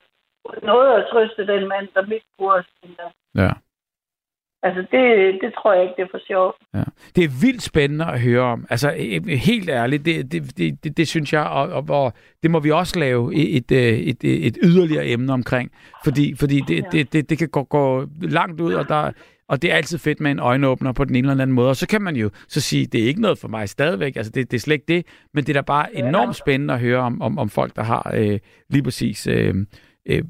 noget 0.62 0.94
at 0.98 1.06
trøste 1.10 1.46
den 1.46 1.68
mand, 1.68 1.88
der 1.94 2.02
misbruger 2.06 2.62
sin 2.62 2.96
der. 2.96 3.10
Ja. 3.42 3.50
Altså, 4.66 4.80
det, 4.80 5.02
det 5.42 5.50
tror 5.54 5.72
jeg 5.72 5.82
ikke, 5.82 5.94
det 5.96 6.02
er 6.02 6.08
for 6.10 6.26
sjovt. 6.26 6.56
Ja. 6.74 6.82
Det 7.16 7.24
er 7.24 7.40
vildt 7.46 7.62
spændende 7.62 8.04
at 8.04 8.20
høre 8.20 8.42
om. 8.42 8.66
Altså, 8.70 8.88
øh, 8.98 9.26
helt 9.26 9.70
ærligt, 9.70 10.04
det, 10.04 10.32
det, 10.32 10.58
det, 10.58 10.84
det, 10.84 10.96
det 10.96 11.08
synes 11.08 11.32
jeg, 11.32 11.42
og, 11.42 11.68
og, 11.68 11.84
og 11.88 12.12
det 12.42 12.50
må 12.50 12.60
vi 12.60 12.70
også 12.70 12.98
lave 12.98 13.34
et, 13.34 13.72
et, 13.72 14.08
et, 14.08 14.46
et 14.46 14.58
yderligere 14.62 15.06
emne 15.06 15.32
omkring, 15.32 15.70
fordi, 16.04 16.34
fordi 16.36 16.60
det, 16.68 16.84
det, 16.92 17.12
det, 17.12 17.30
det 17.30 17.38
kan 17.38 17.48
gå, 17.48 17.62
gå 17.62 18.06
langt 18.20 18.60
ud, 18.60 18.74
og, 18.74 18.88
der, 18.88 19.12
og 19.48 19.62
det 19.62 19.72
er 19.72 19.76
altid 19.76 19.98
fedt 19.98 20.20
med 20.20 20.30
en 20.30 20.38
øjenåbner 20.38 20.92
på 20.92 21.04
den 21.04 21.16
ene 21.16 21.30
eller 21.30 21.42
anden 21.42 21.54
måde, 21.54 21.68
og 21.68 21.76
så 21.76 21.88
kan 21.88 22.02
man 22.02 22.16
jo 22.16 22.30
så 22.48 22.60
sige, 22.60 22.86
det 22.86 23.02
er 23.02 23.08
ikke 23.08 23.20
noget 23.20 23.38
for 23.38 23.48
mig 23.48 23.68
stadigvæk, 23.68 24.16
altså 24.16 24.32
det, 24.32 24.50
det 24.50 24.56
er 24.56 24.60
slet 24.60 24.74
ikke 24.74 24.88
det, 24.88 25.06
men 25.34 25.44
det 25.44 25.48
er 25.48 25.60
da 25.60 25.64
bare 25.64 25.96
enormt 25.96 26.36
spændende 26.36 26.74
at 26.74 26.80
høre 26.80 26.98
om, 26.98 27.22
om, 27.22 27.38
om 27.38 27.48
folk, 27.48 27.76
der 27.76 27.82
har 27.82 28.12
øh, 28.14 28.38
lige 28.70 28.82
præcis 28.82 29.26
øh, 29.26 29.54
øh, 30.10 30.22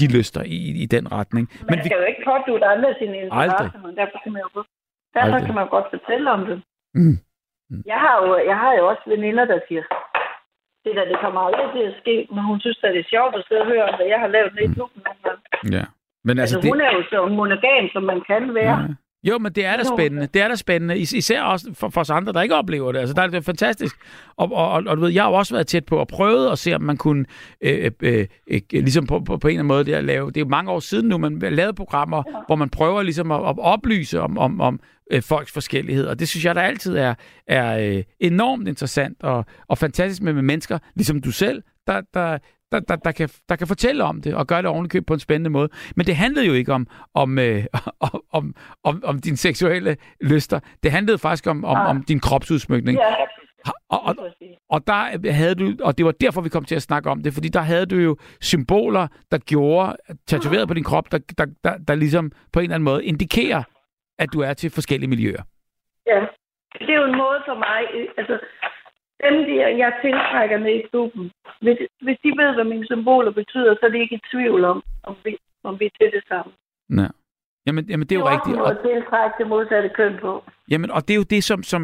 de 0.00 0.06
lyster 0.16 0.42
i, 0.56 0.58
i 0.84 0.86
den 0.94 1.04
retning. 1.18 1.44
Men 1.50 1.66
man 1.70 1.78
vi, 1.78 1.84
skal 1.84 1.98
jo 2.00 2.06
ikke 2.10 2.24
pådute 2.30 2.64
andre 2.74 2.90
sine 3.00 3.16
interesser, 3.22 3.64
Aldrig. 3.64 3.82
men 3.86 3.96
derfor 4.00 4.18
kan 4.24 4.32
man 4.34 4.42
jo 4.46 4.50
godt, 4.56 4.68
derfor 5.14 5.36
Aldrig. 5.36 5.46
kan 5.46 5.54
man 5.54 5.64
jo 5.66 5.70
godt 5.76 5.88
fortælle 5.94 6.26
om 6.36 6.42
det. 6.48 6.56
Mm. 6.94 7.18
Jeg 7.92 8.00
har 8.04 8.14
jo, 8.22 8.28
jeg 8.50 8.56
har 8.62 8.72
jo 8.78 8.82
også 8.90 9.04
veninder, 9.14 9.44
der 9.52 9.58
siger, 9.68 9.84
det 10.84 10.92
der, 10.96 11.04
det 11.12 11.18
kommer 11.24 11.40
aldrig 11.46 11.68
til 11.76 11.84
at 11.90 11.94
ske, 12.02 12.16
men 12.34 12.42
hun 12.50 12.60
synes, 12.60 12.78
at 12.84 12.94
det 12.94 13.00
er 13.04 13.12
sjovt 13.14 13.34
at 13.38 13.44
sidde 13.48 13.62
og 13.64 13.70
høre 13.72 13.84
om, 13.88 13.94
hvad 13.98 14.08
jeg 14.14 14.20
har 14.24 14.30
lavet 14.36 14.54
ned 14.54 14.64
i 14.70 14.74
klubben 14.76 15.00
ja. 15.76 15.84
Men 16.26 16.34
Altså, 16.38 16.56
altså, 16.56 16.70
hun 16.70 16.80
er 16.86 16.92
jo 16.98 17.02
så 17.12 17.18
monogam, 17.38 17.84
som 17.94 18.02
man 18.12 18.20
kan 18.30 18.54
være. 18.54 18.78
Ja. 18.80 18.94
Jo, 19.24 19.38
men 19.38 19.52
det 19.52 19.64
er 19.64 19.76
da 19.76 19.84
spændende. 19.84 20.28
Det 20.34 20.42
er 20.42 20.48
da 20.48 20.54
spændende. 20.54 20.98
Is- 20.98 21.12
især 21.12 21.42
også 21.42 21.70
for, 21.74 21.88
for 21.88 22.00
os 22.00 22.10
andre, 22.10 22.32
der 22.32 22.42
ikke 22.42 22.54
oplever 22.54 22.92
det. 22.92 22.98
Altså, 22.98 23.14
der 23.14 23.22
er 23.22 23.26
det 23.26 23.44
fantastisk. 23.44 23.96
Og, 24.36 24.52
og, 24.52 24.70
og, 24.70 24.82
og 24.86 24.96
du 24.96 25.02
ved, 25.02 25.10
jeg 25.10 25.22
har 25.22 25.30
jo 25.30 25.36
også 25.36 25.54
været 25.54 25.66
tæt 25.66 25.84
på 25.84 26.00
at 26.00 26.08
prøve 26.08 26.52
at 26.52 26.58
se, 26.58 26.74
om 26.74 26.82
man 26.82 26.96
kunne, 26.96 27.24
øh, 27.60 27.90
øh, 28.02 28.26
øh, 28.48 28.60
ligesom 28.72 29.06
på, 29.06 29.20
på, 29.20 29.36
på 29.36 29.48
en 29.48 29.50
eller 29.50 29.58
anden 29.60 29.68
måde, 29.68 29.84
det 29.84 29.94
at 29.94 30.04
lave, 30.04 30.26
det 30.26 30.36
er 30.36 30.40
jo 30.40 30.48
mange 30.48 30.70
år 30.70 30.80
siden 30.80 31.08
nu, 31.08 31.18
man 31.18 31.38
lavet 31.40 31.76
programmer, 31.76 32.22
ja. 32.26 32.38
hvor 32.46 32.56
man 32.56 32.68
prøver 32.68 33.02
ligesom 33.02 33.32
at, 33.32 33.40
at 33.40 33.54
oplyse 33.58 34.20
om, 34.20 34.38
om, 34.38 34.60
om 34.60 34.80
øh, 35.12 35.22
folks 35.22 35.52
forskellighed. 35.52 36.06
Og 36.06 36.18
det 36.18 36.28
synes 36.28 36.44
jeg, 36.44 36.54
der 36.54 36.62
altid 36.62 36.96
er, 36.96 37.14
er 37.46 37.96
øh, 37.96 38.02
enormt 38.20 38.68
interessant 38.68 39.22
og, 39.22 39.44
og 39.68 39.78
fantastisk 39.78 40.22
med, 40.22 40.32
med 40.32 40.42
mennesker, 40.42 40.78
ligesom 40.94 41.20
du 41.20 41.30
selv, 41.30 41.62
der, 41.86 42.00
der, 42.14 42.38
der, 42.72 42.80
der, 42.80 42.96
der, 42.96 43.12
kan, 43.12 43.28
der 43.48 43.56
kan 43.56 43.66
fortælle 43.66 44.04
om 44.04 44.22
det 44.22 44.34
og 44.34 44.46
gøre 44.46 44.62
det 44.62 44.70
ordentligt 44.70 45.06
på 45.06 45.14
en 45.14 45.20
spændende 45.20 45.50
måde. 45.50 45.68
Men 45.96 46.06
det 46.06 46.16
handlede 46.16 46.46
jo 46.46 46.52
ikke 46.52 46.72
om, 46.72 46.86
om, 47.14 47.38
øh, 47.38 47.64
om, 48.06 48.22
om, 48.32 48.54
om, 48.84 49.02
om 49.04 49.18
dine 49.18 49.36
seksuelle 49.36 49.96
lyster. 50.20 50.60
Det 50.82 50.90
handlede 50.90 51.18
faktisk 51.18 51.46
om, 51.46 51.64
om, 51.64 51.76
om 51.76 52.02
din 52.02 52.20
kropsudsmykning. 52.20 52.98
Ja, 52.98 53.14
Og, 53.88 54.00
og, 54.04 54.14
og 54.70 54.86
der 54.86 55.32
havde 55.32 55.54
du, 55.54 55.84
og 55.84 55.98
det 55.98 56.06
var 56.06 56.12
derfor, 56.12 56.40
vi 56.40 56.48
kom 56.48 56.64
til 56.64 56.74
at 56.74 56.82
snakke 56.82 57.10
om 57.10 57.22
det, 57.22 57.32
fordi 57.34 57.48
der 57.48 57.60
havde 57.60 57.86
du 57.86 57.96
jo 57.96 58.16
symboler, 58.40 59.06
der 59.30 59.38
gjorde, 59.38 59.96
tatoveret 60.26 60.68
på 60.68 60.74
din 60.74 60.84
krop, 60.84 61.12
der, 61.12 61.18
der, 61.38 61.46
der, 61.64 61.78
der 61.88 61.94
ligesom 61.94 62.32
på 62.52 62.60
en 62.60 62.64
eller 62.64 62.74
anden 62.74 62.84
måde 62.84 63.04
indikerer, 63.04 63.62
at 64.18 64.28
du 64.32 64.40
er 64.40 64.52
til 64.54 64.70
forskellige 64.70 65.10
miljøer. 65.10 65.42
Ja, 66.06 66.20
det 66.78 66.90
er 66.94 66.98
jo 67.02 67.04
en 67.04 67.18
måde 67.24 67.38
for 67.48 67.54
mig, 67.54 67.80
øh, 67.94 68.08
altså 68.18 68.34
dem, 69.26 69.34
der 69.48 69.68
jeg 69.82 69.92
tiltrækker 70.04 70.58
ned 70.58 70.74
i 70.80 70.86
klubben, 70.90 71.24
hvis, 71.64 71.78
hvis 72.04 72.18
de 72.24 72.30
ved, 72.40 72.54
hvad 72.54 72.64
mine 72.64 72.86
symboler 72.86 73.30
betyder, 73.40 73.74
så 73.74 73.86
er 73.86 73.90
de 73.90 73.98
ikke 74.04 74.14
i 74.14 74.22
tvivl 74.32 74.64
om, 74.64 74.82
om 75.04 75.14
vi, 75.24 75.36
om 75.64 75.80
vi 75.80 75.84
er 75.86 75.94
til 76.00 76.10
det 76.16 76.24
samme. 76.28 76.52
Ja. 77.02 77.08
Jamen, 77.66 77.84
jamen, 77.90 78.06
det 78.08 78.14
er 78.14 78.18
jo 78.20 78.24
også 78.26 78.34
rigtigt. 78.36 78.60
Og, 78.60 78.76
tiltrække 78.82 79.34
det 79.38 79.46
modsatte 79.46 79.88
køn 79.88 80.14
på. 80.20 80.44
jamen, 80.70 80.90
og 80.90 81.00
det 81.08 81.14
er 81.14 81.16
jo 81.16 81.22
det, 81.22 81.44
som, 81.44 81.62
som 81.62 81.82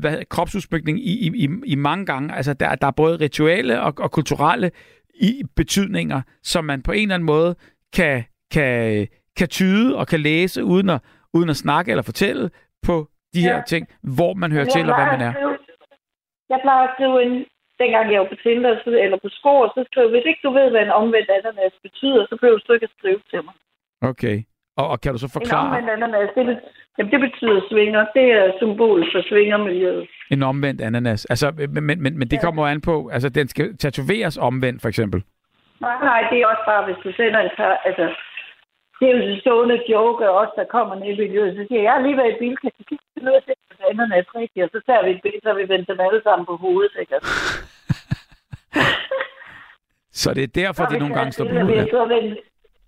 hvad, 0.00 0.24
kropsudsmykning 0.28 0.98
i, 0.98 1.12
i, 1.44 1.48
i, 1.66 1.74
mange 1.74 2.06
gange, 2.06 2.34
altså 2.34 2.54
der, 2.54 2.74
der 2.74 2.86
er 2.86 2.90
både 2.90 3.16
rituelle 3.20 3.80
og, 3.80 3.94
og 3.98 4.10
kulturelle 4.10 4.70
i 5.14 5.42
betydninger, 5.56 6.22
som 6.42 6.64
man 6.64 6.82
på 6.82 6.92
en 6.92 7.02
eller 7.02 7.14
anden 7.14 7.26
måde 7.26 7.54
kan, 7.94 8.24
kan, 8.52 9.08
kan 9.36 9.48
tyde 9.48 9.96
og 9.98 10.06
kan 10.06 10.20
læse, 10.20 10.64
uden 10.64 10.90
at, 10.90 11.00
uden 11.34 11.48
at 11.48 11.56
snakke 11.56 11.90
eller 11.90 12.02
fortælle 12.02 12.50
på 12.86 13.08
de 13.34 13.40
her 13.40 13.54
Ja. 13.56 13.62
ting, 13.66 13.88
hvor 14.02 14.34
man 14.34 14.52
hører 14.52 14.64
Jeg 14.64 14.72
til 14.72 14.90
og 14.90 14.96
hvad 14.96 15.06
man 15.18 15.20
er. 15.20 15.32
skrive- 15.32 15.58
Jeg 16.52 16.58
plejer 16.64 16.82
at 16.88 16.94
skrive 16.94 17.16
en, 17.26 17.34
dengang 17.82 18.12
jeg 18.12 18.20
var 18.20 18.28
på 18.32 18.38
Tinder 18.42 18.72
så- 18.84 19.00
eller 19.04 19.18
på 19.24 19.28
skor, 19.38 19.60
så 19.74 19.80
skrev 19.88 20.04
jeg, 20.04 20.10
hvis 20.14 20.28
ikke 20.30 20.44
du 20.46 20.50
ved, 20.58 20.66
hvad 20.70 20.82
en 20.82 20.90
omvendt 21.02 21.30
ananas 21.38 21.74
betyder, 21.86 22.22
så 22.28 22.34
behøver 22.40 22.58
du 22.66 22.72
ikke 22.72 22.88
at 22.90 22.96
skrive 22.98 23.20
til 23.30 23.40
mig. 23.46 23.54
Okay. 24.10 24.36
Og, 24.80 24.86
og 24.92 25.00
kan 25.00 25.12
du 25.12 25.18
så 25.18 25.26
En 25.30 25.36
forklare 25.38 25.66
omvendt 25.68 25.90
ananas, 25.90 26.30
det, 26.36 26.44
bet- 26.48 26.64
jamen, 26.98 27.12
det 27.12 27.20
betyder 27.26 27.60
svinger. 27.70 28.06
Det 28.16 28.26
er 28.40 28.52
symbol 28.60 29.00
for 29.12 29.20
svingermiljøet. 29.28 30.08
en 30.30 30.42
omvendt 30.42 30.80
ananas? 30.80 31.24
Altså, 31.24 31.46
men, 31.74 31.84
men, 31.88 32.02
men, 32.02 32.12
men 32.18 32.28
det 32.32 32.36
Ja. 32.36 32.40
kommer 32.46 32.66
an 32.66 32.80
på, 32.80 32.94
altså 33.12 33.28
den 33.28 33.48
skal 33.48 33.76
tatoveres 33.76 34.38
omvendt, 34.38 34.82
for 34.82 34.88
eksempel. 34.88 35.20
Nej, 35.80 35.96
nej, 36.10 36.20
det 36.30 36.36
er 36.40 36.46
også 36.46 36.64
bare, 36.66 36.84
hvis 36.86 36.96
du 37.04 37.12
sender 37.12 37.40
en 37.40 37.50
par, 37.56 37.72
altså, 37.88 38.06
det 39.00 39.04
er 39.10 39.16
jo 39.16 39.22
en 39.32 39.40
stående 39.40 39.78
joke, 39.88 40.30
også 40.30 40.52
der 40.56 40.64
kommer 40.76 40.94
ned 40.94 41.06
i 41.14 41.20
miljøet, 41.22 41.56
så 41.56 41.62
siger 41.68 41.78
jeg, 41.80 41.84
jeg 41.88 41.92
har 41.92 42.00
lige 42.06 42.16
været 42.16 42.34
i 42.34 42.38
Bilka, 42.38 42.68
så 42.78 42.82
kan 42.88 42.98
du 43.16 43.24
noget 43.24 43.44
til, 43.44 43.50
at 43.50 43.56
anderne 43.58 43.63
er 43.88 44.24
rigtigt, 44.40 44.64
og 44.66 44.70
så 44.74 44.80
tager 44.86 45.04
vi 45.04 45.10
et 45.10 45.22
billede, 45.22 45.42
så 45.44 45.48
har 45.52 45.58
vi 45.62 45.68
vendt 45.74 45.88
dem 45.90 46.00
alle 46.06 46.20
sammen 46.26 46.46
på 46.50 46.56
hovedet, 46.64 46.92
ikke? 47.02 47.14
Så 50.22 50.34
det 50.34 50.42
er 50.42 50.52
derfor, 50.62 50.84
de 50.84 50.98
nogle 50.98 51.14
gange 51.14 51.32
står 51.32 51.44
på 51.44 51.50
hovedet. 51.60 51.88
så 51.90 52.04
vendt 52.14 52.38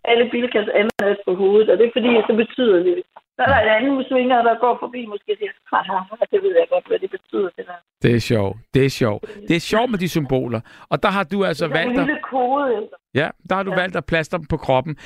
alle 0.04 0.24
Bilkas 0.30 0.68
ananas 0.80 1.18
på 1.26 1.34
hovedet, 1.34 1.68
og 1.70 1.78
det 1.78 1.86
er 1.86 1.90
fordi, 1.96 2.10
så 2.28 2.34
betyder 2.36 2.78
det. 2.82 3.02
Så 3.36 3.42
er 3.42 3.46
der 3.46 3.58
en 3.60 3.68
anden 3.76 4.04
svinger, 4.10 4.42
der 4.42 4.54
går 4.64 4.76
forbi, 4.80 5.06
måske 5.06 5.36
siger, 5.38 5.50
haha, 5.72 5.98
det 6.32 6.42
ved 6.42 6.54
jeg 6.60 6.66
godt, 6.70 6.86
hvad 6.88 6.98
det 6.98 7.10
betyder, 7.10 7.48
det 7.56 7.64
der. 7.66 7.78
Det 8.02 8.14
er 8.14 8.20
sjovt. 8.20 8.56
Det 8.74 8.84
er 8.84 8.88
sjovt. 8.90 9.22
Det 9.48 9.56
er 9.56 9.60
sjovt 9.60 9.90
med 9.90 9.98
de 9.98 10.08
symboler. 10.08 10.60
Og 10.90 11.02
der 11.02 11.08
har 11.08 11.24
du 11.24 11.44
altså 11.44 11.68
Det 11.68 11.76
er 11.76 11.80
en 11.80 11.86
valgt 11.86 12.00
at, 12.00 12.06
lille 12.06 12.20
kode, 12.22 12.70
ikke? 12.72 12.88
ja, 13.14 13.28
der 13.48 13.54
har 13.56 13.62
du 13.62 13.70
Ja. 13.70 13.80
valgt 13.80 13.96
at 13.96 14.04
plastre 14.06 14.38
dem 14.38 14.46
på 14.46 14.56
kroppen. 14.56 14.96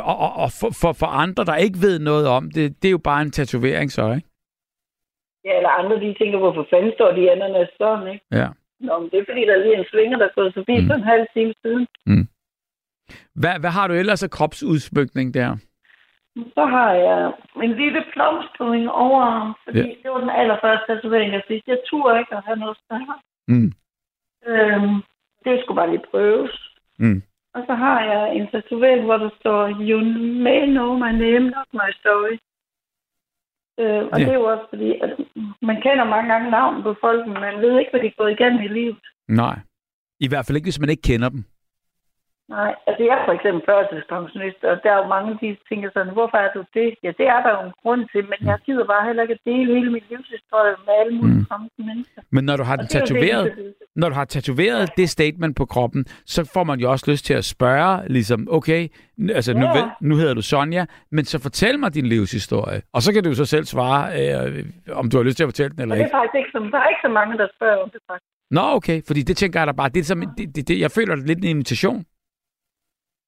Og, 0.00 0.16
og, 0.18 0.32
og 0.36 0.50
for, 0.60 0.70
for, 0.80 0.92
for 0.92 1.06
andre, 1.06 1.44
der 1.44 1.56
ikke 1.56 1.78
ved 1.82 1.98
noget 1.98 2.26
om 2.28 2.50
det, 2.50 2.82
det 2.82 2.88
er 2.88 2.92
jo 2.92 2.98
bare 2.98 3.22
en 3.22 3.30
tatovering 3.30 3.92
så, 3.92 4.12
ikke? 4.12 4.28
Ja, 5.44 5.56
eller 5.56 5.68
andre, 5.80 5.96
de 6.00 6.14
tænker, 6.20 6.38
hvorfor 6.38 6.66
fanden 6.70 6.92
står 6.94 7.12
de 7.12 7.30
ananas 7.30 7.68
sådan, 7.80 8.06
ikke? 8.14 8.24
Ja. 8.32 8.48
Nå, 8.80 8.98
men 8.98 9.10
det 9.10 9.18
er 9.18 9.24
fordi, 9.28 9.40
der 9.46 9.54
er 9.54 9.62
lige 9.64 9.78
en 9.78 9.84
svinger, 9.92 10.18
der 10.18 10.24
er 10.26 10.34
gået 10.40 10.54
forbi 10.54 10.74
Mm. 10.76 10.82
mm. 10.82 10.88
for 10.88 10.94
en 10.94 11.02
halv 11.12 11.26
time 11.34 11.52
siden. 11.62 11.86
Hvad, 13.34 13.54
hvad 13.60 13.70
har 13.70 13.86
du 13.88 13.94
ellers 13.94 14.22
af 14.22 14.30
kropsudsmykning 14.30 15.34
der? 15.34 15.56
Så 16.56 16.64
har 16.74 16.92
jeg 16.92 17.32
en 17.62 17.72
lille 17.82 18.04
blomstring 18.12 18.90
over, 18.90 19.52
fordi 19.64 19.78
Ja. 19.78 19.84
ja. 19.86 19.94
det 20.02 20.10
var 20.10 20.20
den 20.20 20.30
allerførste 20.40 20.84
tatovering, 20.88 21.32
jeg 21.32 21.42
fik. 21.48 21.62
Jeg 21.66 21.78
turde 21.86 22.18
ikke 22.18 22.34
at 22.36 22.42
have 22.46 22.58
noget 22.58 22.76
større. 22.84 23.16
Mm. 23.48 23.72
Øhm, 24.46 24.94
det 25.44 25.60
skulle 25.60 25.76
bare 25.80 25.90
lige 25.90 26.06
prøves. 26.10 26.54
Mm. 26.98 27.22
Og 27.54 27.62
så 27.66 27.74
har 27.74 27.98
jeg 28.12 28.34
en 28.36 28.46
tatovering, 28.52 29.04
hvor 29.04 29.16
der 29.16 29.30
står, 29.40 29.60
You 29.68 29.98
may 30.46 30.62
know 30.76 30.90
my 31.04 31.12
name, 31.24 31.44
not 31.56 31.68
my 31.72 31.90
story. 32.00 32.36
Øh, 33.82 34.02
og 34.12 34.18
Ja. 34.18 34.24
det 34.24 34.32
er 34.34 34.40
jo 34.42 34.46
også 34.54 34.66
fordi, 34.72 34.90
at 35.04 35.10
man 35.68 35.76
kender 35.84 36.04
mange 36.14 36.28
gange 36.32 36.50
navn 36.50 36.82
på 36.82 36.90
folk, 37.04 37.26
men 37.26 37.40
man 37.46 37.56
ved 37.64 37.78
ikke, 37.78 37.90
hvad 37.92 38.00
de 38.00 38.06
er 38.06 38.18
gået 38.18 38.32
igennem 38.36 38.60
i 38.62 38.68
livet. 38.78 38.96
Nej. 39.28 39.56
I 40.20 40.28
hvert 40.28 40.46
fald 40.46 40.56
ikke, 40.56 40.66
hvis 40.66 40.80
man 40.80 40.90
ikke 40.90 41.02
kender 41.10 41.28
dem. 41.28 41.44
Nej, 42.58 42.72
altså 42.88 43.02
jeg 43.08 43.14
er 43.18 43.24
for 43.28 43.34
eksempel 43.38 43.62
førtidspensionist, 43.70 44.60
og 44.70 44.74
der 44.84 44.90
er 44.94 44.98
jo 45.02 45.06
mange, 45.16 45.30
de 45.42 45.48
tænker 45.68 45.88
sådan, 45.96 46.12
hvorfor 46.18 46.38
er 46.46 46.50
du 46.56 46.62
det? 46.78 46.88
Ja, 47.04 47.10
det 47.20 47.26
er 47.34 47.40
der 47.44 47.50
jo 47.56 47.60
en 47.68 47.74
grund 47.82 48.02
til, 48.12 48.22
men 48.32 48.38
jeg 48.50 48.56
gider 48.66 48.84
bare 48.92 49.02
heller 49.08 49.22
ikke 49.24 49.36
at 49.38 49.42
dele 49.50 49.68
hele 49.76 49.90
min 49.96 50.04
livshistorie 50.12 50.74
med 50.86 50.94
alle 51.00 51.12
mulige 51.18 51.34
Mm. 51.36 51.40
mm. 51.44 51.46
fremmede 51.50 51.82
mennesker. 51.90 52.20
Men 52.36 52.42
når 52.48 52.56
du 52.60 52.64
har 52.70 52.76
den 52.76 52.84
er 52.84 52.88
det, 52.88 52.96
tatoveret, 52.98 53.44
det- 53.56 53.74
når 54.00 54.08
du 54.10 54.14
har 54.20 54.24
tatoveret 54.36 54.82
det 55.00 55.08
statement 55.16 55.54
på 55.60 55.64
kroppen, 55.74 56.00
så 56.34 56.40
får 56.54 56.64
man 56.70 56.76
jo 56.82 56.86
også 56.94 57.04
lyst 57.12 57.24
til 57.28 57.34
at 57.34 57.44
spørge, 57.54 58.08
ligesom, 58.16 58.40
okay, 58.58 58.82
altså 59.38 59.52
nu, 59.54 59.66
Ja. 59.66 59.72
ved, 59.78 59.84
nu 60.00 60.14
hedder 60.20 60.34
du 60.34 60.42
Sonja, 60.42 60.84
men 61.16 61.24
så 61.24 61.36
fortæl 61.42 61.78
mig 61.78 61.94
din 61.94 62.06
livshistorie. 62.06 62.80
Og 62.94 63.02
så 63.02 63.12
kan 63.12 63.22
du 63.24 63.28
jo 63.28 63.34
så 63.34 63.44
selv 63.44 63.64
svare, 63.64 64.02
øh, 64.18 64.64
om 65.00 65.10
du 65.10 65.16
har 65.16 65.24
lyst 65.24 65.36
til 65.36 65.44
at 65.44 65.48
fortælle 65.52 65.70
den 65.74 65.80
eller 65.82 65.94
Og 65.94 65.98
det 65.98 66.04
ikke. 66.04 66.14
er 66.16 66.18
faktisk 66.20 66.34
ikke 66.40 66.50
så, 66.52 66.58
der 66.72 66.78
er 66.84 66.88
ikke 66.88 67.04
så 67.08 67.12
mange, 67.18 67.38
der 67.38 67.46
spørger 67.56 67.76
om 67.84 67.90
det 67.90 68.00
faktisk. 68.10 68.28
Nå, 68.50 68.60
okay, 68.78 69.02
fordi 69.06 69.22
det 69.22 69.36
tænker 69.36 69.60
jeg 69.60 69.66
da 69.66 69.72
bare, 69.72 69.88
det 69.88 70.00
er 70.00 70.04
som, 70.04 70.20
det, 70.38 70.56
det, 70.56 70.68
det, 70.68 70.80
jeg 70.80 70.90
føler 70.90 71.14
det 71.14 71.22
er 71.22 71.26
lidt 71.26 71.38
en 71.38 71.44
invitation. 71.56 72.04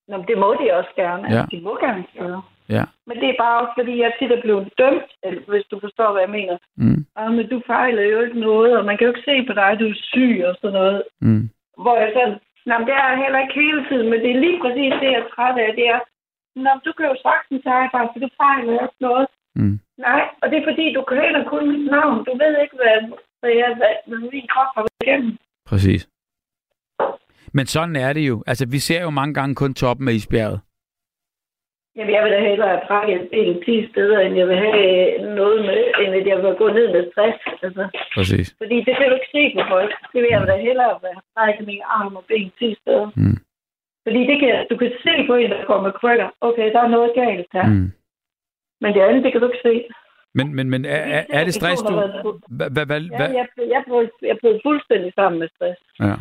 Nå, 0.09 0.15
det 0.29 0.37
må 0.43 0.49
de 0.61 0.73
også 0.79 0.89
gerne. 0.95 1.23
Ja. 1.29 1.35
Ja. 1.35 1.43
De 1.51 1.61
må 1.67 1.77
gerne 1.85 2.03
spørge. 2.15 2.41
Ja. 2.69 2.83
Men 3.07 3.15
det 3.21 3.27
er 3.29 3.37
bare 3.43 3.59
også, 3.61 3.73
fordi 3.79 3.93
jeg 4.01 4.11
tit 4.19 4.31
er 4.31 4.41
blevet 4.41 4.65
dømt, 4.81 5.09
hvis 5.51 5.65
du 5.71 5.79
forstår, 5.85 6.11
hvad 6.11 6.21
jeg 6.21 6.29
mener. 6.39 6.57
Mm, 6.77 7.01
Ah, 7.19 7.31
men 7.37 7.45
du 7.53 7.61
fejler 7.67 8.03
jo 8.13 8.19
ikke 8.25 8.39
noget, 8.39 8.77
og 8.77 8.85
man 8.85 8.97
kan 8.97 9.05
jo 9.07 9.11
ikke 9.13 9.29
se 9.31 9.35
på 9.49 9.53
dig, 9.61 9.69
du 9.79 9.85
er 9.89 9.97
syg 10.11 10.43
og 10.49 10.53
sådan 10.61 10.73
noget. 10.79 11.03
mm, 11.21 11.49
Hvor 11.83 11.95
jeg 12.01 12.11
sådan, 12.15 12.37
Nå, 12.69 12.73
det 12.87 12.93
er 13.01 13.07
jeg 13.11 13.21
heller 13.23 13.39
ikke 13.43 13.59
hele 13.63 13.81
tiden, 13.89 14.07
men 14.09 14.19
det 14.23 14.31
er 14.31 14.39
lige 14.45 14.59
præcis 14.63 14.93
det, 15.01 15.09
jeg 15.13 15.21
er 15.23 15.31
træt 15.35 15.57
af. 15.65 15.69
Det 15.79 15.85
er, 15.95 15.99
Nå, 16.63 16.71
du 16.85 16.91
kan 16.97 17.05
jo 17.11 17.15
sagtens 17.27 17.65
arbejde, 17.65 18.09
for 18.13 18.19
du 18.25 18.29
fejler 18.41 18.73
jo 18.77 18.81
ikke 18.87 19.01
noget. 19.07 19.27
mm. 19.59 19.75
Nej, 20.07 20.23
og 20.41 20.45
det 20.49 20.57
er 20.59 20.67
fordi, 20.71 20.85
du 20.93 21.01
kender 21.11 21.43
kun 21.51 21.63
mit 21.71 21.85
navn. 21.95 22.17
Du 22.27 22.31
ved 22.41 22.53
ikke, 22.63 22.75
hvad, 22.81 22.97
hvad, 23.41 23.51
jeg, 23.61 23.69
hvad, 23.79 23.93
hvad 24.07 24.19
min 24.33 24.47
krop 24.53 24.69
har 24.75 24.81
været 24.87 25.03
igennem. 25.05 25.31
Præcis. 25.69 26.01
Men 27.57 27.65
sådan 27.65 27.95
er 27.95 28.13
det 28.13 28.27
jo. 28.31 28.43
Altså, 28.47 28.65
vi 28.75 28.79
ser 28.87 29.01
jo 29.01 29.09
mange 29.19 29.33
gange 29.33 29.55
kun 29.55 29.73
toppen 29.73 30.07
af 30.07 30.13
isbjerget. 30.13 30.59
Jamen, 31.95 32.13
jeg 32.15 32.23
vil 32.23 32.31
da 32.35 32.39
hellere 32.49 32.69
have 32.75 32.87
brækket 32.87 33.21
et 33.21 33.29
ben 33.31 33.55
10 33.65 33.91
steder, 33.91 34.19
end 34.19 34.33
jeg 34.41 34.47
vil 34.47 34.57
have 34.57 34.85
noget 35.39 35.59
med, 35.69 35.81
end 36.01 36.11
at 36.19 36.25
jeg 36.31 36.37
vil 36.43 36.55
gå 36.63 36.67
ned 36.77 36.87
med 36.95 37.03
stress. 37.11 37.37
Altså, 37.65 37.83
Præcis. 38.15 38.47
fordi 38.61 38.77
det 38.87 38.93
kan 38.97 39.07
du 39.09 39.15
ikke 39.19 39.33
se 39.37 39.43
på 39.57 39.61
folk. 39.73 39.91
Det 40.13 40.19
vil 40.21 40.29
jeg 40.33 40.47
da 40.47 40.55
hellere 40.67 40.93
have 41.03 41.21
brækket 41.35 41.65
min 41.67 41.81
arm 41.97 42.15
og 42.19 42.23
ben 42.29 42.51
10 42.59 42.75
steder. 42.81 43.07
Mm. 43.21 43.37
Fordi 44.05 44.21
det 44.29 44.37
kan, 44.41 44.51
du 44.71 44.75
kan 44.81 44.91
se 45.05 45.13
på 45.27 45.33
en, 45.41 45.51
der 45.51 45.81
med 45.87 45.93
krykker. 46.01 46.29
Okay, 46.47 46.67
der 46.73 46.81
er 46.83 46.95
noget 46.95 47.11
galt 47.21 47.47
her. 47.57 47.67
Mm. 47.67 47.89
Men 48.81 48.89
det 48.93 49.01
andet, 49.07 49.23
det 49.23 49.31
kan 49.31 49.41
du 49.41 49.47
ikke 49.47 49.65
se. 49.69 49.75
Men, 50.37 50.55
men, 50.55 50.69
men 50.69 50.85
er, 50.85 51.03
er, 51.17 51.23
er 51.37 51.43
det 51.43 51.53
stress, 51.53 51.81
du... 51.81 51.93
Hvad, 52.57 52.69
hvad, 52.75 52.85
hvad, 52.85 53.01
Ja, 53.01 53.27
jeg, 53.39 53.47
jeg, 53.75 53.83
brød, 53.87 54.07
jeg 54.21 54.37
brød 54.41 54.59
fuldstændig 54.67 55.11
sammen 55.15 55.39
med 55.39 55.49
stress. 55.55 55.79
Ja. 55.99 56.15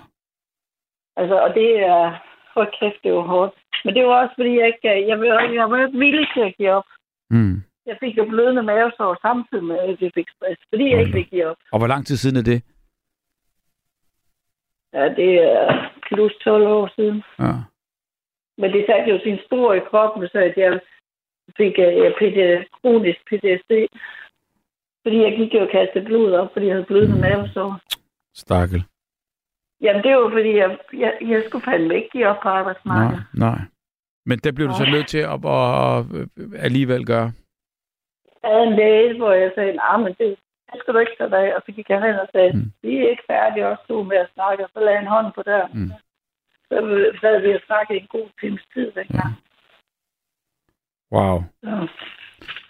Altså, 1.16 1.36
og 1.45 1.55
det 1.55 1.70
er... 1.78 2.03
For 2.55 2.69
kæft, 2.78 3.03
det 3.05 3.12
var 3.12 3.27
hårdt. 3.35 3.55
Men 3.85 3.95
det 3.95 4.03
var 4.07 4.23
også, 4.23 4.35
fordi 4.39 4.59
jeg 4.59 4.66
ikke... 4.66 5.09
Jeg 5.09 5.20
var, 5.20 5.41
jeg 5.61 5.70
var 5.70 5.86
ikke 5.86 5.99
villig 5.99 6.27
til 6.35 6.41
at 6.41 6.57
give 6.57 6.70
op. 6.70 6.89
Mm. 7.31 7.57
Jeg 7.86 7.97
fik 8.01 8.16
jo 8.19 8.24
blødende 8.24 8.62
mavesår 8.62 9.19
samtidig 9.23 9.65
med, 9.65 9.78
at 9.78 10.03
jeg 10.03 10.11
fik 10.15 10.28
stress. 10.36 10.61
Fordi 10.70 10.85
jeg 10.91 11.01
ikke 11.01 11.12
fik 11.12 11.31
give 11.31 11.47
op. 11.47 11.57
Og 11.73 11.78
hvor 11.78 11.86
lang 11.86 12.07
tid 12.07 12.16
siden 12.16 12.36
er 12.36 12.43
det? 12.43 12.59
Ja, 14.93 15.05
det 15.20 15.31
er 15.43 15.91
plus 16.07 16.32
12 16.45 16.66
år 16.66 16.93
siden. 16.97 17.23
Ja. 17.39 17.55
Men 18.59 18.73
det 18.73 18.86
satte 18.86 19.11
jo 19.11 19.19
sin 19.23 19.39
spor 19.47 19.73
i 19.74 19.86
kroppen, 19.91 20.28
så 20.28 20.39
at 20.39 20.57
jeg 20.57 20.81
fik 21.57 21.74
uh, 21.78 22.11
PD, 22.19 22.39
kronisk 22.77 23.20
PTSD. 23.28 23.73
Fordi 25.03 25.19
jeg 25.27 25.32
gik 25.39 25.55
jo 25.55 25.61
og 25.61 25.70
kastede 25.73 26.05
blod 26.05 26.32
op, 26.32 26.53
fordi 26.53 26.66
jeg 26.66 26.74
havde 26.74 26.91
blødende 26.91 27.20
mavesår. 27.20 27.81
Stakkel. 28.35 28.85
Jamen, 29.85 30.02
det 30.05 30.11
var 30.16 30.31
fordi, 30.36 30.52
jeg, 30.62 30.70
jeg, 31.05 31.12
jeg 31.32 31.43
skulle 31.48 31.65
fandme 31.65 31.94
ikke 31.94 32.09
give 32.12 32.27
op 32.31 32.40
på 32.43 32.48
Nej, 32.48 32.59
arbejdsmarkedet. 32.59 33.24
nej. 33.35 33.59
Men 34.27 34.39
der 34.44 34.52
blev 34.52 34.66
du 34.69 34.74
så 34.74 34.82
Nej. 34.82 34.93
nødt 34.94 35.09
til 35.15 35.19
at, 35.19 35.39
at, 35.44 35.98
at, 35.98 36.05
alligevel 36.66 37.06
gøre. 37.06 37.28
Jeg 38.43 38.51
havde 38.52 38.66
en 38.70 38.77
læge, 38.81 39.16
hvor 39.19 39.32
jeg 39.32 39.51
sagde, 39.55 39.73
nej, 39.73 39.97
men 39.97 40.12
det, 40.20 40.28
det 40.73 40.77
skal 40.81 40.94
du 40.94 40.98
ikke 40.98 41.16
tage 41.19 41.31
dig. 41.31 41.56
Og 41.56 41.62
så 41.66 41.73
gik 41.73 41.89
jeg 41.90 42.01
hen 42.06 42.15
og 42.24 42.28
sagde, 42.32 42.52
Mm. 42.52 42.59
mm. 42.59 42.73
vi 42.82 42.97
er 42.97 43.11
ikke 43.11 43.23
færdige 43.31 43.69
også 43.69 43.82
to 43.89 44.02
med 44.02 44.16
at 44.16 44.31
snakke. 44.35 44.65
Og 44.65 44.70
så 44.74 44.81
lagde 44.81 44.98
han 44.98 45.06
hånden 45.15 45.32
på 45.36 45.43
døren. 45.43 45.70
Mm. 45.74 45.90
Så 46.69 46.77
sad 47.20 47.40
vi 47.40 47.51
og 47.55 47.61
snakkede 47.66 47.98
en 48.01 48.06
god 48.16 48.28
times 48.40 48.62
tid 48.74 48.93
dengang. 48.98 49.32
Wow. 51.12 51.43
Så. 51.65 51.89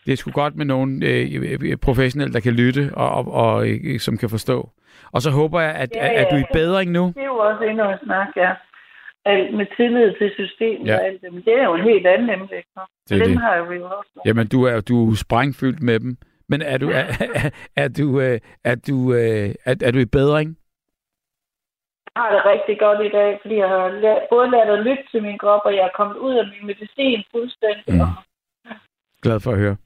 Det 0.06 0.12
er 0.12 0.16
sgu 0.16 0.30
godt 0.30 0.56
med 0.56 0.64
nogen 0.64 1.02
øh, 1.02 1.76
professionelle, 1.76 2.32
der 2.34 2.40
kan 2.40 2.52
lytte 2.52 2.90
og, 2.94 3.08
og, 3.10 3.24
og 3.32 3.68
øh, 3.68 3.98
som 4.00 4.16
kan 4.18 4.30
forstå. 4.30 4.68
Og 5.12 5.22
så 5.22 5.30
håber 5.30 5.60
jeg, 5.60 5.74
at, 5.74 5.90
Ja, 5.94 6.06
at, 6.06 6.12
at 6.20 6.26
du 6.30 6.34
er 6.36 6.40
i 6.40 6.50
ja. 6.52 6.58
bedring 6.58 6.90
nu. 6.90 7.04
Det 7.16 7.22
er 7.22 7.24
jo 7.24 7.36
også 7.38 7.64
endnu 7.64 7.90
en 7.90 7.98
snak, 8.04 8.28
ja. 8.36 8.52
Alt 9.24 9.54
med 9.56 9.66
tillid 9.76 10.12
til 10.18 10.30
systemet 10.34 10.86
Ja. 10.86 10.92
ja. 10.92 10.98
og 10.98 11.06
alt 11.06 11.20
det. 11.22 11.32
Men 11.32 11.42
det 11.42 11.54
er 11.60 11.64
jo 11.64 11.74
en 11.74 11.82
helt 11.84 12.06
anden 12.06 12.30
emne? 12.30 12.48
Det 12.48 12.64
er 13.20 13.24
Dem 13.24 13.32
det. 13.32 13.40
har 13.40 13.62
vi 13.62 13.74
jo 13.76 13.84
også. 13.84 14.10
Jamen, 14.24 14.46
du 14.48 14.64
er, 14.64 14.80
du 14.80 15.10
er 15.10 15.14
sprængfyldt 15.16 15.82
med 15.82 16.00
dem. 16.00 16.16
Men 16.48 16.62
er 16.62 16.78
du, 16.78 16.88
er, 16.90 17.04
er, 17.76 17.88
du, 17.88 18.20
øh, 18.20 18.40
er 18.64 18.74
du, 18.74 19.14
øh, 19.14 19.48
er, 19.64 19.74
er 19.84 19.90
du 19.90 19.98
i 19.98 20.04
bedring? 20.18 20.58
Jeg 22.14 22.22
har 22.22 22.30
det 22.34 22.42
rigtig 22.52 22.78
godt 22.78 23.00
i 23.06 23.08
dag, 23.18 23.38
fordi 23.42 23.56
jeg 23.56 23.68
har 23.68 23.88
lært, 23.88 24.22
både 24.30 24.50
lært 24.50 24.68
at 24.68 24.78
lytte 24.78 25.04
til 25.10 25.22
min 25.22 25.38
krop, 25.38 25.60
og 25.64 25.74
jeg 25.74 25.84
er 25.84 25.96
kommet 25.96 26.16
ud 26.16 26.34
af 26.34 26.44
min 26.46 26.66
medicin 26.66 27.22
fuldstændig. 27.32 27.94
Mm. 27.94 28.00
Glad 29.22 29.40
for 29.40 29.52
at 29.52 29.58
høre. 29.58 29.76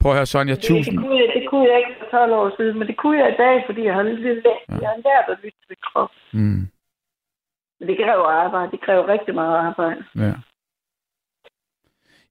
Prøv 0.00 0.12
at 0.12 0.16
høre, 0.18 0.26
Sonja, 0.26 0.54
Det, 0.54 0.62
tusind. 0.62 0.96
det, 0.98 1.04
kunne 1.06 1.18
jeg, 1.20 1.28
det 1.36 1.44
kunne 1.50 1.66
jeg 1.70 1.76
ikke 1.78 1.94
for 2.00 2.08
12 2.18 2.32
år 2.32 2.48
siden, 2.56 2.78
men 2.78 2.88
det 2.88 2.96
kunne 2.96 3.18
jeg 3.22 3.28
i 3.34 3.36
dag, 3.44 3.56
fordi 3.68 3.80
jeg 3.84 3.94
har, 3.94 4.02
lidt, 4.02 4.44
Ja. 4.46 4.74
jeg 4.84 4.88
har 4.94 5.00
lært 5.08 5.26
at 5.32 5.38
lytte 5.44 5.58
til 5.68 5.76
krop. 5.92 6.10
Mm, 6.32 6.62
Men 7.78 7.88
det 7.88 7.96
kræver 8.04 8.26
arbejde. 8.44 8.70
Det 8.70 8.80
kræver 8.80 9.08
rigtig 9.08 9.34
meget 9.34 9.56
arbejde. 9.68 10.04
ja. 10.16 10.32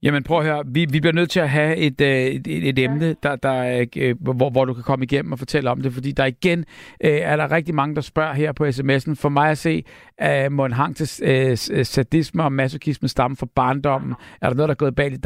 Jamen 0.03 0.23
prøv 0.23 0.39
at 0.39 0.45
høre, 0.45 0.63
vi, 0.67 0.85
vi 0.91 0.99
bliver 0.99 1.13
nødt 1.13 1.29
til 1.29 1.39
at 1.39 1.49
have 1.49 1.75
et, 1.75 2.01
øh, 2.01 2.07
et, 2.07 2.47
et, 2.47 2.69
et 2.69 2.79
emne, 2.79 3.15
der, 3.23 3.35
der, 3.35 3.85
øh, 3.97 4.15
hvor, 4.21 4.49
hvor 4.49 4.65
du 4.65 4.73
kan 4.73 4.83
komme 4.83 5.05
igennem 5.05 5.31
og 5.31 5.39
fortælle 5.39 5.69
om 5.69 5.81
det, 5.81 5.93
fordi 5.93 6.11
der 6.11 6.25
igen 6.25 6.59
øh, 7.03 7.11
er 7.11 7.35
der 7.35 7.51
rigtig 7.51 7.75
mange, 7.75 7.95
der 7.95 8.01
spørger 8.01 8.33
her 8.33 8.51
på 8.51 8.65
sms'en. 8.65 9.15
For 9.15 9.29
mig 9.29 9.49
at 9.49 9.57
se, 9.57 9.83
øh, 10.21 10.51
må 10.51 10.65
en 10.65 10.71
hang 10.71 10.95
til 10.95 11.07
sadisme 11.85 12.43
og 12.43 12.51
masochisme 12.51 13.07
stamme 13.07 13.37
fra 13.37 13.47
barndommen. 13.55 14.15
Er 14.41 14.49
der 14.49 14.55
noget, 14.55 14.67
der 14.67 14.73
er 14.73 14.77
gået 14.77 14.95
bag 14.95 15.11
i 15.13 15.17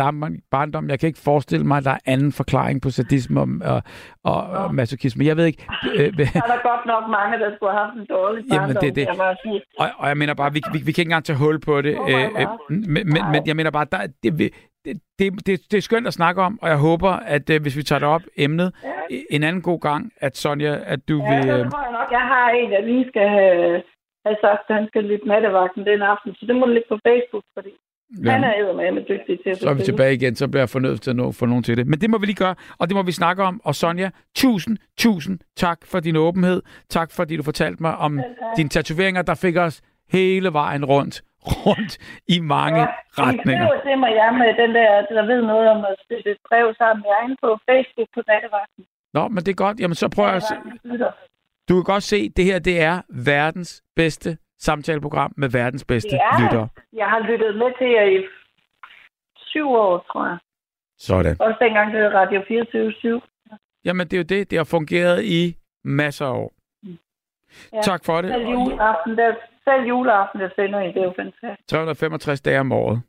barndommen? 0.52 0.90
Jeg 0.90 1.00
kan 1.00 1.08
ikke 1.08 1.20
forestille 1.20 1.66
mig, 1.66 1.78
at 1.78 1.84
der 1.86 1.92
er 1.92 1.98
anden 2.06 2.32
forklaring 2.32 2.82
på 2.82 2.90
sadisme 2.90 3.42
og, 3.42 3.48
og, 3.62 3.82
og, 4.24 4.44
og 4.44 4.76
masochisme. 4.76 5.26
Jeg 5.26 5.38
ved 5.38 5.46
ikke... 5.46 5.66
Øh, 5.96 6.14
Der 6.18 6.24
er 6.24 6.48
der 6.56 6.70
godt 6.70 6.86
nok 6.86 7.04
mange, 7.10 7.40
der 7.40 7.56
skulle 7.56 7.72
have 7.72 7.86
haft 7.86 7.98
en 7.98 8.06
dårlig 8.10 8.44
Jamen, 8.52 8.60
barndom, 8.60 8.82
det 8.82 8.90
er 8.90 8.94
det. 8.94 9.08
kan 9.08 9.54
jeg. 9.54 9.62
Og, 9.80 9.88
og 9.98 10.08
jeg 10.08 10.18
mener 10.18 10.34
bare, 10.34 10.54
vi, 10.54 10.62
vi, 10.74 10.78
vi 10.78 10.92
kan 10.92 11.02
ikke 11.02 11.10
engang 11.10 11.26
tage 11.26 11.38
hul 11.38 11.60
på 11.60 11.82
det. 11.82 12.00
Oh 12.00 12.10
Øh, 12.14 12.48
men, 12.70 12.88
men, 13.14 13.24
men 13.32 13.42
jeg 13.46 13.56
mener 13.56 13.72
bare, 13.72 13.86
der, 13.92 14.08
det, 14.24 14.54
det, 14.86 15.02
det, 15.20 15.48
det, 15.48 15.60
det 15.72 15.78
er 15.78 15.82
skønt 15.82 16.08
at 16.08 16.14
snakke 16.14 16.42
om, 16.42 16.60
og 16.62 16.70
jeg 16.70 16.78
håber, 16.78 17.10
at 17.12 17.50
øh, 17.50 17.62
hvis 17.62 17.78
vi 17.78 17.84
tager 17.84 18.00
det 18.00 18.08
op, 18.08 18.22
emnet, 18.38 18.74
Ja. 18.84 19.18
en 19.30 19.44
anden 19.44 19.62
god 19.62 19.80
gang, 19.80 20.12
at 20.18 20.38
Sonja, 20.38 20.78
at 20.86 21.00
du 21.10 21.18
Ja, 21.24 21.36
vil... 21.36 21.44
så 21.44 21.58
Øh, 21.58 21.72
tror 21.72 21.84
jeg 21.84 21.92
nok, 21.92 22.12
jeg 22.12 22.26
har 22.34 22.50
en, 22.50 22.72
der 22.72 22.82
lige 22.82 23.06
skal 23.12 23.28
have, 23.30 23.82
have 24.26 24.38
sagt, 24.42 24.62
at 24.70 24.76
han 24.76 24.88
skal 24.88 25.04
lytte 25.04 25.28
nattevagten 25.28 25.86
den 25.86 26.02
aften. 26.02 26.36
Så 26.36 26.46
det 26.46 26.56
må 26.56 26.66
du 26.66 26.72
lægge 26.72 26.88
på 26.90 27.00
Facebook, 27.08 27.44
fordi 27.54 27.70
ja. 28.26 28.32
han 28.32 28.44
er 28.44 28.74
med 28.74 28.92
med 28.92 29.02
dygtig 29.10 29.40
til 29.44 29.50
at 29.50 29.58
så 29.58 29.70
er 29.70 29.74
vi 29.74 29.84
tilbage 29.84 30.14
igen, 30.14 30.36
så 30.36 30.48
bliver 30.48 30.62
jeg 30.62 30.70
fornødt 30.70 31.02
til 31.02 31.10
at 31.10 31.16
nå, 31.16 31.32
få 31.32 31.46
nogen 31.46 31.64
til 31.64 31.78
det. 31.78 31.88
Men 31.88 32.02
det 32.02 32.10
må 32.10 32.18
vi 32.18 32.26
lige 32.26 32.36
gøre, 32.46 32.56
og 32.80 32.88
det 32.90 32.96
må 32.96 33.02
vi 33.04 33.12
snakke 33.12 33.44
om. 33.44 33.62
Og 33.64 33.76
Sonja, 33.76 34.10
tusind, 34.36 34.78
tusind 34.98 35.40
tak 35.58 35.78
for 35.86 36.00
din 36.00 36.16
åbenhed. 36.16 36.62
Tak 36.90 37.12
fordi 37.12 37.38
du 37.38 37.44
fortalte 37.44 37.84
mig 37.84 37.96
om 37.98 38.18
tak. 38.18 38.26
dine 38.58 38.70
tatoveringer, 38.70 39.22
der 39.22 39.34
fik 39.36 39.58
os 39.58 39.82
hele 40.10 40.54
vejen 40.54 40.86
rundt, 40.86 41.22
rundt 41.66 41.94
i 42.36 42.40
mange 42.40 42.82
Ja, 42.82 42.88
retninger. 43.22 43.68
Skriver 43.68 43.82
til 43.88 44.00
mig, 44.00 44.12
jeg 44.22 44.30
med 44.42 44.50
den 44.64 44.76
der, 44.76 44.90
der 45.18 45.26
ved 45.32 45.42
noget 45.42 45.70
om 45.70 45.86
at 45.86 45.96
støtte 46.06 46.32
et 46.32 46.38
brev 46.50 46.74
sammen. 46.78 47.06
Jeg 47.06 47.16
er 47.20 47.24
inde 47.24 47.38
på 47.42 47.50
Facebook 47.70 48.08
på 48.16 48.22
nattevagten. 48.28 48.86
Nå, 49.14 49.28
men 49.28 49.38
det 49.44 49.48
er 49.52 49.56
godt. 49.66 49.80
Jamen, 49.80 49.96
så 49.96 50.10
jeg 50.28 50.42
at. 50.42 50.54
Du 51.70 51.74
kan 51.76 51.84
godt 51.84 52.04
se, 52.04 52.16
at 52.30 52.38
det 52.38 52.46
her 52.46 52.60
det 52.60 52.82
er 52.82 53.02
verdens 53.10 53.84
bedste 53.96 54.38
samtaleprogram 54.60 55.34
med 55.38 55.50
verdens 55.50 55.86
bedste 55.86 56.10
Det 56.10 56.20
er 56.22 56.32
det. 56.32 56.44
lyttere. 56.44 56.68
Jeg 56.94 57.06
har 57.10 57.20
lyttet 57.20 57.56
med 57.56 57.72
til 57.78 57.88
jer 57.88 58.04
i 58.18 58.26
syv 59.36 59.68
år, 59.70 60.06
tror 60.12 60.26
jeg. 60.28 60.38
Sådan. 60.98 61.36
Også 61.40 61.58
dengang 61.62 61.94
det 61.94 62.02
hed 62.02 62.14
Radio 62.14 62.44
24 62.48 62.92
7 62.94 63.22
Jamen, 63.86 64.08
det 64.08 64.14
er 64.14 64.18
jo 64.18 64.24
det. 64.24 64.50
Det 64.52 64.58
har 64.58 64.64
fungeret 64.64 65.24
i 65.24 65.58
masser 65.84 66.26
af 66.26 66.32
år. 66.38 66.54
Ja. 67.74 67.82
Tak 67.82 68.06
for 68.06 68.22
det. 68.22 68.32
Selv 68.32 68.48
juleaften, 68.48 69.18
der, 69.18 69.34
selv 69.64 69.88
juleaften, 69.88 70.40
der 70.40 70.50
sender 70.56 70.80
I, 70.80 70.88
det 70.88 70.98
er 70.98 71.04
jo 71.04 71.14
fantastisk. 71.16 71.68
365 71.70 72.42
dage 72.42 72.60
om 72.60 72.72
året. 72.72 73.02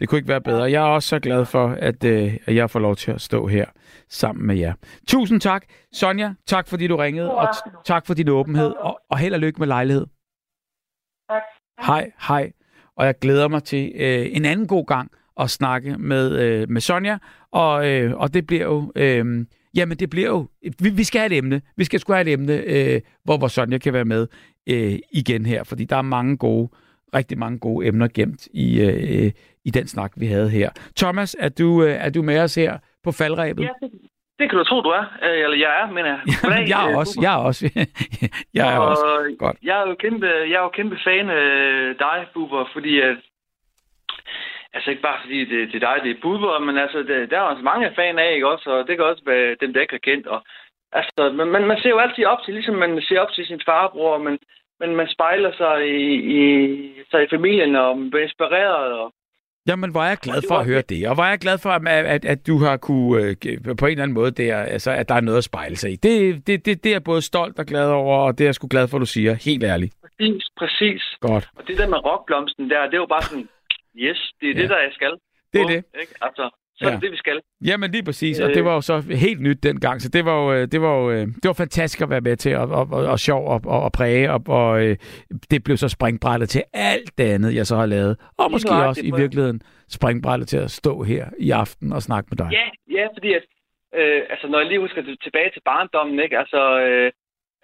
Det 0.00 0.08
kunne 0.08 0.18
ikke 0.18 0.28
være 0.28 0.40
bedre. 0.40 0.62
Jeg 0.62 0.82
er 0.82 0.88
også 0.88 1.08
så 1.08 1.18
glad 1.20 1.44
for, 1.44 1.68
at, 1.68 2.04
øh, 2.04 2.36
at 2.46 2.54
jeg 2.54 2.70
får 2.70 2.80
lov 2.80 2.96
til 2.96 3.10
at 3.10 3.20
stå 3.20 3.46
her 3.46 3.66
sammen 4.08 4.46
med 4.46 4.56
jer. 4.56 4.74
Tusind 5.08 5.40
tak. 5.40 5.64
Sonja, 5.92 6.34
tak 6.46 6.68
fordi 6.68 6.86
du 6.86 6.96
ringede, 6.96 7.34
og 7.34 7.48
tak 7.84 8.06
for 8.06 8.14
din 8.14 8.28
åbenhed, 8.28 8.72
og, 8.78 9.00
og 9.10 9.18
held 9.18 9.34
og 9.34 9.40
lykke 9.40 9.58
med 9.58 9.66
lejlighed. 9.66 10.06
Tak. 11.30 11.42
Hej, 11.86 12.10
hej. 12.28 12.52
Og 12.96 13.06
jeg 13.06 13.18
glæder 13.18 13.48
mig 13.48 13.62
til 13.62 13.92
øh, 13.94 14.26
en 14.30 14.44
anden 14.44 14.66
god 14.66 14.86
gang 14.86 15.10
at 15.40 15.50
snakke 15.50 15.98
med, 15.98 16.38
øh, 16.38 16.70
med 16.70 16.80
Sonja, 16.80 17.18
og, 17.52 17.90
øh, 17.90 18.16
og 18.16 18.34
det 18.34 18.46
bliver 18.46 18.64
jo... 18.64 18.92
Øh, 18.96 19.46
jamen, 19.76 19.98
det 19.98 20.10
bliver 20.10 20.28
jo... 20.28 20.48
Vi, 20.80 20.90
vi 20.90 21.04
skal 21.04 21.20
have 21.20 21.32
et 21.32 21.38
emne. 21.38 21.62
Vi 21.76 21.84
skal 21.84 22.00
sgu 22.00 22.12
have 22.12 22.26
et 22.28 22.32
emne, 22.32 22.52
øh, 22.52 23.00
hvor, 23.24 23.38
hvor 23.38 23.48
Sonja 23.48 23.78
kan 23.78 23.92
være 23.92 24.04
med 24.04 24.26
øh, 24.68 24.98
igen 25.12 25.46
her, 25.46 25.64
fordi 25.64 25.84
der 25.84 25.96
er 25.96 26.02
mange 26.02 26.36
gode, 26.36 26.68
rigtig 27.14 27.38
mange 27.38 27.58
gode 27.58 27.86
emner 27.86 28.08
gemt 28.14 28.48
i, 28.52 28.80
øh, 28.80 29.32
i 29.64 29.70
den 29.70 29.86
snak, 29.88 30.12
vi 30.16 30.26
havde 30.26 30.50
her. 30.50 30.70
Thomas, 30.96 31.36
er 31.38 31.48
du, 31.48 31.82
øh, 31.82 31.90
er 31.90 32.10
du 32.10 32.22
med 32.22 32.40
os 32.40 32.54
her 32.54 32.78
på 33.04 33.12
faldrebet? 33.12 33.62
Ja, 33.62 33.68
det, 33.82 33.90
det 34.38 34.50
kan 34.50 34.58
du 34.58 34.64
tro, 34.64 34.80
du 34.80 34.88
er. 34.88 35.04
Øh, 35.22 35.44
Eller 35.44 35.56
jeg 35.56 35.82
er, 35.82 35.92
mener 35.92 36.08
jeg. 36.08 36.20
Goddag, 36.42 36.68
jeg 36.68 36.84
er 36.84 36.90
øh, 36.90 36.96
også, 36.96 37.18
jeg 37.22 37.32
er 37.34 37.38
også, 37.38 37.70
jeg 38.54 38.74
er 38.74 38.78
Og 38.78 38.88
også. 38.88 39.36
Godt. 39.38 39.56
Jeg 39.62 39.82
er 39.82 39.88
jo 39.88 39.94
kæmpe, 39.94 40.26
jeg 40.26 40.56
er 40.60 40.62
jo 40.62 40.68
kæmpe 40.68 40.96
fan 41.04 41.30
af 41.30 41.94
dig, 41.98 42.26
Bubber, 42.34 42.64
fordi 42.72 43.00
at, 43.00 43.16
altså 44.74 44.90
ikke 44.90 45.02
bare 45.08 45.20
fordi 45.22 45.38
det, 45.50 45.60
det 45.72 45.76
er 45.82 45.86
dig, 45.88 45.96
det 46.04 46.10
er 46.10 46.22
Bubber, 46.22 46.58
men 46.58 46.76
altså, 46.78 46.98
det, 46.98 47.30
der 47.30 47.36
er 47.38 47.50
også 47.52 47.62
mange 47.62 47.92
fan 47.96 48.18
af, 48.18 48.34
ikke 48.34 48.48
også? 48.54 48.70
Og 48.70 48.86
det 48.86 48.96
kan 48.96 49.04
også 49.04 49.22
være 49.26 49.56
dem, 49.60 49.72
der 49.72 49.80
ikke 49.80 49.98
har 49.98 50.08
kendt. 50.10 50.26
Og, 50.26 50.40
altså, 50.92 51.32
man, 51.38 51.48
man, 51.54 51.64
man 51.70 51.78
ser 51.78 51.90
jo 51.90 51.98
altid 51.98 52.24
op 52.24 52.42
til, 52.44 52.54
ligesom 52.54 52.74
man 52.74 53.02
ser 53.08 53.20
op 53.20 53.32
til 53.32 53.46
sin 53.46 53.60
farbror, 53.68 54.18
men, 54.18 54.38
men 54.80 54.96
man 54.96 55.08
spejler 55.08 55.52
sig 55.60 55.74
i, 55.88 56.06
i, 56.38 56.40
sig 57.10 57.22
i 57.22 57.32
familien, 57.34 57.76
og 57.76 57.98
man 57.98 58.10
bliver 58.10 58.24
inspireret, 58.24 58.92
og 59.00 59.12
Jamen, 59.68 59.90
hvor 59.90 60.00
er 60.00 60.08
jeg 60.08 60.18
glad 60.18 60.42
for 60.48 60.56
at 60.58 60.66
høre 60.66 60.82
det, 60.82 61.08
og 61.08 61.14
hvor 61.14 61.24
er 61.24 61.28
jeg 61.28 61.38
glad 61.38 61.58
for, 61.58 61.70
at, 61.70 62.06
at, 62.06 62.24
at 62.24 62.46
du 62.46 62.58
har 62.58 62.76
kunne 62.76 63.22
øh, 63.22 63.76
på 63.78 63.86
en 63.86 63.90
eller 63.90 64.02
anden 64.02 64.14
måde, 64.14 64.30
det 64.30 64.50
er, 64.50 64.62
altså, 64.62 64.90
at 64.90 65.08
der 65.08 65.14
er 65.14 65.20
noget 65.20 65.38
at 65.38 65.44
spejle 65.44 65.76
sig 65.76 65.92
i. 65.92 65.96
Det, 65.96 66.46
det, 66.46 66.66
det, 66.66 66.84
det 66.84 66.90
er 66.90 66.94
jeg 66.94 67.04
både 67.04 67.22
stolt 67.22 67.58
og 67.58 67.66
glad 67.66 67.90
over, 67.90 68.18
og 68.18 68.38
det 68.38 68.44
er 68.44 68.48
jeg 68.48 68.54
sgu 68.54 68.68
glad 68.70 68.88
for, 68.88 68.96
at 68.96 69.00
du 69.00 69.06
siger. 69.06 69.34
Helt 69.44 69.64
ærligt. 69.64 69.94
præcis, 70.02 70.44
præcis. 70.56 71.02
Godt. 71.20 71.48
Og 71.56 71.62
det 71.66 71.78
der 71.78 71.88
med 71.88 72.04
rockblomsten 72.04 72.70
der, 72.70 72.84
det 72.84 72.94
er 72.94 73.04
jo 73.04 73.06
bare 73.06 73.22
sådan, 73.22 73.48
yes, 73.96 74.32
det 74.40 74.50
er 74.50 74.54
Ja. 74.54 74.60
det, 74.62 74.70
der 74.70 74.78
jeg 74.78 74.90
skal. 74.92 75.10
Det 75.52 75.60
er 75.60 75.64
Bum, 75.64 75.70
det. 75.70 75.84
Ikke? 76.00 76.14
Altså, 76.22 76.50
så 76.76 76.84
er 76.84 76.88
Ja. 76.88 76.94
det 76.94 77.02
det, 77.02 77.12
vi 77.12 77.16
skal. 77.16 77.40
Jamen 77.64 77.90
lige 77.90 78.02
præcis, 78.04 78.40
og 78.40 78.48
Øh. 78.48 78.54
det 78.54 78.64
var 78.64 78.74
jo 78.74 78.80
så 78.80 79.00
helt 79.00 79.40
nyt 79.40 79.62
dengang, 79.62 80.00
så 80.02 80.08
det 80.08 80.24
var 80.24 80.36
jo, 80.42 80.52
øh, 80.52 80.68
det 80.72 80.80
var 80.80 80.92
jo, 81.00 81.10
øh, 81.10 81.26
det 81.26 81.44
var 81.44 81.52
fantastisk 81.52 82.00
at 82.02 82.10
være 82.10 82.20
med 82.20 82.36
til, 82.36 82.56
og, 82.56 82.68
og, 82.68 82.88
og, 82.92 83.04
og 83.06 83.18
sjov 83.18 83.48
og, 83.48 83.60
og, 83.66 83.82
og 83.82 83.92
præge, 83.92 84.32
og, 84.32 84.40
og 84.48 84.84
øh, 84.86 84.96
det 85.50 85.64
blev 85.64 85.76
så 85.76 85.88
springbrættet 85.88 86.48
til 86.48 86.62
alt 86.72 87.18
det 87.18 87.24
andet, 87.24 87.54
jeg 87.54 87.66
så 87.66 87.76
har 87.76 87.86
lavet, 87.86 88.16
og 88.38 88.50
måske 88.50 88.68
nøjagtigt, 88.70 89.06
også 89.06 89.16
i 89.18 89.20
virkeligheden 89.22 89.60
springbrættet 89.88 90.48
til 90.48 90.56
at 90.58 90.70
stå 90.70 91.02
her 91.02 91.24
i 91.38 91.50
aften 91.50 91.92
og 91.92 92.02
snakke 92.02 92.26
med 92.30 92.36
dig. 92.36 92.48
Ja, 92.52 92.66
ja, 93.00 93.06
fordi 93.16 93.34
at, 93.34 93.42
øh, 93.98 94.22
altså, 94.30 94.46
når 94.48 94.58
jeg 94.58 94.68
lige 94.68 94.80
husker 94.80 95.02
det 95.02 95.16
tilbage 95.22 95.50
til 95.50 95.62
barndommen, 95.64 96.18
ikke? 96.20 96.38
Altså, 96.38 96.80
øh, 96.80 97.12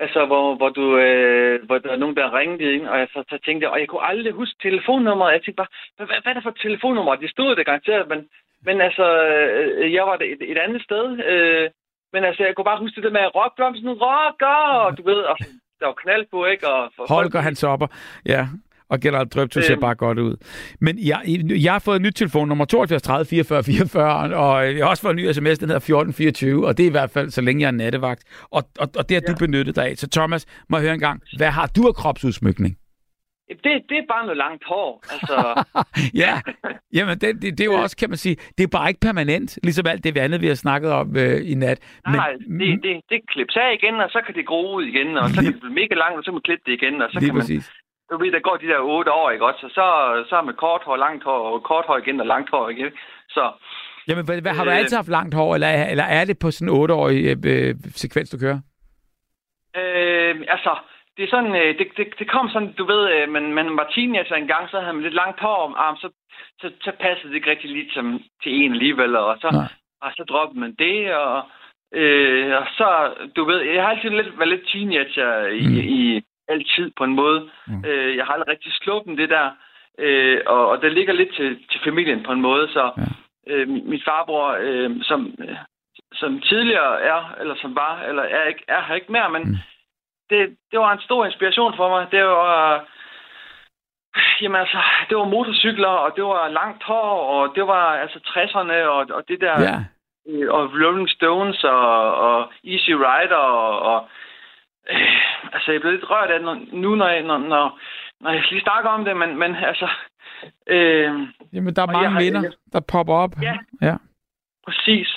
altså 0.04 0.20
hvor, 0.26 0.46
hvor, 0.58 0.68
du, 0.78 0.84
øh, 1.04 1.66
hvor 1.66 1.78
der 1.78 1.90
er 1.92 2.02
nogen, 2.02 2.16
der 2.16 2.36
ringede 2.38 2.74
ind, 2.74 2.86
og 2.92 2.98
jeg 2.98 3.08
så, 3.12 3.24
så 3.32 3.38
tænkte 3.44 3.64
jeg, 3.64 3.70
og 3.74 3.80
jeg 3.80 3.88
kunne 3.88 4.08
aldrig 4.12 4.32
huske 4.32 4.56
telefonnummeret. 4.62 5.32
Jeg 5.32 5.42
tænkte 5.42 5.60
bare, 5.62 5.72
hvad, 5.96 6.06
hvad, 6.06 6.30
er 6.30 6.34
det 6.34 6.42
for 6.42 6.50
et 6.50 6.64
telefonnummer? 6.66 7.14
Det 7.14 7.30
stod 7.30 7.56
det 7.56 7.66
garanteret, 7.66 8.08
men, 8.08 8.20
men 8.66 8.80
altså, 8.80 9.06
øh, 9.26 9.92
jeg 9.92 10.04
var 10.08 10.14
et, 10.14 10.42
et 10.52 10.58
andet 10.58 10.82
sted. 10.82 11.04
Øh, 11.32 11.70
men 12.12 12.24
altså, 12.24 12.42
jeg 12.44 12.54
kunne 12.54 12.70
bare 12.70 12.84
huske 12.84 13.02
det 13.02 13.12
med 13.12 13.34
rockblomsten, 13.34 13.90
rocker, 14.04 14.60
og 14.84 14.98
du 14.98 15.02
ved, 15.10 15.20
og 15.30 15.36
der 15.80 15.86
var 15.86 15.98
knald 16.04 16.26
på, 16.30 16.46
ikke? 16.46 16.68
Og 16.68 16.92
for, 16.96 17.02
Holger, 17.14 17.40
han 17.40 17.54
topper, 17.54 17.86
Ja, 18.26 18.42
og 18.90 19.00
Gerald 19.00 19.28
Drøbto 19.30 19.60
ser 19.60 19.72
Øhm. 19.72 19.80
bare 19.80 19.94
godt 19.94 20.18
ud. 20.18 20.36
Men 20.80 20.98
jeg, 20.98 21.20
jeg 21.62 21.72
har 21.72 21.78
fået 21.78 21.96
et 21.96 22.02
nyt 22.02 22.14
telefonnummer, 22.14 22.64
72 22.64 23.02
30 23.02 23.24
44 23.26 23.64
44, 23.64 24.34
og 24.36 24.66
jeg 24.76 24.84
har 24.84 24.90
også 24.90 25.02
fået 25.02 25.12
en 25.12 25.16
ny 25.16 25.32
sms, 25.32 25.58
den 25.58 25.68
hedder 25.68 25.76
1424, 25.76 26.66
og 26.66 26.76
det 26.76 26.82
er 26.82 26.86
i 26.88 26.90
hvert 26.90 27.10
fald, 27.10 27.30
så 27.30 27.40
længe 27.40 27.60
jeg 27.62 27.66
er 27.66 27.70
nattevagt. 27.72 28.22
Og, 28.50 28.62
og, 28.78 28.88
og 28.98 29.08
det 29.08 29.14
har 29.16 29.22
ja. 29.28 29.32
du 29.32 29.38
benyttet 29.38 29.76
dig 29.76 29.84
af. 29.86 29.96
Så 29.96 30.08
Thomas, 30.10 30.46
må 30.68 30.76
jeg 30.76 30.84
høre 30.84 30.94
en 30.94 31.00
gang, 31.00 31.22
hvad 31.36 31.50
har 31.50 31.66
du 31.76 31.86
af 31.86 31.94
kropsudsmykning? 31.94 32.76
Det, 33.66 33.72
det 33.90 33.96
er 34.02 34.06
bare 34.14 34.24
noget 34.28 34.36
langt 34.36 34.62
hår. 34.70 35.04
Altså, 35.14 35.36
ja, 36.24 36.32
jamen 36.92 37.18
det, 37.22 37.42
det, 37.42 37.58
det 37.58 37.60
er 37.60 37.64
jo 37.64 37.72
også, 37.84 37.96
kan 37.96 38.08
man 38.10 38.16
sige, 38.18 38.36
det 38.58 38.64
er 38.64 38.68
bare 38.78 38.88
ikke 38.90 39.00
permanent, 39.00 39.58
ligesom 39.62 39.86
alt 39.86 40.04
det 40.04 40.18
andet, 40.18 40.40
vi 40.40 40.46
har 40.46 40.54
snakket 40.54 40.90
om 40.92 41.16
øh, 41.16 41.50
i 41.52 41.54
nat. 41.54 41.78
nej, 42.06 42.30
det, 42.60 42.82
det, 42.82 42.94
det 43.10 43.20
klippes 43.32 43.56
af 43.56 43.70
igen, 43.82 43.94
og 44.04 44.08
så 44.10 44.20
kan 44.26 44.34
det 44.34 44.46
gro 44.46 44.76
ud 44.76 44.84
igen, 44.84 45.16
og 45.18 45.28
så 45.30 45.34
kan 45.42 45.52
det 45.52 45.60
blive 45.60 45.74
mega 45.74 45.94
langt, 46.02 46.16
og 46.18 46.22
så 46.24 46.28
kan 46.30 46.34
man 46.34 46.42
klippe 46.48 46.64
det 46.66 46.72
igen, 46.82 47.02
og 47.02 47.08
så 47.12 47.20
kan 47.20 47.28
man 47.34 47.40
præcis. 47.40 47.70
Du 48.10 48.18
ved, 48.18 48.32
der 48.32 48.40
går 48.40 48.56
de 48.56 48.66
der 48.66 48.78
otte 48.78 49.12
år, 49.12 49.30
ikke 49.30 49.46
også? 49.46 49.66
Og 49.66 49.70
så, 49.70 49.84
så 50.28 50.36
er 50.36 50.42
man 50.42 50.54
kort 50.54 50.82
hår, 50.84 50.96
langt 50.96 51.24
hår, 51.24 51.40
og 51.52 51.62
kort 51.62 51.84
hår 51.86 51.96
igen, 51.98 52.20
og 52.20 52.26
langt 52.26 52.50
hår 52.50 52.68
igen. 52.68 52.92
Så 53.28 53.52
Jamen, 54.08 54.24
hvad, 54.24 54.40
hvad, 54.40 54.52
har 54.52 54.64
du 54.64 54.70
Øh. 54.70 54.76
altid 54.76 54.96
haft 54.96 55.08
langt 55.08 55.34
hår, 55.34 55.54
eller, 55.54 55.66
er- 55.66 55.90
eller 55.90 56.04
er 56.04 56.24
det 56.24 56.38
på 56.38 56.50
sådan 56.50 56.68
en 56.68 56.80
otteårig 56.80 57.24
øh, 57.30 57.36
øh, 57.68 57.74
sekvens, 58.02 58.30
du 58.30 58.38
kører? 58.38 58.60
øh, 59.80 60.34
altså, 60.54 60.72
det 61.16 61.22
er 61.24 61.30
sådan, 61.30 61.54
øh, 61.62 61.78
det, 61.78 61.86
det, 61.96 62.06
det 62.18 62.30
kom 62.30 62.48
sådan, 62.48 62.72
du 62.72 62.84
ved, 62.84 63.02
øh, 63.14 63.28
man, 63.28 63.52
man 63.54 63.76
var 63.76 63.86
teenager 63.94 64.34
engang, 64.34 64.70
så 64.70 64.80
havde 64.80 64.92
man 64.92 65.02
lidt 65.02 65.14
langt 65.22 65.40
hår 65.40 65.56
om 65.68 65.74
arm, 65.78 65.96
så, 65.96 66.08
så, 66.60 66.70
så 66.84 66.92
passede 67.00 67.28
det 67.28 67.34
ikke 67.36 67.50
rigtig 67.50 67.70
lidt 67.70 67.92
som 67.94 68.20
til 68.42 68.52
en 68.64 68.72
alligevel, 68.72 69.16
og 69.16 69.36
så, 69.40 69.48
Nej. 69.52 69.68
og 70.02 70.10
så 70.16 70.24
droppede 70.28 70.60
man 70.60 70.74
det, 70.78 71.14
og, 71.14 71.42
øh, 71.94 72.56
og 72.60 72.66
så, 72.78 72.88
du 73.36 73.44
ved, 73.44 73.60
jeg 73.60 73.82
har 73.82 73.90
altid 73.90 74.10
lidt, 74.10 74.38
været 74.38 74.48
lidt 74.48 74.68
teenager 74.72 75.46
i, 75.46 75.66
mm. 75.66 75.76
i 75.98 76.22
altid 76.50 76.90
på 76.96 77.04
en 77.04 77.14
måde. 77.14 77.50
Mm. 77.66 77.84
Øh, 77.86 78.16
jeg 78.16 78.24
har 78.24 78.32
aldrig 78.32 78.48
rigtig 78.48 78.72
sluppet 78.72 79.18
det 79.18 79.28
der, 79.30 79.50
øh, 79.98 80.38
og, 80.46 80.68
og 80.68 80.82
det 80.82 80.92
ligger 80.92 81.12
lidt 81.14 81.34
til, 81.34 81.58
til 81.70 81.80
familien 81.84 82.22
på 82.22 82.32
en 82.32 82.40
måde, 82.40 82.68
så 82.72 82.84
Ja. 82.96 83.02
øh, 83.52 83.68
min 83.68 84.02
farbror, 84.04 84.56
øh, 84.60 84.90
som, 85.02 85.34
som 86.12 86.40
tidligere 86.40 87.00
er, 87.02 87.34
eller 87.40 87.54
som 87.62 87.74
var, 87.74 88.02
eller 88.08 88.22
er, 88.22 88.44
ikke, 88.44 88.64
er 88.68 88.82
her 88.82 88.94
ikke 88.94 89.12
mere, 89.12 89.30
men 89.30 89.42
Mm. 89.42 89.48
mm. 89.48 89.56
det, 90.30 90.56
det 90.70 90.78
var 90.78 90.92
en 90.92 91.00
stor 91.00 91.24
inspiration 91.26 91.76
for 91.76 91.88
mig. 91.88 92.06
Det 92.10 92.24
var, 92.24 92.84
jamen 94.42 94.60
altså, 94.60 94.78
det 95.08 95.16
var 95.16 95.24
motorcykler, 95.24 95.88
og 95.88 96.12
det 96.16 96.24
var 96.24 96.48
langt 96.48 96.82
hår, 96.82 97.10
og 97.34 97.52
det 97.54 97.66
var 97.66 97.86
altså 97.96 98.18
60'erne, 98.26 98.76
og, 98.86 99.06
og 99.16 99.22
det 99.28 99.40
der, 99.40 99.60
Ja. 99.60 99.76
øh, 100.28 100.52
og 100.54 100.62
Rolling 100.72 101.10
Stones, 101.10 101.64
og, 101.64 102.14
og 102.14 102.52
Easy 102.64 102.90
Rider, 102.90 103.36
og, 103.36 103.78
og 103.94 104.08
øh, 104.90 105.52
altså, 105.54 105.72
jeg 105.72 105.80
blev 105.80 105.92
lidt 105.92 106.10
rørt 106.10 106.30
af 106.30 106.38
det 106.40 106.68
nu, 106.72 106.94
når 106.94 107.08
jeg, 107.08 107.22
når, 107.22 107.38
når, 107.38 107.78
når 108.20 108.30
jeg 108.30 108.44
lige 108.50 108.60
snakker 108.62 108.90
om 108.90 109.04
det, 109.04 109.16
men, 109.16 109.38
men 109.38 109.54
altså, 109.56 109.88
øh, 110.66 111.10
Jamen, 111.52 111.74
der 111.76 111.82
er 111.82 111.86
mange 111.86 112.08
har- 112.10 112.20
vinder, 112.20 112.42
jeg- 112.42 112.52
der 112.72 112.80
popper 112.92 113.14
op. 113.14 113.30
Ja. 113.42 113.56
ja. 113.82 113.96
Præcis. 114.66 115.08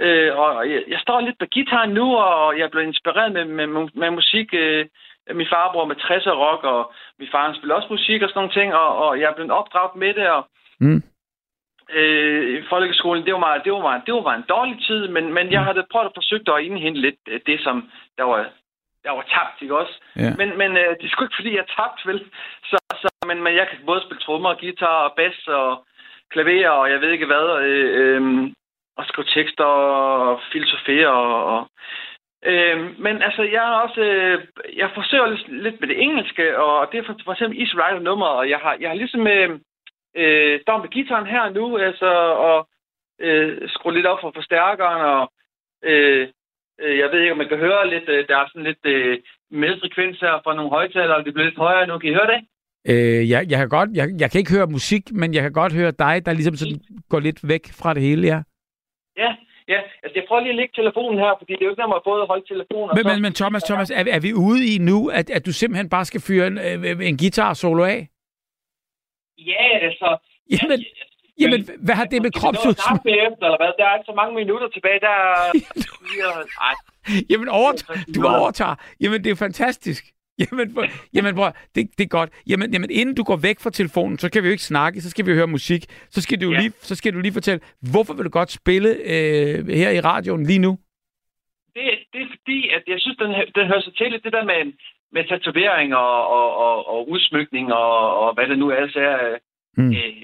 Øh, 0.00 0.38
og 0.38 0.70
jeg, 0.70 0.82
jeg 0.88 0.98
står 1.00 1.20
lidt 1.20 1.38
på 1.38 1.46
guitaren 1.54 1.90
nu, 1.90 2.16
og 2.16 2.58
jeg 2.58 2.70
blevet 2.70 2.86
inspireret 2.86 3.32
med, 3.32 3.44
med, 3.44 3.66
med, 3.94 4.10
musik. 4.10 4.48
Øh, 4.54 4.86
min 5.34 5.46
farbror 5.52 5.84
med 5.84 5.96
60'er 5.96 6.30
rock, 6.44 6.64
og 6.64 6.92
min 7.18 7.28
far 7.32 7.54
spiller 7.54 7.74
også 7.74 7.88
musik 7.90 8.22
og 8.22 8.28
sådan 8.28 8.38
nogle 8.38 8.52
ting, 8.60 8.74
og, 8.74 8.96
og 8.96 9.20
jeg 9.20 9.30
er 9.30 9.34
blevet 9.34 9.50
opdraget 9.50 9.96
med 9.96 10.14
det, 10.14 10.28
og 10.30 10.48
Mm. 10.80 11.02
øh, 11.90 12.58
i 12.58 12.62
folkeskolen, 12.68 13.24
det 13.24 13.32
var, 13.32 13.38
meget, 13.38 13.64
det, 13.64 13.72
var 13.72 13.80
meget, 13.80 14.02
det 14.06 14.14
var 14.14 14.20
meget 14.22 14.38
en 14.38 14.44
dårlig 14.48 14.76
tid, 14.86 15.08
men, 15.08 15.32
men 15.34 15.52
jeg 15.52 15.64
havde 15.64 15.86
prøvet 15.92 16.06
at 16.06 16.12
forsøge 16.14 16.54
at 16.56 16.62
indhente 16.64 17.00
lidt 17.00 17.46
det, 17.46 17.60
som 17.60 17.90
der 18.18 18.24
var, 18.24 18.48
der 19.06 19.12
var 19.18 19.26
tabt, 19.34 19.62
ikke 19.62 19.78
også? 19.82 19.94
Ja. 20.16 20.30
Men, 20.40 20.48
men 20.60 20.70
øh, 20.80 20.90
det 20.98 21.04
er 21.04 21.12
sgu 21.12 21.24
ikke, 21.24 21.38
fordi 21.40 21.52
jeg 21.54 21.64
er 21.64 21.74
tabt, 21.78 22.00
vel? 22.10 22.20
Så, 22.70 22.78
så, 23.02 23.08
men, 23.28 23.38
men 23.44 23.52
jeg 23.60 23.66
kan 23.68 23.78
både 23.86 24.00
spille 24.02 24.22
trommer, 24.22 24.60
guitar 24.60 24.98
og 25.08 25.12
bass 25.16 25.38
og 25.48 25.86
klaver, 26.32 26.68
og 26.68 26.90
jeg 26.90 27.00
ved 27.00 27.10
ikke 27.10 27.30
hvad, 27.32 27.46
øh, 27.68 27.88
øh, 28.00 28.22
og 28.98 29.04
skrive 29.06 29.26
tekster 29.34 29.64
og 29.64 30.40
filosofere 30.52 31.08
og... 31.08 31.44
og 31.54 31.60
øh, 32.50 32.78
men 33.04 33.22
altså, 33.22 33.42
jeg 33.42 33.64
er 33.70 33.76
også... 33.84 34.00
Øh, 34.00 34.46
jeg 34.76 34.90
forsøger 34.94 35.26
lidt, 35.26 35.62
lidt 35.64 35.80
med 35.80 35.88
det 35.88 36.02
engelske, 36.02 36.58
og 36.58 36.88
det 36.92 36.98
er 36.98 37.04
for, 37.06 37.16
for 37.24 37.32
eksempel 37.32 37.60
Easy 37.60 37.74
Rider 37.74 38.00
nummer, 38.08 38.26
og 38.26 38.50
jeg 38.50 38.58
har, 38.58 38.76
jeg 38.80 38.88
har 38.90 38.96
ligesom... 38.96 39.26
Øh, 39.26 39.50
øh, 40.16 40.60
står 40.60 40.78
med 40.78 40.88
gitaren 40.88 41.26
her 41.26 41.48
nu, 41.48 41.78
altså, 41.78 42.10
og 42.48 42.68
øh, 43.20 43.68
skruer 43.68 43.94
lidt 43.94 44.06
op 44.06 44.20
for 44.20 44.32
forstærkeren, 44.34 45.02
og 45.02 45.32
øh, 45.82 46.28
jeg 46.78 47.08
ved 47.12 47.20
ikke, 47.20 47.32
om 47.32 47.38
man 47.38 47.48
kan 47.48 47.58
høre 47.58 47.90
lidt, 47.90 48.08
øh, 48.08 48.28
der 48.28 48.36
er 48.36 48.46
sådan 48.48 48.68
lidt 48.70 48.84
øh, 48.84 49.18
meldfrekvens 49.50 50.20
her 50.20 50.40
fra 50.44 50.54
nogle 50.54 50.70
højtalere, 50.70 51.24
det 51.24 51.34
bliver 51.34 51.48
lidt 51.48 51.58
højere 51.58 51.86
nu. 51.86 51.98
Kan 51.98 52.10
I 52.10 52.14
høre 52.14 52.32
det? 52.34 52.40
Øh, 52.90 53.30
jeg, 53.30 53.50
jeg, 53.50 53.58
kan 53.58 53.68
godt, 53.68 53.90
jeg, 53.94 54.06
jeg 54.20 54.30
kan 54.30 54.38
ikke 54.38 54.54
høre 54.56 54.66
musik, 54.66 55.12
men 55.12 55.34
jeg 55.34 55.42
kan 55.42 55.52
godt 55.52 55.72
høre 55.72 55.90
dig, 55.90 56.26
der 56.26 56.32
ligesom 56.32 56.56
sådan 56.56 56.80
går 57.08 57.20
lidt 57.20 57.48
væk 57.48 57.64
fra 57.80 57.94
det 57.94 58.02
hele, 58.02 58.26
ja. 58.32 58.38
Ja, 59.22 59.30
ja. 59.68 59.80
Altså, 60.02 60.14
jeg 60.18 60.24
prøver 60.28 60.40
lige 60.42 60.50
at 60.50 60.56
lægge 60.56 60.74
telefonen 60.76 61.18
her, 61.18 61.32
fordi 61.38 61.52
det 61.52 61.60
er 61.60 61.66
jo 61.66 61.70
ikke 61.70 61.82
at 61.82 62.02
både 62.04 62.22
at 62.22 62.28
holde 62.28 62.46
telefonen 62.52 62.90
Men, 62.96 63.06
men, 63.10 63.22
men 63.22 63.32
Thomas, 63.32 63.62
Thomas 63.62 63.90
er, 63.90 64.04
er 64.16 64.20
vi 64.20 64.32
ude 64.34 64.60
i 64.74 64.78
nu, 64.78 64.98
at, 65.08 65.30
at 65.30 65.46
du 65.46 65.52
simpelthen 65.52 65.88
bare 65.88 66.04
skal 66.04 66.20
fyre 66.28 66.46
en, 66.46 66.58
øh, 66.58 67.08
en 67.08 67.16
guitar 67.22 67.52
solo 67.54 67.84
af? 67.84 68.08
Ja, 69.38 69.64
altså... 69.86 70.08
Jamen, 70.54 70.84
jamen 71.40 71.60
hvad 71.86 71.94
har 71.94 72.04
det 72.04 72.22
med 72.22 72.32
kropsudsmykning? 72.40 72.84
snakke 72.86 73.04
bagefter, 73.10 73.44
eller 73.48 73.60
hvad? 73.62 73.72
Der 73.78 73.84
er 73.90 73.94
ikke 73.98 74.08
så 74.12 74.16
mange 74.20 74.34
minutter 74.40 74.68
tilbage. 74.76 75.00
Der 75.00 75.08
er... 75.18 75.52
Ej, 76.68 76.74
Jamen, 77.30 77.48
overtager, 77.48 77.98
du 78.14 78.20
overtager. 78.26 78.74
Jamen, 79.00 79.24
det 79.24 79.30
er 79.30 79.36
fantastisk. 79.36 80.04
Jamen, 80.42 80.74
prøv, 80.74 80.84
jamen 81.14 81.34
prøv, 81.34 81.50
det, 81.74 81.82
det 81.98 82.04
er 82.04 82.08
godt. 82.18 82.30
Jamen, 82.50 82.72
jamen, 82.72 82.90
inden 82.90 83.14
du 83.14 83.22
går 83.22 83.36
væk 83.36 83.60
fra 83.60 83.70
telefonen, 83.70 84.18
så 84.18 84.30
kan 84.30 84.42
vi 84.42 84.48
jo 84.48 84.52
ikke 84.52 84.62
snakke, 84.74 85.00
så 85.00 85.10
skal 85.10 85.26
vi 85.26 85.30
jo 85.30 85.36
høre 85.36 85.46
musik. 85.46 85.82
Så 86.10 86.22
skal 86.22 86.40
du, 86.40 86.52
Ja. 86.52 86.58
lige, 86.60 86.72
så 86.80 86.94
skal 86.96 87.14
du 87.14 87.18
lige 87.20 87.32
fortælle, 87.32 87.60
hvorfor 87.92 88.14
vil 88.14 88.24
du 88.24 88.30
godt 88.30 88.50
spille 88.50 88.88
øh, 89.12 89.68
her 89.68 89.90
i 89.90 90.00
radioen 90.00 90.46
lige 90.46 90.58
nu? 90.58 90.78
Det, 91.74 91.82
det 92.12 92.20
er 92.22 92.26
fordi, 92.38 92.68
at 92.76 92.82
jeg 92.86 92.96
synes, 93.00 93.16
den, 93.16 93.30
den 93.54 93.66
hører 93.66 93.80
sig 93.80 93.94
til 93.96 94.12
det 94.24 94.32
der 94.32 94.44
med, 94.44 94.72
med 95.12 95.24
tatovering 95.28 95.94
og, 95.94 96.28
og, 96.28 96.56
og, 96.56 96.88
og 96.88 97.08
udsmykning 97.10 97.72
og, 97.72 98.18
og 98.20 98.34
hvad 98.34 98.46
det 98.48 98.58
nu 98.58 98.68
er. 98.68 98.82
øh, 98.96 99.38
Mm. 99.78 99.90
Øh, 99.92 100.22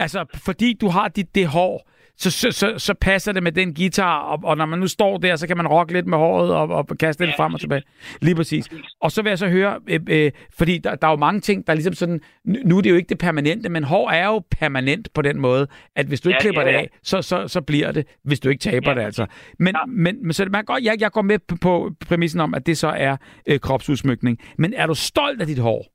Altså, 0.00 0.24
fordi 0.44 0.74
du 0.80 0.88
har 0.88 1.08
dit, 1.08 1.34
det 1.34 1.46
hår, 1.46 1.90
så, 2.16 2.30
så, 2.30 2.50
så, 2.52 2.78
så 2.78 2.94
passer 2.94 3.32
det 3.32 3.42
med 3.42 3.52
den 3.52 3.74
guitar, 3.74 4.18
og, 4.20 4.40
og 4.44 4.56
når 4.56 4.66
man 4.66 4.78
nu 4.78 4.86
står 4.88 5.18
der, 5.18 5.36
så 5.36 5.46
kan 5.46 5.56
man 5.56 5.66
rocke 5.66 5.92
lidt 5.92 6.06
med 6.06 6.18
håret 6.18 6.54
og, 6.54 6.68
og 6.68 6.86
kaste 7.00 7.24
lidt 7.24 7.34
Ja, 7.38 7.44
frem 7.44 7.54
og 7.54 7.60
tilbage. 7.60 7.82
Lige 8.22 8.34
præcis. 8.34 8.68
Og 9.00 9.12
så 9.12 9.22
vil 9.22 9.30
jeg 9.30 9.38
så 9.38 9.48
høre, 9.48 9.80
øh, 9.88 10.00
øh, 10.10 10.32
fordi 10.58 10.78
der, 10.78 10.94
der 10.94 11.06
er 11.06 11.10
jo 11.10 11.16
mange 11.16 11.40
ting, 11.40 11.66
der 11.66 11.72
er 11.72 11.74
ligesom 11.74 11.94
sådan, 11.94 12.20
nu 12.44 12.78
er 12.78 12.82
det 12.82 12.90
jo 12.90 12.94
ikke 12.94 13.08
det 13.08 13.18
permanente, 13.18 13.68
men 13.68 13.84
hår 13.84 14.10
er 14.10 14.26
jo 14.26 14.42
permanent 14.50 15.08
på 15.14 15.22
den 15.22 15.40
måde, 15.40 15.66
at 15.96 16.06
hvis 16.06 16.20
du 16.20 16.28
ikke 16.28 16.36
Ja, 16.36 16.40
klipper 16.40 16.60
ja, 16.62 16.66
det 16.68 16.72
ja. 16.74 16.78
af, 16.80 16.88
så, 17.02 17.22
så, 17.22 17.48
så 17.48 17.60
bliver 17.60 17.92
det, 17.92 18.06
hvis 18.24 18.40
du 18.40 18.48
ikke 18.48 18.60
taber 18.60 18.90
Ja, 18.90 18.94
det 18.98 19.02
altså. 19.02 19.26
Men, 19.58 19.74
Ja. 19.74 19.86
men, 19.86 20.22
men 20.26 20.32
så 20.32 20.44
man 20.52 20.64
går, 20.64 20.78
jeg, 20.82 20.96
jeg 21.00 21.10
går 21.12 21.22
med 21.22 21.38
på, 21.38 21.56
på 21.62 21.90
præmissen 22.08 22.40
om, 22.40 22.54
at 22.54 22.66
det 22.66 22.78
så 22.78 22.88
er 22.88 23.16
øh, 23.46 23.60
kropsudsmykning. 23.60 24.38
Men 24.58 24.74
er 24.74 24.86
du 24.86 24.94
stolt 24.94 25.40
af 25.40 25.46
dit 25.46 25.58
hår? 25.58 25.86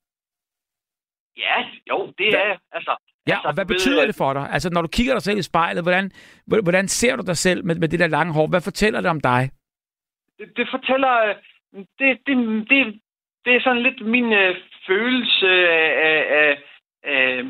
ja, 1.37 1.57
jo, 1.89 2.13
det 2.17 2.27
er 2.27 2.45
jeg. 2.47 2.57
Altså, 2.71 2.93
Ja, 3.27 3.33
altså, 3.33 3.47
og 3.47 3.53
hvad 3.53 3.65
ved, 3.65 3.75
betyder 3.75 4.05
det 4.05 4.15
for 4.15 4.33
dig? 4.33 4.49
Altså, 4.51 4.69
når 4.69 4.81
du 4.81 4.87
kigger 4.87 5.13
dig 5.13 5.21
selv 5.21 5.39
i 5.39 5.41
spejlet, 5.41 5.83
hvordan, 5.83 6.11
hvordan 6.63 6.87
ser 6.87 7.15
du 7.15 7.23
dig 7.27 7.37
selv 7.37 7.65
med, 7.65 7.75
med 7.75 7.87
det 7.89 7.99
der 7.99 8.07
lange 8.07 8.33
hår? 8.33 8.47
Hvad 8.47 8.61
fortæller 8.61 9.01
det 9.01 9.09
om 9.09 9.21
dig? 9.21 9.51
det, 10.39 10.47
det 10.57 10.67
fortæller... 10.71 11.13
øh, 11.29 11.35
Det, 11.99 12.19
det, 12.27 12.35
det, 12.69 13.01
det 13.45 13.55
er 13.55 13.61
sådan 13.61 13.83
lidt 13.83 14.05
min 14.05 14.33
øh, 14.33 14.55
følelse 14.87 15.47
af... 15.47 15.89
af, 16.09 16.23
af, 16.39 16.57
af 17.03 17.43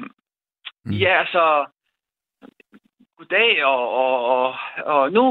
Mm. 0.86 0.92
Ja, 0.92 1.20
altså... 1.20 1.66
Goddag, 3.18 3.66
og, 3.66 3.82
og, 4.02 4.16
og, 4.36 4.56
og 4.86 5.12
nu... 5.12 5.24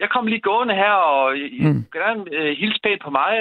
Jeg 0.00 0.08
kom 0.10 0.26
lige 0.26 0.40
gående 0.40 0.74
her, 0.74 0.92
og 0.92 1.36
I 1.38 1.60
Mm. 1.64 1.84
kan 1.92 2.00
gerne 2.06 2.22
øh, 2.38 2.56
hilse 2.60 2.80
pænt 2.84 3.02
på 3.04 3.10
mig. 3.10 3.32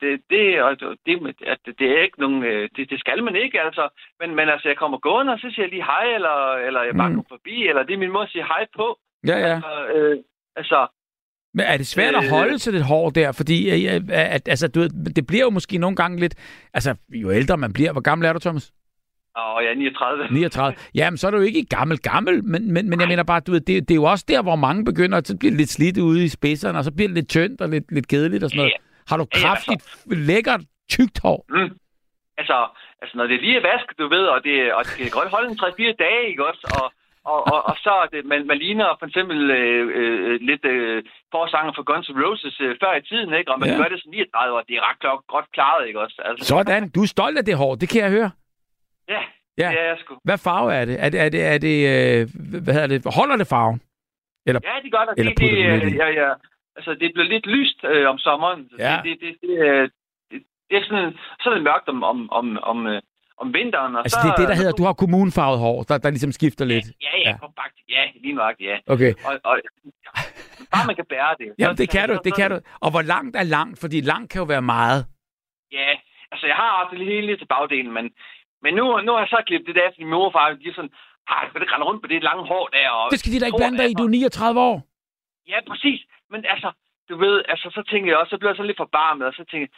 Det, 0.00 0.20
det, 0.30 0.62
og 0.62 0.80
det, 1.06 1.14
at 1.46 1.58
det 1.78 1.88
er 1.98 2.02
ikke 2.02 2.20
nogen... 2.20 2.42
øh, 2.44 2.68
Det, 2.76 2.90
det 2.90 3.00
skal 3.00 3.24
man 3.24 3.36
ikke, 3.36 3.60
altså. 3.60 3.88
Men, 4.20 4.34
men 4.34 4.48
altså, 4.48 4.68
jeg 4.68 4.76
kommer 4.76 4.98
gående, 4.98 5.32
og 5.32 5.38
så 5.38 5.46
siger 5.50 5.64
jeg 5.66 5.70
lige 5.70 5.84
hej, 5.84 6.14
eller, 6.14 6.36
eller 6.66 6.82
jeg 6.82 6.94
bare 6.96 7.08
Mm. 7.10 7.16
går 7.16 7.26
forbi, 7.28 7.66
eller 7.68 7.82
det 7.82 7.94
er 7.94 7.98
min 8.04 8.12
måde 8.12 8.22
at 8.24 8.30
sige 8.30 8.44
hej 8.44 8.66
på. 8.76 8.98
Ja, 9.26 9.38
ja. 9.38 9.54
Altså, 9.54 9.86
øh, 9.94 10.16
altså 10.56 10.86
Men 11.54 11.64
er 11.66 11.76
det 11.76 11.86
svært 11.86 12.14
at 12.14 12.24
Øh. 12.24 12.30
holde 12.30 12.58
til 12.58 12.72
det 12.74 12.84
hår 12.84 13.10
der? 13.10 13.32
Fordi 13.32 13.56
øh, 13.70 14.00
at, 14.36 14.48
altså, 14.48 14.68
du 14.68 14.80
ved, 14.80 14.90
det 15.14 15.26
bliver 15.26 15.44
jo 15.44 15.50
måske 15.50 15.78
nogle 15.78 15.96
gange 15.96 16.20
lidt... 16.20 16.34
Altså, 16.74 16.94
jo 17.10 17.30
ældre 17.32 17.56
man 17.56 17.72
bliver... 17.72 17.92
Hvor 17.92 18.00
gammel 18.00 18.26
er 18.28 18.32
du, 18.32 18.38
Thomas? 18.38 18.72
Åh, 19.40 19.64
jeg 19.64 19.70
er 19.70 19.74
39. 19.74 20.28
39. 20.30 20.74
Jamen, 20.94 21.18
så 21.18 21.26
er 21.26 21.30
du 21.30 21.36
jo 21.36 21.42
ikke 21.42 21.64
gammel 21.76 21.98
gammel, 21.98 22.44
men, 22.44 22.72
men, 22.74 22.90
men 22.90 23.00
jeg 23.00 23.08
mener 23.08 23.22
bare, 23.22 23.40
du 23.40 23.52
ved, 23.52 23.60
det, 23.60 23.88
det 23.88 23.90
er 23.90 24.00
jo 24.04 24.04
også 24.04 24.24
der, 24.28 24.42
hvor 24.42 24.56
mange 24.56 24.84
begynder 24.84 25.18
at 25.18 25.26
så 25.28 25.36
blive 25.40 25.56
lidt 25.56 25.68
slidt 25.70 25.98
ude 25.98 26.24
i 26.24 26.28
spidserne, 26.28 26.78
og 26.78 26.84
så 26.84 26.92
bliver 26.96 27.08
det 27.08 27.14
lidt 27.14 27.28
tyndt 27.28 27.60
og 27.60 27.68
lidt, 27.68 27.92
lidt 27.92 28.08
kedeligt 28.08 28.44
og 28.44 28.50
sådan 28.50 28.58
noget. 28.64 28.72
Har 29.10 29.16
du 29.16 29.26
Ja, 29.34 29.38
ja, 29.38 29.46
kraftigt, 29.46 29.80
lækkert, 30.30 30.60
tykt 30.94 31.16
hår? 31.24 31.38
Mm. 31.48 31.70
Altså, 32.40 32.56
altså, 33.02 33.14
når 33.18 33.26
det 33.30 33.40
lige 33.44 33.56
er 33.60 33.64
vasket, 33.72 33.98
du 33.98 34.08
ved, 34.16 34.24
og 34.34 34.38
det, 34.46 34.56
og 34.76 34.82
det 34.84 34.94
kan 35.04 35.10
godt 35.20 35.30
holde 35.34 35.48
en 35.50 35.58
3-4 35.62 36.04
dage, 36.04 36.22
ikke 36.30 36.46
også? 36.50 36.62
Og, 36.80 36.86
og, 37.32 37.40
og, 37.52 37.60
og 37.70 37.76
så 37.84 37.92
er 38.02 38.06
det, 38.14 38.20
man, 38.32 38.40
man 38.50 38.58
ligner 38.64 38.88
for 39.00 39.06
eksempel 39.10 39.38
øh, 39.50 39.82
øh, 40.00 40.40
lidt 40.50 40.64
øh, 40.74 41.02
forsanger 41.34 41.72
for 41.76 41.82
Guns 41.90 42.08
N' 42.12 42.20
Roses 42.24 42.56
øh, 42.66 42.72
før 42.82 42.92
i 43.00 43.02
tiden, 43.10 43.30
ikke? 43.38 43.50
Og 43.52 43.58
man 43.60 43.68
Ja. 43.68 43.74
ja. 43.74 43.80
gør 43.80 43.88
det 43.92 43.98
som 44.02 44.10
39 44.10 44.56
år, 44.56 44.62
det 44.68 44.74
er 44.78 44.82
ret 44.88 44.98
godt 45.34 45.46
klaret, 45.56 45.82
ikke 45.88 46.00
også? 46.04 46.16
Altså, 46.28 46.42
Sådan. 46.52 46.82
Du 46.94 47.00
er 47.02 47.10
stolt 47.16 47.38
af 47.38 47.44
det 47.44 47.56
hår, 47.62 47.74
det 47.74 47.88
kan 47.92 48.00
jeg 48.04 48.10
høre. 48.18 48.30
Ja, 49.14 49.22
Ja. 49.62 49.68
det 49.70 49.80
er 49.80 49.84
jeg 49.92 49.96
sgu. 50.02 50.12
Hvad 50.24 50.38
farve 50.38 50.74
er 50.74 50.84
det? 50.84 50.96
Er 51.04 51.08
det, 51.08 51.20
er 51.20 51.28
det, 51.28 51.42
er 51.54 51.58
det 51.66 51.76
øh, 51.92 52.20
hvad 52.64 52.74
hedder 52.74 52.86
det? 52.92 53.14
Holder 53.18 53.36
det 53.36 53.46
farven? 53.54 53.80
Eller, 54.46 54.60
Ja, 54.68 54.74
det 54.84 54.90
gør 54.94 55.02
der. 55.08 55.14
Eller 55.18 55.32
Det, 55.32 55.40
det, 55.40 55.50
du 55.50 55.84
lidt 55.84 55.94
i? 55.94 55.96
ja, 56.02 56.08
ja, 56.22 56.28
altså, 56.76 56.90
det 57.00 57.08
bliver 57.14 57.28
lidt 57.34 57.46
lyst 57.46 57.78
øh, 57.84 58.08
om 58.12 58.18
sommeren. 58.18 58.60
Ja. 58.78 59.00
Det, 59.04 59.04
det, 59.04 59.16
det, 59.20 59.32
det, 59.42 59.54
øh, 59.68 59.82
det, 60.30 60.38
det 60.68 60.74
er 60.78 60.84
sådan, 60.88 61.12
så 61.40 61.46
det 61.54 61.62
mørkt 61.62 61.88
om, 61.88 62.02
om, 62.02 62.18
om, 62.38 62.58
om, 62.62 62.86
øh, 62.86 63.02
om 63.42 63.54
vinteren. 63.54 63.92
Og 63.96 64.00
altså, 64.02 64.18
så, 64.22 64.26
det 64.26 64.32
er 64.32 64.36
det, 64.42 64.48
der 64.48 64.54
hedder, 64.60 64.72
du 64.80 64.84
har 64.84 64.92
kommunfarvet 64.92 65.58
hår, 65.58 65.82
der, 65.88 65.98
der 65.98 66.10
ligesom 66.10 66.32
skifter 66.32 66.64
lidt. 66.64 66.86
Ja, 66.86 66.92
ja, 67.12 67.18
Ja. 67.24 67.30
ja. 67.30 67.36
kompakt. 67.46 67.76
Ja, 67.88 68.02
lige 68.22 68.34
nok, 68.42 68.54
ja. 68.60 68.76
Okay. 68.94 69.12
Og, 69.28 69.32
og 69.44 69.54
bare 70.74 70.86
man 70.86 70.96
kan 70.96 71.06
bære 71.08 71.34
det. 71.38 71.48
Jamen, 71.58 71.76
det 71.76 71.90
kan 71.90 72.08
du, 72.08 72.18
det 72.24 72.32
kan 72.36 72.50
du. 72.50 72.58
Og 72.84 72.90
hvor 72.90 73.02
langt 73.02 73.36
er 73.36 73.42
langt? 73.56 73.80
Fordi 73.80 74.00
langt 74.00 74.32
kan 74.32 74.38
jo 74.38 74.44
være 74.54 74.62
meget. 74.62 75.00
Ja, 75.72 75.88
altså 76.32 76.46
jeg 76.46 76.56
har 76.56 76.70
haft 76.78 76.90
det 76.98 77.06
hele 77.06 77.26
lidt 77.26 77.40
til 77.40 77.46
bagdelen, 77.46 77.92
men, 77.92 78.04
men 78.64 78.70
nu, 78.78 78.84
nu 79.06 79.10
har 79.12 79.20
jeg 79.24 79.32
så 79.34 79.40
klippet 79.46 79.66
det 79.68 79.74
der, 79.80 79.88
fordi 79.90 80.04
min 80.04 80.14
mor 80.16 80.26
og 80.30 80.34
far, 80.36 80.46
de 80.62 80.68
er 80.68 80.78
sådan, 80.78 80.94
ah, 81.32 81.42
du 81.46 81.52
kan 81.52 81.62
ikke 81.62 81.74
rende 81.74 81.88
rundt 81.90 82.02
på 82.02 82.08
det 82.12 82.22
lange 82.28 82.44
hår 82.50 82.64
der. 82.76 82.88
Og 82.90 83.06
Det 83.10 83.18
skal 83.20 83.32
de 83.32 83.40
da 83.40 83.46
ikke 83.46 83.62
blande 83.62 83.78
dig 83.78 83.90
i, 83.90 83.94
du 84.00 84.04
er 84.08 84.08
39 84.08 84.60
år. 84.70 84.76
Ja, 85.52 85.58
præcis. 85.70 86.00
Men 86.32 86.40
altså, 86.54 86.70
du 87.08 87.14
ved, 87.24 87.36
altså 87.52 87.66
så 87.76 87.82
tænker 87.90 88.08
jeg 88.10 88.18
også, 88.18 88.30
så 88.30 88.38
bliver 88.38 88.50
jeg 88.52 88.56
sådan 88.56 88.70
lidt 88.70 88.82
forbarmet, 88.84 89.26
og 89.30 89.34
så 89.38 89.44
tænker 89.50 89.66
jeg, 89.68 89.74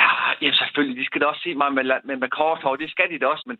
ja, 0.00 0.10
ja, 0.42 0.50
selvfølgelig, 0.60 0.96
de 1.00 1.06
skal 1.06 1.20
da 1.20 1.26
også 1.26 1.42
se 1.44 1.54
mig 1.54 1.70
med, 1.76 1.84
med, 2.08 2.16
med 2.16 2.28
kort 2.38 2.62
hår, 2.64 2.76
det 2.76 2.90
skal 2.90 3.10
de 3.10 3.18
da 3.18 3.26
også, 3.26 3.44
men 3.50 3.56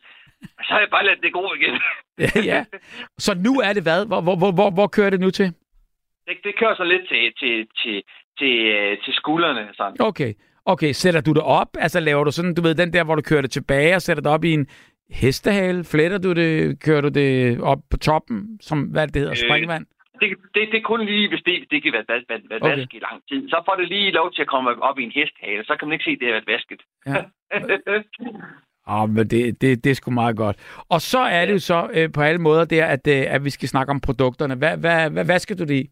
så 0.66 0.70
har 0.74 0.80
jeg 0.80 0.90
bare 0.90 1.04
ladet 1.06 1.22
det 1.22 1.32
gå 1.32 1.44
igen. 1.58 1.74
Ja, 2.24 2.40
ja. 2.52 2.64
Så 3.18 3.32
nu 3.46 3.52
er 3.66 3.72
det 3.72 3.82
hvad? 3.82 4.06
Hvor, 4.06 4.20
hvor, 4.20 4.36
hvor, 4.36 4.52
hvor, 4.58 4.70
hvor 4.70 4.86
kører 4.86 5.10
det 5.10 5.20
nu 5.20 5.30
til? 5.30 5.48
det, 6.28 6.36
det 6.44 6.56
kører 6.60 6.76
så 6.76 6.84
lidt 6.84 7.08
til, 7.08 7.22
til, 7.40 7.54
til, 7.80 8.02
til, 8.38 8.54
øh, 8.76 8.98
til 9.04 9.14
skuldrene, 9.14 9.68
sådan. 9.76 9.96
Okay. 10.00 10.34
Okay, 10.72 10.92
sætter 11.02 11.20
du 11.20 11.32
det 11.32 11.42
op? 11.42 11.70
Altså 11.78 12.00
laver 12.00 12.24
du 12.24 12.30
sådan, 12.30 12.54
du 12.54 12.62
ved, 12.62 12.74
den 12.74 12.92
der, 12.92 13.04
hvor 13.04 13.14
du 13.14 13.22
kører 13.22 13.42
det 13.42 13.50
tilbage 13.50 13.94
og 13.94 14.02
sætter 14.02 14.22
det 14.22 14.32
op 14.32 14.44
i 14.44 14.52
en 14.52 14.66
hestehale? 15.10 15.84
Fletter 15.84 16.18
du 16.18 16.32
det? 16.32 16.80
Kører 16.86 17.00
du 17.00 17.08
det 17.08 17.60
op 17.60 17.78
på 17.90 17.96
toppen? 17.96 18.58
Som, 18.60 18.78
hvad 18.82 19.06
det 19.06 19.16
hedder, 19.16 19.30
Øh, 19.30 19.36
springvand? 19.48 19.86
Det, 20.20 20.28
det, 20.54 20.62
det 20.72 20.78
er 20.78 20.82
kun 20.92 21.06
lige, 21.06 21.28
hvis 21.28 21.42
det, 21.46 21.54
det 21.70 21.82
kan 21.82 21.92
være 21.92 22.04
været, 22.08 22.24
været, 22.50 22.62
Okay. 22.62 22.76
vasket 22.76 22.94
i 22.94 23.00
lang 23.10 23.22
tid. 23.28 23.48
Så 23.48 23.62
får 23.66 23.74
det 23.80 23.88
lige 23.88 24.10
lov 24.10 24.32
til 24.32 24.42
at 24.42 24.48
komme 24.48 24.82
op 24.82 24.98
i 24.98 25.02
en 25.02 25.12
hesthale. 25.14 25.64
Så 25.64 25.76
kan 25.78 25.88
man 25.88 25.92
ikke 25.92 26.04
se, 26.04 26.10
at 26.10 26.18
det 26.20 26.26
har 26.28 26.32
været 26.38 26.48
vasket. 26.54 26.80
Ja. 27.06 27.20
Åh, 28.94 29.10
men 29.16 29.28
det, 29.30 29.60
det, 29.60 29.84
det 29.84 29.90
er 29.90 29.94
sgu 29.94 30.10
meget 30.10 30.36
godt. 30.36 30.56
Og 30.88 31.00
så 31.00 31.18
er 31.18 31.46
det 31.46 31.52
jo 31.52 31.58
så 31.58 31.88
øh, 31.94 32.12
på 32.12 32.20
alle 32.20 32.40
måder 32.40 32.64
der, 32.64 32.86
at, 32.86 33.06
øh, 33.08 33.34
at 33.34 33.44
vi 33.44 33.50
skal 33.50 33.68
snakke 33.68 33.90
om 33.90 34.00
produkterne. 34.00 34.54
Hvad, 34.54 34.76
hvad, 34.76 35.10
hvad, 35.10 35.24
hvad 35.24 35.38
skal 35.38 35.58
du 35.58 35.64
det 35.64 35.74
i? 35.74 35.84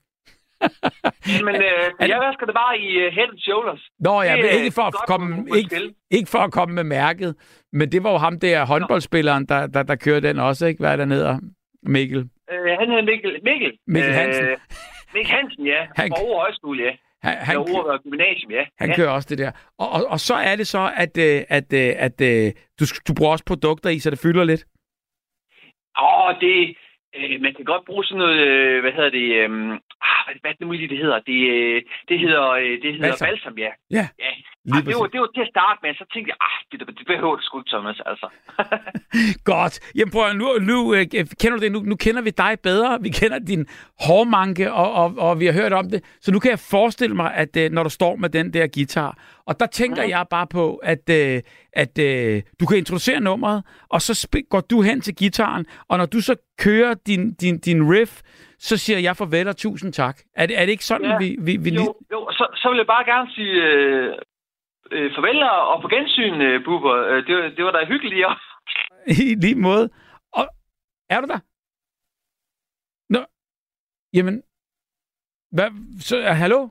Men 1.47 1.55
øh, 1.55 2.09
jeg 2.13 2.19
vasker 2.27 2.47
det 2.47 2.55
bare 2.63 2.79
i 2.79 2.89
uh, 3.07 3.13
Head 3.17 3.29
and 3.35 3.39
Shoulders. 3.39 3.83
Nå 3.99 4.23
ja, 4.23 4.33
Det 4.37 4.45
men 4.45 4.65
ikke 4.65 4.75
for, 4.75 4.83
at 4.83 4.93
godt 4.93 5.07
komme, 5.07 5.47
ikke, 5.59 5.77
ikke 6.11 6.31
for 6.31 6.39
at 6.39 6.53
komme 6.53 6.75
med 6.75 6.85
mærket, 6.85 7.31
men 7.73 7.93
det 7.93 8.05
var 8.05 8.11
jo 8.13 8.19
ham 8.19 8.41
der 8.41 8.67
håndboldspilleren, 8.67 9.47
der, 9.47 9.67
der, 9.67 9.83
der 9.83 9.97
kører 9.97 10.21
den 10.21 10.39
også, 10.39 10.67
ikke? 10.67 10.79
Hvad 10.81 10.93
er 10.93 10.97
der 10.97 11.07
hedder? 11.07 11.39
Mikkel. 11.83 12.19
Øh, 12.53 12.73
han 12.79 12.89
hedder 12.89 13.05
Mikkel. 13.05 13.33
Mikkel, 13.43 13.73
Mikkel 13.87 14.13
Hansen. 14.13 14.45
Øh, 14.45 14.57
Mikkel 15.15 15.33
Hansen, 15.37 15.67
ja. 15.67 15.81
Han-. 15.97 16.11
Fra 16.11 16.23
Ore 16.25 16.41
Højskole, 16.41 16.83
ja. 16.85 16.93
Han, 17.23 17.37
Han, 17.39 17.57
og 17.57 18.01
Gymnasium, 18.03 18.51
ja. 18.51 18.65
han 18.79 18.89
ja. 18.89 18.97
kører 18.97 19.11
også 19.11 19.29
det 19.31 19.39
der. 19.39 19.53
Og, 19.79 19.89
og, 19.91 20.07
og 20.07 20.21
så 20.21 20.35
er 20.35 20.57
det 20.57 20.67
så, 20.67 20.93
at, 20.97 21.19
øh, 21.19 21.43
at, 21.49 21.73
øh, 21.73 21.93
at 22.07 22.21
øh, 22.21 22.53
du, 22.81 22.85
du 23.09 23.15
bruger 23.15 23.33
også 23.33 23.45
produkter 23.45 23.91
i, 23.91 23.99
så 23.99 24.11
det 24.11 24.19
fylder 24.19 24.45
lidt. 24.45 24.65
Åh, 26.03 26.41
det... 26.41 26.77
Øh, 27.17 27.41
man 27.45 27.53
kan 27.57 27.65
godt 27.65 27.85
bruge 27.89 28.05
sådan 28.05 28.19
noget, 28.19 28.41
øh, 28.49 28.81
hvad 28.83 28.93
hedder 28.97 29.11
det, 29.19 29.27
øh, 29.41 29.49
ah, 30.09 30.21
hvad, 30.27 30.35
hvad 30.43 30.53
det 30.59 30.61
nu 30.67 30.73
lige, 30.73 30.89
det 30.89 30.99
hedder? 31.05 31.19
Det, 31.31 31.39
øh, 31.55 31.83
det 32.09 32.17
hedder, 32.25 32.47
øh, 32.51 32.75
det 32.83 32.91
hedder 32.95 33.09
Balsam. 33.09 33.29
balsam, 33.29 33.55
ja. 33.65 33.71
Ja, 33.99 34.05
ja. 34.25 34.31
lige 34.65 34.77
Ah, 34.79 34.85
det, 34.87 34.95
var, 35.01 35.07
det 35.15 35.21
var 35.21 35.31
til 35.35 35.47
at 35.47 35.53
starte 35.55 35.79
med, 35.83 35.91
så 36.01 36.05
tænkte 36.13 36.29
jeg, 36.33 36.39
ah, 36.49 36.59
det, 36.71 36.77
det 36.99 37.07
behøver 37.07 37.37
du 37.37 37.43
sgu 37.43 37.55
ikke, 37.61 37.71
Thomas, 37.75 37.99
altså. 38.11 38.29
Godt. 39.53 39.75
Jamen 39.97 40.13
prøv 40.15 40.25
nu, 40.43 40.49
nu 40.71 40.77
øh, 40.95 41.05
kender 41.41 41.57
du 41.57 41.63
det, 41.65 41.73
nu, 41.73 41.81
nu 41.91 41.97
kender 42.05 42.23
vi 42.23 42.31
dig 42.31 42.53
bedre. 42.69 42.91
Vi 43.07 43.11
kender 43.21 43.39
din 43.39 43.63
hårmanke, 44.07 44.73
og, 44.73 44.89
og, 45.01 45.09
og 45.27 45.41
vi 45.41 45.47
har 45.47 45.53
hørt 45.61 45.73
om 45.73 45.87
det. 45.91 46.01
Så 46.21 46.29
nu 46.33 46.39
kan 46.39 46.51
jeg 46.51 46.59
forestille 46.59 47.17
mig, 47.17 47.31
at 47.35 47.57
øh, 47.57 47.71
når 47.71 47.83
du 47.83 47.91
står 47.91 48.17
med 48.17 48.29
den 48.29 48.47
der 48.55 48.67
guitar, 48.77 49.13
og 49.47 49.61
der 49.61 49.67
tænker 49.67 50.03
Mhm. 50.03 50.11
jeg 50.11 50.27
bare 50.31 50.47
på, 50.47 50.77
at, 50.77 51.11
øh, 51.11 51.43
at 51.73 51.99
øh, 51.99 52.43
du 52.61 52.67
kan 52.67 52.79
introducere 52.79 53.21
nummeret, 53.21 53.65
og 53.89 54.03
så 54.03 54.13
sp- 54.23 54.49
går 54.51 54.61
du 54.61 54.83
hen 54.83 55.01
til 55.01 55.15
gitaren, 55.17 55.67
og 55.89 55.99
når 55.99 56.07
du 56.07 56.21
så 56.21 56.37
kører 56.59 56.95
din, 56.95 57.35
din, 57.35 57.59
din 57.59 57.93
riff, 57.93 58.23
så 58.59 58.77
siger 58.77 58.99
jeg 58.99 59.17
farvel 59.17 59.49
og 59.49 59.57
tusind 59.57 59.93
tak. 59.93 60.21
Er 60.35 60.47
det, 60.47 60.59
er 60.61 60.65
det 60.67 60.73
ikke 60.73 60.85
sådan, 60.85 61.11
Ja. 61.11 61.19
vi, 61.19 61.37
vi, 61.41 61.57
vi 61.57 61.71
Jo, 61.71 61.95
jo 62.13 62.29
så, 62.33 62.47
så 62.55 62.69
vil 62.71 62.77
jeg 62.77 62.87
bare 62.87 63.05
gerne 63.05 63.31
sige 63.35 63.53
øh, 63.63 64.15
øh, 64.91 65.11
farvel 65.15 65.43
og 65.43 65.83
på 65.83 65.89
gensyn, 65.89 66.41
øh, 66.41 66.65
Bubber. 66.65 66.95
Øh, 67.11 67.27
det, 67.27 67.35
var- 67.37 67.53
det 67.57 67.65
var 67.65 67.71
da 67.71 67.87
hyggeligt. 67.89 68.21
Ja. 68.21 68.33
I 69.31 69.35
lige 69.35 69.55
måde. 69.55 69.91
Og 70.33 70.49
er 71.11 71.21
du 71.21 71.27
der? 71.27 71.39
Nå, 73.13 73.25
jamen, 74.13 74.43
hvad, 75.53 75.71
så, 76.01 76.23
hallo? 76.23 76.69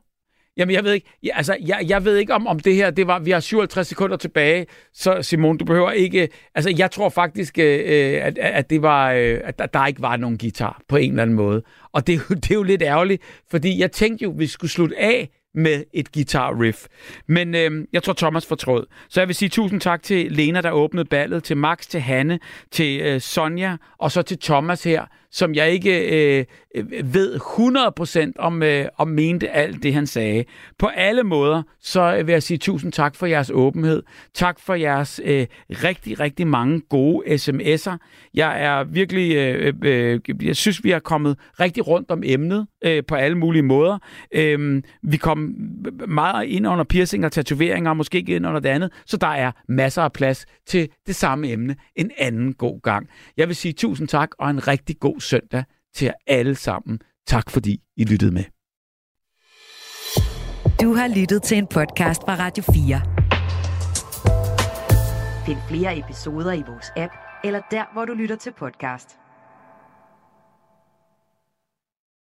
Jamen, 0.57 0.76
jeg 0.76 0.84
ved 0.84 0.94
ikke, 0.94 1.07
ja, 1.23 1.30
altså, 1.36 1.57
jeg, 1.65 1.86
jeg 1.88 2.06
ved 2.06 2.18
ikke 2.18 2.34
om, 2.34 2.48
om 2.48 2.60
det 2.60 2.76
her, 2.76 2.91
det 2.91 3.07
var, 3.07 3.19
vi 3.19 3.32
har 3.32 3.40
57 3.40 3.88
sekunder 3.88 4.18
tilbage, 4.18 4.65
så 4.94 5.22
Simon, 5.22 5.57
du 5.57 5.65
behøver 5.65 5.91
ikke, 5.91 6.30
altså, 6.56 6.73
jeg 6.77 6.91
tror 6.91 7.10
faktisk, 7.10 7.60
øh, 7.60 7.80
øh 7.80 8.26
at, 8.26 8.38
at 8.38 8.69
det 8.69 8.82
var, 8.82 9.11
øh, 9.11 9.41
at 9.44 9.60
der, 9.60 9.65
der 9.65 9.88
ikke 9.88 10.02
var 10.02 10.18
nogen 10.18 10.38
guitar 10.38 10.82
på 10.88 10.95
en 10.95 11.10
eller 11.10 11.23
anden 11.23 11.36
måde. 11.36 11.64
Og 11.94 12.07
det, 12.07 12.22
det 12.30 12.52
er 12.52 12.56
jo 12.56 12.64
lidt 12.64 12.82
ærgerligt, 12.82 13.23
fordi 13.52 13.80
jeg 13.80 13.91
tænkte 13.91 14.23
jo, 14.23 14.34
vi 14.38 14.48
skulle 14.48 14.72
slutte 14.72 14.99
af 14.99 15.30
med 15.56 15.84
et 15.94 16.11
guitar 16.11 16.61
riff. 16.61 16.86
Men 17.27 17.56
øh, 17.56 17.88
jeg 17.94 18.03
tror, 18.03 18.14
Thomas 18.14 18.45
fortrød. 18.45 18.88
Så 19.10 19.22
jeg 19.22 19.27
vil 19.27 19.36
sige 19.36 19.49
tusind 19.49 19.82
tak 19.82 20.03
til 20.03 20.32
Lena, 20.32 20.61
der 20.61 20.72
åbnede 20.72 21.06
ballet, 21.06 21.44
til 21.44 21.57
Max, 21.57 21.88
til 21.88 21.99
Hanne, 21.99 22.40
til 22.72 23.02
øh, 23.02 23.22
Sonja, 23.22 23.77
og 23.98 24.11
så 24.11 24.22
til 24.22 24.40
Thomas 24.40 24.84
her, 24.84 25.06
som 25.36 25.56
jeg 25.56 25.72
ikke 25.72 25.99
øh, 25.99 26.45
øh 26.76 27.14
ved 27.14 27.36
100% 27.36 28.32
om, 28.40 28.64
øh, 28.64 28.86
om 28.98 29.07
mente 29.07 29.49
alt 29.49 29.84
det, 29.84 29.94
han 29.94 30.07
sagde. 30.07 30.44
På 30.80 30.88
alle 30.88 31.24
måder, 31.24 31.64
så 31.82 32.24
vil 32.26 32.34
jeg 32.34 32.44
sige 32.44 32.57
tusind 32.57 32.91
tak 32.91 33.16
for 33.16 33.26
jeres 33.26 33.52
åbenhed. 33.53 34.03
Tak 34.34 34.60
for 34.60 34.74
jeres 34.74 35.22
øh, 35.24 35.48
rigtig, 35.70 36.20
rigtig 36.20 36.48
mange 36.48 36.82
gode 36.90 37.26
sms'er. 37.28 37.98
Jeg 38.34 38.64
er 38.64 38.84
virkelig, 38.84 39.36
øh, 39.36 39.74
øh, 39.84 40.20
øh 40.26 40.45
jeg 40.48 40.56
synes, 40.56 40.84
vi 40.84 40.91
er 40.91 40.99
kommet 40.99 41.38
rigtig 41.60 41.88
rundt 41.88 42.12
om 42.12 42.24
emnet 42.26 42.68
øh, 42.86 43.03
på 43.07 43.16
alle 43.16 43.38
mulige 43.38 43.64
måder. 43.64 43.98
Øh, 44.32 44.84
vi 45.03 45.18
kom 45.18 45.56
meget 46.07 46.48
ind 46.48 46.68
under 46.68 46.84
piercing 46.84 47.26
og 47.26 47.32
tatoveringer, 47.32 47.94
måske 47.94 48.18
ikke 48.18 48.36
ind 48.36 48.48
under 48.48 48.60
det 48.60 48.70
andet, 48.70 48.91
så 49.06 49.18
der 49.18 49.28
er 49.28 49.52
masser 49.68 50.02
af 50.02 50.14
plads 50.14 50.45
til 50.68 50.90
det 51.07 51.16
samme 51.16 51.52
emne 51.52 51.76
en 51.95 52.12
anden 52.18 52.53
god 52.53 52.82
gang. 52.82 53.07
Jeg 53.38 53.48
vil 53.48 53.56
sige 53.56 53.74
tusind 53.74 54.07
tak 54.07 54.30
og 54.40 54.49
en 54.49 54.68
rigtig 54.68 54.99
god 54.99 55.20
søndag 55.26 55.64
til 55.95 56.06
jer 56.06 56.14
alle 56.27 56.56
sammen. 56.56 56.99
Tak 57.27 57.49
fordi 57.49 57.81
I 57.97 58.03
lyttede 58.03 58.31
med. 58.31 58.43
Du 60.81 60.93
har 60.93 61.19
lyttet 61.19 61.43
til 61.43 61.57
en 61.57 61.68
podcast 61.68 62.22
fra 62.22 62.35
Radio 62.35 62.64
4. 62.64 63.02
Find 65.45 65.57
flere 65.69 65.97
episoder 65.97 66.53
i 66.53 66.64
vores 66.68 66.91
app, 66.97 67.14
eller 67.43 67.61
der, 67.72 67.93
hvor 67.93 68.06
du 68.06 68.14
lytter 68.14 68.35
til 68.35 68.53
podcast. 68.57 69.24